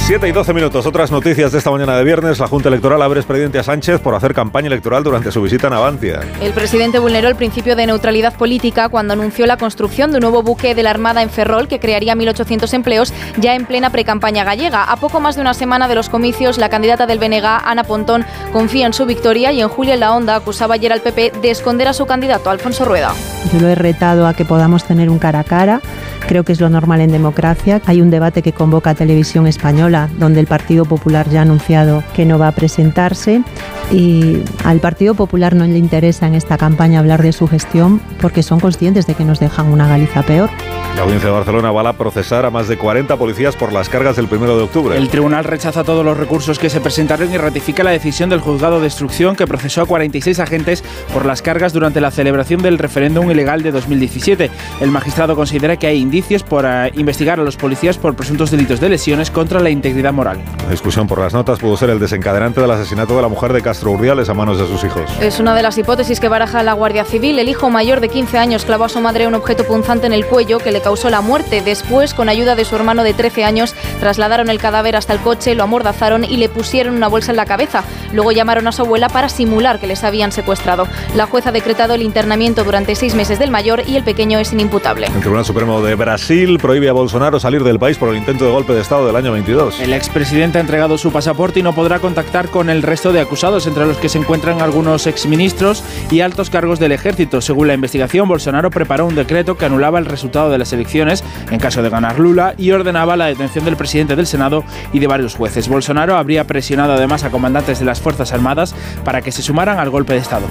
7 0.08 0.26
y 0.26 0.32
12 0.32 0.54
minutos. 0.54 0.86
Otras 0.86 1.10
noticias 1.10 1.52
de 1.52 1.58
esta 1.58 1.70
mañana 1.70 1.94
de 1.98 2.02
viernes. 2.02 2.38
La 2.38 2.48
Junta 2.48 2.70
Electoral 2.70 3.02
abre 3.02 3.20
expediente 3.20 3.58
a 3.58 3.62
Sánchez 3.62 4.00
por 4.00 4.14
hacer 4.14 4.32
campaña 4.32 4.68
electoral 4.68 5.04
durante 5.04 5.30
su 5.30 5.42
visita 5.42 5.66
a 5.66 5.70
Navantia. 5.70 6.20
El 6.40 6.54
presidente 6.54 6.98
vulneró 6.98 7.28
el 7.28 7.36
principio 7.36 7.76
de 7.76 7.86
neutralidad 7.86 8.34
política 8.34 8.88
cuando 8.88 9.12
anunció 9.12 9.44
la 9.44 9.58
construcción 9.58 10.10
de 10.10 10.16
un 10.16 10.22
nuevo 10.22 10.42
buque 10.42 10.74
de 10.74 10.82
la 10.82 10.88
Armada 10.88 11.22
en 11.22 11.28
Ferrol 11.28 11.68
que 11.68 11.78
crearía 11.78 12.14
1.800 12.14 12.72
empleos 12.72 13.12
ya 13.36 13.54
en 13.54 13.66
plena 13.66 13.90
precampaña 13.90 14.44
gallega. 14.44 14.84
A 14.84 14.96
poco 14.96 15.20
más 15.20 15.36
de 15.36 15.42
una 15.42 15.52
semana 15.52 15.88
de 15.88 15.96
los 15.96 16.08
comicios, 16.08 16.56
la 16.56 16.70
candidata 16.70 17.06
del 17.06 17.18
BNG, 17.18 17.44
Ana 17.44 17.84
Pontón, 17.84 18.24
confía 18.50 18.86
en 18.86 18.94
su 18.94 19.04
victoria 19.04 19.52
y 19.52 19.60
en 19.60 19.68
Julio 19.68 19.92
en 19.92 20.00
la 20.00 20.14
Onda 20.14 20.36
acusaba 20.36 20.76
ayer 20.76 20.90
al 20.90 21.02
PP 21.02 21.32
de 21.42 21.50
esconder 21.50 21.86
a 21.86 21.92
su 21.92 22.06
candidato, 22.06 22.48
Alfonso 22.48 22.86
Rueda. 22.86 23.12
Yo 23.52 23.60
lo 23.60 23.68
he 23.68 23.74
retado 23.74 24.26
a 24.26 24.32
que 24.32 24.46
podamos 24.46 24.84
tener 24.84 25.10
un 25.10 25.18
cara 25.18 25.40
a 25.40 25.44
cara. 25.44 25.82
Creo 26.26 26.44
que 26.44 26.52
es 26.52 26.60
lo 26.60 26.68
normal 26.68 27.00
en 27.00 27.12
democracia. 27.12 27.80
Hay 27.86 28.00
un 28.00 28.10
debate 28.10 28.42
que 28.42 28.52
convoca 28.52 28.94
Televisión 28.94 29.46
Española, 29.46 30.08
donde 30.18 30.40
el 30.40 30.46
Partido 30.46 30.84
Popular 30.84 31.28
ya 31.28 31.40
ha 31.40 31.42
anunciado 31.42 32.02
que 32.14 32.26
no 32.26 32.38
va 32.38 32.48
a 32.48 32.52
presentarse. 32.52 33.42
Y 33.90 34.42
al 34.64 34.80
Partido 34.80 35.14
Popular 35.14 35.54
no 35.54 35.64
le 35.64 35.78
interesa 35.78 36.26
en 36.26 36.34
esta 36.34 36.58
campaña 36.58 36.98
hablar 36.98 37.22
de 37.22 37.32
su 37.32 37.46
gestión 37.48 38.00
porque 38.20 38.42
son 38.42 38.60
conscientes 38.60 39.06
de 39.06 39.14
que 39.14 39.24
nos 39.24 39.40
dejan 39.40 39.72
una 39.72 39.88
Galiza 39.88 40.22
peor. 40.22 40.50
La 40.94 41.04
audiencia 41.04 41.28
de 41.28 41.34
Barcelona 41.34 41.70
va 41.70 41.88
a 41.88 41.92
procesar 41.92 42.44
a 42.44 42.50
más 42.50 42.66
de 42.68 42.76
40 42.76 43.16
policías 43.16 43.54
por 43.54 43.72
las 43.72 43.88
cargas 43.88 44.16
del 44.16 44.26
1 44.30 44.56
de 44.56 44.62
octubre. 44.62 44.96
El 44.96 45.08
tribunal 45.08 45.44
rechaza 45.44 45.84
todos 45.84 46.04
los 46.04 46.16
recursos 46.16 46.58
que 46.58 46.68
se 46.68 46.80
presentaron 46.80 47.32
y 47.32 47.38
ratifica 47.38 47.84
la 47.84 47.90
decisión 47.90 48.30
del 48.30 48.40
juzgado 48.40 48.80
de 48.80 48.86
instrucción 48.86 49.36
que 49.36 49.46
procesó 49.46 49.82
a 49.82 49.86
46 49.86 50.40
agentes 50.40 50.82
por 51.12 51.24
las 51.24 51.40
cargas 51.40 51.72
durante 51.72 52.00
la 52.00 52.10
celebración 52.10 52.62
del 52.62 52.78
referéndum 52.78 53.30
ilegal 53.30 53.62
de 53.62 53.70
2017. 53.70 54.50
El 54.80 54.90
magistrado 54.90 55.36
considera 55.36 55.76
que 55.76 55.86
hay 55.86 55.98
indicios 55.98 56.17
por 56.48 56.64
uh, 56.64 56.88
investigar 56.94 57.38
a 57.40 57.42
los 57.42 57.56
policías 57.56 57.96
por 57.96 58.14
presuntos 58.14 58.50
delitos 58.50 58.80
de 58.80 58.88
lesiones 58.88 59.30
contra 59.30 59.60
la 59.60 59.70
integridad 59.70 60.12
moral. 60.12 60.38
La 60.64 60.70
discusión 60.70 61.06
por 61.06 61.20
las 61.20 61.32
notas 61.32 61.58
pudo 61.58 61.76
ser 61.76 61.90
el 61.90 61.98
desencadenante 61.98 62.60
del 62.60 62.70
asesinato 62.70 63.16
de 63.16 63.22
la 63.22 63.28
mujer 63.28 63.52
de 63.52 63.62
Castro 63.62 63.92
Urdiales 63.92 64.28
a 64.28 64.34
manos 64.34 64.58
de 64.58 64.66
sus 64.66 64.82
hijos. 64.84 65.10
Es 65.20 65.38
una 65.38 65.54
de 65.54 65.62
las 65.62 65.78
hipótesis 65.78 66.20
que 66.20 66.28
baraja 66.28 66.62
la 66.62 66.72
Guardia 66.72 67.04
Civil. 67.04 67.38
El 67.38 67.48
hijo 67.48 67.70
mayor 67.70 68.00
de 68.00 68.08
15 68.08 68.38
años 68.38 68.64
clavó 68.64 68.84
a 68.84 68.88
su 68.88 69.00
madre 69.00 69.26
un 69.26 69.34
objeto 69.34 69.64
punzante 69.64 70.06
en 70.06 70.12
el 70.12 70.26
cuello 70.26 70.58
que 70.58 70.72
le 70.72 70.80
causó 70.80 71.08
la 71.08 71.20
muerte. 71.20 71.62
Después, 71.62 72.14
con 72.14 72.28
ayuda 72.28 72.56
de 72.56 72.64
su 72.64 72.74
hermano 72.74 73.04
de 73.04 73.14
13 73.14 73.44
años, 73.44 73.74
trasladaron 74.00 74.50
el 74.50 74.58
cadáver 74.58 74.96
hasta 74.96 75.12
el 75.12 75.20
coche, 75.20 75.54
lo 75.54 75.62
amordazaron 75.62 76.24
y 76.24 76.36
le 76.36 76.48
pusieron 76.48 76.94
una 76.94 77.08
bolsa 77.08 77.30
en 77.30 77.36
la 77.36 77.46
cabeza. 77.46 77.84
Luego 78.12 78.32
llamaron 78.32 78.66
a 78.66 78.72
su 78.72 78.82
abuela 78.82 79.08
para 79.08 79.28
simular 79.28 79.78
que 79.78 79.86
les 79.86 80.04
habían 80.04 80.32
secuestrado. 80.32 80.88
La 81.14 81.26
jueza 81.26 81.50
ha 81.50 81.52
decretado 81.52 81.94
el 81.94 82.02
internamiento 82.02 82.64
durante 82.64 82.94
seis 82.94 83.14
meses 83.14 83.38
del 83.38 83.50
mayor 83.50 83.82
y 83.86 83.96
el 83.96 84.04
pequeño 84.04 84.38
es 84.38 84.52
inimputable. 84.52 85.06
El 85.06 85.20
Tribunal 85.20 85.44
Supremo 85.44 85.80
de 85.82 85.94
Brasil 85.98 86.58
prohíbe 86.62 86.88
a 86.88 86.92
Bolsonaro 86.92 87.40
salir 87.40 87.64
del 87.64 87.80
país 87.80 87.98
por 87.98 88.08
el 88.10 88.16
intento 88.16 88.44
de 88.44 88.52
golpe 88.52 88.72
de 88.72 88.80
Estado 88.80 89.06
del 89.06 89.16
año 89.16 89.32
22. 89.32 89.80
El 89.80 89.92
expresidente 89.92 90.58
ha 90.58 90.60
entregado 90.60 90.96
su 90.96 91.10
pasaporte 91.10 91.58
y 91.58 91.62
no 91.64 91.74
podrá 91.74 91.98
contactar 91.98 92.48
con 92.48 92.70
el 92.70 92.82
resto 92.82 93.12
de 93.12 93.20
acusados, 93.20 93.66
entre 93.66 93.84
los 93.84 93.96
que 93.96 94.08
se 94.08 94.18
encuentran 94.18 94.62
algunos 94.62 95.08
exministros 95.08 95.82
y 96.10 96.20
altos 96.20 96.50
cargos 96.50 96.78
del 96.78 96.92
ejército. 96.92 97.40
Según 97.40 97.66
la 97.66 97.74
investigación, 97.74 98.28
Bolsonaro 98.28 98.70
preparó 98.70 99.06
un 99.06 99.16
decreto 99.16 99.58
que 99.58 99.66
anulaba 99.66 99.98
el 99.98 100.06
resultado 100.06 100.50
de 100.50 100.58
las 100.58 100.72
elecciones 100.72 101.24
en 101.50 101.58
caso 101.58 101.82
de 101.82 101.90
ganar 101.90 102.20
Lula 102.20 102.54
y 102.56 102.70
ordenaba 102.70 103.16
la 103.16 103.26
detención 103.26 103.64
del 103.64 103.76
presidente 103.76 104.14
del 104.14 104.28
Senado 104.28 104.62
y 104.92 105.00
de 105.00 105.08
varios 105.08 105.34
jueces. 105.34 105.68
Bolsonaro 105.68 106.16
habría 106.16 106.44
presionado 106.44 106.92
además 106.92 107.24
a 107.24 107.30
comandantes 107.30 107.80
de 107.80 107.84
las 107.84 108.00
Fuerzas 108.00 108.32
Armadas 108.32 108.72
para 109.04 109.20
que 109.20 109.32
se 109.32 109.42
sumaran 109.42 109.80
al 109.80 109.90
golpe 109.90 110.12
de 110.12 110.20
Estado. 110.20 110.46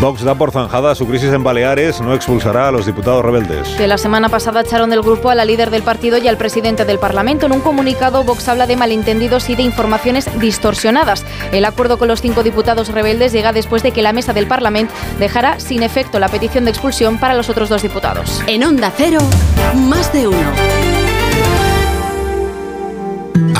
Vox 0.00 0.22
da 0.22 0.34
por 0.34 0.52
zanjada 0.52 0.94
su 0.94 1.06
crisis 1.06 1.32
en 1.32 1.42
Baleares, 1.42 2.00
no 2.00 2.14
expulsará 2.14 2.68
a 2.68 2.70
los 2.70 2.86
diputados 2.86 3.24
rebeldes. 3.24 3.68
Que 3.76 3.86
la 3.86 3.98
semana 3.98 4.28
pasada 4.28 4.60
echaron 4.60 4.90
del 4.90 5.00
grupo 5.02 5.30
a 5.30 5.34
la 5.34 5.44
líder 5.44 5.70
del 5.70 5.82
partido 5.82 6.18
y 6.18 6.28
al 6.28 6.36
presidente 6.36 6.84
del 6.84 6.98
Parlamento. 6.98 7.46
En 7.46 7.52
un 7.52 7.60
comunicado, 7.60 8.22
Vox 8.24 8.48
habla 8.48 8.66
de 8.66 8.76
malentendidos 8.76 9.48
y 9.48 9.56
de 9.56 9.62
informaciones 9.62 10.28
distorsionadas. 10.38 11.24
El 11.52 11.64
acuerdo 11.64 11.98
con 11.98 12.08
los 12.08 12.20
cinco 12.20 12.42
diputados 12.42 12.88
rebeldes 12.88 13.32
llega 13.32 13.52
después 13.52 13.82
de 13.82 13.92
que 13.92 14.02
la 14.02 14.12
mesa 14.12 14.32
del 14.32 14.46
Parlamento 14.46 14.92
dejara 15.18 15.58
sin 15.60 15.82
efecto 15.82 16.18
la 16.18 16.28
petición 16.28 16.64
de 16.64 16.70
expulsión 16.70 17.18
para 17.18 17.34
los 17.34 17.48
otros 17.48 17.68
dos 17.68 17.82
diputados. 17.82 18.42
En 18.46 18.64
Onda 18.64 18.92
Cero, 18.96 19.20
más 19.74 20.12
de 20.12 20.28
uno. 20.28 20.95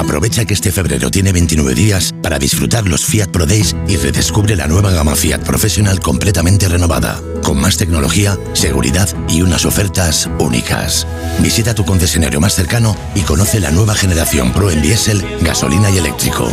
Aprovecha 0.07 0.45
que 0.45 0.55
este 0.55 0.71
febrero 0.71 1.11
tiene 1.11 1.33
29 1.33 1.75
días 1.75 2.15
para 2.23 2.39
disfrutar 2.39 2.87
los 2.87 3.05
Fiat 3.05 3.27
Pro 3.27 3.45
Days 3.45 3.75
y 3.89 3.97
redescubre 3.97 4.55
la 4.55 4.69
nueva 4.69 4.93
gama 4.93 5.17
Fiat 5.17 5.41
Professional 5.41 5.99
completamente 5.99 6.69
renovada, 6.69 7.21
con 7.43 7.61
más 7.61 7.77
tecnología, 7.77 8.39
seguridad 8.53 9.09
y 9.29 9.43
unas 9.43 9.67
ofertas 9.67 10.31
únicas. 10.39 11.09
Visita 11.41 11.75
tu 11.75 11.85
concesionario 11.85 12.41
más 12.41 12.55
cercano 12.55 12.97
y 13.17 13.23
conoce 13.23 13.59
la 13.59 13.73
nueva 13.73 13.97
generación 13.97 14.53
Pro 14.53 14.71
en 14.71 14.81
diésel, 14.81 15.25
gasolina 15.41 15.91
y 15.91 15.99
eléctrico. 15.99 16.49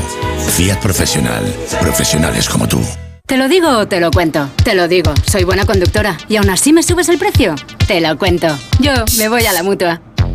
Fiat 0.57 0.79
Professional. 0.81 1.43
Profesionales 1.79 2.49
como 2.49 2.67
tú. 2.67 2.81
¿Te 3.27 3.37
lo 3.37 3.47
digo 3.47 3.69
o 3.69 3.87
te 3.87 3.99
lo 3.99 4.09
cuento? 4.09 4.49
Te 4.63 4.73
lo 4.73 4.87
digo, 4.87 5.13
soy 5.31 5.43
buena 5.43 5.67
conductora. 5.67 6.17
¿Y 6.27 6.37
aún 6.37 6.49
así 6.49 6.73
me 6.73 6.81
subes 6.81 7.07
el 7.07 7.19
precio? 7.19 7.53
Te 7.87 8.01
lo 8.01 8.17
cuento. 8.17 8.47
Yo 8.79 8.93
me 9.19 9.29
voy 9.29 9.45
a 9.45 9.53
la 9.53 9.61
mutua. 9.61 10.01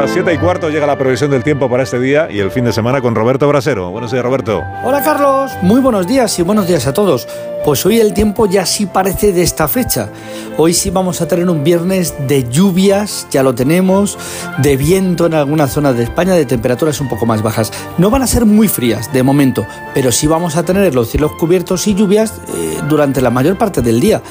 las 0.00 0.12
7 0.12 0.32
y 0.32 0.38
cuarto, 0.38 0.70
llega 0.70 0.86
la 0.86 0.96
previsión 0.96 1.30
del 1.30 1.44
tiempo 1.44 1.68
para 1.68 1.82
este 1.82 2.00
día 2.00 2.28
y 2.30 2.38
el 2.38 2.50
fin 2.50 2.64
de 2.64 2.72
semana 2.72 3.02
con 3.02 3.14
Roberto 3.14 3.46
Brasero. 3.46 3.90
Buenos 3.90 4.10
días, 4.10 4.24
Roberto. 4.24 4.62
Hola, 4.82 5.02
Carlos. 5.04 5.52
Muy 5.60 5.82
buenos 5.82 6.06
días 6.06 6.38
y 6.38 6.42
buenos 6.42 6.66
días 6.66 6.86
a 6.86 6.94
todos. 6.94 7.28
Pues 7.64 7.84
hoy 7.84 8.00
el 8.00 8.14
tiempo 8.14 8.46
ya 8.46 8.64
sí 8.64 8.86
parece 8.86 9.34
de 9.34 9.42
esta 9.42 9.68
fecha. 9.68 10.08
Hoy 10.56 10.72
sí 10.72 10.88
vamos 10.88 11.20
a 11.20 11.28
tener 11.28 11.48
un 11.50 11.62
viernes 11.62 12.14
de 12.26 12.48
lluvias, 12.48 13.26
ya 13.30 13.42
lo 13.42 13.54
tenemos, 13.54 14.18
de 14.58 14.78
viento 14.78 15.26
en 15.26 15.34
algunas 15.34 15.72
zonas 15.72 15.94
de 15.94 16.04
España, 16.04 16.32
de 16.34 16.46
temperaturas 16.46 17.00
un 17.02 17.08
poco 17.08 17.26
más 17.26 17.42
bajas. 17.42 17.70
No 17.98 18.08
van 18.08 18.22
a 18.22 18.26
ser 18.26 18.46
muy 18.46 18.66
frías 18.66 19.12
de 19.12 19.22
momento, 19.22 19.66
pero 19.92 20.10
sí 20.10 20.26
vamos 20.26 20.56
a 20.56 20.62
tener 20.62 20.94
los 20.94 21.10
cielos 21.10 21.32
cubiertos 21.32 21.86
y 21.86 21.94
lluvias 21.94 22.40
eh, 22.48 22.78
durante 22.88 23.20
la 23.20 23.28
mayor 23.28 23.58
parte 23.58 23.82
del 23.82 24.00
día. 24.00 24.22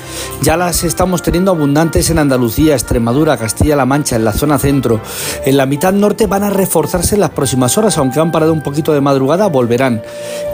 Ya 0.42 0.58
las 0.58 0.84
estamos 0.84 1.22
teniendo 1.22 1.52
abundantes 1.52 2.10
en 2.10 2.18
Andalucía, 2.18 2.74
Extremadura, 2.74 3.38
Castilla-La 3.38 3.86
Mancha, 3.86 4.16
en 4.16 4.26
la 4.26 4.34
zona 4.34 4.58
centro. 4.58 5.02
En 5.46 5.59
la 5.60 5.66
mitad 5.66 5.92
norte 5.92 6.26
van 6.26 6.44
a 6.44 6.50
reforzarse 6.50 7.16
en 7.16 7.20
las 7.20 7.32
próximas 7.32 7.78
horas, 7.78 7.98
aunque 7.98 8.22
han 8.22 8.32
parado 8.32 8.54
un 8.54 8.62
poquito 8.62 8.94
de 8.94 9.02
madrugada, 9.02 9.48
volverán. 9.48 10.02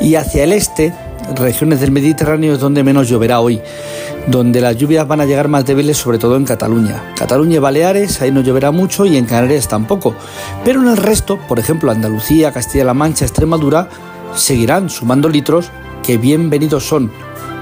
Y 0.02 0.16
hacia 0.16 0.44
el 0.44 0.52
este, 0.52 0.96
regiones 1.36 1.80
del 1.80 1.92
Mediterráneo 1.92 2.56
es 2.56 2.60
donde 2.60 2.84
menos 2.84 3.08
lloverá 3.08 3.40
hoy, 3.40 3.62
donde 4.26 4.62
las 4.62 4.76
lluvias 4.76 5.08
van 5.08 5.22
a 5.22 5.26
llegar 5.28 5.48
más 5.48 5.64
débiles 5.64 5.98
sobre 5.98 6.18
todo 6.18 6.38
en 6.38 6.46
Cataluña. 6.46 7.14
Cataluña 7.16 7.58
y 7.58 7.60
Baleares, 7.60 8.20
ahí 8.24 8.32
no 8.32 8.42
lloverá 8.42 8.72
mucho 8.72 9.06
y 9.06 9.16
en 9.16 9.28
Canarias 9.28 9.68
tampoco. 9.68 10.16
Pero 10.64 10.82
en 10.82 10.88
el 10.88 10.98
resto, 10.98 11.38
por 11.48 11.60
ejemplo 11.60 11.92
Andalucía, 11.92 12.52
Castilla-La 12.52 12.96
Mancha, 12.96 13.26
Extremadura, 13.26 13.88
seguirán 14.34 14.90
sumando 14.90 15.30
litros 15.30 15.70
que 16.02 16.18
bienvenidos 16.18 16.84
son, 16.84 17.12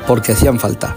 porque 0.08 0.32
hacían 0.32 0.62
falta. 0.62 0.96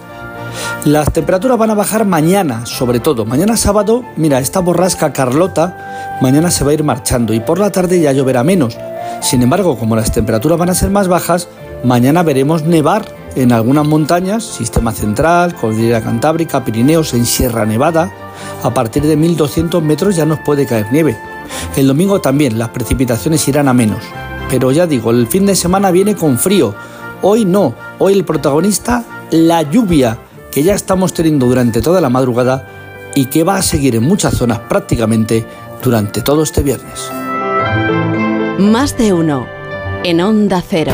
Las 0.85 1.13
temperaturas 1.13 1.59
van 1.59 1.71
a 1.71 1.75
bajar 1.75 2.05
mañana, 2.07 2.65
sobre 2.65 3.01
todo. 3.01 3.25
Mañana 3.25 3.57
sábado, 3.57 4.05
mira, 4.17 4.39
esta 4.39 4.61
borrasca 4.61 5.13
Carlota, 5.13 6.19
mañana 6.21 6.51
se 6.51 6.65
va 6.65 6.71
a 6.71 6.75
ir 6.75 6.85
marchando 6.85 7.35
y 7.35 7.41
por 7.41 7.59
la 7.59 7.71
tarde 7.71 8.01
ya 8.01 8.13
lloverá 8.13 8.45
menos. 8.45 8.79
Sin 9.21 9.43
embargo, 9.43 9.79
como 9.79 9.97
las 9.97 10.13
temperaturas 10.13 10.59
van 10.59 10.71
a 10.71 10.75
ser 10.75 10.91
más 10.91 11.09
bajas, 11.09 11.49
mañana 11.83 12.23
veremos 12.23 12.63
nevar 12.63 13.05
en 13.35 13.53
algunas 13.53 13.87
montañas, 13.87 14.45
Sistema 14.45 14.93
Central, 14.93 15.55
Cordillera 15.55 16.01
Cantábrica, 16.01 16.65
Pirineos, 16.65 17.13
en 17.15 17.27
Sierra 17.27 17.67
Nevada. 17.67 18.13
A 18.63 18.73
partir 18.73 19.03
de 19.03 19.17
1200 19.17 19.83
metros 19.83 20.17
ya 20.17 20.25
nos 20.25 20.39
puede 20.41 20.67
caer 20.67 20.87
nieve. 20.93 21.17
El 21.77 21.89
domingo 21.89 22.21
también 22.21 22.59
las 22.59 22.71
precipitaciones 22.71 23.47
irán 23.49 23.69
a 23.69 23.75
menos. 23.75 24.03
Pero 24.49 24.73
ya 24.73 24.87
digo, 24.87 25.11
el 25.11 25.27
fin 25.27 25.47
de 25.47 25.57
semana 25.57 25.91
viene 25.91 26.15
con 26.15 26.39
frío. 26.39 26.75
Hoy 27.23 27.45
no, 27.45 27.75
hoy 27.99 28.13
el 28.13 28.25
protagonista, 28.25 29.05
la 29.31 29.63
lluvia 29.63 30.19
que 30.57 30.63
ya 30.63 30.75
estamos 30.75 31.13
teniendo 31.13 31.45
durante 31.45 31.83
toda 31.83 32.01
la 32.01 32.09
madrugada 32.09 32.67
y 33.15 33.27
que 33.27 33.45
va 33.45 33.57
a 33.57 33.63
seguir 33.63 33.95
en 33.95 34.05
muchas 34.05 34.39
zonas 34.39 34.61
prácticamente 34.61 35.45
durante 35.83 36.23
todo 36.23 36.43
este 36.43 36.63
viernes. 36.63 37.11
Más 38.59 38.97
de 38.97 39.13
uno 39.13 39.47
en 40.03 40.23
Onda 40.23 40.63
Cero. 40.67 40.93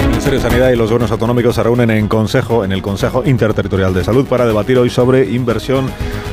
El 0.00 0.08
Ministerio 0.08 0.40
de 0.40 0.42
Sanidad 0.42 0.70
y 0.70 0.74
los 0.74 0.90
gobiernos 0.90 1.12
autonómicos 1.12 1.54
se 1.54 1.62
reúnen 1.62 1.90
en 1.90 2.08
consejo, 2.08 2.64
en 2.64 2.72
el 2.72 2.82
Consejo 2.82 3.22
Interterritorial 3.24 3.94
de 3.94 4.02
Salud 4.02 4.26
para 4.26 4.44
debatir 4.44 4.76
hoy 4.76 4.90
sobre 4.90 5.30
inversión 5.30 5.88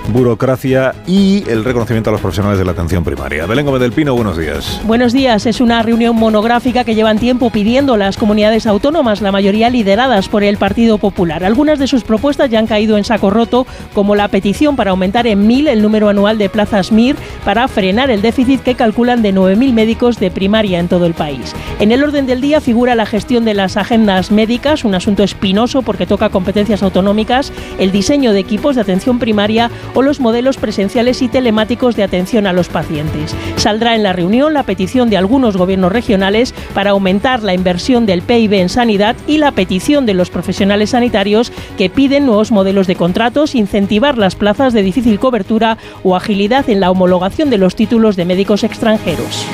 burocracia 0.09 0.93
y 1.07 1.43
el 1.49 1.63
reconocimiento 1.63 2.09
a 2.09 2.13
los 2.13 2.21
profesionales 2.21 2.59
de 2.59 2.65
la 2.65 2.71
atención 2.71 3.03
primaria. 3.03 3.45
Belén 3.45 3.65
Gómez 3.65 3.81
del 3.81 3.91
Pino, 3.91 4.13
buenos 4.13 4.37
días. 4.37 4.81
Buenos 4.85 5.13
días. 5.13 5.45
Es 5.45 5.61
una 5.61 5.81
reunión 5.81 6.15
monográfica 6.15 6.83
que 6.83 6.95
llevan 6.95 7.19
tiempo 7.19 7.49
pidiendo 7.49 7.97
las 7.97 8.17
comunidades 8.17 8.67
autónomas, 8.67 9.21
la 9.21 9.31
mayoría 9.31 9.69
lideradas 9.69 10.29
por 10.29 10.43
el 10.43 10.57
Partido 10.57 10.97
Popular. 10.97 11.43
Algunas 11.43 11.79
de 11.79 11.87
sus 11.87 12.03
propuestas 12.03 12.49
ya 12.49 12.59
han 12.59 12.67
caído 12.67 12.97
en 12.97 13.03
saco 13.03 13.29
roto, 13.29 13.65
como 13.93 14.15
la 14.15 14.27
petición 14.27 14.75
para 14.75 14.91
aumentar 14.91 15.27
en 15.27 15.47
mil 15.47 15.67
el 15.67 15.81
número 15.81 16.09
anual 16.09 16.37
de 16.37 16.49
plazas 16.49 16.91
MIR 16.91 17.15
para 17.45 17.67
frenar 17.67 18.11
el 18.11 18.21
déficit 18.21 18.61
que 18.61 18.75
calculan 18.75 19.21
de 19.21 19.33
9.000 19.33 19.73
médicos 19.73 20.19
de 20.19 20.31
primaria 20.31 20.79
en 20.79 20.87
todo 20.87 21.05
el 21.05 21.13
país. 21.13 21.55
En 21.79 21.91
el 21.91 22.03
orden 22.03 22.25
del 22.25 22.41
día 22.41 22.61
figura 22.61 22.95
la 22.95 23.05
gestión 23.05 23.45
de 23.45 23.53
las 23.53 23.77
agendas 23.77 24.31
médicas, 24.31 24.83
un 24.83 24.95
asunto 24.95 25.23
espinoso 25.23 25.81
porque 25.81 26.05
toca 26.05 26.29
competencias 26.29 26.83
autonómicas, 26.83 27.51
el 27.79 27.91
diseño 27.91 28.33
de 28.33 28.39
equipos 28.39 28.75
de 28.75 28.81
atención 28.81 29.19
primaria 29.19 29.71
o 29.93 30.01
los 30.01 30.19
modelos 30.19 30.57
presenciales 30.57 31.21
y 31.21 31.27
telemáticos 31.27 31.95
de 31.95 32.03
atención 32.03 32.47
a 32.47 32.53
los 32.53 32.69
pacientes. 32.69 33.35
Saldrá 33.55 33.95
en 33.95 34.03
la 34.03 34.13
reunión 34.13 34.53
la 34.53 34.63
petición 34.63 35.09
de 35.09 35.17
algunos 35.17 35.57
gobiernos 35.57 35.91
regionales 35.91 36.53
para 36.73 36.91
aumentar 36.91 37.43
la 37.43 37.53
inversión 37.53 38.05
del 38.05 38.21
PIB 38.21 38.53
en 38.53 38.69
sanidad 38.69 39.15
y 39.27 39.37
la 39.37 39.51
petición 39.51 40.05
de 40.05 40.13
los 40.13 40.29
profesionales 40.29 40.91
sanitarios 40.91 41.51
que 41.77 41.89
piden 41.89 42.25
nuevos 42.25 42.51
modelos 42.51 42.87
de 42.87 42.95
contratos, 42.95 43.55
incentivar 43.55 44.17
las 44.17 44.35
plazas 44.35 44.73
de 44.73 44.83
difícil 44.83 45.19
cobertura 45.19 45.77
o 46.03 46.15
agilidad 46.15 46.69
en 46.69 46.79
la 46.79 46.91
homologación 46.91 47.49
de 47.49 47.57
los 47.57 47.75
títulos 47.75 48.15
de 48.15 48.25
médicos 48.25 48.63
extranjeros. 48.63 49.45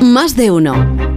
Más 0.00 0.36
de 0.36 0.50
uno. 0.50 1.15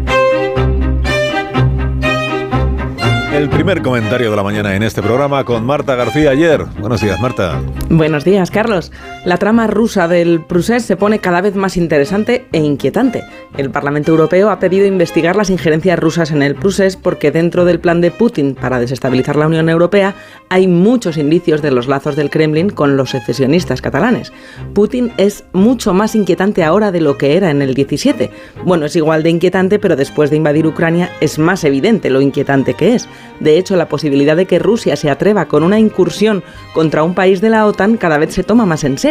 El 3.39 3.49
primer 3.49 3.81
comentario 3.81 4.29
de 4.31 4.35
la 4.35 4.43
mañana 4.43 4.75
en 4.75 4.83
este 4.83 5.01
programa 5.01 5.45
con 5.45 5.65
Marta 5.65 5.95
García 5.95 6.31
ayer. 6.31 6.65
Buenos 6.77 6.99
días, 6.99 7.21
Marta. 7.21 7.61
Buenos 7.89 8.25
días, 8.25 8.51
Carlos. 8.51 8.91
La 9.25 9.35
trama 9.35 9.67
rusa 9.67 10.07
del 10.07 10.39
Prusés 10.39 10.85
se 10.85 10.95
pone 10.95 11.19
cada 11.19 11.41
vez 11.41 11.53
más 11.53 11.75
interesante 11.75 12.47
e 12.53 12.59
inquietante. 12.59 13.25
El 13.57 13.69
Parlamento 13.69 14.11
Europeo 14.11 14.49
ha 14.49 14.59
pedido 14.59 14.85
investigar 14.85 15.35
las 15.35 15.49
injerencias 15.49 15.99
rusas 15.99 16.31
en 16.31 16.41
el 16.41 16.55
Prusés 16.55 16.95
porque 16.95 17.29
dentro 17.29 17.65
del 17.65 17.81
plan 17.81 17.99
de 17.99 18.11
Putin 18.11 18.55
para 18.55 18.79
desestabilizar 18.79 19.35
la 19.35 19.47
Unión 19.47 19.67
Europea 19.67 20.15
hay 20.47 20.67
muchos 20.67 21.17
indicios 21.17 21.61
de 21.61 21.71
los 21.71 21.89
lazos 21.89 22.15
del 22.15 22.29
Kremlin 22.29 22.69
con 22.69 22.95
los 22.95 23.09
secesionistas 23.09 23.81
catalanes. 23.81 24.31
Putin 24.73 25.11
es 25.17 25.43
mucho 25.51 25.93
más 25.93 26.15
inquietante 26.15 26.63
ahora 26.63 26.93
de 26.93 27.01
lo 27.01 27.17
que 27.17 27.35
era 27.35 27.51
en 27.51 27.61
el 27.61 27.73
17. 27.73 28.31
Bueno, 28.63 28.85
es 28.85 28.95
igual 28.95 29.21
de 29.21 29.31
inquietante, 29.31 29.79
pero 29.79 29.97
después 29.97 30.29
de 30.29 30.37
invadir 30.37 30.65
Ucrania 30.65 31.11
es 31.19 31.39
más 31.39 31.65
evidente 31.65 32.09
lo 32.09 32.21
inquietante 32.21 32.73
que 32.73 32.95
es. 32.95 33.09
De 33.41 33.57
hecho, 33.57 33.75
la 33.75 33.89
posibilidad 33.89 34.37
de 34.37 34.45
que 34.45 34.59
Rusia 34.59 34.95
se 34.95 35.09
atreva 35.09 35.49
con 35.49 35.63
una 35.63 35.77
incursión 35.77 36.41
contra 36.73 37.03
un 37.03 37.15
país 37.15 37.41
de 37.41 37.49
la 37.49 37.65
OTAN 37.65 37.97
cada 37.97 38.17
vez 38.17 38.33
se 38.33 38.43
toma 38.43 38.65
más 38.65 38.85
en 38.85 38.97
serio. 38.97 39.08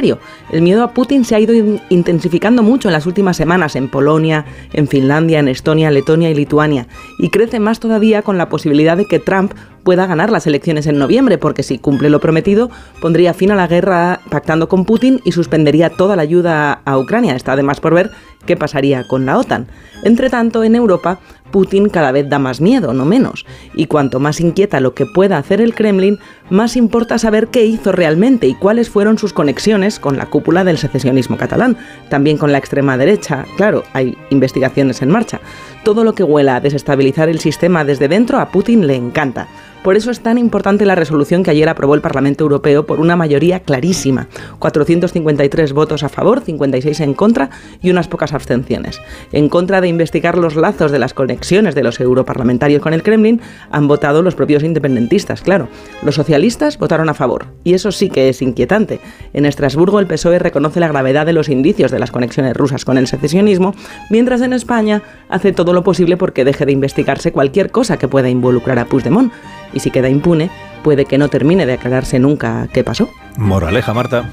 El 0.52 0.62
miedo 0.62 0.84
a 0.84 0.92
Putin 0.94 1.24
se 1.24 1.34
ha 1.34 1.40
ido 1.40 1.80
intensificando 1.88 2.62
mucho 2.62 2.88
en 2.88 2.92
las 2.92 3.06
últimas 3.06 3.36
semanas 3.36 3.74
en 3.74 3.88
Polonia, 3.88 4.44
en 4.72 4.86
Finlandia, 4.86 5.40
en 5.40 5.48
Estonia, 5.48 5.90
Letonia 5.90 6.30
y 6.30 6.34
Lituania, 6.34 6.86
y 7.18 7.30
crece 7.30 7.58
más 7.58 7.80
todavía 7.80 8.22
con 8.22 8.38
la 8.38 8.48
posibilidad 8.48 8.96
de 8.96 9.06
que 9.06 9.18
Trump 9.18 9.54
pueda 9.88 10.06
ganar 10.06 10.30
las 10.30 10.46
elecciones 10.46 10.86
en 10.86 10.98
noviembre, 10.98 11.38
porque 11.38 11.62
si 11.62 11.78
cumple 11.78 12.10
lo 12.10 12.20
prometido, 12.20 12.70
pondría 13.00 13.32
fin 13.32 13.52
a 13.52 13.54
la 13.54 13.66
guerra 13.66 14.20
pactando 14.28 14.68
con 14.68 14.84
Putin 14.84 15.22
y 15.24 15.32
suspendería 15.32 15.88
toda 15.88 16.14
la 16.14 16.20
ayuda 16.20 16.82
a 16.84 16.98
Ucrania. 16.98 17.34
Está 17.34 17.52
además 17.52 17.80
por 17.80 17.94
ver 17.94 18.10
qué 18.44 18.54
pasaría 18.54 19.04
con 19.04 19.24
la 19.24 19.38
OTAN. 19.38 19.66
Entre 20.04 20.28
tanto, 20.28 20.62
en 20.62 20.74
Europa, 20.74 21.20
Putin 21.50 21.88
cada 21.88 22.12
vez 22.12 22.28
da 22.28 22.38
más 22.38 22.60
miedo, 22.60 22.92
no 22.92 23.06
menos. 23.06 23.46
Y 23.74 23.86
cuanto 23.86 24.20
más 24.20 24.40
inquieta 24.40 24.80
lo 24.80 24.92
que 24.92 25.06
pueda 25.06 25.38
hacer 25.38 25.62
el 25.62 25.74
Kremlin, 25.74 26.18
más 26.50 26.76
importa 26.76 27.18
saber 27.18 27.48
qué 27.48 27.64
hizo 27.64 27.90
realmente 27.90 28.46
y 28.46 28.54
cuáles 28.54 28.90
fueron 28.90 29.16
sus 29.16 29.32
conexiones 29.32 29.98
con 29.98 30.18
la 30.18 30.26
cúpula 30.26 30.64
del 30.64 30.78
secesionismo 30.78 31.38
catalán, 31.38 31.78
también 32.10 32.36
con 32.36 32.52
la 32.52 32.58
extrema 32.58 32.98
derecha. 32.98 33.46
Claro, 33.56 33.84
hay 33.94 34.18
investigaciones 34.28 35.00
en 35.00 35.10
marcha. 35.10 35.40
Todo 35.82 36.04
lo 36.04 36.14
que 36.14 36.24
huela 36.24 36.56
a 36.56 36.60
desestabilizar 36.60 37.30
el 37.30 37.38
sistema 37.38 37.84
desde 37.84 38.08
dentro 38.08 38.38
a 38.38 38.50
Putin 38.50 38.86
le 38.86 38.96
encanta. 38.96 39.48
Por 39.82 39.96
eso 39.96 40.10
es 40.10 40.20
tan 40.20 40.38
importante 40.38 40.84
la 40.84 40.96
resolución 40.96 41.42
que 41.42 41.50
ayer 41.50 41.68
aprobó 41.68 41.94
el 41.94 42.00
Parlamento 42.00 42.44
Europeo 42.44 42.84
por 42.84 43.00
una 43.00 43.16
mayoría 43.16 43.60
clarísima, 43.60 44.28
453 44.58 45.72
votos 45.72 46.02
a 46.02 46.08
favor, 46.08 46.40
56 46.40 47.00
en 47.00 47.14
contra 47.14 47.50
y 47.80 47.90
unas 47.90 48.08
pocas 48.08 48.32
abstenciones. 48.32 49.00
En 49.32 49.48
contra 49.48 49.80
de 49.80 49.88
investigar 49.88 50.36
los 50.36 50.56
lazos 50.56 50.90
de 50.90 50.98
las 50.98 51.14
conexiones 51.14 51.74
de 51.74 51.82
los 51.84 52.00
europarlamentarios 52.00 52.82
con 52.82 52.92
el 52.92 53.02
Kremlin, 53.02 53.40
han 53.70 53.88
votado 53.88 54.22
los 54.22 54.34
propios 54.34 54.64
independentistas, 54.64 55.42
claro. 55.42 55.68
Los 56.02 56.16
socialistas 56.16 56.78
votaron 56.78 57.08
a 57.08 57.14
favor, 57.14 57.46
y 57.62 57.74
eso 57.74 57.92
sí 57.92 58.10
que 58.10 58.28
es 58.28 58.42
inquietante. 58.42 59.00
En 59.32 59.46
Estrasburgo 59.46 60.00
el 60.00 60.06
PSOE 60.06 60.38
reconoce 60.38 60.80
la 60.80 60.88
gravedad 60.88 61.24
de 61.24 61.32
los 61.32 61.48
indicios 61.48 61.90
de 61.90 61.98
las 62.00 62.10
conexiones 62.10 62.56
rusas 62.56 62.84
con 62.84 62.98
el 62.98 63.06
secesionismo, 63.06 63.74
mientras 64.10 64.40
en 64.40 64.52
España 64.52 65.02
hace 65.28 65.52
todo 65.52 65.72
lo 65.72 65.84
posible 65.84 66.16
porque 66.16 66.44
deje 66.44 66.66
de 66.66 66.72
investigarse 66.72 67.32
cualquier 67.32 67.70
cosa 67.70 67.96
que 67.96 68.08
pueda 68.08 68.28
involucrar 68.28 68.78
a 68.78 68.86
Puigdemont 68.86 69.32
y 69.72 69.80
si 69.80 69.90
queda 69.90 70.08
impune, 70.08 70.50
puede 70.82 71.04
que 71.04 71.18
no 71.18 71.28
termine 71.28 71.66
de 71.66 71.74
aclararse 71.74 72.18
nunca 72.18 72.68
qué 72.72 72.84
pasó. 72.84 73.08
Moraleja, 73.36 73.94
Marta. 73.94 74.30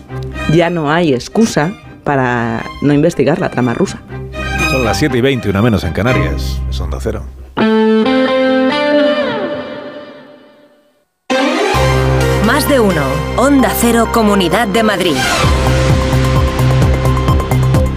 Ya 0.53 0.69
no 0.69 0.91
hay 0.91 1.13
excusa 1.13 1.73
para 2.03 2.63
no 2.81 2.93
investigar 2.93 3.39
la 3.39 3.49
trama 3.49 3.73
rusa. 3.73 3.99
Son 4.71 4.83
las 4.83 4.97
7 4.97 5.17
y 5.17 5.21
20, 5.21 5.49
una 5.49 5.61
menos 5.61 5.83
en 5.83 5.93
Canarias. 5.93 6.61
Es 6.69 6.79
Onda 6.79 6.97
Cero. 7.01 7.23
Más 12.45 12.69
de 12.69 12.79
uno. 12.79 13.01
Onda 13.37 13.71
Cero, 13.79 14.09
Comunidad 14.11 14.67
de 14.67 14.83
Madrid. 14.83 15.15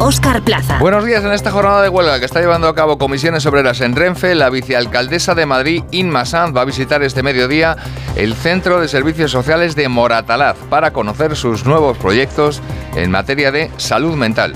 Óscar 0.01 0.43
Plaza. 0.43 0.79
Buenos 0.79 1.05
días. 1.05 1.25
En 1.25 1.33
esta 1.33 1.51
jornada 1.51 1.83
de 1.83 1.89
huelga 1.89 2.20
que 2.20 2.25
está 2.25 2.41
llevando 2.41 2.69
a 2.69 2.75
cabo 2.75 2.99
comisiones 2.99 3.45
obreras 3.47 3.81
en 3.81 3.97
Renfe, 3.97 4.37
la 4.37 4.49
vicealcaldesa 4.49 5.35
de 5.35 5.45
Madrid, 5.45 5.83
Inma 5.91 6.25
Sanz, 6.25 6.57
va 6.57 6.61
a 6.61 6.65
visitar 6.65 7.03
este 7.03 7.25
mediodía 7.25 7.77
el 8.15 8.35
Centro 8.35 8.81
de 8.81 8.87
Servicios 8.87 9.33
Sociales 9.33 9.75
de 9.75 9.89
Moratalaz 9.89 10.57
para 10.70 10.93
conocer 10.93 11.35
sus 11.35 11.65
nuevos 11.65 11.99
proyectos 11.99 12.62
en 12.95 13.11
materia 13.11 13.51
de 13.51 13.73
salud 13.77 14.15
mental. 14.15 14.53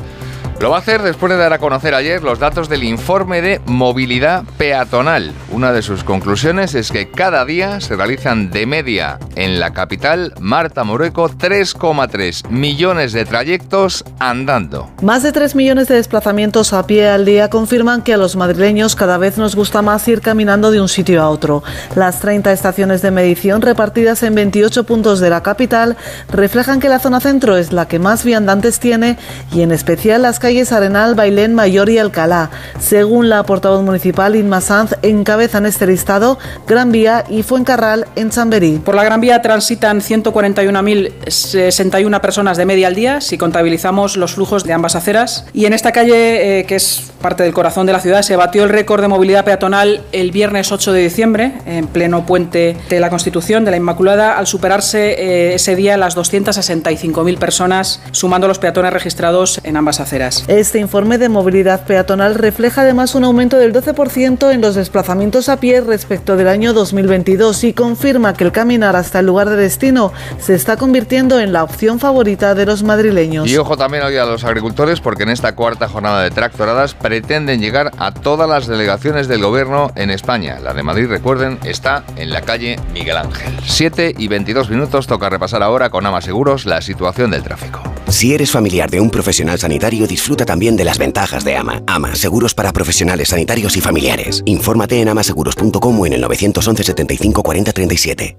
Lo 0.63 0.71
va 0.71 0.77
a 0.77 0.79
hacer 0.79 1.03
después 1.03 1.33
de 1.33 1.37
dar 1.37 1.53
a 1.53 1.59
conocer 1.59 1.93
ayer 1.93 2.23
los 2.23 2.39
datos 2.39 2.69
del 2.69 2.85
informe 2.85 3.43
de 3.43 3.61
movilidad 3.67 4.45
peatonal. 4.59 5.33
Una 5.51 5.73
de 5.73 5.83
sus 5.83 6.05
conclusiones 6.05 6.77
es 6.77 6.93
que 6.93 7.11
cada 7.11 7.45
día 7.45 7.81
se 7.81 7.97
realizan 7.97 8.53
de 8.53 8.65
media 8.65 9.19
en 9.35 9.59
la 9.59 9.73
capital, 9.73 10.33
Marta 10.39 10.85
Moreco, 10.85 11.29
3,3 11.29 12.49
millones 12.49 13.13
de 13.13 13.25
trayectos 13.25 14.05
andando. 14.21 14.89
Más 15.03 15.25
de 15.25 15.33
3 15.33 15.57
millones 15.57 15.89
de 15.89 15.97
desplazamientos 15.97 16.73
a 16.73 16.87
pie 16.87 17.09
al 17.09 17.25
día 17.25 17.51
confirman 17.51 18.03
que 18.03 18.15
a 18.15 18.17
los 18.17 18.37
madrileños 18.37 18.95
cada 18.95 19.19
vez 19.19 19.39
nos 19.39 19.57
gusta 19.57 19.83
más 19.83 20.07
ir 20.07 20.21
caminando 20.21 20.71
de 20.71 20.81
un 20.81 20.89
sitio 20.89 21.23
a 21.23 21.29
otro. 21.29 21.65
Las 21.97 22.21
30 22.21 22.53
estaciones 22.53 23.03
de 23.03 23.11
medición 23.11 23.63
repartidas 23.63 24.23
en 24.23 24.37
28 24.37 24.85
puntos 24.85 25.19
de 25.19 25.29
la 25.29 25.43
capital 25.43 25.97
reflejan 26.31 26.79
que 26.79 26.89
la 26.89 27.01
zona 27.01 27.19
centro 27.19 27.57
es 27.57 27.73
la 27.73 27.89
que 27.89 27.99
más 27.99 28.23
viandantes 28.23 28.79
tiene 28.79 29.19
y 29.53 29.63
en 29.63 29.73
especial 29.73 30.23
las 30.23 30.39
calles 30.39 30.52
Arenal, 30.53 31.15
Bailén, 31.15 31.55
Mayor 31.55 31.89
y 31.89 31.97
Alcalá. 31.99 32.51
Según 32.79 33.31
la 33.31 33.43
portavoz 33.45 33.83
municipal 33.83 34.37
Inma 34.37 34.61
Sanz, 34.61 34.93
encabezan 35.01 35.65
este 35.65 35.87
listado 35.87 36.39
Gran 36.67 36.93
Vía 36.93 37.25
y 37.31 37.43
Fuencarral 37.43 38.07
en 38.17 38.29
Chamberí. 38.29 38.79
Por 38.85 38.95
la 38.95 39.03
Gran 39.03 39.23
Vía 39.23 39.41
transitan 39.41 40.03
141.061 40.03 42.21
personas 42.21 42.59
de 42.59 42.67
media 42.67 42.89
al 42.89 42.95
día, 42.95 43.23
si 43.23 43.39
contabilizamos 43.39 44.19
los 44.19 44.35
flujos 44.35 44.65
de 44.65 44.75
ambas 44.75 44.95
aceras. 44.95 45.47
Y 45.55 45.65
en 45.65 45.73
esta 45.73 45.91
calle, 45.91 46.61
eh, 46.61 46.67
que 46.67 46.77
es 46.77 47.11
parte 47.23 47.45
del 47.45 47.55
corazón 47.55 47.87
de 47.87 47.95
la 47.95 48.01
ciudad, 48.01 48.21
se 48.21 48.37
batió 48.37 48.65
el 48.65 48.69
récord 48.69 49.01
de 49.01 49.09
movilidad 49.09 49.47
peatonal 49.47 50.03
el 50.13 50.33
viernes 50.33 50.71
8 50.71 50.93
de 50.93 51.01
diciembre, 51.01 51.55
en 51.65 51.87
pleno 51.87 52.27
puente 52.27 52.77
de 52.91 53.01
la 53.01 53.09
Constitución 53.09 53.65
de 53.65 53.71
la 53.71 53.79
Inmaculada, 53.79 54.37
al 54.37 54.47
superarse 54.47 55.17
eh, 55.19 55.55
ese 55.55 55.77
día 55.77 55.97
las 55.97 56.15
265.000 56.15 57.39
personas, 57.39 58.03
sumando 58.11 58.49
los 58.49 58.59
peatones 58.59 58.93
registrados 58.93 59.61
en 59.65 59.77
ambas 59.77 60.01
aceras. 60.01 60.32
Este 60.49 60.79
informe 60.79 61.19
de 61.19 61.29
movilidad 61.29 61.85
peatonal 61.85 62.35
refleja 62.35 62.83
además 62.83 63.15
un 63.15 63.25
aumento 63.25 63.59
del 63.59 63.73
12% 63.73 64.53
en 64.53 64.61
los 64.61 64.75
desplazamientos 64.75 65.49
a 65.49 65.59
pie 65.59 65.81
respecto 65.81 66.37
del 66.37 66.49
año 66.49 66.73
2022 66.73 67.65
y 67.65 67.73
confirma 67.75 68.33
que 68.35 68.45
el 68.45 68.53
caminar 68.53 68.97
hasta 68.97 69.21
el 69.21 69.27
lugar 69.27 69.51
de 69.51 69.57
destino 69.57 70.13
se 70.39 70.55
está 70.55 70.77
convirtiendo 70.77 71.39
en 71.39 71.53
la 71.53 71.63
opción 71.63 72.01
favorita 72.01 72.55
de 72.55 72.67
los 72.67 72.83
madrileños. 72.83 73.49
Y 73.49 73.57
ojo 73.59 73.77
también 73.77 74.05
hoy 74.05 74.17
a 74.17 74.25
los 74.25 74.45
agricultores 74.45 75.01
porque 75.01 75.25
en 75.25 75.29
esta 75.29 75.55
cuarta 75.55 75.89
jornada 75.89 76.23
de 76.23 76.31
tractoradas 76.31 76.95
pretenden 76.95 77.61
llegar 77.61 77.91
a 77.99 78.13
todas 78.13 78.49
las 78.49 78.67
delegaciones 78.67 79.29
del 79.29 79.43
gobierno 79.43 79.93
en 79.97 80.11
España. 80.11 80.59
La 80.61 80.73
de 80.73 80.83
Madrid, 80.83 81.09
recuerden, 81.09 81.59
está 81.65 82.05
en 82.17 82.33
la 82.33 82.41
calle 82.41 82.77
Miguel 82.95 83.19
Ángel. 83.19 83.53
7 83.67 84.15
y 84.17 84.29
22 84.29 84.71
minutos 84.71 85.07
toca 85.07 85.29
repasar 85.29 85.63
ahora 85.63 85.91
con 85.91 86.07
Ama 86.07 86.23
Seguros 86.23 86.65
la 86.65 86.81
situación 86.81 87.31
del 87.31 87.43
tráfico. 87.43 87.83
Si 88.09 88.35
eres 88.35 88.51
familiar 88.51 88.91
de 88.91 89.01
un 89.01 89.11
profesional 89.11 89.59
sanitario, 89.59 90.07
disfruta 90.07 90.22
también 90.47 90.77
de 90.77 90.85
las 90.85 90.99
ventajas 90.99 91.45
de 91.45 91.57
AMA. 91.57 91.83
AMA, 91.87 92.15
seguros 92.15 92.55
para 92.55 92.73
profesionales 92.73 93.29
sanitarios 93.29 93.77
y 93.77 93.81
familiares. 93.81 94.43
Infórmate 94.47 95.01
en 95.01 95.09
amaseguros.com 95.09 96.01
o 96.01 96.07
en 96.07 96.13
el 96.13 96.21
911 96.21 96.85
75 96.85 97.43
40 97.43 97.73
37. 97.73 98.37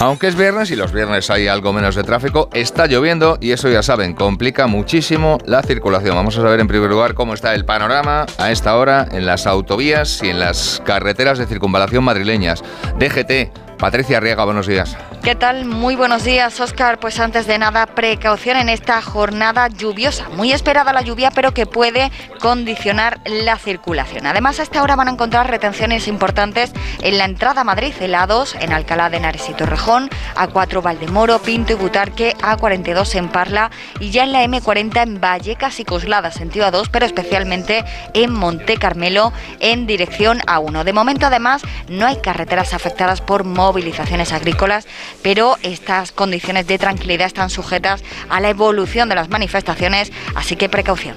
Aunque 0.00 0.26
es 0.26 0.34
viernes 0.34 0.70
y 0.70 0.76
los 0.76 0.92
viernes 0.92 1.30
hay 1.30 1.46
algo 1.46 1.72
menos 1.72 1.94
de 1.94 2.02
tráfico, 2.02 2.48
está 2.52 2.86
lloviendo 2.86 3.38
y 3.40 3.52
eso 3.52 3.68
ya 3.68 3.82
saben, 3.82 4.14
complica 4.14 4.66
muchísimo 4.66 5.38
la 5.46 5.62
circulación. 5.62 6.16
Vamos 6.16 6.36
a 6.36 6.42
saber 6.42 6.60
en 6.60 6.66
primer 6.66 6.90
lugar 6.90 7.14
cómo 7.14 7.34
está 7.34 7.54
el 7.54 7.64
panorama 7.64 8.26
a 8.36 8.50
esta 8.50 8.76
hora 8.76 9.06
en 9.12 9.26
las 9.26 9.46
autovías 9.46 10.20
y 10.22 10.28
en 10.28 10.40
las 10.40 10.82
carreteras 10.84 11.38
de 11.38 11.46
circunvalación 11.46 12.02
madrileñas. 12.02 12.64
DGT, 12.98 13.71
Patricia 13.82 14.18
Arriaga, 14.18 14.44
buenos 14.44 14.68
días. 14.68 14.96
¿Qué 15.24 15.34
tal? 15.34 15.64
Muy 15.64 15.96
buenos 15.96 16.22
días, 16.22 16.60
Oscar. 16.60 17.00
Pues 17.00 17.18
antes 17.18 17.46
de 17.46 17.58
nada, 17.58 17.86
precaución 17.86 18.56
en 18.56 18.68
esta 18.68 19.02
jornada 19.02 19.66
lluviosa. 19.68 20.28
Muy 20.30 20.52
esperada 20.52 20.92
la 20.92 21.02
lluvia, 21.02 21.32
pero 21.32 21.52
que 21.52 21.66
puede 21.66 22.12
condicionar 22.40 23.20
la 23.24 23.56
circulación. 23.56 24.26
Además, 24.26 24.58
a 24.58 24.64
esta 24.64 24.82
hora 24.82 24.94
van 24.94 25.08
a 25.08 25.12
encontrar 25.12 25.48
retenciones 25.48 26.06
importantes 26.06 26.72
en 27.02 27.18
la 27.18 27.24
entrada 27.24 27.60
a 27.60 27.64
Madrid, 27.64 27.92
el 28.00 28.14
A2, 28.14 28.56
en 28.60 28.72
Alcalá 28.72 29.10
de 29.10 29.18
Henares 29.18 29.48
y 29.48 29.54
Torrejón, 29.54 30.10
A4 30.36 30.82
Valdemoro, 30.82 31.40
Pinto 31.40 31.72
y 31.72 31.76
Butarque, 31.76 32.36
A42 32.38 33.14
en 33.16 33.28
Parla 33.28 33.70
y 34.00 34.10
ya 34.10 34.24
en 34.24 34.32
la 34.32 34.44
M40 34.44 35.02
en 35.02 35.20
Vallecas 35.20 35.78
y 35.78 35.84
Coslada, 35.84 36.32
sentido 36.32 36.66
A2, 36.66 36.88
pero 36.90 37.06
especialmente 37.06 37.84
en 38.14 38.32
Monte 38.32 38.76
Carmelo 38.76 39.32
en 39.60 39.86
dirección 39.86 40.38
A1. 40.40 40.82
De 40.82 40.92
momento, 40.92 41.26
además, 41.26 41.62
no 41.88 42.06
hay 42.06 42.16
carreteras 42.16 42.74
afectadas 42.74 43.20
por 43.20 43.44
movilizaciones 43.72 44.34
agrícolas 44.34 44.86
pero 45.22 45.56
estas 45.62 46.12
condiciones 46.12 46.66
de 46.66 46.78
tranquilidad 46.78 47.26
están 47.26 47.48
sujetas 47.48 48.04
a 48.28 48.40
la 48.40 48.50
evolución 48.50 49.08
de 49.08 49.14
las 49.14 49.30
manifestaciones, 49.30 50.12
así 50.34 50.56
que 50.56 50.68
precaución. 50.68 51.16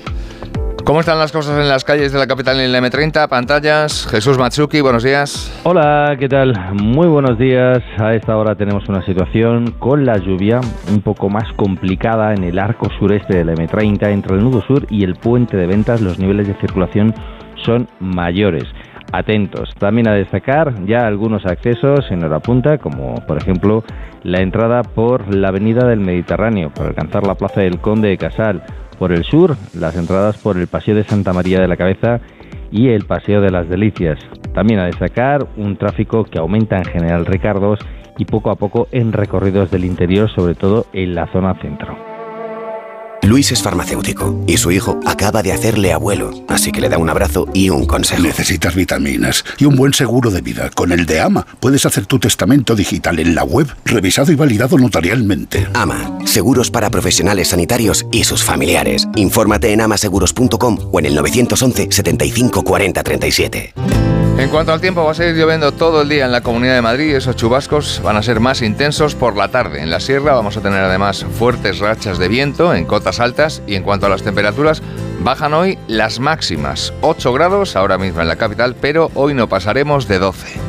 ¿Cómo 0.86 1.00
están 1.00 1.18
las 1.18 1.32
cosas 1.32 1.60
en 1.60 1.68
las 1.68 1.84
calles 1.84 2.14
de 2.14 2.20
la 2.20 2.28
capital 2.28 2.60
en 2.60 2.72
la 2.72 2.80
M30? 2.80 3.28
Pantallas. 3.28 4.08
Jesús 4.10 4.38
Matsuki, 4.38 4.82
buenos 4.82 5.04
días. 5.04 5.52
Hola, 5.64 6.16
¿qué 6.20 6.30
tal? 6.30 6.54
Muy 6.74 7.08
buenos 7.08 7.40
días. 7.40 7.80
A 7.98 8.14
esta 8.14 8.38
hora 8.38 8.56
tenemos 8.56 8.88
una 8.88 9.04
situación 9.04 9.72
con 9.80 10.06
la 10.06 10.18
lluvia 10.18 10.62
un 10.90 11.02
poco 11.02 11.28
más 11.28 11.52
complicada 11.58 12.36
en 12.36 12.44
el 12.44 12.60
arco 12.60 12.88
sureste 13.00 13.36
de 13.36 13.46
la 13.46 13.54
M30 13.54 14.12
entre 14.12 14.36
el 14.36 14.44
nudo 14.44 14.62
sur 14.68 14.86
y 14.92 15.04
el 15.04 15.16
puente 15.16 15.58
de 15.58 15.66
ventas. 15.66 16.02
Los 16.02 16.20
niveles 16.20 16.48
de 16.48 16.54
circulación 16.60 17.16
son 17.66 17.90
mayores 18.00 18.66
atentos. 19.12 19.74
También 19.76 20.08
a 20.08 20.14
destacar 20.14 20.86
ya 20.86 21.06
algunos 21.08 21.46
accesos 21.46 22.10
en 22.12 22.24
hora 22.24 22.40
punta, 22.40 22.78
como 22.78 23.16
por 23.28 23.38
ejemplo 23.38 23.84
la 24.24 24.42
entrada 24.42 24.82
por 24.84 25.34
la 25.34 25.50
Avenida 25.50 25.88
del 25.88 26.00
Mediterráneo 26.00 26.72
para 26.74 26.90
alcanzar 26.90 27.26
la 27.26 27.36
Plaza 27.36 27.62
del 27.62 27.80
Conde 27.80 28.10
de 28.10 28.18
Casal. 28.18 28.64
Por 28.98 29.12
el 29.12 29.24
sur, 29.24 29.56
las 29.74 29.98
entradas 29.98 30.38
por 30.38 30.58
el 30.58 30.68
Paseo 30.68 30.96
de 30.96 31.04
Santa 31.04 31.34
María 31.34 31.60
de 31.60 31.68
la 31.68 31.78
Cabeza 31.78 32.22
y 32.72 32.90
el 32.90 33.06
Paseo 33.06 33.42
de 33.42 33.52
las 33.52 33.70
Delicias. 33.70 34.20
También 34.54 34.80
a 34.80 34.86
destacar 34.86 35.46
un 35.58 35.76
tráfico 35.76 36.24
que 36.24 36.40
aumenta 36.40 36.78
en 36.78 36.86
General 36.86 37.26
Ricardos 37.26 37.80
y 38.18 38.26
poco 38.26 38.52
a 38.52 38.56
poco 38.56 38.88
en 38.92 39.12
recorridos 39.12 39.70
del 39.72 39.86
interior, 39.86 40.30
sobre 40.30 40.56
todo 40.56 40.86
en 40.94 41.14
la 41.14 41.28
zona 41.28 41.56
centro. 41.56 42.15
Luis 43.26 43.52
es 43.52 43.64
farmacéutico 43.64 44.44
y 44.46 44.58
su 44.58 44.72
hijo 44.72 45.00
acaba 45.06 45.42
de 45.42 45.52
hacerle 45.52 45.92
abuelo, 45.92 46.32
así 46.48 46.72
que 46.72 46.80
le 46.80 46.90
da 46.90 47.00
un 47.00 47.10
abrazo 47.10 47.48
y 47.54 47.70
un 47.70 47.86
consejo. 47.86 48.22
Necesitas 48.22 48.76
vitaminas 48.76 49.44
y 49.58 49.66
un 49.66 49.76
buen 49.76 49.94
seguro 49.94 50.30
de 50.30 50.42
vida. 50.42 50.70
Con 50.70 50.92
el 50.92 51.08
de 51.08 51.22
AMA 51.22 51.46
puedes 51.60 51.88
hacer 51.88 52.06
tu 52.06 52.20
testamento 52.20 52.76
digital 52.76 53.20
en 53.20 53.34
la 53.34 53.44
web, 53.44 53.68
revisado 53.84 54.32
y 54.32 54.36
validado 54.36 54.78
notarialmente. 54.78 55.68
AMA, 55.74 56.20
seguros 56.26 56.70
para 56.70 56.92
profesionales 56.92 57.48
sanitarios 57.48 58.06
y 58.12 58.26
sus 58.26 58.44
familiares. 58.44 59.08
Infórmate 59.16 59.74
en 59.74 59.82
amaseguros.com 59.82 60.78
o 60.92 61.00
en 61.00 61.08
el 61.08 61.16
911 61.16 61.88
75 61.92 62.64
40 62.64 63.04
37. 63.04 64.25
En 64.38 64.50
cuanto 64.50 64.74
al 64.74 64.82
tiempo, 64.82 65.04
va 65.04 65.12
a 65.12 65.16
seguir 65.16 65.36
lloviendo 65.36 65.72
todo 65.72 66.02
el 66.02 66.10
día 66.10 66.26
en 66.26 66.32
la 66.32 66.42
Comunidad 66.42 66.76
de 66.76 66.82
Madrid. 66.82 67.16
Esos 67.16 67.38
chubascos 67.38 68.02
van 68.04 68.18
a 68.18 68.22
ser 68.22 68.42
más 68.42 68.62
intensos 68.62 69.16
por 69.16 69.38
la 69.38 69.48
tarde. 69.48 69.82
En 69.82 69.90
la 69.90 70.02
sierra 70.02 70.34
vamos 70.34 70.58
a 70.58 70.62
tener 70.62 70.84
además 70.84 71.26
fuertes 71.38 71.80
rachas 71.80 72.18
de 72.18 72.28
viento 72.28 72.74
en 72.74 72.86
cotas 72.86 73.22
altas. 73.22 73.64
Y 73.66 73.76
en 73.76 73.84
cuanto 73.84 74.08
a 74.08 74.10
las 74.10 74.24
temperaturas, 74.24 74.82
bajan 75.22 75.54
hoy 75.54 75.80
las 75.88 76.20
máximas. 76.20 76.94
8 77.02 77.32
grados 77.32 77.78
ahora 77.78 77.98
mismo 77.98 78.22
en 78.22 78.28
la 78.28 78.36
capital, 78.36 78.76
pero 78.80 79.10
hoy 79.16 79.34
no 79.34 79.48
pasaremos 79.48 80.08
de 80.08 80.20
12. 80.20 80.60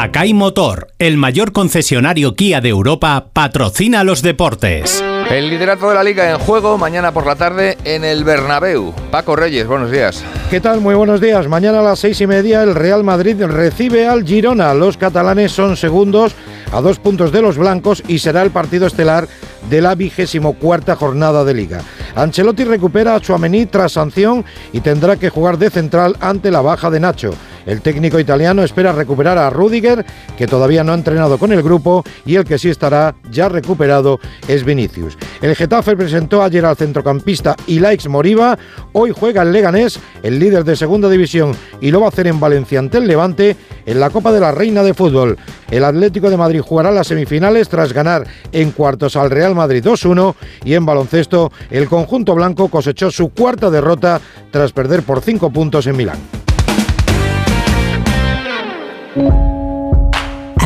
Takai 0.00 0.32
Motor, 0.32 0.86
el 0.98 1.18
mayor 1.18 1.52
concesionario 1.52 2.34
Kia 2.34 2.62
de 2.62 2.70
Europa, 2.70 3.26
patrocina 3.34 4.02
los 4.02 4.22
deportes. 4.22 5.04
El 5.28 5.50
liderato 5.50 5.90
de 5.90 5.94
la 5.94 6.02
liga 6.02 6.30
en 6.30 6.38
juego 6.38 6.78
mañana 6.78 7.12
por 7.12 7.26
la 7.26 7.36
tarde 7.36 7.76
en 7.84 8.02
el 8.02 8.24
Bernabéu. 8.24 8.94
Paco 9.10 9.36
Reyes, 9.36 9.66
buenos 9.66 9.90
días. 9.90 10.24
¿Qué 10.48 10.58
tal? 10.58 10.80
Muy 10.80 10.94
buenos 10.94 11.20
días. 11.20 11.48
Mañana 11.48 11.80
a 11.80 11.82
las 11.82 11.98
seis 11.98 12.18
y 12.22 12.26
media 12.26 12.62
el 12.62 12.74
Real 12.74 13.04
Madrid 13.04 13.44
recibe 13.44 14.08
al 14.08 14.24
Girona. 14.24 14.72
Los 14.72 14.96
catalanes 14.96 15.52
son 15.52 15.76
segundos 15.76 16.34
a 16.72 16.80
dos 16.80 16.98
puntos 16.98 17.30
de 17.30 17.42
los 17.42 17.58
blancos 17.58 18.02
y 18.08 18.20
será 18.20 18.40
el 18.40 18.52
partido 18.52 18.86
estelar 18.86 19.28
de 19.68 19.82
la 19.82 19.94
vigésimo 19.94 20.54
cuarta 20.54 20.96
jornada 20.96 21.44
de 21.44 21.52
liga. 21.52 21.82
Ancelotti 22.14 22.64
recupera 22.64 23.16
a 23.16 23.20
Chuamení 23.20 23.66
tras 23.66 23.92
sanción 23.92 24.46
y 24.72 24.80
tendrá 24.80 25.16
que 25.16 25.28
jugar 25.28 25.58
de 25.58 25.68
central 25.68 26.16
ante 26.20 26.50
la 26.50 26.62
baja 26.62 26.88
de 26.88 27.00
Nacho. 27.00 27.34
El 27.66 27.80
técnico 27.82 28.18
italiano 28.18 28.62
espera 28.62 28.92
recuperar 28.92 29.38
a 29.38 29.50
Rudiger, 29.50 30.04
que 30.36 30.46
todavía 30.46 30.84
no 30.84 30.92
ha 30.92 30.96
entrenado 30.96 31.38
con 31.38 31.52
el 31.52 31.62
grupo, 31.62 32.04
y 32.24 32.36
el 32.36 32.44
que 32.44 32.58
sí 32.58 32.68
estará 32.68 33.14
ya 33.30 33.48
recuperado 33.48 34.18
es 34.48 34.64
Vinicius. 34.64 35.16
El 35.40 35.54
Getafe 35.56 35.96
presentó 35.96 36.42
ayer 36.42 36.64
al 36.64 36.76
centrocampista 36.76 37.56
Ilaix 37.66 38.08
Moriba. 38.08 38.58
Hoy 38.92 39.12
juega 39.16 39.42
el 39.42 39.52
Leganés, 39.52 40.00
el 40.22 40.38
líder 40.38 40.64
de 40.64 40.76
segunda 40.76 41.08
división, 41.08 41.52
y 41.80 41.90
lo 41.90 42.00
va 42.00 42.06
a 42.06 42.10
hacer 42.10 42.26
en 42.26 42.40
Valencia 42.40 42.78
ante 42.78 42.98
el 42.98 43.06
Levante 43.06 43.56
en 43.86 44.00
la 44.00 44.10
Copa 44.10 44.32
de 44.32 44.40
la 44.40 44.52
Reina 44.52 44.82
de 44.82 44.94
Fútbol. 44.94 45.38
El 45.70 45.84
Atlético 45.84 46.30
de 46.30 46.36
Madrid 46.36 46.60
jugará 46.60 46.90
las 46.90 47.06
semifinales 47.06 47.68
tras 47.68 47.92
ganar 47.92 48.26
en 48.52 48.72
cuartos 48.72 49.16
al 49.16 49.30
Real 49.30 49.54
Madrid 49.54 49.84
2-1 49.84 50.34
y 50.64 50.74
en 50.74 50.84
baloncesto 50.84 51.52
el 51.70 51.88
conjunto 51.88 52.34
blanco 52.34 52.68
cosechó 52.68 53.10
su 53.10 53.30
cuarta 53.30 53.70
derrota 53.70 54.20
tras 54.50 54.72
perder 54.72 55.02
por 55.02 55.20
cinco 55.20 55.50
puntos 55.50 55.86
en 55.86 55.96
Milán. 55.96 56.39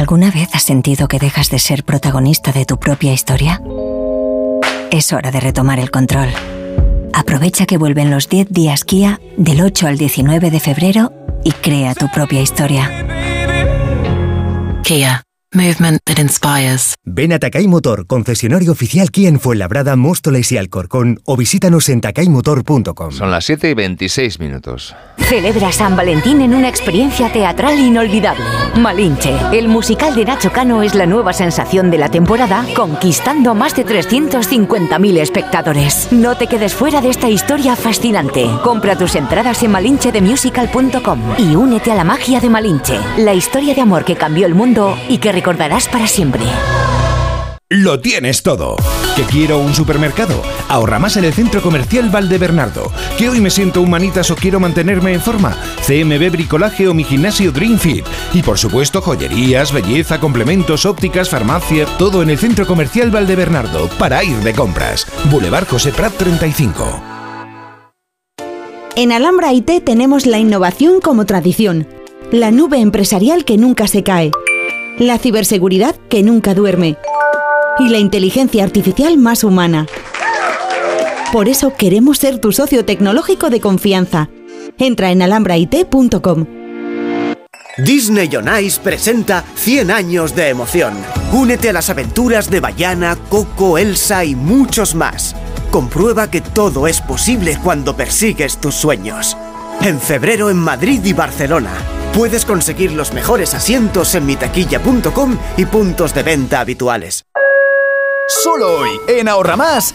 ¿Alguna 0.05 0.31
vez 0.31 0.51
has 0.53 0.63
sentido 0.63 1.09
que 1.09 1.19
dejas 1.19 1.49
de 1.49 1.59
ser 1.59 1.83
protagonista 1.83 2.53
de 2.53 2.67
tu 2.67 2.79
propia 2.79 3.15
historia? 3.15 3.63
Es 4.91 5.15
hora 5.15 5.31
de 5.31 5.41
retomar 5.41 5.79
el 5.79 5.91
control. 5.91 6.29
Aprovecha 7.15 7.65
que 7.65 7.79
vuelven 7.79 8.11
los 8.11 8.29
10 8.29 8.51
días 8.51 8.85
Kia 8.85 9.19
del 9.39 9.63
8 9.63 9.87
al 9.87 9.97
19 9.97 10.51
de 10.51 10.61
febrero 10.61 11.11
y 11.43 11.53
crea 11.53 11.95
tu 11.95 12.11
propia 12.11 12.43
historia. 12.43 12.91
Kia. 14.83 15.25
Movement 15.55 16.01
that 16.05 16.19
inspires. 16.19 16.95
Ven 17.05 17.33
a 17.33 17.39
Takai 17.39 17.69
Motor, 17.69 18.07
concesionario 18.07 18.73
oficial 18.73 19.11
Kia 19.11 19.29
en 19.29 19.39
Fuenlabrada, 19.39 19.95
Móstoles 19.95 20.51
y 20.51 20.57
Alcorcón 20.57 21.21
o 21.25 21.37
visítanos 21.37 21.89
en 21.89 22.01
takaymotor.com. 22.01 23.13
Son 23.13 23.31
las 23.31 23.45
7 23.45 23.71
y 23.71 23.75
26 23.75 24.41
minutos. 24.41 24.97
Celebra 25.19 25.71
San 25.71 25.97
Valentín 25.97 26.41
en 26.41 26.55
una 26.55 26.69
experiencia 26.69 27.31
teatral 27.31 27.79
inolvidable. 27.79 28.45
Malinche, 28.77 29.33
el 29.53 29.69
musical 29.69 30.15
de 30.15 30.25
Nacho 30.25 30.51
Cano 30.51 30.83
es 30.83 30.95
la 30.95 31.07
nueva 31.07 31.33
sensación 31.33 31.91
de 31.91 31.99
la 31.99 32.11
temporada, 32.11 32.67
conquistando 32.75 33.55
más 33.55 33.77
de 33.77 33.87
350.000 33.87 35.19
espectadores. 35.19 36.09
No 36.11 36.37
te 36.37 36.47
quedes 36.49 36.75
fuera 36.75 37.01
de 37.01 37.11
esta 37.11 37.29
historia 37.29 37.77
fascinante. 37.77 38.49
Compra 38.63 38.97
tus 38.97 39.15
entradas 39.15 39.63
en 39.63 39.71
malinchedemusical.com 39.71 41.21
y 41.39 41.55
únete 41.55 41.93
a 41.93 41.95
la 41.95 42.05
magia 42.05 42.41
de 42.41 42.51
Malinche, 42.51 42.99
la 43.19 43.35
historia 43.35 43.75
de 43.75 43.83
amor 43.83 44.05
que 44.05 44.17
cambió 44.17 44.47
el 44.47 44.55
mundo 44.55 44.99
y 45.09 45.19
que 45.19 45.44
recordarás 45.45 45.89
para 45.89 46.07
siempre. 46.07 46.41
Lo 47.69 48.01
tienes 48.01 48.43
todo. 48.43 48.77
¿Que 49.15 49.25
quiero 49.25 49.59
un 49.59 49.75
supermercado? 49.75 50.43
Ahorra 50.71 50.99
más 50.99 51.19
en 51.19 51.25
el 51.25 51.35
Centro 51.35 51.61
Comercial 51.61 52.09
Valdebernardo. 52.09 52.91
¿Que 53.19 53.29
hoy 53.29 53.43
me 53.43 53.51
siento 53.51 53.83
humanitas 53.83 54.31
o 54.31 54.37
quiero 54.37 54.59
mantenerme 54.59 55.13
en 55.13 55.21
forma? 55.21 55.55
CMB 55.87 56.31
Bricolaje 56.31 56.89
o 56.89 56.95
mi 56.95 57.05
gimnasio 57.05 57.53
Dream 57.53 57.79
Fit. 57.79 58.07
Y 58.33 58.43
por 58.43 58.59
supuesto 58.59 59.03
joyerías, 59.03 59.71
belleza, 59.71 60.19
complementos, 60.19 60.87
ópticas, 60.87 61.29
farmacia, 61.29 61.85
todo 61.99 62.23
en 62.23 62.31
el 62.31 62.39
Centro 62.39 62.67
Comercial 62.67 63.11
Valdebernardo 63.11 63.89
para 63.99 64.25
ir 64.25 64.39
de 64.39 64.55
compras. 64.55 65.07
Boulevard 65.31 65.69
José 65.69 65.93
Prat 65.93 66.15
35. 66.15 67.03
En 68.97 69.13
Alhambra 69.13 69.53
IT 69.53 69.85
tenemos 69.85 70.25
la 70.25 70.39
innovación 70.39 71.03
como 71.03 71.27
tradición. 71.27 71.87
La 72.33 72.51
nube 72.51 72.79
empresarial 72.79 73.45
que 73.45 73.59
nunca 73.59 73.89
se 73.89 74.03
cae 74.03 74.31
la 74.99 75.19
ciberseguridad 75.19 75.97
que 76.09 76.23
nunca 76.23 76.55
duerme 76.55 76.97
y 77.79 77.89
la 77.89 77.99
inteligencia 77.99 78.63
artificial 78.63 79.17
más 79.19 79.45
humana. 79.45 79.87
Por 81.33 81.49
eso 81.49 81.75
queremos 81.77 82.19
ser 82.19 82.39
tu 82.39 82.53
socio 82.53 82.85
tecnológico 82.85 83.51
de 83.51 83.61
confianza. 83.61 84.29
Entra 84.79 85.11
en 85.11 85.23
alhambrait.com. 85.23 86.47
Disney 87.79 88.31
on 88.37 88.49
Ice 88.63 88.81
presenta 88.81 89.45
100 89.57 89.91
años 89.91 90.37
de 90.37 90.49
emoción. 90.49 90.95
Únete 91.33 91.71
a 91.71 91.73
las 91.73 91.91
aventuras 91.91 92.49
de 92.49 92.61
Bayana, 92.61 93.17
Coco, 93.29 93.79
Elsa 93.79 94.25
y 94.25 94.37
muchos 94.37 94.95
más. 94.95 95.35
Comprueba 95.73 96.31
que 96.31 96.41
todo 96.41 96.87
es 96.87 97.01
posible 97.01 97.59
cuando 97.65 97.97
persigues 97.97 98.61
tus 98.61 98.77
sueños. 98.77 99.37
En 99.81 99.99
febrero 99.99 100.51
en 100.51 100.57
Madrid 100.57 101.05
y 101.05 101.15
Barcelona. 101.15 102.04
Puedes 102.15 102.45
conseguir 102.45 102.93
los 102.93 103.13
mejores 103.13 103.55
asientos 103.55 104.15
en 104.15 104.25
mitaquilla.com 104.25 105.37
y 105.57 105.67
puntos 105.67 106.15
de 106.15 106.23
venta 106.23 106.61
habituales. 106.61 107.25
Solo 108.29 108.79
hoy, 108.79 108.91
en 109.09 109.29
Ahorra 109.29 109.57
Más, 109.57 109.93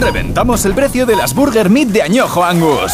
reventamos 0.00 0.64
el 0.64 0.72
precio 0.72 1.04
de 1.04 1.14
las 1.14 1.34
Burger 1.34 1.68
Meat 1.68 1.88
de 1.88 2.00
Añojo 2.00 2.42
Angus. 2.42 2.92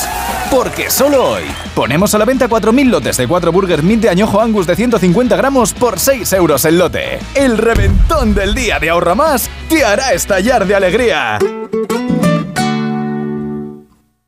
Porque 0.51 0.90
solo 0.90 1.24
hoy 1.24 1.44
ponemos 1.76 2.16
a 2.16 2.18
la 2.18 2.24
venta 2.24 2.48
4.000 2.48 2.90
lotes 2.90 3.16
de 3.16 3.28
4 3.28 3.52
Burger 3.52 3.84
Meat 3.84 4.01
de 4.01 4.09
Añojo 4.09 4.40
Angus 4.40 4.66
de 4.66 4.74
150 4.74 5.36
gramos 5.36 5.72
por 5.72 6.01
6 6.01 6.32
euros 6.32 6.64
el 6.64 6.76
lote. 6.76 7.20
El 7.36 7.59
reventón 7.59 8.34
del 8.34 8.56
día 8.56 8.80
de 8.80 8.90
Ahorra 8.90 9.14
Más 9.14 9.48
te 9.68 9.84
hará 9.84 10.12
estallar 10.12 10.66
de 10.66 10.74
alegría. 10.74 11.38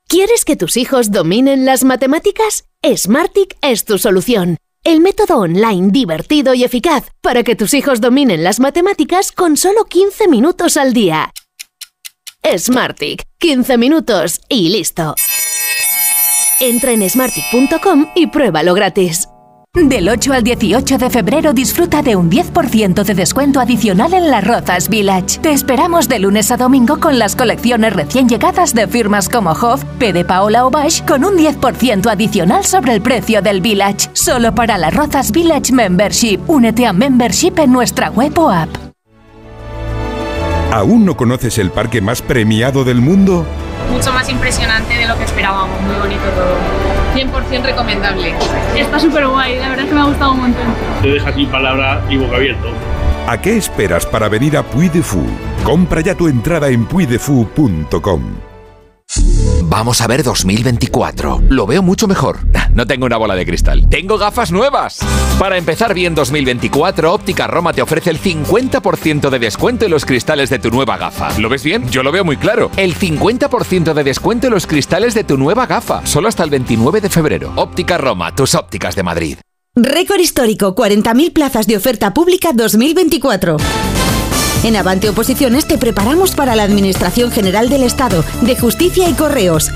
¿Quieres 0.07 0.45
que 0.45 0.55
tus 0.55 0.77
hijos 0.77 1.11
dominen 1.11 1.65
las 1.67 1.83
matemáticas? 1.83 2.65
Smartic 2.95 3.57
es 3.63 3.85
tu 3.85 3.99
solución. 3.99 4.59
El 4.85 5.01
método 5.01 5.39
online 5.39 5.91
divertido 5.91 6.55
y 6.55 6.63
eficaz 6.63 7.11
para 7.21 7.43
que 7.43 7.57
tus 7.57 7.75
hijos 7.75 8.01
dominen 8.01 8.45
las 8.45 8.61
matemáticas 8.61 9.33
con 9.33 9.57
solo 9.57 9.87
15 9.87 10.29
minutos 10.29 10.77
al 10.77 10.93
día. 10.93 11.33
Smartic, 12.57 13.25
15 13.39 13.79
minutos 13.79 14.41
y 14.49 14.69
listo. 14.69 15.17
Entra 16.61 16.93
en 16.93 17.09
smartic.com 17.09 18.11
y 18.15 18.29
pruébalo 18.29 18.75
gratis. 18.75 19.29
Del 19.77 20.09
8 20.09 20.33
al 20.33 20.43
18 20.43 20.97
de 20.97 21.11
febrero 21.11 21.53
disfruta 21.53 22.01
de 22.01 22.17
un 22.17 22.31
10% 22.31 23.05
de 23.05 23.15
descuento 23.15 23.61
adicional 23.61 24.15
en 24.15 24.31
las 24.31 24.43
Rozas 24.43 24.89
Village. 24.89 25.39
Te 25.41 25.53
esperamos 25.53 26.09
de 26.09 26.19
lunes 26.19 26.51
a 26.51 26.57
domingo 26.57 26.99
con 26.99 27.19
las 27.19 27.37
colecciones 27.37 27.93
recién 27.93 28.27
llegadas 28.27 28.73
de 28.73 28.89
firmas 28.89 29.29
como 29.29 29.51
Hoff, 29.51 29.85
P 29.99 30.15
de 30.15 30.25
Paola 30.25 30.65
o 30.65 30.71
Bash 30.71 31.05
con 31.05 31.27
un 31.27 31.37
10% 31.37 32.11
adicional 32.11 32.65
sobre 32.65 32.95
el 32.95 33.03
precio 33.03 33.43
del 33.43 33.61
Village. 33.61 34.09
Solo 34.15 34.55
para 34.55 34.79
las 34.79 34.95
Rozas 34.95 35.31
Village 35.31 35.75
Membership. 35.75 36.41
Únete 36.47 36.87
a 36.87 36.95
Membership 36.95 37.59
en 37.59 37.73
nuestra 37.73 38.09
web 38.09 38.37
o 38.39 38.49
app. 38.49 38.71
¿Aún 40.73 41.05
no 41.05 41.19
conoces 41.19 41.59
el 41.59 41.71
parque 41.71 42.01
más 42.01 42.23
premiado 42.23 42.83
del 42.83 43.03
mundo? 43.03 43.45
mucho 43.91 44.13
más 44.13 44.29
impresionante 44.29 44.95
de 44.95 45.07
lo 45.07 45.17
que 45.17 45.25
esperábamos, 45.25 45.81
muy 45.83 45.95
bonito 45.97 46.25
todo. 46.35 46.86
100% 47.17 47.63
recomendable. 47.63 48.35
Está 48.77 48.99
súper 48.99 49.27
guay, 49.27 49.59
la 49.59 49.71
verdad 49.71 49.85
es 49.85 49.89
que 49.89 49.95
me 49.95 50.01
ha 50.03 50.05
gustado 50.05 50.33
un 50.33 50.41
montón. 50.41 50.67
Te 51.03 51.09
deja 51.09 51.33
sin 51.33 51.49
palabra 51.49 52.03
y 52.11 52.17
boca 52.17 52.37
abierto. 52.37 52.69
¿A 53.27 53.41
qué 53.41 53.57
esperas 53.57 54.07
para 54.07 54.29
venir 54.29 54.57
a 54.57 54.63
Puy 54.63 54.89
de 54.89 55.03
Fou? 55.03 55.27
Compra 55.65 56.01
ya 56.01 56.15
tu 56.15 56.29
entrada 56.29 56.69
en 56.69 56.85
puydefou.com. 56.85 58.46
Vamos 59.69 60.01
a 60.01 60.07
ver 60.07 60.23
2024. 60.23 61.43
Lo 61.49 61.67
veo 61.67 61.83
mucho 61.83 62.07
mejor. 62.07 62.39
No 62.73 62.87
tengo 62.87 63.07
una 63.07 63.17
bola 63.17 63.35
de 63.35 63.45
cristal. 63.45 63.89
Tengo 63.89 64.17
gafas 64.17 64.53
nuevas. 64.53 65.01
Para 65.39 65.59
empezar 65.59 65.93
bien 65.93 66.15
2024, 66.15 67.13
Óptica 67.13 67.47
Roma 67.47 67.73
te 67.73 67.83
ofrece 67.83 68.11
el 68.11 68.21
50% 68.21 69.29
de 69.29 69.39
descuento 69.39 69.85
en 69.85 69.91
los 69.91 70.05
cristales 70.05 70.51
de 70.51 70.59
tu 70.59 70.71
nueva 70.71 70.97
gafa. 70.97 71.37
¿Lo 71.39 71.49
ves 71.49 71.65
bien? 71.65 71.89
Yo 71.91 72.03
lo 72.03 72.13
veo 72.13 72.25
muy 72.25 72.37
claro. 72.37 72.71
El 72.77 72.95
50% 72.95 73.93
de 73.93 74.05
descuento 74.05 74.47
en 74.47 74.55
los 74.55 74.67
cristales 74.67 75.15
de 75.15 75.25
tu 75.25 75.37
nueva 75.37 75.67
gafa. 75.67 76.07
Solo 76.07 76.29
hasta 76.29 76.45
el 76.45 76.51
29 76.51 77.01
de 77.01 77.11
febrero. 77.11 77.53
Óptica 77.57 77.99
Roma, 77.99 78.35
tus 78.35 78.55
ópticas 78.55 78.95
de 78.95 79.03
Madrid. 79.03 79.39
Récord 79.75 80.21
histórico, 80.21 80.75
40.000 80.75 81.33
plazas 81.33 81.67
de 81.67 81.77
oferta 81.77 82.15
pública 82.15 82.53
2024. 82.55 83.59
En 84.65 84.77
Avante 84.77 85.09
Oposiciones 85.09 85.67
te 85.67 85.79
preparamos 85.79 86.35
para 86.35 86.57
la 86.57 86.65
Administración 86.65 87.31
General 87.31 87.69
del 87.69 87.83
Estado, 87.83 88.25
de 88.43 88.57
Justicia 88.57 89.09
y 89.09 89.15
Correos. 89.15 89.71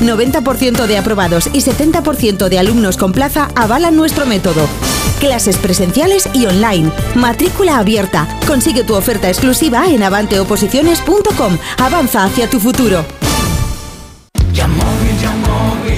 90% 0.00 0.86
de 0.86 0.98
aprobados 0.98 1.48
y 1.52 1.60
70% 1.60 2.48
de 2.48 2.58
alumnos 2.58 2.96
con 2.96 3.12
plaza 3.12 3.48
avalan 3.54 3.96
nuestro 3.96 4.26
método. 4.26 4.66
Clases 5.20 5.56
presenciales 5.58 6.28
y 6.34 6.46
online. 6.46 6.90
Matrícula 7.14 7.78
abierta. 7.78 8.26
Consigue 8.46 8.82
tu 8.82 8.94
oferta 8.94 9.28
exclusiva 9.28 9.86
en 9.86 10.02
avanteoposiciones.com. 10.02 11.58
Avanza 11.78 12.24
hacia 12.24 12.50
tu 12.50 12.58
futuro. 12.58 13.04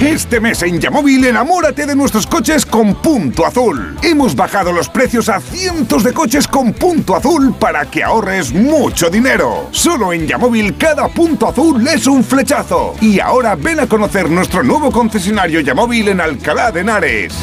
Este 0.01 0.41
mes 0.41 0.61
en 0.61 0.81
Yamóvil 0.81 1.25
enamórate 1.25 1.85
de 1.85 1.95
nuestros 1.95 2.27
coches 2.27 2.65
con 2.65 2.95
punto 2.95 3.45
azul. 3.45 3.97
Hemos 4.03 4.35
bajado 4.35 4.73
los 4.73 4.89
precios 4.89 5.29
a 5.29 5.39
cientos 5.39 6.03
de 6.03 6.11
coches 6.11 6.47
con 6.49 6.73
punto 6.73 7.15
azul 7.15 7.55
para 7.57 7.85
que 7.85 8.03
ahorres 8.03 8.51
mucho 8.51 9.09
dinero. 9.09 9.69
Solo 9.71 10.11
en 10.11 10.27
Yamóvil 10.27 10.75
cada 10.77 11.07
punto 11.07 11.47
azul 11.47 11.87
es 11.87 12.07
un 12.07 12.25
flechazo. 12.25 12.95
Y 12.99 13.21
ahora 13.21 13.55
ven 13.55 13.79
a 13.79 13.87
conocer 13.87 14.29
nuestro 14.29 14.63
nuevo 14.63 14.91
concesionario 14.91 15.61
Yamóvil 15.61 16.09
en 16.09 16.19
Alcalá 16.19 16.73
de 16.73 16.81
Henares. 16.81 17.33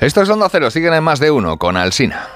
Esto 0.00 0.22
es 0.22 0.28
Onda 0.28 0.48
Cero, 0.50 0.70
siguen 0.72 0.92
en 0.92 1.04
más 1.04 1.20
de 1.20 1.30
uno 1.30 1.56
con 1.56 1.76
Alsina. 1.76 2.35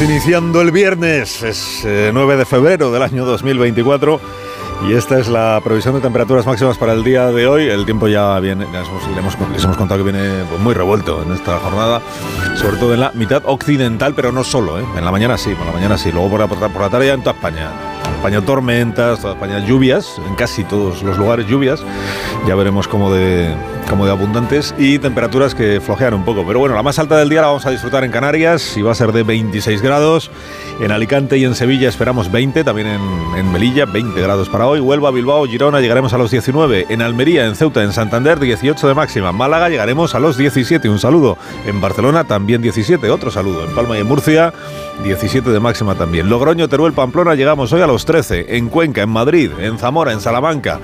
Iniciando 0.00 0.60
el 0.60 0.70
viernes, 0.70 1.42
es 1.42 1.82
eh, 1.84 2.10
9 2.14 2.36
de 2.36 2.44
febrero 2.44 2.92
del 2.92 3.02
año 3.02 3.24
2024 3.24 4.20
y 4.88 4.92
esta 4.94 5.18
es 5.18 5.26
la 5.28 5.60
previsión 5.64 5.94
de 5.96 6.00
temperaturas 6.00 6.46
máximas 6.46 6.78
para 6.78 6.92
el 6.92 7.02
día 7.02 7.26
de 7.32 7.48
hoy. 7.48 7.66
El 7.68 7.84
tiempo 7.84 8.06
ya 8.06 8.38
viene, 8.38 8.64
ya 8.72 8.80
hemos- 8.80 9.36
les 9.52 9.64
hemos 9.64 9.76
contado 9.76 10.02
que 10.04 10.10
viene 10.12 10.44
pues, 10.48 10.60
muy 10.60 10.72
revuelto 10.74 11.22
en 11.24 11.32
esta 11.32 11.58
jornada, 11.58 12.00
sobre 12.56 12.76
todo 12.76 12.94
en 12.94 13.00
la 13.00 13.10
mitad 13.14 13.42
occidental, 13.44 14.14
pero 14.14 14.30
no 14.30 14.44
solo, 14.44 14.78
¿eh? 14.78 14.84
en 14.96 15.04
la 15.04 15.10
mañana 15.10 15.36
sí, 15.36 15.52
por 15.56 15.66
la 15.66 15.72
mañana 15.72 15.98
sí, 15.98 16.12
luego 16.12 16.30
por 16.30 16.40
la, 16.40 16.46
por 16.68 16.80
la 16.82 16.90
tarde 16.90 17.08
ya 17.08 17.14
en 17.14 17.22
toda 17.22 17.34
España. 17.34 17.70
España 18.18 18.40
tormentas, 18.40 19.20
toda 19.20 19.34
España 19.34 19.64
lluvias, 19.64 20.20
en 20.26 20.34
casi 20.34 20.64
todos 20.64 21.04
los 21.04 21.16
lugares 21.18 21.46
lluvias, 21.46 21.80
ya 22.48 22.56
veremos 22.56 22.88
cómo 22.88 23.12
de, 23.12 23.54
cómo 23.88 24.06
de 24.06 24.10
abundantes 24.10 24.74
y 24.76 24.98
temperaturas 24.98 25.54
que 25.54 25.80
flojean 25.80 26.14
un 26.14 26.24
poco. 26.24 26.44
Pero 26.44 26.58
bueno, 26.58 26.74
la 26.74 26.82
más 26.82 26.98
alta 26.98 27.16
del 27.16 27.28
día 27.28 27.42
la 27.42 27.46
vamos 27.46 27.64
a 27.64 27.70
disfrutar 27.70 28.02
en 28.02 28.10
Canarias 28.10 28.76
y 28.76 28.82
va 28.82 28.90
a 28.90 28.94
ser 28.96 29.12
de 29.12 29.22
26 29.22 29.80
grados. 29.82 30.32
En 30.80 30.90
Alicante 30.90 31.38
y 31.38 31.44
en 31.44 31.54
Sevilla 31.54 31.88
esperamos 31.88 32.30
20, 32.32 32.64
también 32.64 32.88
en, 32.88 33.00
en 33.36 33.52
Melilla 33.52 33.86
20 33.86 34.20
grados 34.20 34.48
para 34.48 34.66
hoy. 34.66 34.80
Huelva, 34.80 35.12
Bilbao, 35.12 35.46
Girona 35.46 35.80
llegaremos 35.80 36.12
a 36.12 36.18
los 36.18 36.32
19. 36.32 36.86
En 36.88 37.02
Almería, 37.02 37.46
en 37.46 37.54
Ceuta, 37.54 37.84
en 37.84 37.92
Santander 37.92 38.40
18 38.40 38.88
de 38.88 38.94
máxima. 38.94 39.30
Málaga 39.30 39.68
llegaremos 39.68 40.16
a 40.16 40.18
los 40.18 40.36
17, 40.36 40.88
un 40.88 40.98
saludo. 40.98 41.38
En 41.66 41.80
Barcelona 41.80 42.24
también 42.24 42.62
17, 42.62 43.10
otro 43.10 43.30
saludo. 43.30 43.64
En 43.64 43.74
Palma 43.76 43.96
y 43.96 44.00
en 44.00 44.08
Murcia 44.08 44.52
17 45.02 45.50
de 45.50 45.60
máxima 45.60 45.94
también. 45.94 46.28
Logroño, 46.28 46.68
Teruel, 46.68 46.92
Pamplona 46.92 47.34
llegamos 47.34 47.72
hoy 47.72 47.80
a 47.80 47.86
los 47.86 48.04
13. 48.04 48.56
En 48.56 48.68
Cuenca, 48.68 49.02
en 49.02 49.10
Madrid, 49.10 49.50
en 49.58 49.78
Zamora, 49.78 50.12
en 50.12 50.20
Salamanca 50.20 50.80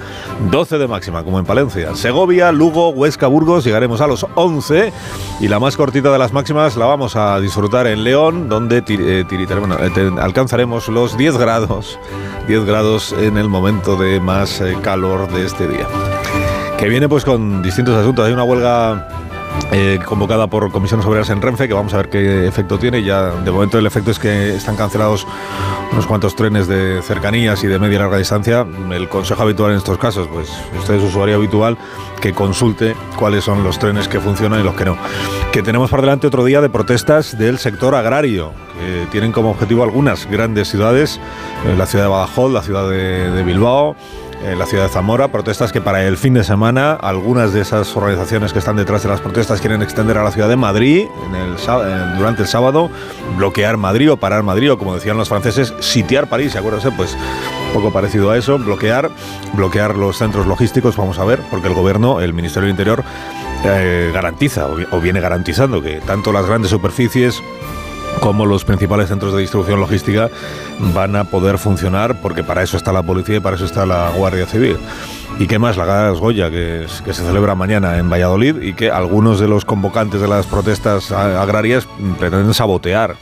12 0.51 0.79
de 0.79 0.87
máxima 0.87 1.25
como 1.25 1.39
en 1.39 1.45
Palencia. 1.45 1.95
Segovia, 1.95 2.53
Lugo, 2.53 2.91
Huesca, 2.91 3.27
Burgos 3.27 3.65
llegaremos 3.65 4.01
a 4.01 4.07
los 4.07 4.27
11. 4.35 4.93
Y 5.41 5.49
la 5.49 5.59
más 5.59 5.77
cortita 5.77 6.13
de 6.13 6.19
las 6.19 6.33
máximas 6.33 6.77
la 6.77 6.87
vamos 6.87 7.17
a 7.17 7.41
disfrutar 7.41 7.87
en 7.87 8.05
León, 8.05 8.49
donde 8.49 8.79
eh, 8.87 9.25
eh, 9.31 10.11
alcanzaremos 10.19 10.89
los 10.89 11.17
10 11.17 11.37
grados. 11.39 11.99
10 12.47 12.65
grados 12.65 13.15
en 13.19 13.39
el 13.39 13.49
momento 13.49 13.97
de 13.97 14.21
más 14.21 14.61
eh, 14.61 14.77
calor 14.83 15.31
de 15.33 15.47
este 15.47 15.67
día. 15.67 15.87
Que 16.79 16.89
viene 16.89 17.09
pues 17.09 17.25
con 17.25 17.63
distintos 17.63 17.97
asuntos. 17.97 18.27
Hay 18.27 18.33
una 18.33 18.45
huelga 18.45 19.24
eh, 19.73 19.99
convocada 20.05 20.47
por 20.47 20.71
comisiones 20.71 21.07
obreras 21.07 21.31
en 21.31 21.43
Renfe, 21.43 21.69
que 21.69 21.75
vamos 21.75 21.95
a 21.95 21.99
ver 21.99 22.09
qué 22.09 22.47
efecto 22.47 22.79
tiene. 22.79 23.03
Ya 23.03 23.31
de 23.31 23.51
momento 23.51 23.79
el 23.79 23.87
efecto 23.87 24.11
es 24.11 24.19
que 24.19 24.55
están 24.55 24.77
cancelados 24.77 25.27
unos 25.93 26.07
cuantos 26.07 26.37
trenes 26.37 26.67
de 26.69 27.01
cercanías 27.03 27.63
y 27.65 27.67
de 27.67 27.79
media 27.79 27.97
y 27.97 27.99
larga 27.99 28.19
distancia. 28.19 28.67
El 28.91 29.09
consejo 29.09 29.43
habitual 29.43 29.73
en 29.73 29.79
estos 29.79 29.99
casos, 29.99 30.29
pues 30.29 30.51
usted 30.79 30.95
es 30.95 31.03
usuario 31.03 31.37
habitual, 31.37 31.77
que 32.21 32.33
consulte 32.33 32.95
cuáles 33.19 33.45
son 33.45 33.65
los 33.65 33.79
trenes 33.79 34.09
que 34.09 34.21
funcionan 34.21 34.61
y 34.61 34.63
los 34.63 34.75
que 34.75 34.85
no. 34.85 34.97
Que 35.53 35.63
tenemos 35.63 35.91
por 35.91 36.01
delante 36.01 36.27
otro 36.27 36.45
día 36.45 36.61
de 36.61 36.69
protestas 36.69 37.37
del 37.37 37.59
sector 37.59 37.95
agrario, 37.95 38.53
que 38.79 39.07
tienen 39.11 39.33
como 39.33 39.51
objetivo 39.51 39.85
algunas 39.85 40.27
grandes 40.31 40.69
ciudades, 40.69 41.21
eh, 41.67 41.75
la 41.77 41.87
ciudad 41.87 42.05
de 42.07 42.11
Badajoz, 42.11 42.53
la 42.53 42.63
ciudad 42.63 42.89
de, 42.89 43.31
de 43.31 43.43
Bilbao, 43.43 43.97
en 44.45 44.59
la 44.59 44.67
ciudad 44.67 44.85
de 44.85 44.91
Zamora, 44.91 45.29
protestas 45.29 45.73
que 45.73 45.81
para 45.81 46.05
el 46.05 46.17
fin 46.17 46.35
de 46.35 46.45
semana 46.45 46.93
algunas 46.93 47.53
de 47.53 47.63
esas 47.63 47.97
organizaciones 47.97 48.53
que 48.53 48.59
están 48.59 48.77
detrás 48.77 49.03
de 49.03 49.09
las 49.09 49.21
protestas 49.21 49.61
quieren 49.61 49.83
extender 49.83 50.19
a 50.19 50.23
la 50.23 50.31
ciudad 50.31 50.49
de 50.49 50.57
Madrid 50.57 51.07
durante 52.19 52.43
el 52.43 52.49
sábado, 52.49 52.91
bloquear 53.37 53.77
Madrid 53.77 54.13
o 54.13 54.17
parar 54.19 54.43
Madrid 54.43 54.73
o 54.73 54.79
como 54.79 54.95
decían 54.95 55.17
los 55.17 55.29
franceses, 55.29 55.73
sitiar 55.81 56.29
París, 56.29 56.53
¿se 56.53 56.59
acuerdan? 56.59 56.95
Pues 56.97 57.17
poco 57.73 57.93
parecido 57.93 58.31
a 58.31 58.37
eso, 58.37 58.59
bloquear, 58.59 59.11
bloquear 59.55 59.97
los 59.97 60.19
centros 60.19 60.47
logísticos, 60.47 60.97
vamos 60.97 61.19
a 61.19 61.25
ver, 61.25 61.41
porque 61.51 61.69
el 61.69 61.75
gobierno, 61.75 62.21
el 62.21 62.35
Ministerio 62.35 62.67
del 62.67 62.73
Interior, 62.73 63.03
eh, 63.65 64.11
garantiza 64.13 64.69
o 64.69 65.01
viene 65.01 65.21
garantizando 65.21 65.81
que 65.81 66.01
tanto 66.01 66.33
las 66.33 66.47
grandes 66.47 66.71
superficies 66.71 67.43
como 68.21 68.47
los 68.47 68.65
principales 68.65 69.09
centros 69.09 69.35
de 69.35 69.41
distribución 69.41 69.81
logística 69.81 70.31
van 70.95 71.17
a 71.17 71.25
poder 71.25 71.59
funcionar, 71.59 72.21
porque 72.21 72.43
para 72.43 72.63
eso 72.63 72.77
está 72.77 72.93
la 72.93 73.03
policía 73.03 73.37
y 73.37 73.41
para 73.41 73.57
eso 73.57 73.65
está 73.65 73.87
la 73.87 74.11
Guardia 74.11 74.47
Civil. 74.47 74.79
¿Y 75.39 75.47
qué 75.47 75.59
más? 75.59 75.77
La 75.77 75.85
Gas 75.85 76.19
Goya, 76.21 76.51
que, 76.51 76.87
se 76.89 77.13
celebra 77.13 77.55
mañana 77.55 77.99
en 77.99 78.09
Valladolid 78.09 78.63
y 78.63 78.75
que 78.75 78.91
algunos 78.91 79.41
de 79.41 79.49
los 79.49 79.65
convocantes 79.65 80.21
de 80.21 80.29
las 80.29 80.47
protestas 80.47 81.11
agrarias 81.13 81.89
pretenden 82.19 82.55
sabotear. 82.55 83.17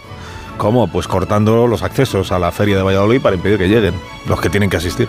¿Cómo? 0.59 0.87
Pues 0.89 1.09
cortando 1.09 1.67
los 1.67 1.83
accesos 1.83 2.31
a 2.31 2.39
la 2.39 2.53
feria 2.53 2.77
de 2.77 2.83
Valladolid 2.83 3.21
para 3.21 3.35
impedir 3.35 3.59
que 3.59 3.69
lleguen 3.69 3.95
los 4.29 4.41
que 4.41 4.51
tienen 4.51 4.69
que 4.69 4.77
asistir 4.77 5.09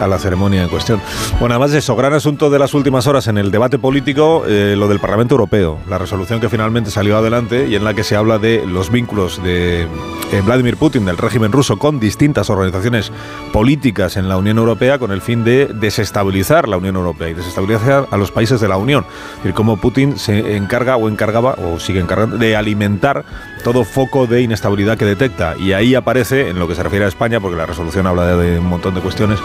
a 0.00 0.06
la 0.06 0.18
ceremonia 0.18 0.62
en 0.62 0.68
cuestión. 0.68 1.00
Bueno, 1.40 1.54
además 1.54 1.72
de 1.72 1.78
eso, 1.78 1.96
gran 1.96 2.12
asunto 2.12 2.50
de 2.50 2.58
las 2.58 2.74
últimas 2.74 3.06
horas 3.06 3.26
en 3.28 3.38
el 3.38 3.50
debate 3.50 3.78
político, 3.78 4.44
eh, 4.46 4.74
lo 4.76 4.88
del 4.88 5.00
Parlamento 5.00 5.34
Europeo, 5.34 5.78
la 5.88 5.98
resolución 5.98 6.40
que 6.40 6.48
finalmente 6.48 6.90
salió 6.90 7.16
adelante 7.16 7.68
y 7.68 7.74
en 7.74 7.84
la 7.84 7.94
que 7.94 8.04
se 8.04 8.16
habla 8.16 8.38
de 8.38 8.64
los 8.66 8.90
vínculos 8.90 9.42
de 9.42 9.82
eh, 9.82 10.42
Vladimir 10.44 10.76
Putin, 10.76 11.04
del 11.04 11.16
régimen 11.16 11.52
ruso, 11.52 11.78
con 11.78 12.00
distintas 12.00 12.50
organizaciones 12.50 13.12
políticas 13.52 14.16
en 14.16 14.28
la 14.28 14.36
Unión 14.36 14.58
Europea 14.58 14.98
con 14.98 15.12
el 15.12 15.20
fin 15.20 15.44
de 15.44 15.66
desestabilizar 15.66 16.68
la 16.68 16.76
Unión 16.76 16.96
Europea 16.96 17.28
y 17.28 17.34
desestabilizar 17.34 18.06
a 18.10 18.16
los 18.16 18.30
países 18.30 18.60
de 18.60 18.68
la 18.68 18.76
Unión. 18.76 19.04
Es 19.32 19.36
decir, 19.38 19.54
cómo 19.54 19.76
Putin 19.76 20.18
se 20.18 20.56
encarga 20.56 20.96
o 20.96 21.08
encargaba 21.08 21.54
o 21.54 21.78
sigue 21.78 22.00
encargando 22.00 22.38
de 22.38 22.56
alimentar 22.56 23.24
todo 23.64 23.84
foco 23.84 24.26
de 24.26 24.42
inestabilidad 24.42 24.96
que 24.96 25.04
detecta. 25.04 25.54
Y 25.58 25.72
ahí 25.72 25.94
aparece, 25.94 26.48
en 26.48 26.58
lo 26.58 26.68
que 26.68 26.74
se 26.74 26.82
refiere 26.82 27.04
a 27.04 27.08
España, 27.08 27.40
porque 27.40 27.56
la 27.56 27.66
resolución 27.66 28.06
habla 28.06 28.26
de, 28.26 28.52
de 28.52 28.58
un 28.58 28.66
montón 28.66 28.94
de 28.94 29.00
cuestiones, 29.00 29.38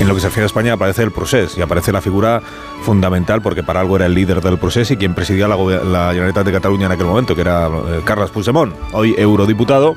en 0.00 0.08
lo 0.08 0.14
que 0.14 0.20
se 0.20 0.28
refiere 0.28 0.44
a 0.44 0.46
España 0.46 0.72
aparece 0.74 1.02
el 1.02 1.10
procés 1.10 1.56
y 1.56 1.62
aparece 1.62 1.92
la 1.92 2.00
figura 2.00 2.42
fundamental, 2.82 3.42
porque 3.42 3.62
para 3.62 3.80
algo 3.80 3.96
era 3.96 4.06
el 4.06 4.14
líder 4.14 4.40
del 4.40 4.58
procés 4.58 4.90
y 4.90 4.96
quien 4.96 5.14
presidía 5.14 5.48
la, 5.48 5.56
la 5.56 6.12
de 6.12 6.52
Cataluña 6.52 6.86
en 6.86 6.92
aquel 6.92 7.06
momento, 7.06 7.34
que 7.34 7.40
era 7.40 7.68
eh, 7.68 8.00
Carles 8.04 8.30
Puigdemont, 8.30 8.74
hoy 8.92 9.14
eurodiputado 9.16 9.96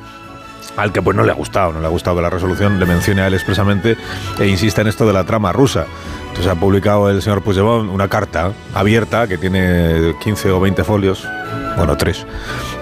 al 0.79 0.93
que 0.93 1.01
pues 1.01 1.15
no 1.15 1.23
le 1.23 1.31
ha 1.31 1.35
gustado, 1.35 1.73
no 1.73 1.81
le 1.81 1.85
ha 1.85 1.89
gustado 1.89 2.15
que 2.15 2.21
la 2.21 2.29
resolución 2.29 2.79
le 2.79 2.85
mencione 2.85 3.21
a 3.21 3.27
él 3.27 3.33
expresamente 3.33 3.97
e 4.39 4.47
insista 4.47 4.81
en 4.81 4.87
esto 4.87 5.05
de 5.05 5.13
la 5.13 5.25
trama 5.25 5.51
rusa. 5.51 5.85
Entonces 6.29 6.47
ha 6.47 6.55
publicado 6.55 7.09
el 7.09 7.21
señor 7.21 7.41
Puigdemont 7.41 7.89
una 7.91 8.07
carta 8.07 8.53
abierta 8.73 9.27
que 9.27 9.37
tiene 9.37 10.15
15 10.21 10.51
o 10.51 10.59
20 10.59 10.83
folios, 10.83 11.27
bueno, 11.75 11.97
tres, 11.97 12.25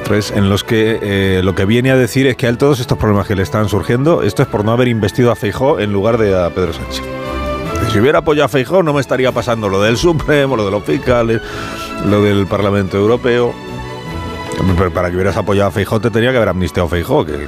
tres, 0.03 0.32
en 0.32 0.49
los 0.49 0.64
que 0.64 0.99
eh, 1.02 1.41
lo 1.44 1.56
que 1.56 1.65
viene 1.65 1.91
a 1.91 1.95
decir 1.95 2.28
es 2.28 2.36
que 2.36 2.45
a 2.45 2.49
él 2.49 2.57
todos 2.57 2.80
estos 2.80 2.98
problemas 2.98 3.28
que 3.28 3.36
le 3.36 3.44
están 3.44 3.68
surgiendo, 3.69 4.22
esto 4.22 4.44
es 4.44 4.48
por 4.48 4.64
no 4.64 4.72
haber 4.72 4.88
investido 4.88 5.32
a 5.32 5.36
Feijó 5.36 5.80
en 5.80 5.91
lugar 5.91 6.18
de 6.18 6.40
a 6.40 6.49
Pedro 6.49 6.74
Sánchez. 6.74 7.03
Si 7.91 7.99
hubiera 7.99 8.19
apoyado 8.19 8.45
a 8.45 8.49
Feijó 8.49 8.84
no 8.84 8.94
me 8.94 9.02
estaría 9.02 9.32
pasando 9.32 9.69
lo 9.69 9.82
del 9.82 9.98
Supremo, 9.98 10.56
lo 10.56 10.65
de 10.65 10.72
los 10.72 10.84
fiscales, 10.84 11.41
lo 12.06 12.22
del 12.22 12.45
Parlamento 12.48 12.98
Europeo. 12.98 13.53
Para 14.94 15.10
que 15.10 15.15
hubieras 15.15 15.38
apoyado 15.38 15.69
a 15.69 15.72
Feijó 15.72 15.99
te 15.99 16.10
tenía 16.10 16.32
que 16.32 16.38
haber 16.38 16.49
amnistiado 16.49 16.88
a 16.88 16.90
Feijó, 16.90 17.26
que 17.26 17.48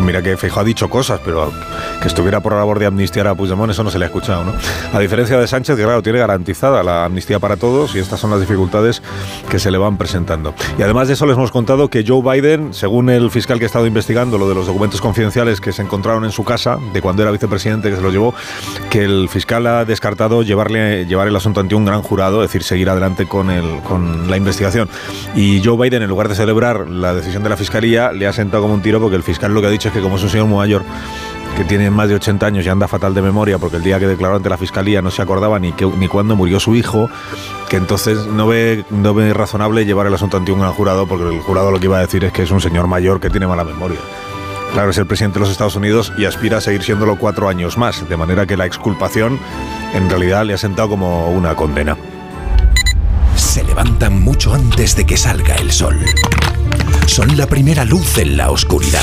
mira 0.00 0.22
que 0.22 0.36
Feijó 0.36 0.60
ha 0.60 0.64
dicho 0.64 0.88
cosas, 0.88 1.20
pero 1.24 1.52
que 2.00 2.08
estuviera 2.08 2.40
por 2.40 2.52
la 2.52 2.58
labor 2.58 2.78
de 2.78 2.86
amnistiar 2.86 3.26
a 3.26 3.34
Puigdemont, 3.34 3.70
eso 3.70 3.82
no 3.82 3.90
se 3.90 3.98
le 3.98 4.04
ha 4.04 4.08
escuchado, 4.08 4.44
¿no? 4.44 4.52
A 4.92 4.98
diferencia 4.98 5.38
de 5.38 5.46
Sánchez, 5.46 5.76
que 5.76 5.82
claro, 5.82 6.02
tiene 6.02 6.18
garantizada 6.18 6.82
la 6.82 7.04
amnistía 7.04 7.38
para 7.38 7.56
todos 7.56 7.94
y 7.94 7.98
estas 7.98 8.20
son 8.20 8.30
las 8.30 8.40
dificultades 8.40 9.02
que 9.48 9.58
se 9.58 9.70
le 9.70 9.78
van 9.78 9.98
presentando. 9.98 10.54
Y 10.78 10.82
además 10.82 11.08
de 11.08 11.14
eso 11.14 11.26
les 11.26 11.36
hemos 11.36 11.50
contado 11.50 11.88
que 11.88 12.04
Joe 12.06 12.22
Biden, 12.22 12.72
según 12.72 13.10
el 13.10 13.30
fiscal 13.30 13.58
que 13.58 13.64
ha 13.64 13.66
estado 13.66 13.86
investigando 13.86 14.38
lo 14.38 14.48
de 14.48 14.54
los 14.54 14.66
documentos 14.66 15.00
confidenciales 15.00 15.60
que 15.60 15.72
se 15.72 15.82
encontraron 15.82 16.24
en 16.24 16.32
su 16.32 16.44
casa, 16.44 16.78
de 16.92 17.02
cuando 17.02 17.22
era 17.22 17.30
vicepresidente 17.30 17.90
que 17.90 17.96
se 17.96 18.02
los 18.02 18.12
llevó, 18.12 18.34
que 18.90 19.04
el 19.04 19.28
fiscal 19.28 19.66
ha 19.66 19.84
descartado 19.84 20.42
llevarle, 20.42 21.06
llevar 21.06 21.28
el 21.28 21.36
asunto 21.36 21.60
ante 21.60 21.74
un 21.74 21.84
gran 21.84 22.02
jurado, 22.02 22.42
es 22.42 22.48
decir, 22.48 22.62
seguir 22.62 22.88
adelante 22.90 23.26
con, 23.26 23.50
el, 23.50 23.80
con 23.80 24.30
la 24.30 24.36
investigación. 24.36 24.88
Y 25.34 25.62
Joe 25.64 25.76
Biden, 25.76 26.02
en 26.02 26.08
lugar 26.08 26.28
de 26.28 26.34
celebrar 26.34 26.88
la 26.88 27.14
decisión 27.14 27.42
de 27.42 27.48
la 27.48 27.56
fiscalía, 27.56 28.12
le 28.12 28.26
ha 28.26 28.32
sentado 28.32 28.62
como 28.62 28.74
un 28.74 28.82
tiro 28.82 29.00
porque 29.00 29.16
el 29.16 29.22
fiscal 29.22 29.52
lo 29.52 29.60
que 29.60 29.66
ha 29.66 29.70
dicho 29.70 29.79
es 29.88 29.94
que 29.94 30.00
como 30.00 30.16
es 30.16 30.22
un 30.22 30.28
señor 30.28 30.46
mayor, 30.46 30.84
que 31.56 31.64
tiene 31.64 31.90
más 31.90 32.08
de 32.08 32.14
80 32.14 32.46
años 32.46 32.64
y 32.64 32.68
anda 32.68 32.88
fatal 32.88 33.14
de 33.14 33.22
memoria 33.22 33.58
porque 33.58 33.76
el 33.76 33.82
día 33.82 33.98
que 33.98 34.06
declaró 34.06 34.36
ante 34.36 34.48
la 34.48 34.56
fiscalía 34.56 35.02
no 35.02 35.10
se 35.10 35.22
acordaba 35.22 35.58
ni, 35.58 35.72
que, 35.72 35.86
ni 35.86 36.08
cuándo 36.08 36.36
murió 36.36 36.60
su 36.60 36.74
hijo, 36.74 37.10
que 37.68 37.76
entonces 37.76 38.26
no 38.26 38.46
ve, 38.46 38.84
no 38.90 39.14
ve 39.14 39.32
razonable 39.34 39.84
llevar 39.84 40.06
el 40.06 40.14
asunto 40.14 40.36
ante 40.36 40.52
un 40.52 40.60
jurado 40.72 41.06
porque 41.06 41.34
el 41.34 41.40
jurado 41.40 41.70
lo 41.70 41.78
que 41.78 41.86
iba 41.86 41.98
a 41.98 42.00
decir 42.00 42.24
es 42.24 42.32
que 42.32 42.42
es 42.42 42.50
un 42.50 42.60
señor 42.60 42.86
mayor 42.86 43.20
que 43.20 43.30
tiene 43.30 43.46
mala 43.46 43.64
memoria. 43.64 43.98
Claro, 44.72 44.90
es 44.90 44.98
el 44.98 45.06
presidente 45.06 45.34
de 45.34 45.40
los 45.40 45.50
Estados 45.50 45.74
Unidos 45.74 46.12
y 46.16 46.26
aspira 46.26 46.58
a 46.58 46.60
seguir 46.60 46.82
siéndolo 46.82 47.16
cuatro 47.16 47.48
años 47.48 47.76
más, 47.76 48.08
de 48.08 48.16
manera 48.16 48.46
que 48.46 48.56
la 48.56 48.66
exculpación 48.66 49.38
en 49.94 50.08
realidad 50.08 50.44
le 50.44 50.54
ha 50.54 50.58
sentado 50.58 50.88
como 50.90 51.30
una 51.30 51.56
condena. 51.56 51.96
Se 53.34 53.64
levantan 53.64 54.22
mucho 54.22 54.54
antes 54.54 54.94
de 54.94 55.04
que 55.04 55.16
salga 55.16 55.56
el 55.56 55.72
sol. 55.72 55.98
Son 57.06 57.36
la 57.36 57.46
primera 57.46 57.84
luz 57.84 58.18
en 58.18 58.36
la 58.36 58.50
oscuridad. 58.50 59.02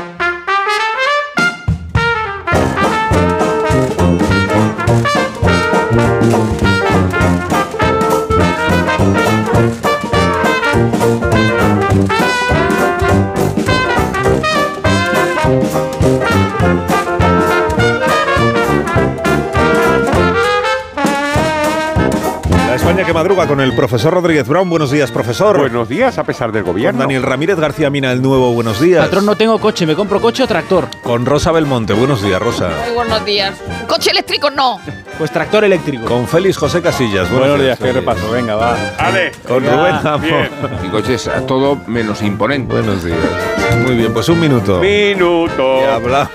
España 22.81 23.05
que 23.05 23.13
madruga 23.13 23.45
con 23.45 23.61
el 23.61 23.75
profesor 23.75 24.11
Rodríguez 24.11 24.47
Brown. 24.47 24.67
Buenos 24.67 24.89
días, 24.89 25.11
profesor. 25.11 25.55
Buenos 25.55 25.87
días, 25.87 26.17
a 26.17 26.23
pesar 26.23 26.51
del 26.51 26.63
Con 26.63 26.73
gobierno. 26.73 27.01
Daniel 27.01 27.21
Ramírez 27.21 27.59
García 27.59 27.91
Mina, 27.91 28.11
el 28.11 28.23
nuevo. 28.23 28.53
Buenos 28.53 28.81
días. 28.81 29.05
Patrón, 29.05 29.27
no 29.27 29.35
tengo 29.35 29.59
coche, 29.59 29.85
me 29.85 29.93
compro 29.93 30.19
coche 30.19 30.41
o 30.41 30.47
tractor. 30.47 30.87
Con 31.03 31.27
Rosa 31.27 31.51
Belmonte. 31.51 31.93
Buenos 31.93 32.23
días, 32.23 32.41
Rosa. 32.41 32.71
Muy 32.83 32.95
buenos 32.95 33.23
días. 33.23 33.53
Coche 33.87 34.09
eléctrico 34.09 34.49
no. 34.49 34.79
Pues 35.19 35.29
tractor 35.29 35.63
eléctrico. 35.63 36.05
Con 36.05 36.27
Félix 36.27 36.57
José 36.57 36.81
Casillas. 36.81 37.29
Buenos 37.29 37.61
días, 37.61 37.77
qué 37.77 37.93
repaso, 37.93 38.31
venga, 38.31 38.55
va. 38.55 38.75
Ale. 38.97 39.31
Con 39.47 39.61
venga, 39.61 40.17
Rubén 40.17 40.21
bien. 40.23 40.49
Mi 40.81 40.89
coche 40.89 41.13
es 41.13 41.27
a 41.27 41.45
todo 41.45 41.77
menos 41.85 42.23
imponente. 42.23 42.73
Buenos 42.73 43.03
días. 43.03 43.19
Muy 43.85 43.95
bien, 43.95 44.11
pues 44.11 44.27
un 44.27 44.39
minuto. 44.39 44.79
Minuto. 44.79 45.81
Ya 45.81 45.95
hablamos. 45.95 46.31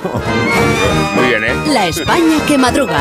Muy 1.17 1.27
bien, 1.27 1.43
¿eh? 1.43 1.55
La 1.73 1.89
España 1.89 2.39
que 2.47 2.57
madruga. 2.57 3.01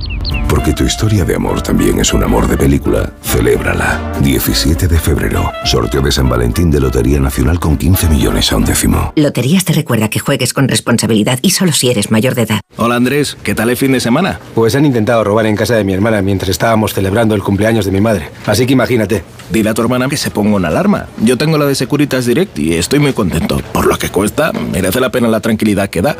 Porque 0.49 0.73
tu 0.73 0.83
historia 0.83 1.23
de 1.23 1.35
amor 1.35 1.61
también 1.61 1.99
es 1.99 2.13
un 2.13 2.23
amor 2.23 2.47
de 2.47 2.57
película. 2.57 3.13
Celébrala. 3.23 4.13
17 4.21 4.87
de 4.87 4.99
febrero. 4.99 5.51
Sorteo 5.63 6.01
de 6.01 6.11
San 6.11 6.27
Valentín 6.29 6.69
de 6.69 6.79
Lotería 6.79 7.19
Nacional 7.19 7.59
con 7.59 7.77
15 7.77 8.09
millones 8.09 8.51
a 8.51 8.57
un 8.57 8.65
décimo. 8.65 9.13
Loterías 9.15 9.63
te 9.65 9.73
recuerda 9.73 10.09
que 10.09 10.19
juegues 10.19 10.53
con 10.53 10.67
responsabilidad 10.67 11.39
y 11.41 11.51
solo 11.51 11.71
si 11.71 11.89
eres 11.89 12.11
mayor 12.11 12.35
de 12.35 12.43
edad. 12.43 12.61
Hola 12.77 12.95
Andrés, 12.95 13.37
¿qué 13.43 13.55
tal 13.55 13.69
el 13.69 13.77
fin 13.77 13.93
de 13.93 13.99
semana? 13.99 14.39
Pues 14.53 14.75
han 14.75 14.85
intentado 14.85 15.23
robar 15.23 15.45
en 15.45 15.55
casa 15.55 15.75
de 15.75 15.83
mi 15.83 15.93
hermana 15.93 16.21
mientras 16.21 16.49
estábamos 16.49 16.93
celebrando 16.93 17.33
el 17.33 17.43
cumpleaños 17.43 17.85
de 17.85 17.91
mi 17.91 18.01
madre. 18.01 18.29
Así 18.45 18.65
que 18.65 18.73
imagínate. 18.73 19.23
Dile 19.51 19.69
a 19.69 19.73
tu 19.73 19.81
hermana 19.81 20.07
que 20.07 20.17
se 20.17 20.31
ponga 20.31 20.55
una 20.55 20.67
alarma. 20.69 21.07
Yo 21.21 21.37
tengo 21.37 21.57
la 21.57 21.65
de 21.65 21.75
Securitas 21.75 22.25
Direct 22.25 22.57
y 22.59 22.73
estoy 22.73 22.99
muy 22.99 23.13
contento. 23.13 23.61
Por 23.73 23.85
lo 23.85 23.97
que 23.97 24.09
cuesta, 24.09 24.51
merece 24.53 24.99
la 24.99 25.11
pena 25.11 25.27
la 25.27 25.39
tranquilidad 25.39 25.89
que 25.89 26.01
da. 26.01 26.15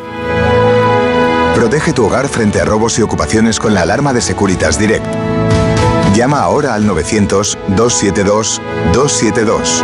Protege 1.56 1.94
tu 1.94 2.06
hogar 2.06 2.28
frente 2.28 2.62
a 2.62 2.66
robos 2.66 2.98
y 2.98 3.02
ocupaciones 3.02 3.60
con 3.60 3.74
la 3.74 3.82
alarma 3.82 4.14
de 4.14 4.22
Securitas 4.22 4.80
Direct. 4.80 5.06
Llama 6.16 6.42
ahora 6.42 6.74
al 6.74 6.88
900-272-272. 6.88 9.84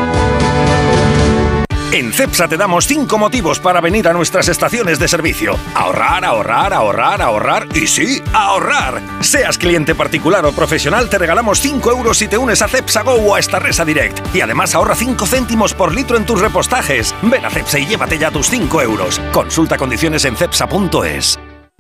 En 1.94 2.14
CEPSA 2.14 2.48
te 2.48 2.57
damos 2.57 2.85
5 2.85 3.18
motivos 3.18 3.60
para 3.60 3.81
venir 3.81 4.07
a 4.07 4.14
nuestras 4.14 4.48
estaciones 4.49 4.99
de 4.99 5.07
servicio. 5.07 5.57
Ahorrar, 5.73 6.23
ahorrar, 6.26 6.73
ahorrar, 6.73 7.22
ahorrar 7.22 7.68
y 7.73 7.88
sí, 7.88 8.22
ahorrar. 8.34 9.02
Seas 9.22 9.57
cliente 9.57 9.95
particular 9.95 10.45
o 10.45 10.52
profesional, 10.52 11.10
te 11.10 11.18
regalamos 11.18 11.61
5 11.61 11.91
euros 11.91 12.18
si 12.18 12.27
te 12.27 12.38
unes 12.38 12.61
a 12.61 12.68
CEPSA 12.68 13.03
Go 13.03 13.14
o 13.14 13.35
a 13.35 13.39
Estarresa 13.39 13.85
Direct. 13.85 14.35
Y 14.35 14.41
además 14.41 14.76
ahorra 14.76 14.95
5 14.95 15.26
céntimos 15.26 15.73
por 15.73 15.95
litro 15.95 16.18
en 16.18 16.26
tus 16.26 16.41
repostajes. 16.41 17.15
Ven 17.22 17.45
a 17.45 17.49
CEPSA 17.49 17.80
y 17.80 17.85
llévate 17.88 18.18
ya 18.18 18.31
tus 18.31 18.49
5 18.49 18.81
euros. 18.81 19.22
Consulta 19.31 19.77
condiciones 19.77 20.26
en 20.26 20.35
cepsa.es. 20.35 21.39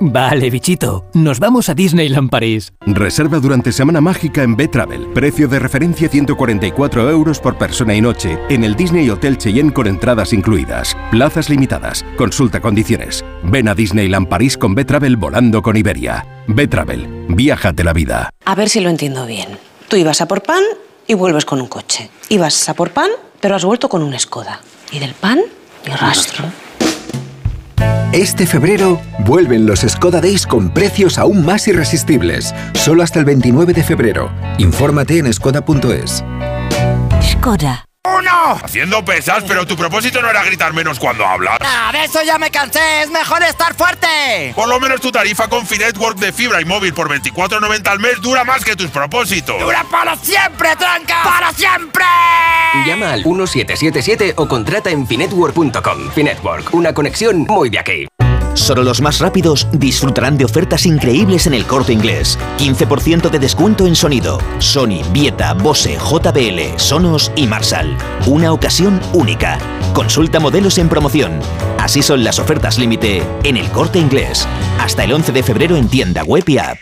Vale, 0.00 0.48
bichito, 0.50 1.04
nos 1.12 1.40
vamos 1.40 1.68
a 1.68 1.74
Disneyland 1.74 2.30
París. 2.30 2.72
Reserva 2.86 3.40
durante 3.40 3.72
Semana 3.72 4.00
Mágica 4.00 4.44
en 4.44 4.56
B-Travel. 4.56 5.08
Precio 5.12 5.48
de 5.48 5.58
referencia 5.58 6.08
144 6.08 7.10
euros 7.10 7.40
por 7.40 7.58
persona 7.58 7.94
y 7.96 8.00
noche 8.00 8.38
en 8.48 8.62
el 8.62 8.76
Disney 8.76 9.10
Hotel 9.10 9.38
Cheyenne 9.38 9.72
con 9.72 9.88
entradas 9.88 10.32
incluidas. 10.32 10.96
Plazas 11.10 11.50
limitadas. 11.50 12.04
Consulta 12.16 12.60
condiciones. 12.60 13.24
Ven 13.42 13.66
a 13.66 13.74
Disneyland 13.74 14.28
París 14.28 14.56
con 14.56 14.74
B-Travel 14.76 15.16
volando 15.16 15.62
con 15.62 15.76
Iberia. 15.76 16.24
B-Travel. 16.46 17.26
Viájate 17.30 17.82
la 17.82 17.92
vida. 17.92 18.30
A 18.44 18.54
ver 18.54 18.68
si 18.68 18.80
lo 18.80 18.90
entiendo 18.90 19.26
bien. 19.26 19.58
Tú 19.88 19.96
ibas 19.96 20.20
a 20.20 20.28
por 20.28 20.42
pan 20.42 20.62
y 21.08 21.14
vuelves 21.14 21.44
con 21.44 21.60
un 21.60 21.66
coche. 21.66 22.08
Ibas 22.28 22.68
a 22.68 22.74
por 22.74 22.90
pan, 22.90 23.10
pero 23.40 23.56
has 23.56 23.64
vuelto 23.64 23.88
con 23.88 24.02
un 24.02 24.16
Skoda. 24.16 24.60
Y 24.92 25.00
del 25.00 25.14
pan, 25.14 25.40
ni 25.86 25.92
rastro. 25.94 26.44
Este 28.12 28.46
febrero 28.46 29.00
vuelven 29.20 29.66
los 29.66 29.80
Skoda 29.80 30.20
Days 30.20 30.46
con 30.46 30.70
precios 30.70 31.18
aún 31.18 31.44
más 31.44 31.68
irresistibles. 31.68 32.54
Solo 32.74 33.02
hasta 33.02 33.18
el 33.18 33.24
29 33.24 33.72
de 33.72 33.82
febrero. 33.82 34.30
Infórmate 34.58 35.18
en 35.18 35.32
skoda.es. 35.32 36.24
Skoda. 37.22 37.87
¡Uno! 38.08 38.58
Haciendo 38.62 39.04
pesas, 39.04 39.44
pero 39.46 39.66
tu 39.66 39.76
propósito 39.76 40.22
no 40.22 40.30
era 40.30 40.42
gritar 40.44 40.72
menos 40.72 40.98
cuando 40.98 41.26
hablas. 41.26 41.58
¡Ah, 41.60 41.90
de 41.92 42.04
eso 42.04 42.22
ya 42.22 42.38
me 42.38 42.50
cansé! 42.50 43.02
¡Es 43.02 43.10
mejor 43.10 43.42
estar 43.42 43.74
fuerte! 43.74 44.52
Por 44.54 44.68
lo 44.68 44.80
menos 44.80 45.00
tu 45.00 45.10
tarifa 45.10 45.48
con 45.48 45.66
Finetwork 45.66 46.16
de 46.18 46.32
fibra 46.32 46.60
y 46.60 46.64
móvil 46.64 46.94
por 46.94 47.08
24.90 47.10 47.88
al 47.88 47.98
mes 47.98 48.20
dura 48.20 48.44
más 48.44 48.64
que 48.64 48.76
tus 48.76 48.90
propósitos. 48.90 49.60
¡Dura 49.60 49.84
para 49.90 50.16
siempre, 50.16 50.74
tranca! 50.76 51.22
¡Para 51.24 51.52
siempre! 51.52 52.04
Llama 52.86 53.12
al 53.12 53.24
1777 53.24 54.34
o 54.36 54.48
contrata 54.48 54.90
en 54.90 55.06
finetwork.com. 55.06 56.10
Finetwork, 56.14 56.72
una 56.74 56.94
conexión 56.94 57.40
muy 57.48 57.68
de 57.70 57.78
aquí. 57.78 58.08
Solo 58.58 58.82
los 58.82 59.00
más 59.00 59.20
rápidos 59.20 59.68
disfrutarán 59.72 60.36
de 60.36 60.44
ofertas 60.44 60.84
increíbles 60.84 61.46
en 61.46 61.54
el 61.54 61.64
corte 61.64 61.92
inglés. 61.92 62.36
15% 62.58 63.30
de 63.30 63.38
descuento 63.38 63.86
en 63.86 63.94
sonido. 63.94 64.40
Sony, 64.58 65.00
Vieta, 65.12 65.54
Bose, 65.54 65.96
JBL, 65.96 66.76
Sonos 66.76 67.30
y 67.36 67.46
Marshall. 67.46 67.96
Una 68.26 68.52
ocasión 68.52 69.00
única. 69.14 69.58
Consulta 69.94 70.40
modelos 70.40 70.76
en 70.78 70.88
promoción. 70.88 71.38
Así 71.78 72.02
son 72.02 72.24
las 72.24 72.40
ofertas 72.40 72.78
límite 72.78 73.22
en 73.44 73.56
el 73.56 73.70
corte 73.70 74.00
inglés. 74.00 74.46
Hasta 74.80 75.04
el 75.04 75.12
11 75.12 75.32
de 75.32 75.42
febrero 75.44 75.76
en 75.76 75.88
tienda 75.88 76.24
web 76.24 76.44
y 76.48 76.58
app. 76.58 76.78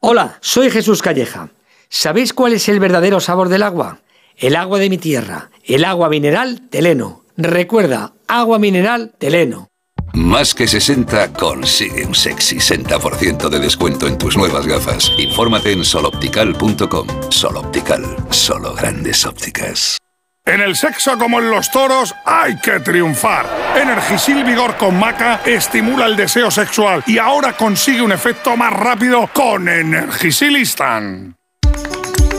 Hola, 0.00 0.38
soy 0.40 0.70
Jesús 0.70 1.02
Calleja. 1.02 1.50
¿Sabéis 1.88 2.32
cuál 2.32 2.52
es 2.52 2.68
el 2.68 2.78
verdadero 2.78 3.18
sabor 3.18 3.48
del 3.48 3.64
agua? 3.64 3.98
El 4.36 4.54
agua 4.54 4.78
de 4.78 4.90
mi 4.90 4.96
tierra, 4.96 5.50
el 5.64 5.84
agua 5.84 6.08
mineral 6.08 6.62
Teleno. 6.70 7.24
Recuerda, 7.36 8.14
agua 8.28 8.60
mineral 8.60 9.12
Teleno. 9.18 9.68
Más 10.16 10.54
que 10.54 10.66
60 10.66 11.34
consigue 11.34 12.06
un 12.06 12.14
sexy 12.14 12.56
60% 12.56 13.50
de 13.50 13.58
descuento 13.58 14.06
en 14.06 14.16
tus 14.16 14.34
nuevas 14.34 14.66
gafas. 14.66 15.12
Infórmate 15.18 15.72
en 15.72 15.84
soloptical.com. 15.84 17.06
Soloptical, 17.28 18.16
solo 18.30 18.74
grandes 18.74 19.26
ópticas. 19.26 19.98
En 20.46 20.62
el 20.62 20.74
sexo 20.74 21.18
como 21.18 21.38
en 21.38 21.50
los 21.50 21.70
toros 21.70 22.14
hay 22.24 22.58
que 22.60 22.80
triunfar. 22.80 23.46
Energisil 23.76 24.42
Vigor 24.42 24.78
con 24.78 24.98
Maca 24.98 25.42
estimula 25.44 26.06
el 26.06 26.16
deseo 26.16 26.50
sexual 26.50 27.04
y 27.06 27.18
ahora 27.18 27.54
consigue 27.54 28.00
un 28.00 28.12
efecto 28.12 28.56
más 28.56 28.72
rápido 28.72 29.28
con 29.34 29.68
Energisilistan. 29.68 31.36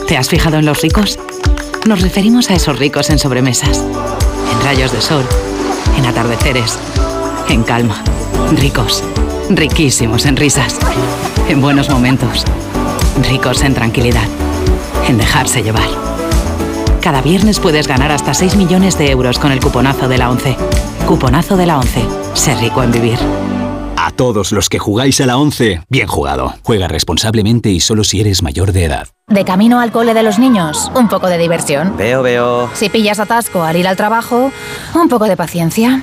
¿Te 0.08 0.16
has 0.16 0.28
fijado 0.28 0.56
en 0.58 0.66
los 0.66 0.82
ricos? 0.82 1.16
Nos 1.86 2.02
referimos 2.02 2.50
a 2.50 2.54
esos 2.54 2.76
ricos 2.76 3.08
en 3.10 3.20
sobremesas, 3.20 3.78
en 3.78 4.64
rayos 4.64 4.90
de 4.90 5.00
sol, 5.00 5.24
en 5.96 6.06
atardeceres, 6.06 6.76
en 7.50 7.62
calma. 7.62 8.02
Ricos, 8.52 9.02
riquísimos 9.50 10.26
en 10.26 10.36
risas, 10.36 10.78
en 11.48 11.60
buenos 11.60 11.88
momentos, 11.88 12.44
ricos 13.28 13.62
en 13.62 13.74
tranquilidad, 13.74 14.26
en 15.06 15.18
dejarse 15.18 15.62
llevar. 15.62 15.88
Cada 17.00 17.22
viernes 17.22 17.60
puedes 17.60 17.86
ganar 17.86 18.10
hasta 18.12 18.34
6 18.34 18.56
millones 18.56 18.98
de 18.98 19.10
euros 19.10 19.38
con 19.38 19.52
el 19.52 19.60
cuponazo 19.60 20.08
de 20.08 20.18
la 20.18 20.30
11. 20.30 20.56
Cuponazo 21.06 21.56
de 21.56 21.66
la 21.66 21.78
11. 21.78 22.06
Ser 22.34 22.58
rico 22.58 22.82
en 22.82 22.92
vivir. 22.92 23.18
A 23.96 24.10
todos 24.10 24.52
los 24.52 24.68
que 24.68 24.78
jugáis 24.78 25.20
a 25.20 25.26
la 25.26 25.36
11, 25.38 25.82
bien 25.88 26.06
jugado. 26.06 26.54
Juega 26.62 26.88
responsablemente 26.88 27.70
y 27.70 27.80
solo 27.80 28.04
si 28.04 28.20
eres 28.20 28.42
mayor 28.42 28.72
de 28.72 28.84
edad. 28.84 29.08
De 29.26 29.44
camino 29.44 29.80
al 29.80 29.92
cole 29.92 30.14
de 30.14 30.22
los 30.22 30.38
niños, 30.38 30.90
un 30.94 31.08
poco 31.08 31.28
de 31.28 31.38
diversión. 31.38 31.96
Veo, 31.96 32.22
veo. 32.22 32.70
Si 32.74 32.88
pillas 32.88 33.20
atasco 33.20 33.62
al 33.62 33.76
ir 33.76 33.86
al 33.86 33.96
trabajo, 33.96 34.52
un 34.94 35.08
poco 35.08 35.26
de 35.26 35.36
paciencia. 35.36 36.02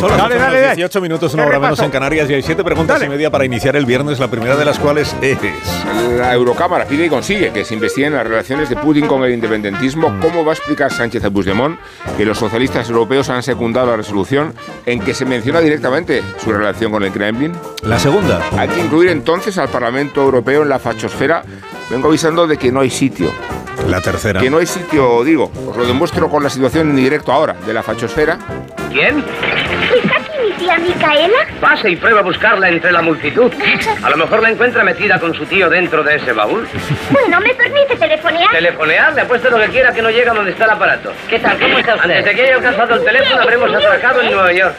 Son 0.00 0.10
las 0.10 0.18
Dale, 0.18 0.34
dale, 0.34 0.50
menos 0.52 0.62
dale. 0.62 0.76
18 0.76 1.00
minutos, 1.00 1.34
una 1.34 1.42
¿Qué 1.44 1.48
hora 1.48 1.58
menos 1.58 1.78
pasó? 1.78 1.84
en 1.84 1.90
Canarias 1.90 2.30
y 2.30 2.34
hay 2.34 2.42
siete 2.42 2.64
preguntas 2.64 3.02
y 3.02 3.08
media 3.08 3.30
para 3.30 3.44
iniciar 3.44 3.76
el 3.76 3.86
viernes, 3.86 4.18
la 4.18 4.28
primera 4.28 4.56
de 4.56 4.64
las 4.64 4.78
cuales 4.78 5.14
es... 5.20 5.38
La 6.16 6.34
Eurocámara 6.34 6.84
pide 6.86 7.06
y 7.06 7.08
consigue 7.08 7.50
que 7.52 7.64
se 7.64 7.74
investiguen 7.74 8.14
las 8.14 8.26
relaciones 8.26 8.68
de 8.68 8.76
Putin 8.76 9.06
con 9.06 9.22
el 9.24 9.32
independentismo. 9.32 10.18
¿Cómo 10.20 10.44
va 10.44 10.52
a 10.52 10.54
explicar 10.54 10.92
Sánchez 10.92 11.24
a 11.24 11.30
Puigdemont 11.30 11.78
que 12.16 12.24
los 12.24 12.38
socialistas 12.38 12.88
europeos 12.88 13.28
han 13.30 13.42
secundado 13.42 13.86
la 13.88 13.96
resolución 13.96 14.54
en 14.86 15.00
que 15.00 15.14
se 15.14 15.24
menciona 15.24 15.60
directamente 15.60 16.22
su 16.42 16.52
relación 16.52 16.92
con 16.92 17.02
el 17.02 17.12
Kremlin? 17.12 17.52
La 17.82 17.98
segunda. 17.98 18.40
Hay 18.56 18.68
que 18.68 18.80
incluir 18.80 19.10
entonces 19.10 19.56
al 19.58 19.68
Parlamento 19.68 20.22
Europeo 20.22 20.62
en 20.62 20.68
la 20.68 20.78
fachosfera. 20.78 21.42
Vengo 21.90 22.08
avisando 22.08 22.46
de 22.46 22.56
que 22.56 22.70
no 22.70 22.80
hay 22.80 22.90
sitio. 22.90 23.30
La 23.88 24.00
tercera. 24.00 24.40
Que 24.40 24.50
no 24.50 24.58
hay 24.58 24.66
sitio, 24.66 25.24
digo. 25.24 25.50
Os 25.68 25.76
lo 25.76 25.86
demuestro 25.86 26.28
con 26.28 26.42
la 26.42 26.50
situación 26.50 26.90
en 26.90 26.96
directo 26.96 27.32
ahora 27.32 27.54
de 27.66 27.72
la 27.72 27.82
fachosfera. 27.82 28.38
¿Quién? 28.92 29.24
¿Está 30.70 30.82
aquí 30.82 30.92
mi 30.92 30.94
tía 30.94 31.08
Micaela? 31.08 31.60
Pase 31.60 31.90
y 31.90 31.96
prueba 31.96 32.20
a 32.20 32.22
buscarla 32.22 32.68
entre 32.68 32.92
la 32.92 33.02
multitud. 33.02 33.52
A 34.04 34.10
lo 34.10 34.16
mejor 34.16 34.40
la 34.40 34.50
encuentra 34.50 34.84
metida 34.84 35.18
con 35.18 35.34
su 35.34 35.44
tío 35.46 35.68
dentro 35.68 36.04
de 36.04 36.14
ese 36.14 36.32
baúl. 36.32 36.68
Bueno, 37.10 37.40
¿me 37.40 37.52
permite 37.54 37.96
telefonear? 37.96 38.52
Telefonear, 38.52 39.12
le 39.14 39.20
apuesto 39.22 39.50
lo 39.50 39.58
que 39.58 39.66
quiera 39.66 39.92
que 39.92 40.00
no 40.00 40.10
llega 40.10 40.32
donde 40.32 40.52
está 40.52 40.66
el 40.66 40.70
aparato. 40.70 41.12
¿Qué 41.28 41.40
tal? 41.40 41.58
¿Cómo 41.58 41.78
está 41.78 41.96
usted? 41.96 42.10
Antes 42.10 42.24
de 42.24 42.34
que 42.34 42.42
haya 42.42 42.54
alcanzado 42.54 42.94
el 42.94 43.04
teléfono, 43.04 43.42
habremos 43.42 43.74
atracado 43.74 44.22
en 44.22 44.30
Nueva 44.30 44.52
York. 44.52 44.76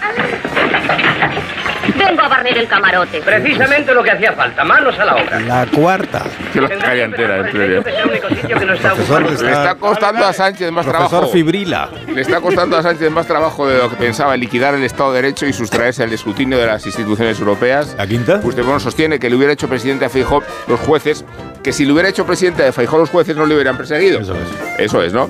Vengo 1.98 2.22
a 2.22 2.28
barrer 2.28 2.58
el 2.58 2.68
camarote. 2.68 3.22
Precisamente 3.22 3.94
lo 3.94 4.04
que 4.04 4.12
hacía 4.12 4.34
falta, 4.34 4.64
manos 4.64 4.98
a 4.98 5.06
la 5.06 5.16
obra. 5.16 5.40
La 5.42 5.66
cuarta. 5.66 6.24
Que 6.54 6.62
la 6.62 6.70
calle 6.70 7.04
entera, 7.04 7.38
en 7.38 7.80
ocupado. 7.80 9.20
Le 9.20 9.52
está 9.52 9.76
costando 9.76 10.26
a 10.26 10.34
Sánchez 10.34 10.72
más 10.72 10.86
Profesor 10.86 11.10
trabajo. 11.10 11.32
Fibrila. 11.32 11.90
Le 12.08 12.22
está 12.22 12.40
costando 12.42 12.78
a 12.78 12.84
Sánchez 12.84 13.12
más 13.12 13.28
trabajo 13.28 13.68
de 13.68 13.78
lo 13.78 13.90
que 13.90 13.96
pensaba 13.96 14.36
liquidar 14.38 14.76
el 14.76 14.84
Estado 14.84 15.14
de 15.14 15.22
Derecho 15.22 15.46
y 15.46 15.54
sustraerse 15.82 16.04
al 16.04 16.14
escrutinio 16.14 16.60
de 16.60 16.68
las 16.68 16.86
instituciones 16.86 17.40
europeas. 17.40 17.96
¿La 17.98 18.06
quinta? 18.06 18.40
Puigdemont 18.40 18.80
sostiene 18.80 19.20
que 19.20 19.30
le 19.30 19.36
hubiera 19.36 19.54
hecho 19.54 19.68
presidente 19.68 20.06
a 20.06 20.10
Feijóo 20.10 20.44
los 20.68 20.80
jueces, 20.80 21.26
que 21.64 21.74
si 21.74 21.86
le 21.86 21.94
hubiera 21.94 22.10
hecho 22.10 22.26
presidente 22.26 22.62
de 22.62 22.72
Feijóo 22.72 23.00
los 23.00 23.10
jueces 23.10 23.36
no 23.36 23.46
le 23.46 23.56
hubieran 23.56 23.78
perseguido. 23.78 24.20
Eso 24.20 24.36
es. 24.36 24.80
Eso 24.80 25.02
es, 25.02 25.14
¿no? 25.14 25.30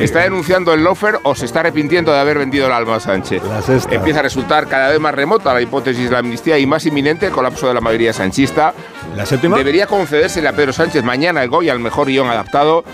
¿Está 0.00 0.20
denunciando 0.20 0.72
el 0.74 0.82
lofer 0.82 1.18
o 1.22 1.34
se 1.34 1.46
está 1.46 1.60
arrepintiendo 1.60 2.12
de 2.12 2.18
haber 2.18 2.38
vendido 2.38 2.66
el 2.66 2.72
alma 2.72 2.96
a 2.96 3.00
Sánchez? 3.00 3.42
Empieza 3.90 4.20
a 4.20 4.22
resultar 4.22 4.66
cada 4.66 4.90
vez 4.90 4.98
más 4.98 5.14
remota 5.14 5.54
la 5.54 5.60
hipótesis 5.60 6.04
de 6.06 6.10
la 6.10 6.18
amnistía 6.18 6.58
y 6.58 6.66
más 6.66 6.84
inminente 6.86 7.26
el 7.26 7.32
colapso 7.32 7.68
de 7.68 7.74
la 7.74 7.80
mayoría 7.80 8.12
sanchista. 8.12 8.74
¿La 9.16 9.26
séptima? 9.26 9.56
Debería 9.56 9.86
concedérsele 9.86 10.48
a 10.48 10.52
Pedro 10.52 10.72
Sánchez 10.72 11.04
mañana 11.04 11.42
el 11.42 11.48
Goya 11.48 11.72
al 11.72 11.78
mejor 11.78 12.08
guion 12.08 12.28
adaptado. 12.28 12.84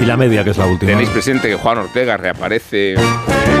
Y 0.00 0.04
la 0.04 0.16
media, 0.16 0.44
que 0.44 0.50
es 0.50 0.58
la 0.58 0.66
última. 0.66 0.90
Tenéis 0.92 1.10
presente 1.10 1.48
que 1.48 1.54
Juan 1.54 1.78
Ortega 1.78 2.16
reaparece 2.16 2.96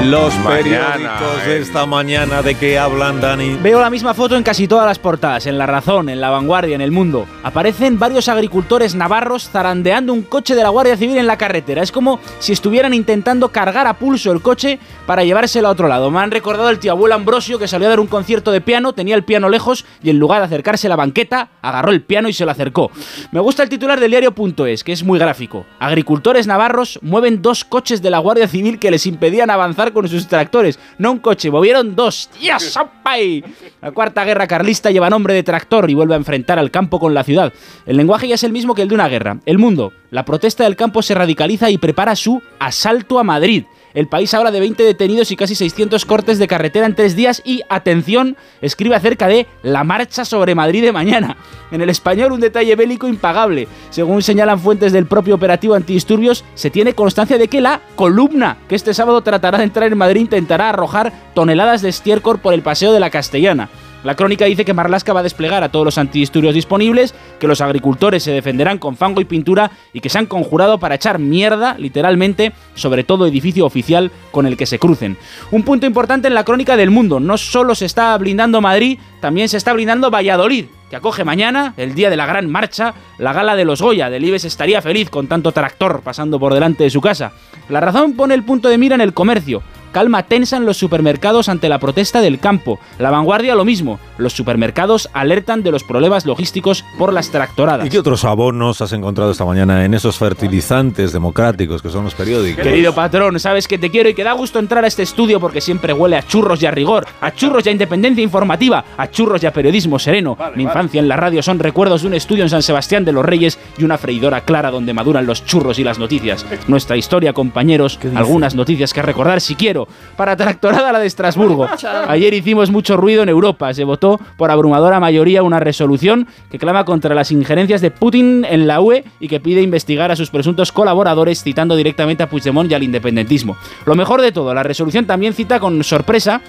Los 0.04 0.34
mañana, 0.38 0.58
periódicos 0.58 1.46
eh. 1.46 1.48
de 1.48 1.58
esta 1.60 1.86
mañana 1.86 2.42
de 2.42 2.54
qué 2.56 2.78
hablan, 2.78 3.20
Dani. 3.20 3.56
Veo 3.62 3.80
la 3.80 3.90
misma 3.90 4.14
foto 4.14 4.36
en 4.36 4.42
casi 4.42 4.68
todas 4.68 4.86
las 4.86 4.98
portadas, 4.98 5.46
en 5.46 5.56
La 5.56 5.66
Razón, 5.66 6.08
en 6.08 6.20
La 6.20 6.30
Vanguardia, 6.30 6.74
en 6.74 6.80
El 6.80 6.90
Mundo. 6.90 7.26
Aparecen 7.42 7.98
varios 7.98 8.28
agricultores 8.28 8.94
navarros 8.94 9.48
zarandeando 9.48 10.12
un 10.12 10.22
coche 10.22 10.54
de 10.54 10.62
la 10.62 10.68
Guardia 10.68 10.96
Civil 10.96 11.16
en 11.16 11.26
la 11.26 11.38
carretera. 11.38 11.82
Es 11.82 11.92
como 11.92 12.20
si 12.38 12.52
estuvieran 12.52 12.92
intentando 12.94 13.48
cargar 13.50 13.86
a 13.86 13.94
pulso 13.94 14.32
el 14.32 14.42
coche 14.42 14.78
para 15.06 15.24
llevárselo 15.24 15.68
a 15.68 15.72
otro 15.72 15.88
lado. 15.88 16.10
Me 16.10 16.20
han 16.20 16.30
recordado 16.30 16.70
el 16.70 16.78
tío 16.78 16.92
abuelo 16.92 17.14
Ambrosio 17.14 17.58
que 17.58 17.68
salió 17.68 17.86
a 17.86 17.90
dar 17.90 18.00
un 18.00 18.06
concierto 18.06 18.52
de 18.52 18.60
piano, 18.60 18.92
tenía 18.92 19.14
el 19.14 19.24
piano 19.24 19.48
lejos 19.48 19.84
y 20.02 20.10
en 20.10 20.18
lugar 20.18 20.40
de 20.40 20.46
acercarse 20.46 20.86
a 20.86 20.90
la 20.90 20.96
banqueta, 20.96 21.48
agarró 21.62 21.90
el 21.90 22.02
piano 22.02 22.28
y 22.28 22.32
se 22.32 22.44
lo 22.44 22.50
acercó. 22.50 22.90
Me 23.32 23.40
gusta 23.40 23.62
el 23.62 23.68
titular 23.68 24.00
del 24.00 24.10
diario.es, 24.10 24.84
que 24.84 24.92
es 24.92 25.04
muy 25.04 25.18
gráfico. 25.18 25.66
Agricultores 25.78 26.46
navarros 26.46 26.98
mueven 27.02 27.42
dos 27.42 27.64
coches 27.64 28.02
de 28.02 28.10
la 28.10 28.18
Guardia 28.18 28.48
Civil 28.48 28.78
que 28.78 28.90
les 28.90 29.06
impedían 29.06 29.50
avanzar 29.50 29.92
con 29.92 30.08
sus 30.08 30.26
tractores. 30.26 30.78
No 30.98 31.12
un 31.12 31.18
coche, 31.18 31.50
movieron 31.50 31.96
dos. 31.96 32.30
¡Dios, 32.40 32.76
¡Apay! 32.76 33.44
La 33.80 33.92
cuarta 33.92 34.24
guerra 34.24 34.46
carlista 34.46 34.90
lleva 34.90 35.10
nombre 35.10 35.34
de 35.34 35.42
tractor 35.42 35.90
y 35.90 35.94
vuelve 35.94 36.14
a 36.14 36.18
enfrentar 36.18 36.58
al 36.58 36.70
campo 36.70 36.98
con 36.98 37.14
la 37.14 37.24
ciudad. 37.24 37.52
El 37.86 37.96
lenguaje 37.96 38.28
ya 38.28 38.34
es 38.34 38.44
el 38.44 38.52
mismo 38.52 38.74
que 38.74 38.82
el 38.82 38.88
de 38.88 38.94
una 38.94 39.08
guerra. 39.08 39.38
El 39.46 39.58
mundo. 39.58 39.92
La 40.10 40.24
protesta 40.24 40.64
del 40.64 40.76
campo 40.76 41.02
se 41.02 41.14
radicaliza 41.14 41.70
y 41.70 41.78
prepara 41.78 42.16
su 42.16 42.42
asalto 42.58 43.18
a 43.18 43.24
Madrid. 43.24 43.64
El 43.94 44.06
país 44.06 44.32
habla 44.34 44.50
de 44.50 44.60
20 44.60 44.82
detenidos 44.82 45.30
y 45.30 45.36
casi 45.36 45.54
600 45.54 46.04
cortes 46.04 46.38
de 46.38 46.46
carretera 46.46 46.86
en 46.86 46.94
tres 46.94 47.16
días 47.16 47.42
y, 47.44 47.62
atención, 47.68 48.36
escribe 48.60 48.94
acerca 48.94 49.28
de 49.28 49.46
la 49.62 49.84
marcha 49.84 50.24
sobre 50.24 50.54
Madrid 50.54 50.82
de 50.82 50.92
mañana. 50.92 51.36
En 51.70 51.80
el 51.80 51.90
español 51.90 52.32
un 52.32 52.40
detalle 52.40 52.76
bélico 52.76 53.08
impagable. 53.08 53.68
Según 53.90 54.22
señalan 54.22 54.60
fuentes 54.60 54.92
del 54.92 55.06
propio 55.06 55.34
operativo 55.34 55.74
antidisturbios, 55.74 56.44
se 56.54 56.70
tiene 56.70 56.94
constancia 56.94 57.38
de 57.38 57.48
que 57.48 57.60
la 57.60 57.80
columna 57.96 58.58
que 58.68 58.74
este 58.74 58.94
sábado 58.94 59.22
tratará 59.22 59.58
de 59.58 59.64
entrar 59.64 59.90
en 59.90 59.98
Madrid 59.98 60.20
intentará 60.22 60.68
arrojar 60.70 61.12
toneladas 61.34 61.82
de 61.82 61.88
estiércol 61.88 62.38
por 62.38 62.54
el 62.54 62.62
paseo 62.62 62.92
de 62.92 63.00
la 63.00 63.10
Castellana. 63.10 63.68
La 64.04 64.14
crónica 64.14 64.44
dice 64.44 64.64
que 64.64 64.74
Marlasca 64.74 65.12
va 65.12 65.20
a 65.20 65.24
desplegar 65.24 65.64
a 65.64 65.70
todos 65.70 65.84
los 65.84 65.98
antidisturbios 65.98 66.54
disponibles, 66.54 67.14
que 67.40 67.48
los 67.48 67.60
agricultores 67.60 68.22
se 68.22 68.30
defenderán 68.30 68.78
con 68.78 68.96
fango 68.96 69.20
y 69.20 69.24
pintura 69.24 69.72
y 69.92 70.00
que 70.00 70.08
se 70.08 70.18
han 70.18 70.26
conjurado 70.26 70.78
para 70.78 70.94
echar 70.94 71.18
mierda, 71.18 71.76
literalmente, 71.78 72.52
sobre 72.74 73.02
todo 73.02 73.26
edificio 73.26 73.66
oficial 73.66 74.12
con 74.30 74.46
el 74.46 74.56
que 74.56 74.66
se 74.66 74.78
crucen. 74.78 75.16
Un 75.50 75.64
punto 75.64 75.86
importante 75.86 76.28
en 76.28 76.34
la 76.34 76.44
crónica 76.44 76.76
del 76.76 76.90
mundo, 76.90 77.18
no 77.18 77.36
solo 77.38 77.74
se 77.74 77.86
está 77.86 78.16
blindando 78.18 78.60
Madrid, 78.60 78.98
también 79.20 79.48
se 79.48 79.56
está 79.56 79.72
blindando 79.72 80.10
Valladolid, 80.10 80.66
que 80.90 80.96
acoge 80.96 81.24
mañana, 81.24 81.74
el 81.76 81.94
día 81.94 82.08
de 82.08 82.16
la 82.16 82.26
gran 82.26 82.48
marcha, 82.48 82.94
la 83.18 83.32
gala 83.32 83.56
de 83.56 83.64
los 83.64 83.82
Goya. 83.82 84.10
Delibes 84.10 84.44
estaría 84.44 84.80
feliz 84.80 85.10
con 85.10 85.26
tanto 85.26 85.52
tractor 85.52 86.02
pasando 86.02 86.38
por 86.38 86.54
delante 86.54 86.84
de 86.84 86.90
su 86.90 87.00
casa. 87.00 87.32
La 87.68 87.80
razón 87.80 88.14
pone 88.14 88.34
el 88.34 88.44
punto 88.44 88.68
de 88.68 88.78
mira 88.78 88.94
en 88.94 89.00
el 89.00 89.12
comercio. 89.12 89.62
Calma 89.92 90.22
tensa 90.24 90.56
en 90.56 90.66
los 90.66 90.76
supermercados 90.76 91.48
ante 91.48 91.68
la 91.68 91.78
protesta 91.78 92.20
del 92.20 92.38
campo. 92.38 92.78
La 92.98 93.10
vanguardia 93.10 93.54
lo 93.54 93.64
mismo. 93.64 93.98
Los 94.18 94.32
supermercados 94.32 95.08
alertan 95.12 95.62
de 95.62 95.70
los 95.70 95.84
problemas 95.84 96.26
logísticos 96.26 96.84
por 96.98 97.12
las 97.12 97.30
tractoradas. 97.30 97.86
¿Y 97.86 97.90
qué 97.90 97.98
otros 97.98 98.24
abonos 98.24 98.80
has 98.80 98.92
encontrado 98.92 99.30
esta 99.30 99.44
mañana 99.44 99.84
en 99.84 99.94
esos 99.94 100.18
fertilizantes 100.18 101.12
democráticos 101.12 101.82
que 101.82 101.90
son 101.90 102.04
los 102.04 102.14
periódicos? 102.14 102.62
Querido 102.62 102.94
patrón, 102.94 103.38
sabes 103.40 103.68
que 103.68 103.78
te 103.78 103.90
quiero 103.90 104.08
y 104.08 104.14
que 104.14 104.24
da 104.24 104.32
gusto 104.32 104.58
entrar 104.58 104.84
a 104.84 104.88
este 104.88 105.02
estudio 105.02 105.40
porque 105.40 105.60
siempre 105.60 105.92
huele 105.92 106.16
a 106.16 106.26
churros 106.26 106.62
y 106.62 106.66
a 106.66 106.70
rigor, 106.70 107.06
a 107.20 107.32
churros 107.32 107.64
y 107.66 107.68
a 107.68 107.72
independencia 107.72 108.22
informativa, 108.22 108.84
a 108.96 109.10
churros 109.10 109.42
y 109.42 109.46
a 109.46 109.52
periodismo 109.52 109.98
sereno. 109.98 110.36
Mi 110.54 110.64
infancia 110.64 111.00
en 111.00 111.08
la 111.08 111.16
radio 111.16 111.42
son 111.42 111.58
recuerdos 111.58 112.02
de 112.02 112.08
un 112.08 112.14
estudio 112.14 112.44
en 112.44 112.50
San 112.50 112.62
Sebastián 112.62 113.04
de 113.04 113.12
los 113.12 113.24
Reyes 113.24 113.58
y 113.76 113.84
una 113.84 113.98
freidora 113.98 114.42
clara 114.42 114.70
donde 114.70 114.92
maduran 114.92 115.26
los 115.26 115.44
churros 115.44 115.78
y 115.78 115.84
las 115.84 115.98
noticias. 115.98 116.44
Nuestra 116.66 116.96
historia, 116.96 117.32
compañeros, 117.32 117.98
algunas 118.14 118.54
noticias 118.54 118.92
que 118.92 119.02
recordar 119.02 119.40
si 119.40 119.54
quiero. 119.54 119.77
Para 120.16 120.36
tractorada 120.36 120.90
la 120.92 120.98
de 120.98 121.06
Estrasburgo. 121.06 121.68
Ayer 122.08 122.34
hicimos 122.34 122.70
mucho 122.70 122.96
ruido 122.96 123.22
en 123.22 123.28
Europa. 123.28 123.72
Se 123.74 123.84
votó 123.84 124.18
por 124.36 124.50
abrumadora 124.50 124.98
mayoría 124.98 125.42
una 125.42 125.60
resolución 125.60 126.26
que 126.50 126.58
clama 126.58 126.84
contra 126.84 127.14
las 127.14 127.30
injerencias 127.30 127.80
de 127.80 127.90
Putin 127.90 128.44
en 128.48 128.66
la 128.66 128.80
UE 128.80 129.04
y 129.20 129.28
que 129.28 129.40
pide 129.40 129.62
investigar 129.62 130.10
a 130.10 130.16
sus 130.16 130.30
presuntos 130.30 130.72
colaboradores 130.72 131.42
citando 131.42 131.76
directamente 131.76 132.22
a 132.22 132.28
Puigdemont 132.28 132.70
y 132.70 132.74
al 132.74 132.82
independentismo. 132.82 133.56
Lo 133.84 133.94
mejor 133.94 134.22
de 134.22 134.32
todo, 134.32 134.54
la 134.54 134.62
resolución 134.62 135.06
también 135.06 135.34
cita 135.34 135.60
con 135.60 135.84
sorpresa 135.84 136.40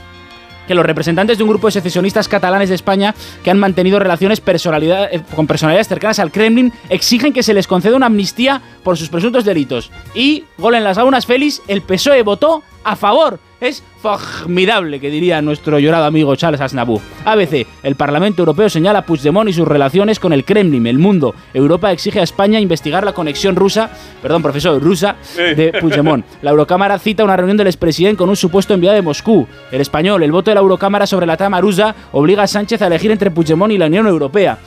que 0.70 0.76
los 0.76 0.86
representantes 0.86 1.40
de 1.40 1.44
un 1.44 1.50
grupo 1.50 1.66
de 1.68 1.72
secesionistas 1.72 2.28
catalanes 2.28 2.70
de 2.70 2.76
España 2.76 3.16
que 3.44 3.50
han 3.50 3.58
mantenido 3.58 3.98
relaciones 3.98 4.40
personalidad- 4.40 5.10
eh, 5.12 5.24
con 5.36 5.48
personalidades 5.48 5.88
cercanas 5.88 6.20
al 6.20 6.32
Kremlin 6.32 6.72
exigen 6.90 7.34
que 7.34 7.41
se 7.41 7.56
les 7.56 7.66
conceda 7.66 7.96
una 7.96 8.06
amnistía 8.06 8.62
por 8.84 8.96
sus 8.96 9.10
presuntos 9.10 9.46
delitos. 9.46 9.90
Y, 10.14 10.44
gol 10.60 10.76
en 10.76 10.84
las 10.84 11.00
aunas, 11.00 11.26
Félix, 11.26 11.64
el 11.68 11.82
PSOE 11.82 12.22
votó 12.22 12.62
a 12.84 12.96
favor. 12.96 13.40
Es 13.61 13.84
formidable, 14.02 15.02
que 15.02 15.10
diría 15.10 15.41
nuestro 15.41 15.80
llorado 15.80 16.06
amigo 16.06 16.34
Charles 16.38 16.61
Aznavour. 16.61 17.02
ABC, 17.26 17.68
el 17.84 17.95
Parlamento 17.95 18.41
Europeo 18.41 18.69
señala 18.69 18.99
a 18.99 19.06
Puigdemont 19.06 19.49
y 19.49 19.53
sus 19.53 19.68
relaciones 19.68 20.18
con 20.18 20.31
el 20.31 20.45
Kremlin. 20.45 20.88
El 20.88 20.98
mundo, 20.98 21.36
Europa 21.53 21.91
exige 21.91 22.22
a 22.22 22.23
España 22.23 22.61
investigar 22.61 23.03
la 23.03 23.11
conexión 23.11 23.57
rusa, 23.57 23.90
perdón, 24.22 24.41
profesor, 24.41 24.81
rusa, 24.81 25.18
de 25.36 25.73
Puigdemont. 25.81 26.26
La 26.41 26.52
Eurocámara 26.52 26.98
cita 26.99 27.26
una 27.26 27.36
reunión 27.36 27.57
del 27.57 27.68
expresidente 27.68 28.18
con 28.18 28.30
un 28.30 28.38
supuesto 28.38 28.73
enviado 28.73 28.95
de 28.95 29.02
Moscú. 29.02 29.45
El 29.73 29.81
español, 29.81 30.23
el 30.23 30.31
voto 30.31 30.52
de 30.52 30.56
la 30.56 30.61
Eurocámara 30.61 31.06
sobre 31.06 31.26
la 31.26 31.36
trama 31.36 31.60
rusa 31.60 31.94
obliga 32.14 32.44
a 32.44 32.48
Sánchez 32.48 32.81
a 32.81 32.88
elegir 32.88 33.11
entre 33.11 33.30
Puigdemont 33.30 33.73
y 33.73 33.77
la 33.77 33.88
Unión 33.88 34.07
Europea. 34.07 34.57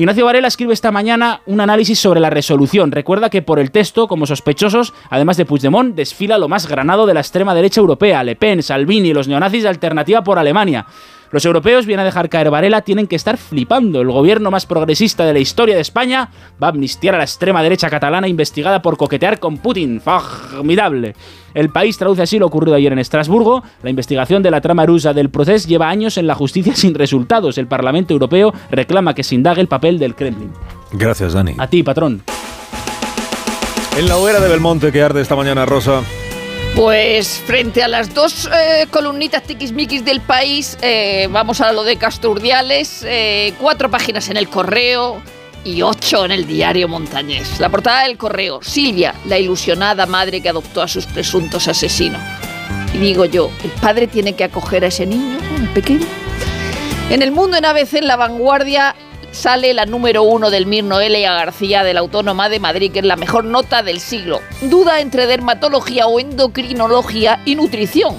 Ignacio 0.00 0.24
Varela 0.24 0.48
escribe 0.48 0.72
esta 0.72 0.90
mañana 0.90 1.42
un 1.44 1.60
análisis 1.60 1.98
sobre 1.98 2.20
la 2.20 2.30
resolución. 2.30 2.90
Recuerda 2.90 3.28
que 3.28 3.42
por 3.42 3.58
el 3.58 3.70
texto, 3.70 4.08
como 4.08 4.24
sospechosos, 4.24 4.94
además 5.10 5.36
de 5.36 5.44
Puigdemont, 5.44 5.94
desfila 5.94 6.38
lo 6.38 6.48
más 6.48 6.66
granado 6.66 7.04
de 7.04 7.12
la 7.12 7.20
extrema 7.20 7.54
derecha 7.54 7.82
europea, 7.82 8.24
Le 8.24 8.34
Pen, 8.34 8.62
Salvini, 8.62 9.12
los 9.12 9.28
neonazis 9.28 9.64
de 9.64 9.68
Alternativa 9.68 10.24
por 10.24 10.38
Alemania. 10.38 10.86
Los 11.32 11.44
europeos 11.44 11.86
vienen 11.86 12.02
a 12.02 12.04
dejar 12.04 12.28
caer 12.28 12.50
Varela, 12.50 12.82
tienen 12.82 13.06
que 13.06 13.14
estar 13.14 13.36
flipando. 13.36 14.00
El 14.00 14.10
gobierno 14.10 14.50
más 14.50 14.66
progresista 14.66 15.24
de 15.24 15.32
la 15.32 15.38
historia 15.38 15.76
de 15.76 15.80
España 15.80 16.30
va 16.60 16.68
a 16.68 16.70
amnistiar 16.70 17.14
a 17.14 17.18
la 17.18 17.24
extrema 17.24 17.62
derecha 17.62 17.88
catalana 17.88 18.26
investigada 18.26 18.82
por 18.82 18.96
coquetear 18.96 19.38
con 19.38 19.58
Putin. 19.58 20.00
Formidable. 20.00 21.14
El 21.54 21.70
país 21.70 21.96
traduce 21.98 22.22
así 22.22 22.38
lo 22.38 22.46
ocurrido 22.46 22.74
ayer 22.76 22.92
en 22.92 22.98
Estrasburgo. 22.98 23.62
La 23.82 23.90
investigación 23.90 24.42
de 24.42 24.50
la 24.50 24.60
trama 24.60 24.86
rusa 24.86 25.12
del 25.12 25.30
proceso 25.30 25.68
lleva 25.68 25.88
años 25.88 26.16
en 26.18 26.26
la 26.26 26.34
justicia 26.34 26.74
sin 26.74 26.94
resultados. 26.94 27.58
El 27.58 27.68
Parlamento 27.68 28.12
Europeo 28.12 28.52
reclama 28.70 29.14
que 29.14 29.22
se 29.22 29.36
indague 29.36 29.60
el 29.60 29.68
papel 29.68 29.98
del 29.98 30.16
Kremlin. 30.16 30.50
Gracias, 30.92 31.32
Dani. 31.32 31.54
A 31.58 31.68
ti, 31.68 31.84
patrón. 31.84 32.22
En 33.96 34.08
la 34.08 34.16
hoguera 34.16 34.40
de 34.40 34.48
Belmonte 34.48 34.90
que 34.90 35.02
arde 35.02 35.20
esta 35.20 35.36
mañana, 35.36 35.66
Rosa. 35.66 36.02
Pues 36.74 37.42
frente 37.46 37.82
a 37.82 37.88
las 37.88 38.14
dos 38.14 38.48
eh, 38.52 38.86
columnitas 38.90 39.42
tiquismiquis 39.42 40.04
del 40.04 40.20
país, 40.20 40.78
eh, 40.80 41.28
vamos 41.30 41.60
a 41.60 41.72
lo 41.72 41.82
de 41.82 41.96
Castro 41.96 42.30
Urdiales, 42.30 43.04
eh, 43.06 43.52
cuatro 43.58 43.90
páginas 43.90 44.30
en 44.30 44.36
el 44.36 44.48
correo 44.48 45.20
y 45.64 45.82
ocho 45.82 46.24
en 46.24 46.30
el 46.30 46.46
diario 46.46 46.88
Montañés. 46.88 47.60
La 47.60 47.68
portada 47.68 48.04
del 48.04 48.16
correo, 48.16 48.60
Silvia, 48.62 49.14
la 49.26 49.38
ilusionada 49.38 50.06
madre 50.06 50.40
que 50.40 50.48
adoptó 50.48 50.80
a 50.80 50.88
sus 50.88 51.06
presuntos 51.06 51.68
asesinos. 51.68 52.22
Y 52.94 52.98
digo 52.98 53.24
yo, 53.24 53.50
¿el 53.62 53.70
padre 53.72 54.06
tiene 54.06 54.34
que 54.34 54.44
acoger 54.44 54.84
a 54.84 54.88
ese 54.88 55.06
niño, 55.06 55.38
el 55.56 55.68
pequeño? 55.70 56.06
En 57.10 57.22
el 57.22 57.32
mundo 57.32 57.56
en 57.56 57.64
ABC, 57.64 57.94
en 57.94 58.06
la 58.06 58.16
vanguardia, 58.16 58.94
sale 59.32 59.74
la 59.74 59.86
número 59.86 60.22
uno 60.22 60.50
del 60.50 60.66
Mir 60.66 60.84
Noelia 60.84 61.32
García 61.32 61.82
de 61.82 61.94
la 61.94 62.00
Autónoma 62.00 62.48
de 62.48 62.60
Madrid, 62.60 62.92
que 62.92 63.00
es 63.00 63.04
la 63.04 63.16
mejor 63.16 63.44
nota 63.44 63.82
del 63.82 64.00
siglo. 64.00 64.40
Duda 64.62 65.00
entre 65.00 65.26
dermatología 65.26 66.06
o 66.06 66.20
endocrinología 66.20 67.40
y 67.44 67.54
nutrición. 67.54 68.16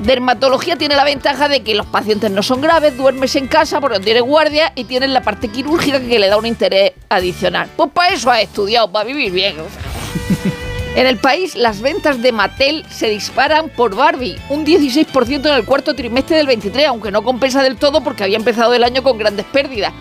Dermatología 0.00 0.76
tiene 0.76 0.96
la 0.96 1.04
ventaja 1.04 1.48
de 1.48 1.62
que 1.62 1.74
los 1.74 1.86
pacientes 1.86 2.30
no 2.30 2.42
son 2.42 2.60
graves, 2.60 2.96
duermes 2.96 3.36
en 3.36 3.46
casa 3.46 3.80
porque 3.80 3.98
no 3.98 4.04
tienes 4.04 4.22
guardia 4.22 4.72
y 4.74 4.84
tienes 4.84 5.10
la 5.10 5.22
parte 5.22 5.48
quirúrgica 5.48 6.00
que 6.00 6.18
le 6.18 6.28
da 6.28 6.36
un 6.36 6.46
interés 6.46 6.92
adicional. 7.08 7.68
Pues 7.76 7.90
para 7.92 8.12
eso 8.12 8.30
has 8.30 8.42
estudiado, 8.42 8.90
para 8.90 9.04
vivir 9.04 9.32
bien. 9.32 9.54
En 10.96 11.08
el 11.08 11.16
país, 11.16 11.56
las 11.56 11.80
ventas 11.80 12.22
de 12.22 12.30
Mattel 12.30 12.86
se 12.88 13.10
disparan 13.10 13.68
por 13.68 13.96
Barbie, 13.96 14.38
un 14.48 14.64
16% 14.64 15.44
en 15.44 15.54
el 15.54 15.64
cuarto 15.64 15.94
trimestre 15.94 16.36
del 16.36 16.46
23, 16.46 16.86
aunque 16.86 17.10
no 17.10 17.24
compensa 17.24 17.64
del 17.64 17.74
todo 17.74 18.00
porque 18.04 18.22
había 18.22 18.36
empezado 18.36 18.74
el 18.74 18.84
año 18.84 19.02
con 19.02 19.18
grandes 19.18 19.44
pérdidas. 19.46 19.92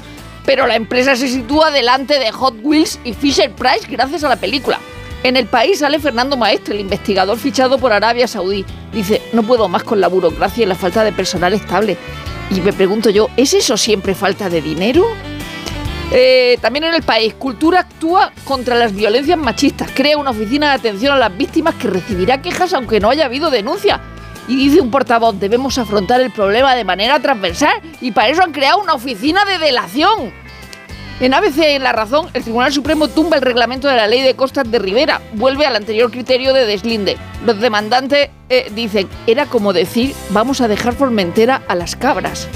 Pero 0.46 0.68
la 0.68 0.76
empresa 0.76 1.16
se 1.16 1.28
sitúa 1.28 1.72
delante 1.72 2.20
de 2.20 2.32
Hot 2.32 2.56
Wheels 2.62 3.00
y 3.04 3.14
Fisher 3.14 3.52
Price 3.52 3.88
gracias 3.90 4.24
a 4.24 4.30
la 4.30 4.36
película. 4.36 4.80
En 5.24 5.38
el 5.38 5.46
país 5.46 5.80
sale 5.80 6.00
Fernando 6.00 6.36
Maestre, 6.36 6.76
el 6.76 6.82
investigador 6.82 7.38
fichado 7.38 7.78
por 7.78 7.94
Arabia 7.94 8.28
Saudí. 8.28 8.66
Dice, 8.92 9.22
no 9.32 9.44
puedo 9.44 9.70
más 9.70 9.84
con 9.84 10.02
la 10.02 10.10
burocracia 10.10 10.64
y 10.64 10.68
la 10.68 10.76
falta 10.76 11.04
de 11.06 11.14
personal 11.14 11.54
estable. 11.54 11.98
Y 12.52 12.60
me 12.60 12.74
pregunto 12.74 13.10
yo, 13.10 13.30
¿es 13.38 13.54
eso 13.54 13.78
siempre 13.78 14.16
falta 14.16 14.50
de 14.50 14.62
dinero? 14.62 15.06
Eh, 16.12 16.58
también 16.62 16.84
en 16.84 16.94
el 16.94 17.04
país, 17.04 17.34
Cultura 17.34 17.80
actúa 17.80 18.34
contra 18.44 18.76
las 18.76 18.94
violencias 18.94 19.38
machistas. 19.38 19.90
Crea 19.96 20.18
una 20.18 20.32
oficina 20.32 20.68
de 20.68 20.74
atención 20.74 21.14
a 21.14 21.18
las 21.18 21.36
víctimas 21.36 21.76
que 21.76 21.88
recibirá 21.88 22.42
quejas 22.42 22.74
aunque 22.74 23.00
no 23.00 23.10
haya 23.10 23.26
habido 23.26 23.50
denuncia. 23.50 24.02
Y 24.48 24.56
dice 24.56 24.82
un 24.82 24.92
portavoz, 24.92 25.40
debemos 25.40 25.78
afrontar 25.78 26.20
el 26.22 26.32
problema 26.32 26.76
de 26.76 26.84
manera 26.84 27.20
transversal 27.20 27.82
y 28.02 28.12
para 28.12 28.30
eso 28.30 28.44
han 28.44 28.52
creado 28.52 28.80
una 28.80 28.94
oficina 28.94 29.46
de 29.46 29.58
delación. 29.58 30.34
En 31.20 31.34
ABC 31.34 31.60
en 31.60 31.84
La 31.84 31.94
Razón, 31.94 32.28
el 32.34 32.44
Tribunal 32.44 32.74
Supremo 32.74 33.08
tumba 33.08 33.38
el 33.38 33.44
reglamento 33.44 33.88
de 33.88 33.96
la 33.96 34.08
ley 34.08 34.22
de 34.22 34.36
costas 34.36 34.70
de 34.70 34.80
Rivera, 34.80 35.22
vuelve 35.34 35.66
al 35.66 35.76
anterior 35.76 36.12
criterio 36.12 36.54
de 36.54 36.66
deslinde. 36.66 37.18
Los 37.46 37.62
demandantes 37.62 38.30
eh, 38.50 38.70
dicen, 38.76 39.08
era 39.28 39.46
como 39.46 39.72
decir, 39.72 40.14
vamos 40.32 40.60
a 40.60 40.68
dejar 40.68 40.94
Formentera 40.94 41.62
a 41.68 41.76
las 41.76 41.96
cabras. 41.96 42.48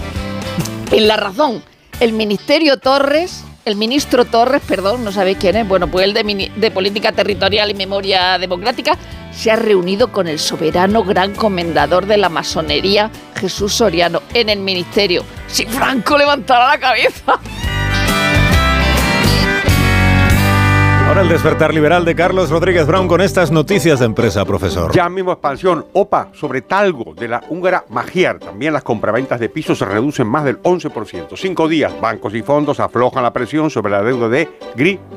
En 0.91 1.07
La 1.07 1.15
Razón, 1.18 1.64
el 1.99 2.14
Ministerio 2.14 2.77
Torres, 2.77 3.45
el 3.64 3.76
ministro 3.76 4.26
Torres, 4.26 4.61
perdón, 4.68 5.03
no 5.03 5.11
sabéis 5.11 5.38
quién 5.39 5.55
es, 5.55 5.68
bueno, 5.68 5.88
pues 5.88 6.05
el 6.05 6.14
de, 6.14 6.51
de 6.55 6.72
Política 6.72 7.11
Territorial 7.11 7.69
y 7.69 7.73
Memoria 7.73 8.38
Democrática, 8.38 8.97
se 9.38 9.51
ha 9.51 9.55
reunido 9.55 10.11
con 10.11 10.27
el 10.27 10.39
soberano 10.39 11.03
gran 11.03 11.35
comendador 11.35 12.07
de 12.07 12.18
la 12.18 12.27
masonería, 12.27 13.11
Jesús 13.35 13.72
Soriano, 13.73 14.23
en 14.34 14.49
el 14.49 14.59
ministerio. 14.59 15.23
Si 15.47 15.65
Franco 15.68 16.18
levantara 16.18 16.68
la 16.69 16.80
cabeza. 16.80 17.39
Ahora 21.18 21.30
el 21.30 21.34
despertar 21.34 21.73
liberal 21.73 22.06
de 22.06 22.14
Carlos 22.14 22.52
Rodríguez 22.52 22.85
Brown 22.85 23.07
con 23.07 23.22
estas 23.22 23.49
noticias 23.49 23.98
de 23.98 24.06
empresa, 24.06 24.45
profesor. 24.45 24.91
Ya 24.94 25.10
mismo 25.10 25.31
expansión, 25.31 25.84
OPA 25.94 26.30
sobre 26.34 26.61
Talgo 26.61 27.15
de 27.15 27.27
la 27.27 27.44
húngara 27.49 27.85
Magiar. 27.89 28.38
También 28.38 28.72
las 28.72 28.84
compraventas 28.84 29.39
de 29.39 29.49
pisos 29.49 29.80
se 29.80 29.85
reducen 29.85 30.27
más 30.27 30.44
del 30.44 30.61
11%. 30.61 31.35
Cinco 31.35 31.68
días, 31.68 31.99
bancos 31.99 32.35
y 32.35 32.44
fondos 32.44 32.80
aflojan 32.80 33.23
la 33.23 33.34
presión 33.34 33.72
sobre 33.72 33.94
la 33.94 34.03
deuda 34.03 34.30
de 34.30 34.48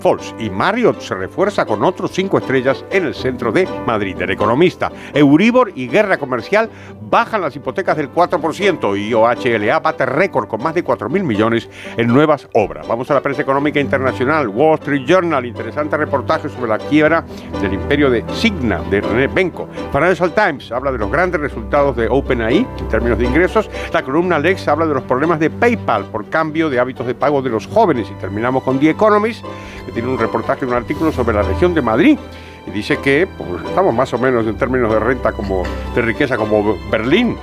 Falls 0.00 0.34
Y 0.38 0.48
Marriott 0.48 1.02
se 1.02 1.14
refuerza 1.14 1.66
con 1.66 1.84
otros 1.84 2.12
cinco 2.12 2.38
estrellas 2.38 2.82
en 2.90 3.04
el 3.04 3.14
centro 3.14 3.52
de 3.52 3.68
Madrid. 3.86 4.16
El 4.22 4.30
economista, 4.30 4.90
Euribor 5.12 5.70
y 5.74 5.86
guerra 5.86 6.16
comercial 6.16 6.70
bajan 7.10 7.42
las 7.42 7.54
hipotecas 7.54 7.98
del 7.98 8.10
4% 8.10 8.98
y 8.98 9.12
OHLA 9.12 9.80
bate 9.80 10.06
récord 10.06 10.48
con 10.48 10.62
más 10.62 10.74
de 10.74 10.82
4.000 10.82 11.22
millones 11.24 11.68
en 11.98 12.06
nuevas 12.06 12.48
obras. 12.54 12.88
Vamos 12.88 13.10
a 13.10 13.14
la 13.14 13.20
prensa 13.20 13.42
económica 13.42 13.80
internacional. 13.80 14.48
Wall 14.48 14.78
Street 14.78 15.04
Journal, 15.06 15.44
interesante 15.44 15.89
reportaje 15.96 16.48
sobre 16.48 16.68
la 16.68 16.78
quiebra 16.78 17.24
del 17.60 17.74
imperio 17.74 18.10
de 18.10 18.24
Signa, 18.34 18.80
de 18.90 19.00
René 19.00 19.26
Benko. 19.26 19.68
Financial 19.92 20.32
Times 20.32 20.72
habla 20.72 20.92
de 20.92 20.98
los 20.98 21.10
grandes 21.10 21.40
resultados 21.40 21.96
de 21.96 22.08
OpenAI 22.08 22.66
en 22.78 22.88
términos 22.88 23.18
de 23.18 23.24
ingresos. 23.26 23.70
La 23.92 24.02
columna 24.02 24.38
Lex 24.38 24.68
habla 24.68 24.86
de 24.86 24.94
los 24.94 25.02
problemas 25.04 25.40
de 25.40 25.50
PayPal 25.50 26.04
por 26.06 26.28
cambio 26.28 26.70
de 26.70 26.80
hábitos 26.80 27.06
de 27.06 27.14
pago 27.14 27.42
de 27.42 27.50
los 27.50 27.66
jóvenes. 27.66 28.10
Y 28.10 28.14
terminamos 28.20 28.62
con 28.62 28.78
The 28.78 28.90
Economist, 28.90 29.44
que 29.86 29.92
tiene 29.92 30.08
un 30.08 30.18
reportaje, 30.18 30.64
un 30.66 30.74
artículo 30.74 31.12
sobre 31.12 31.34
la 31.34 31.42
región 31.42 31.74
de 31.74 31.82
Madrid 31.82 32.18
y 32.66 32.70
dice 32.70 32.98
que 32.98 33.26
pues, 33.38 33.64
estamos 33.64 33.94
más 33.94 34.12
o 34.12 34.18
menos 34.18 34.46
en 34.46 34.56
términos 34.56 34.92
de 34.92 35.00
renta 35.00 35.32
como 35.32 35.62
de 35.94 36.02
riqueza 36.02 36.36
como 36.36 36.76
Berlín 36.90 37.36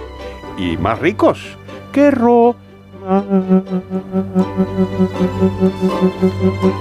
y 0.57 0.77
más 0.77 0.99
ricos 0.99 1.57
que 1.91 2.11
Ro 2.11 2.55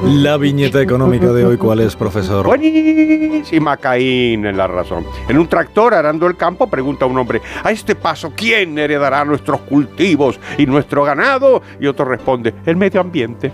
la 0.05 0.37
viñeta 0.37 0.83
económica 0.83 1.33
de 1.33 1.45
hoy, 1.45 1.57
¿cuál 1.57 1.81
es, 1.81 1.95
profesor? 1.95 2.47
Buenísima, 2.47 3.77
Caín, 3.77 4.45
en 4.45 4.57
la 4.57 4.67
razón. 4.67 5.05
En 5.29 5.39
un 5.39 5.47
tractor 5.47 5.95
arando 5.95 6.27
el 6.27 6.37
campo, 6.37 6.67
pregunta 6.67 7.07
un 7.07 7.17
hombre, 7.17 7.41
a 7.63 7.71
este 7.71 7.95
paso, 7.95 8.33
¿quién 8.35 8.77
heredará 8.77 9.25
nuestros 9.25 9.61
cultivos 9.61 10.41
y 10.59 10.67
nuestro 10.67 11.05
ganado? 11.05 11.63
Y 11.81 11.87
otro 11.87 12.05
responde, 12.05 12.55
el 12.65 12.75
medio 12.77 13.01
ambiente. 13.01 13.53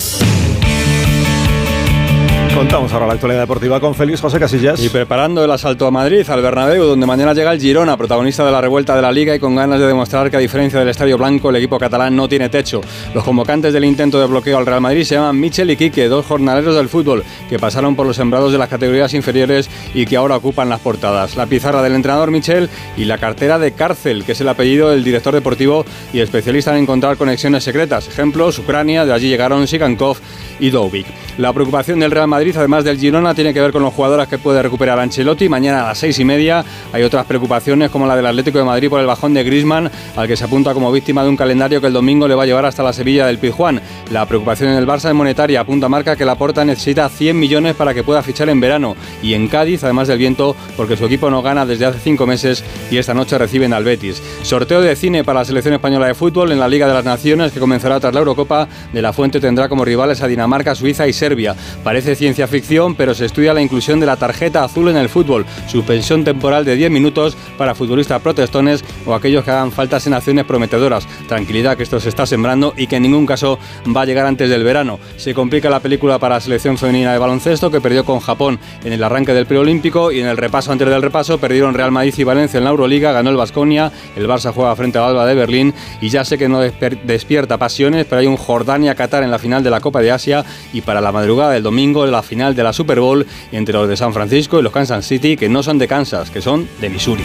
Contamos 2.55 2.93
ahora 2.93 3.07
la 3.07 3.15
actualidad 3.15 3.41
deportiva 3.41 3.81
con 3.81 3.95
Félix 3.95 4.21
José 4.21 4.39
Casillas. 4.39 4.79
Y 4.85 4.91
preparando 4.91 5.43
el 5.43 5.51
asalto 5.51 5.87
a 5.87 5.91
Madrid, 5.91 6.29
al 6.29 6.43
Bernabéu, 6.43 6.85
donde 6.85 7.07
mañana 7.07 7.33
llega 7.33 7.51
el 7.51 7.59
Girona, 7.59 7.97
protagonista 7.97 8.45
de 8.45 8.53
la 8.53 8.61
revuelta 8.61 8.95
de 8.95 9.01
la 9.01 9.11
Liga 9.11 9.35
y 9.35 9.39
con 9.39 9.57
ganas 9.57 9.81
de 9.81 9.87
demostrar 9.87 10.31
que 10.31 10.37
a 10.37 10.41
diferencia 10.41 10.79
del 10.79 10.91
Estadio 10.91 11.17
Blanco, 11.17 11.49
el 11.49 11.57
equipo 11.57 11.79
catalán 11.79 12.15
no 12.15 12.29
tiene 12.29 12.51
techo. 12.51 12.83
Los 13.15 13.25
convocantes 13.25 13.73
del 13.73 13.87
intento 13.87 14.21
de 14.21 14.27
bloqueo 14.27 14.59
al 14.59 14.67
Real 14.67 14.83
Madrid 14.83 15.05
se 15.05 15.15
llaman 15.15 15.41
Michel 15.41 15.71
y 15.71 15.77
Quique, 15.77 16.09
dos 16.09 16.27
jornaleros 16.27 16.77
del 16.77 16.91
fútbol 16.91 17.25
que 17.49 17.59
pasaron 17.59 17.97
por 17.97 18.07
los 18.07 18.17
sembrados 18.17 18.53
de 18.53 18.59
las 18.59 18.69
categorías 18.69 19.15
inferiores 19.15 19.71
y 19.95 20.05
que 20.05 20.17
ahora 20.17 20.37
ocupan 20.37 20.69
las 20.69 20.81
portadas. 20.81 21.37
La 21.37 21.47
pizarra 21.47 21.83
del 21.83 21.95
entrenador 21.95 22.31
Michel 22.31 22.69
y 22.99 23.07
la 23.07 23.17
cartera 23.17 23.59
de 23.59 23.73
cárcel, 23.73 24.25
que 24.25 24.33
es 24.33 24.41
el 24.43 24.49
apellido 24.49 24.91
del 24.91 25.05
director 25.05 25.33
deportivo 25.33 25.87
y 26.13 26.21
especialista 26.21 26.77
en 26.77 26.83
encontrar 26.83 27.17
conexiones 27.17 27.65
secretas. 27.65 28.09
Ejemplos, 28.09 28.59
Ucrania, 28.59 29.07
de 29.07 29.15
allí 29.15 29.29
llegaron 29.29 29.67
Sigankov 29.67 30.19
y 30.61 30.71
Dovik. 30.71 31.07
La 31.39 31.53
preocupación 31.53 31.99
del 31.99 32.11
Real 32.11 32.29
Madrid, 32.29 32.42
además 32.51 32.83
del 32.83 32.99
Girona, 32.99 33.35
tiene 33.35 33.55
que 33.55 33.61
ver 33.61 33.71
con 33.71 33.83
los 33.83 33.95
jugadores 33.95 34.27
que 34.27 34.37
puede 34.37 34.61
recuperar 34.61 34.99
Ancelotti. 34.99 35.49
Mañana 35.49 35.85
a 35.85 35.89
las 35.89 35.99
seis 35.99 36.19
y 36.19 36.25
media 36.25 36.65
hay 36.93 37.05
otras 37.05 37.25
preocupaciones 37.25 37.89
como 37.91 38.07
la 38.07 38.17
del 38.17 38.27
Atlético 38.27 38.59
de 38.59 38.65
Madrid 38.65 38.91
por 38.91 39.01
el 39.01 39.07
bajón 39.07 39.33
de 39.33 39.45
Grisman, 39.45 39.89
al 40.17 40.27
que 40.27 40.37
se 40.37 40.45
apunta 40.45 40.75
como 40.75 40.91
víctima 40.91 41.23
de 41.23 41.29
un 41.29 41.37
calendario 41.37 41.81
que 41.81 41.87
el 41.87 41.93
domingo 41.93 42.27
le 42.27 42.35
va 42.35 42.43
a 42.43 42.47
llevar 42.47 42.67
hasta 42.67 42.83
la 42.83 42.93
Sevilla 42.93 43.27
del 43.27 43.39
Pizjuán. 43.39 43.81
La 44.11 44.27
preocupación 44.27 44.71
en 44.71 44.77
el 44.77 44.87
Barça 44.87 45.09
es 45.09 45.15
monetaria, 45.15 45.61
apunta 45.61 45.89
marca 45.89 46.17
que 46.17 46.25
la 46.25 46.35
Porta 46.35 46.65
necesita 46.65 47.09
100 47.09 47.39
millones 47.39 47.77
para 47.77 47.95
que 47.95 48.03
pueda 48.03 48.23
fichar 48.23 48.49
en 48.49 48.61
verano. 48.61 48.97
Y 49.23 49.35
en 49.35 49.47
Cádiz, 49.47 49.85
además 49.85 50.09
del 50.09 50.19
viento, 50.19 50.57
porque 50.77 50.97
su 50.97 51.05
equipo 51.07 51.31
no 51.31 51.43
gana 51.43 51.65
desde 51.65 51.87
hace 51.87 52.01
cinco 52.01 52.27
meses 52.27 52.65
y 52.91 52.97
esta 52.97 53.15
noche 53.15 53.39
reciben 53.39 53.73
al 53.73 53.85
Betis. 53.85 54.21
Sorteo 54.43 54.81
de 54.81 54.97
cine 54.97 55.23
para 55.23 55.41
la 55.41 55.45
selección 55.45 55.75
española 55.75 56.09
de 56.09 56.15
fútbol 56.15 56.51
en 56.51 56.59
la 56.59 56.69
Liga 56.69 56.89
de 56.89 56.95
las 56.95 57.05
Naciones 57.05 57.53
que 57.53 57.61
comenzará 57.61 58.01
tras 58.01 58.13
la 58.13 58.19
Eurocopa. 58.21 58.67
De 58.93 59.01
la 59.01 59.13
Fuente 59.13 59.39
tendrá 59.39 59.69
como 59.69 59.85
rivales 59.85 60.23
a 60.23 60.27
Dinamarca, 60.27 60.75
Suiza 60.75 61.07
y 61.07 61.13
Serbia. 61.13 61.55
Parece 61.85 62.15
ciencia 62.15 62.32
ciencia 62.33 62.49
ficción, 62.49 62.95
pero 62.95 63.13
se 63.13 63.27
estudia 63.27 63.53
la 63.53 63.61
inclusión 63.61 64.01
de 64.01 64.07
la 64.07 64.17
tarjeta 64.17 64.65
azul 64.65 64.89
en 64.89 64.97
el 64.97 65.11
fútbol, 65.11 65.45
suspensión 65.67 66.25
temporal 66.25 66.65
de 66.65 66.77
10 66.77 66.91
minutos 66.91 67.37
para 67.59 67.75
futbolistas 67.75 68.23
protestones 68.23 68.83
o 69.05 69.13
aquellos 69.13 69.45
que 69.45 69.51
hagan 69.51 69.71
faltas 69.71 70.07
en 70.07 70.15
acciones 70.15 70.47
prometedoras. 70.47 71.07
Tranquilidad 71.29 71.77
que 71.77 71.83
esto 71.83 72.01
se 72.01 72.09
está 72.09 72.25
sembrando 72.25 72.73
y 72.75 72.87
que 72.87 72.97
en 72.97 73.03
ningún 73.03 73.27
caso 73.27 73.59
va 73.95 74.03
a 74.03 74.05
llegar 74.07 74.25
antes 74.25 74.49
del 74.49 74.65
verano. 74.65 74.99
Se 75.19 75.35
complica 75.35 75.69
la 75.69 75.81
película 75.81 76.19
para 76.19 76.37
la 76.37 76.41
selección 76.41 76.79
femenina 76.79 77.13
de 77.13 77.19
baloncesto 77.19 77.71
que 77.71 77.83
perdió 77.83 78.03
con 78.07 78.21
Japón 78.21 78.59
en 78.83 78.95
el 78.95 79.05
arranque 79.05 79.35
del 79.35 79.45
preolímpico 79.45 80.11
y 80.11 80.21
en 80.21 80.27
el 80.27 80.39
repaso 80.39 80.73
antes 80.73 80.89
del 80.89 81.03
repaso 81.03 81.37
perdieron 81.37 81.75
Real 81.75 81.93
Madrid 81.93 82.15
y 82.17 82.25
Valencia 82.25 82.57
en 82.57 82.65
la 82.65 82.71
Euroliga, 82.71 83.13
ganó 83.13 83.29
el 83.29 83.37
Vasconia, 83.37 83.93
el 84.17 84.27
Barça 84.27 84.55
juega 84.55 84.75
frente 84.75 84.97
al 84.97 85.05
Alba 85.05 85.27
de 85.27 85.35
Berlín 85.35 85.75
y 86.01 86.09
ya 86.09 86.25
sé 86.25 86.39
que 86.39 86.49
no 86.49 86.61
despierta 86.61 87.59
pasiones, 87.59 88.07
pero 88.07 88.21
hay 88.21 88.27
un 88.27 88.39
Jordania-Qatar 88.39 89.23
en 89.23 89.31
la 89.31 89.39
final 89.39 89.63
de 89.63 89.69
la 89.69 89.81
Copa 89.81 90.01
de 90.01 90.13
Asia 90.13 90.47
y 90.73 90.81
para 90.81 91.03
la 91.03 91.13
madrugada 91.13 91.51
del 91.51 91.63
domingo 91.63 92.07
la 92.13 92.22
final 92.23 92.55
de 92.55 92.63
la 92.63 92.73
Super 92.73 93.01
Bowl 93.01 93.27
entre 93.51 93.75
los 93.75 93.89
de 93.89 93.97
San 93.97 94.13
Francisco 94.13 94.59
y 94.59 94.63
los 94.63 94.73
Kansas 94.73 95.07
City, 95.07 95.37
que 95.37 95.49
no 95.49 95.63
son 95.63 95.79
de 95.79 95.89
Kansas, 95.89 96.31
que 96.31 96.41
son 96.41 96.69
de 96.81 96.91
Missouri. 96.91 97.25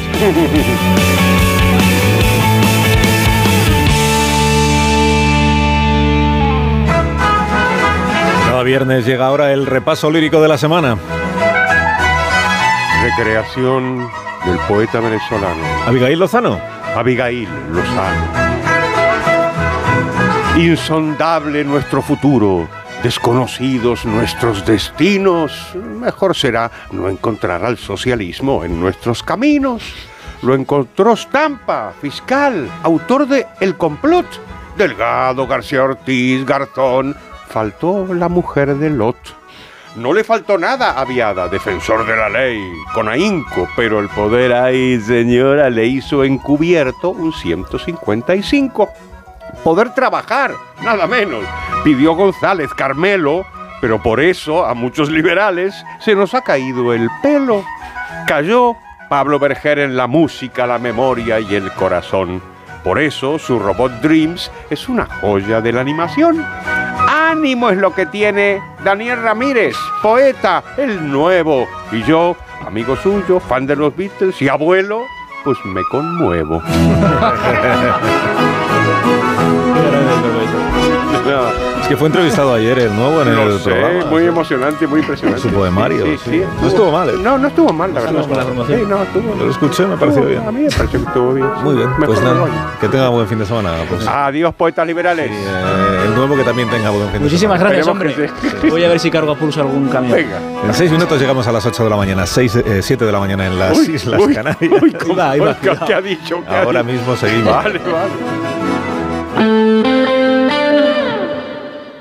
Cada 8.50 8.64
viernes 8.64 9.06
llega 9.06 9.28
ahora 9.28 9.54
el 9.54 9.66
repaso 9.66 10.10
lírico 10.10 10.42
de 10.42 10.48
la 10.48 10.58
semana. 10.58 10.98
Recreación 13.04 14.10
del 14.46 14.58
poeta 14.68 15.00
venezolano. 15.00 15.62
Abigail 15.86 16.18
Lozano. 16.20 16.60
Abigail 16.96 17.48
Lozano. 17.72 18.48
Insondable 20.58 21.64
nuestro 21.64 22.02
futuro, 22.02 22.68
desconocidos 23.04 24.06
nuestros 24.06 24.66
destinos, 24.66 25.76
mejor 25.76 26.36
será 26.36 26.72
no 26.92 27.10
encontrar 27.10 27.64
al 27.64 27.78
socialismo 27.78 28.64
en 28.64 28.80
nuestros 28.80 29.24
caminos. 29.24 29.84
Lo 30.42 30.54
encontró 30.54 31.16
Stampa, 31.16 31.94
fiscal, 32.02 32.70
autor 32.84 33.28
de 33.28 33.48
El 33.60 33.76
complot. 33.76 34.26
Delgado, 34.78 35.48
García 35.48 35.84
Ortiz, 35.84 36.46
Garzón. 36.46 37.16
Faltó 37.50 38.14
la 38.14 38.30
mujer 38.30 38.76
de 38.76 38.90
Lot. 38.90 39.18
No 39.96 40.14
le 40.14 40.24
faltó 40.24 40.60
nada 40.60 41.00
a 41.00 41.06
Viada, 41.06 41.48
defensor 41.48 42.06
de 42.06 42.16
la 42.16 42.30
ley, 42.30 42.62
con 42.94 43.10
ahínco, 43.10 43.68
pero 43.76 44.00
el 44.00 44.10
poder 44.10 44.54
ahí, 44.54 45.00
señora, 45.02 45.72
le 45.72 45.88
hizo 45.88 46.24
encubierto 46.24 47.10
un 47.10 47.34
155 47.34 48.90
poder 49.64 49.94
trabajar, 49.94 50.52
nada 50.82 51.08
menos. 51.08 51.44
Pidió 51.84 52.14
González 52.14 52.74
Carmelo, 52.74 53.46
pero 53.82 54.02
por 54.02 54.20
eso 54.20 54.66
a 54.66 54.74
muchos 54.74 55.10
liberales 55.10 55.76
se 56.00 56.16
nos 56.16 56.34
ha 56.34 56.42
caído 56.42 56.94
el 56.94 57.10
pelo. 57.22 57.64
Cayó 58.28 58.76
Pablo 59.10 59.40
Berger 59.40 59.80
en 59.80 59.96
la 59.96 60.08
música, 60.08 60.68
la 60.68 60.80
memoria 60.80 61.40
y 61.40 61.56
el 61.56 61.72
corazón. 61.74 62.42
Por 62.84 63.00
eso 63.00 63.38
su 63.40 63.60
robot 63.60 63.92
Dreams 64.02 64.52
es 64.70 64.88
una 64.88 65.06
joya 65.06 65.62
de 65.62 65.74
la 65.74 65.82
animación. 65.82 66.46
Ánimo 67.10 67.70
es 67.70 67.78
lo 67.78 67.94
que 67.94 68.06
tiene 68.06 68.62
Daniel 68.84 69.22
Ramírez, 69.22 69.76
poeta, 70.02 70.64
el 70.78 71.10
nuevo. 71.12 71.68
Y 71.92 72.04
yo, 72.04 72.36
amigo 72.66 72.96
suyo, 72.96 73.40
fan 73.40 73.68
de 73.68 73.76
los 73.76 73.96
Beatles 73.96 74.42
y 74.42 74.48
abuelo, 74.48 75.04
pues 75.44 75.58
me 75.66 75.82
conmuevo. 75.92 76.62
Es 81.82 81.88
que 81.90 81.96
fue 81.98 82.08
entrevistado 82.08 82.54
ayer 82.54 82.78
el 82.80 82.94
nuevo 82.96 83.22
en 83.22 83.30
el 83.30 83.60
sé, 83.60 83.70
programa. 83.70 84.06
muy 84.10 84.26
emocionante, 84.26 84.86
muy 84.88 85.00
impresionante. 85.00 85.42
Su 85.42 85.50
poemario. 85.50 86.06
Sí, 86.06 86.18
sí, 86.18 86.30
sí. 86.32 86.42
No 86.62 86.68
estuvo 86.68 86.92
mal. 86.92 87.10
¿eh? 87.10 87.14
No, 87.22 87.38
no 87.38 87.48
estuvo 87.48 87.72
mal, 87.72 87.94
la 87.94 88.02
verdad. 88.02 88.28
Con 88.28 88.38
la 88.38 88.44
formación. 88.44 88.80
Sí, 88.80 88.86
no, 88.90 89.04
estuvo 89.04 89.36
Lo 89.36 89.50
escuché, 89.52 89.86
me 89.88 89.96
pareció 89.96 90.24
estuvo- 90.24 90.26
bien. 90.30 90.48
A 90.48 90.52
mí 90.52 90.62
me 90.64 90.70
pareció 90.70 91.00
que 91.02 91.08
estuvo 91.08 91.34
bien. 91.34 91.48
Muy 91.64 91.76
bien. 91.76 91.90
Mejor 91.92 92.06
Pues 92.08 92.22
no 92.22 92.34
nada, 92.34 92.76
que 92.82 92.88
tenga 92.90 93.08
buen 93.10 93.28
fin 93.28 93.40
de 93.40 93.46
semana. 93.46 93.70
Pues. 93.90 94.06
Adiós, 94.06 94.54
poetas 94.56 94.86
liberales. 94.86 95.32
Eh, 95.32 96.02
el 96.08 96.16
nuevo 96.16 96.36
que 96.36 96.44
también 96.44 96.70
tenga 96.70 96.90
buen 96.90 97.04
fin 97.06 97.14
de 97.14 97.20
Muchísimas 97.20 97.58
semana. 97.58 97.76
gracias, 97.76 97.88
hombre. 97.88 98.32
Voy 98.70 98.84
a 98.84 98.90
ver 98.90 99.00
si 99.00 99.10
cargo 99.10 99.32
a 99.32 99.36
pulso 99.36 99.62
algún 99.62 99.88
camión. 99.88 100.14
Venga. 100.14 100.40
En 100.66 100.74
seis 100.74 100.92
minutos 100.92 101.18
llegamos 101.22 101.48
a 101.48 101.54
las 101.54 101.66
8 101.66 101.86
de 101.86 101.90
la 101.90 101.96
mañana, 101.96 102.26
6, 102.26 102.64
7 102.82 103.06
de 103.06 103.12
la 103.14 103.20
mañana 103.20 103.46
en 103.46 103.58
las 103.58 103.78
Uy, 103.78 103.96
Islas 103.96 104.20
uy, 104.22 104.34
Canarias. 104.36 104.82
uy, 104.82 104.92
¿qué- 105.88 105.94
ha 105.94 106.02
dicho? 106.02 106.44
¿Qué 106.46 106.54
ha 106.54 106.64
Ahora 106.64 106.84
dicho? 106.84 106.94
mismo 107.00 107.16
seguimos. 107.16 107.54
Vale, 107.56 107.80
vale. 107.80 108.67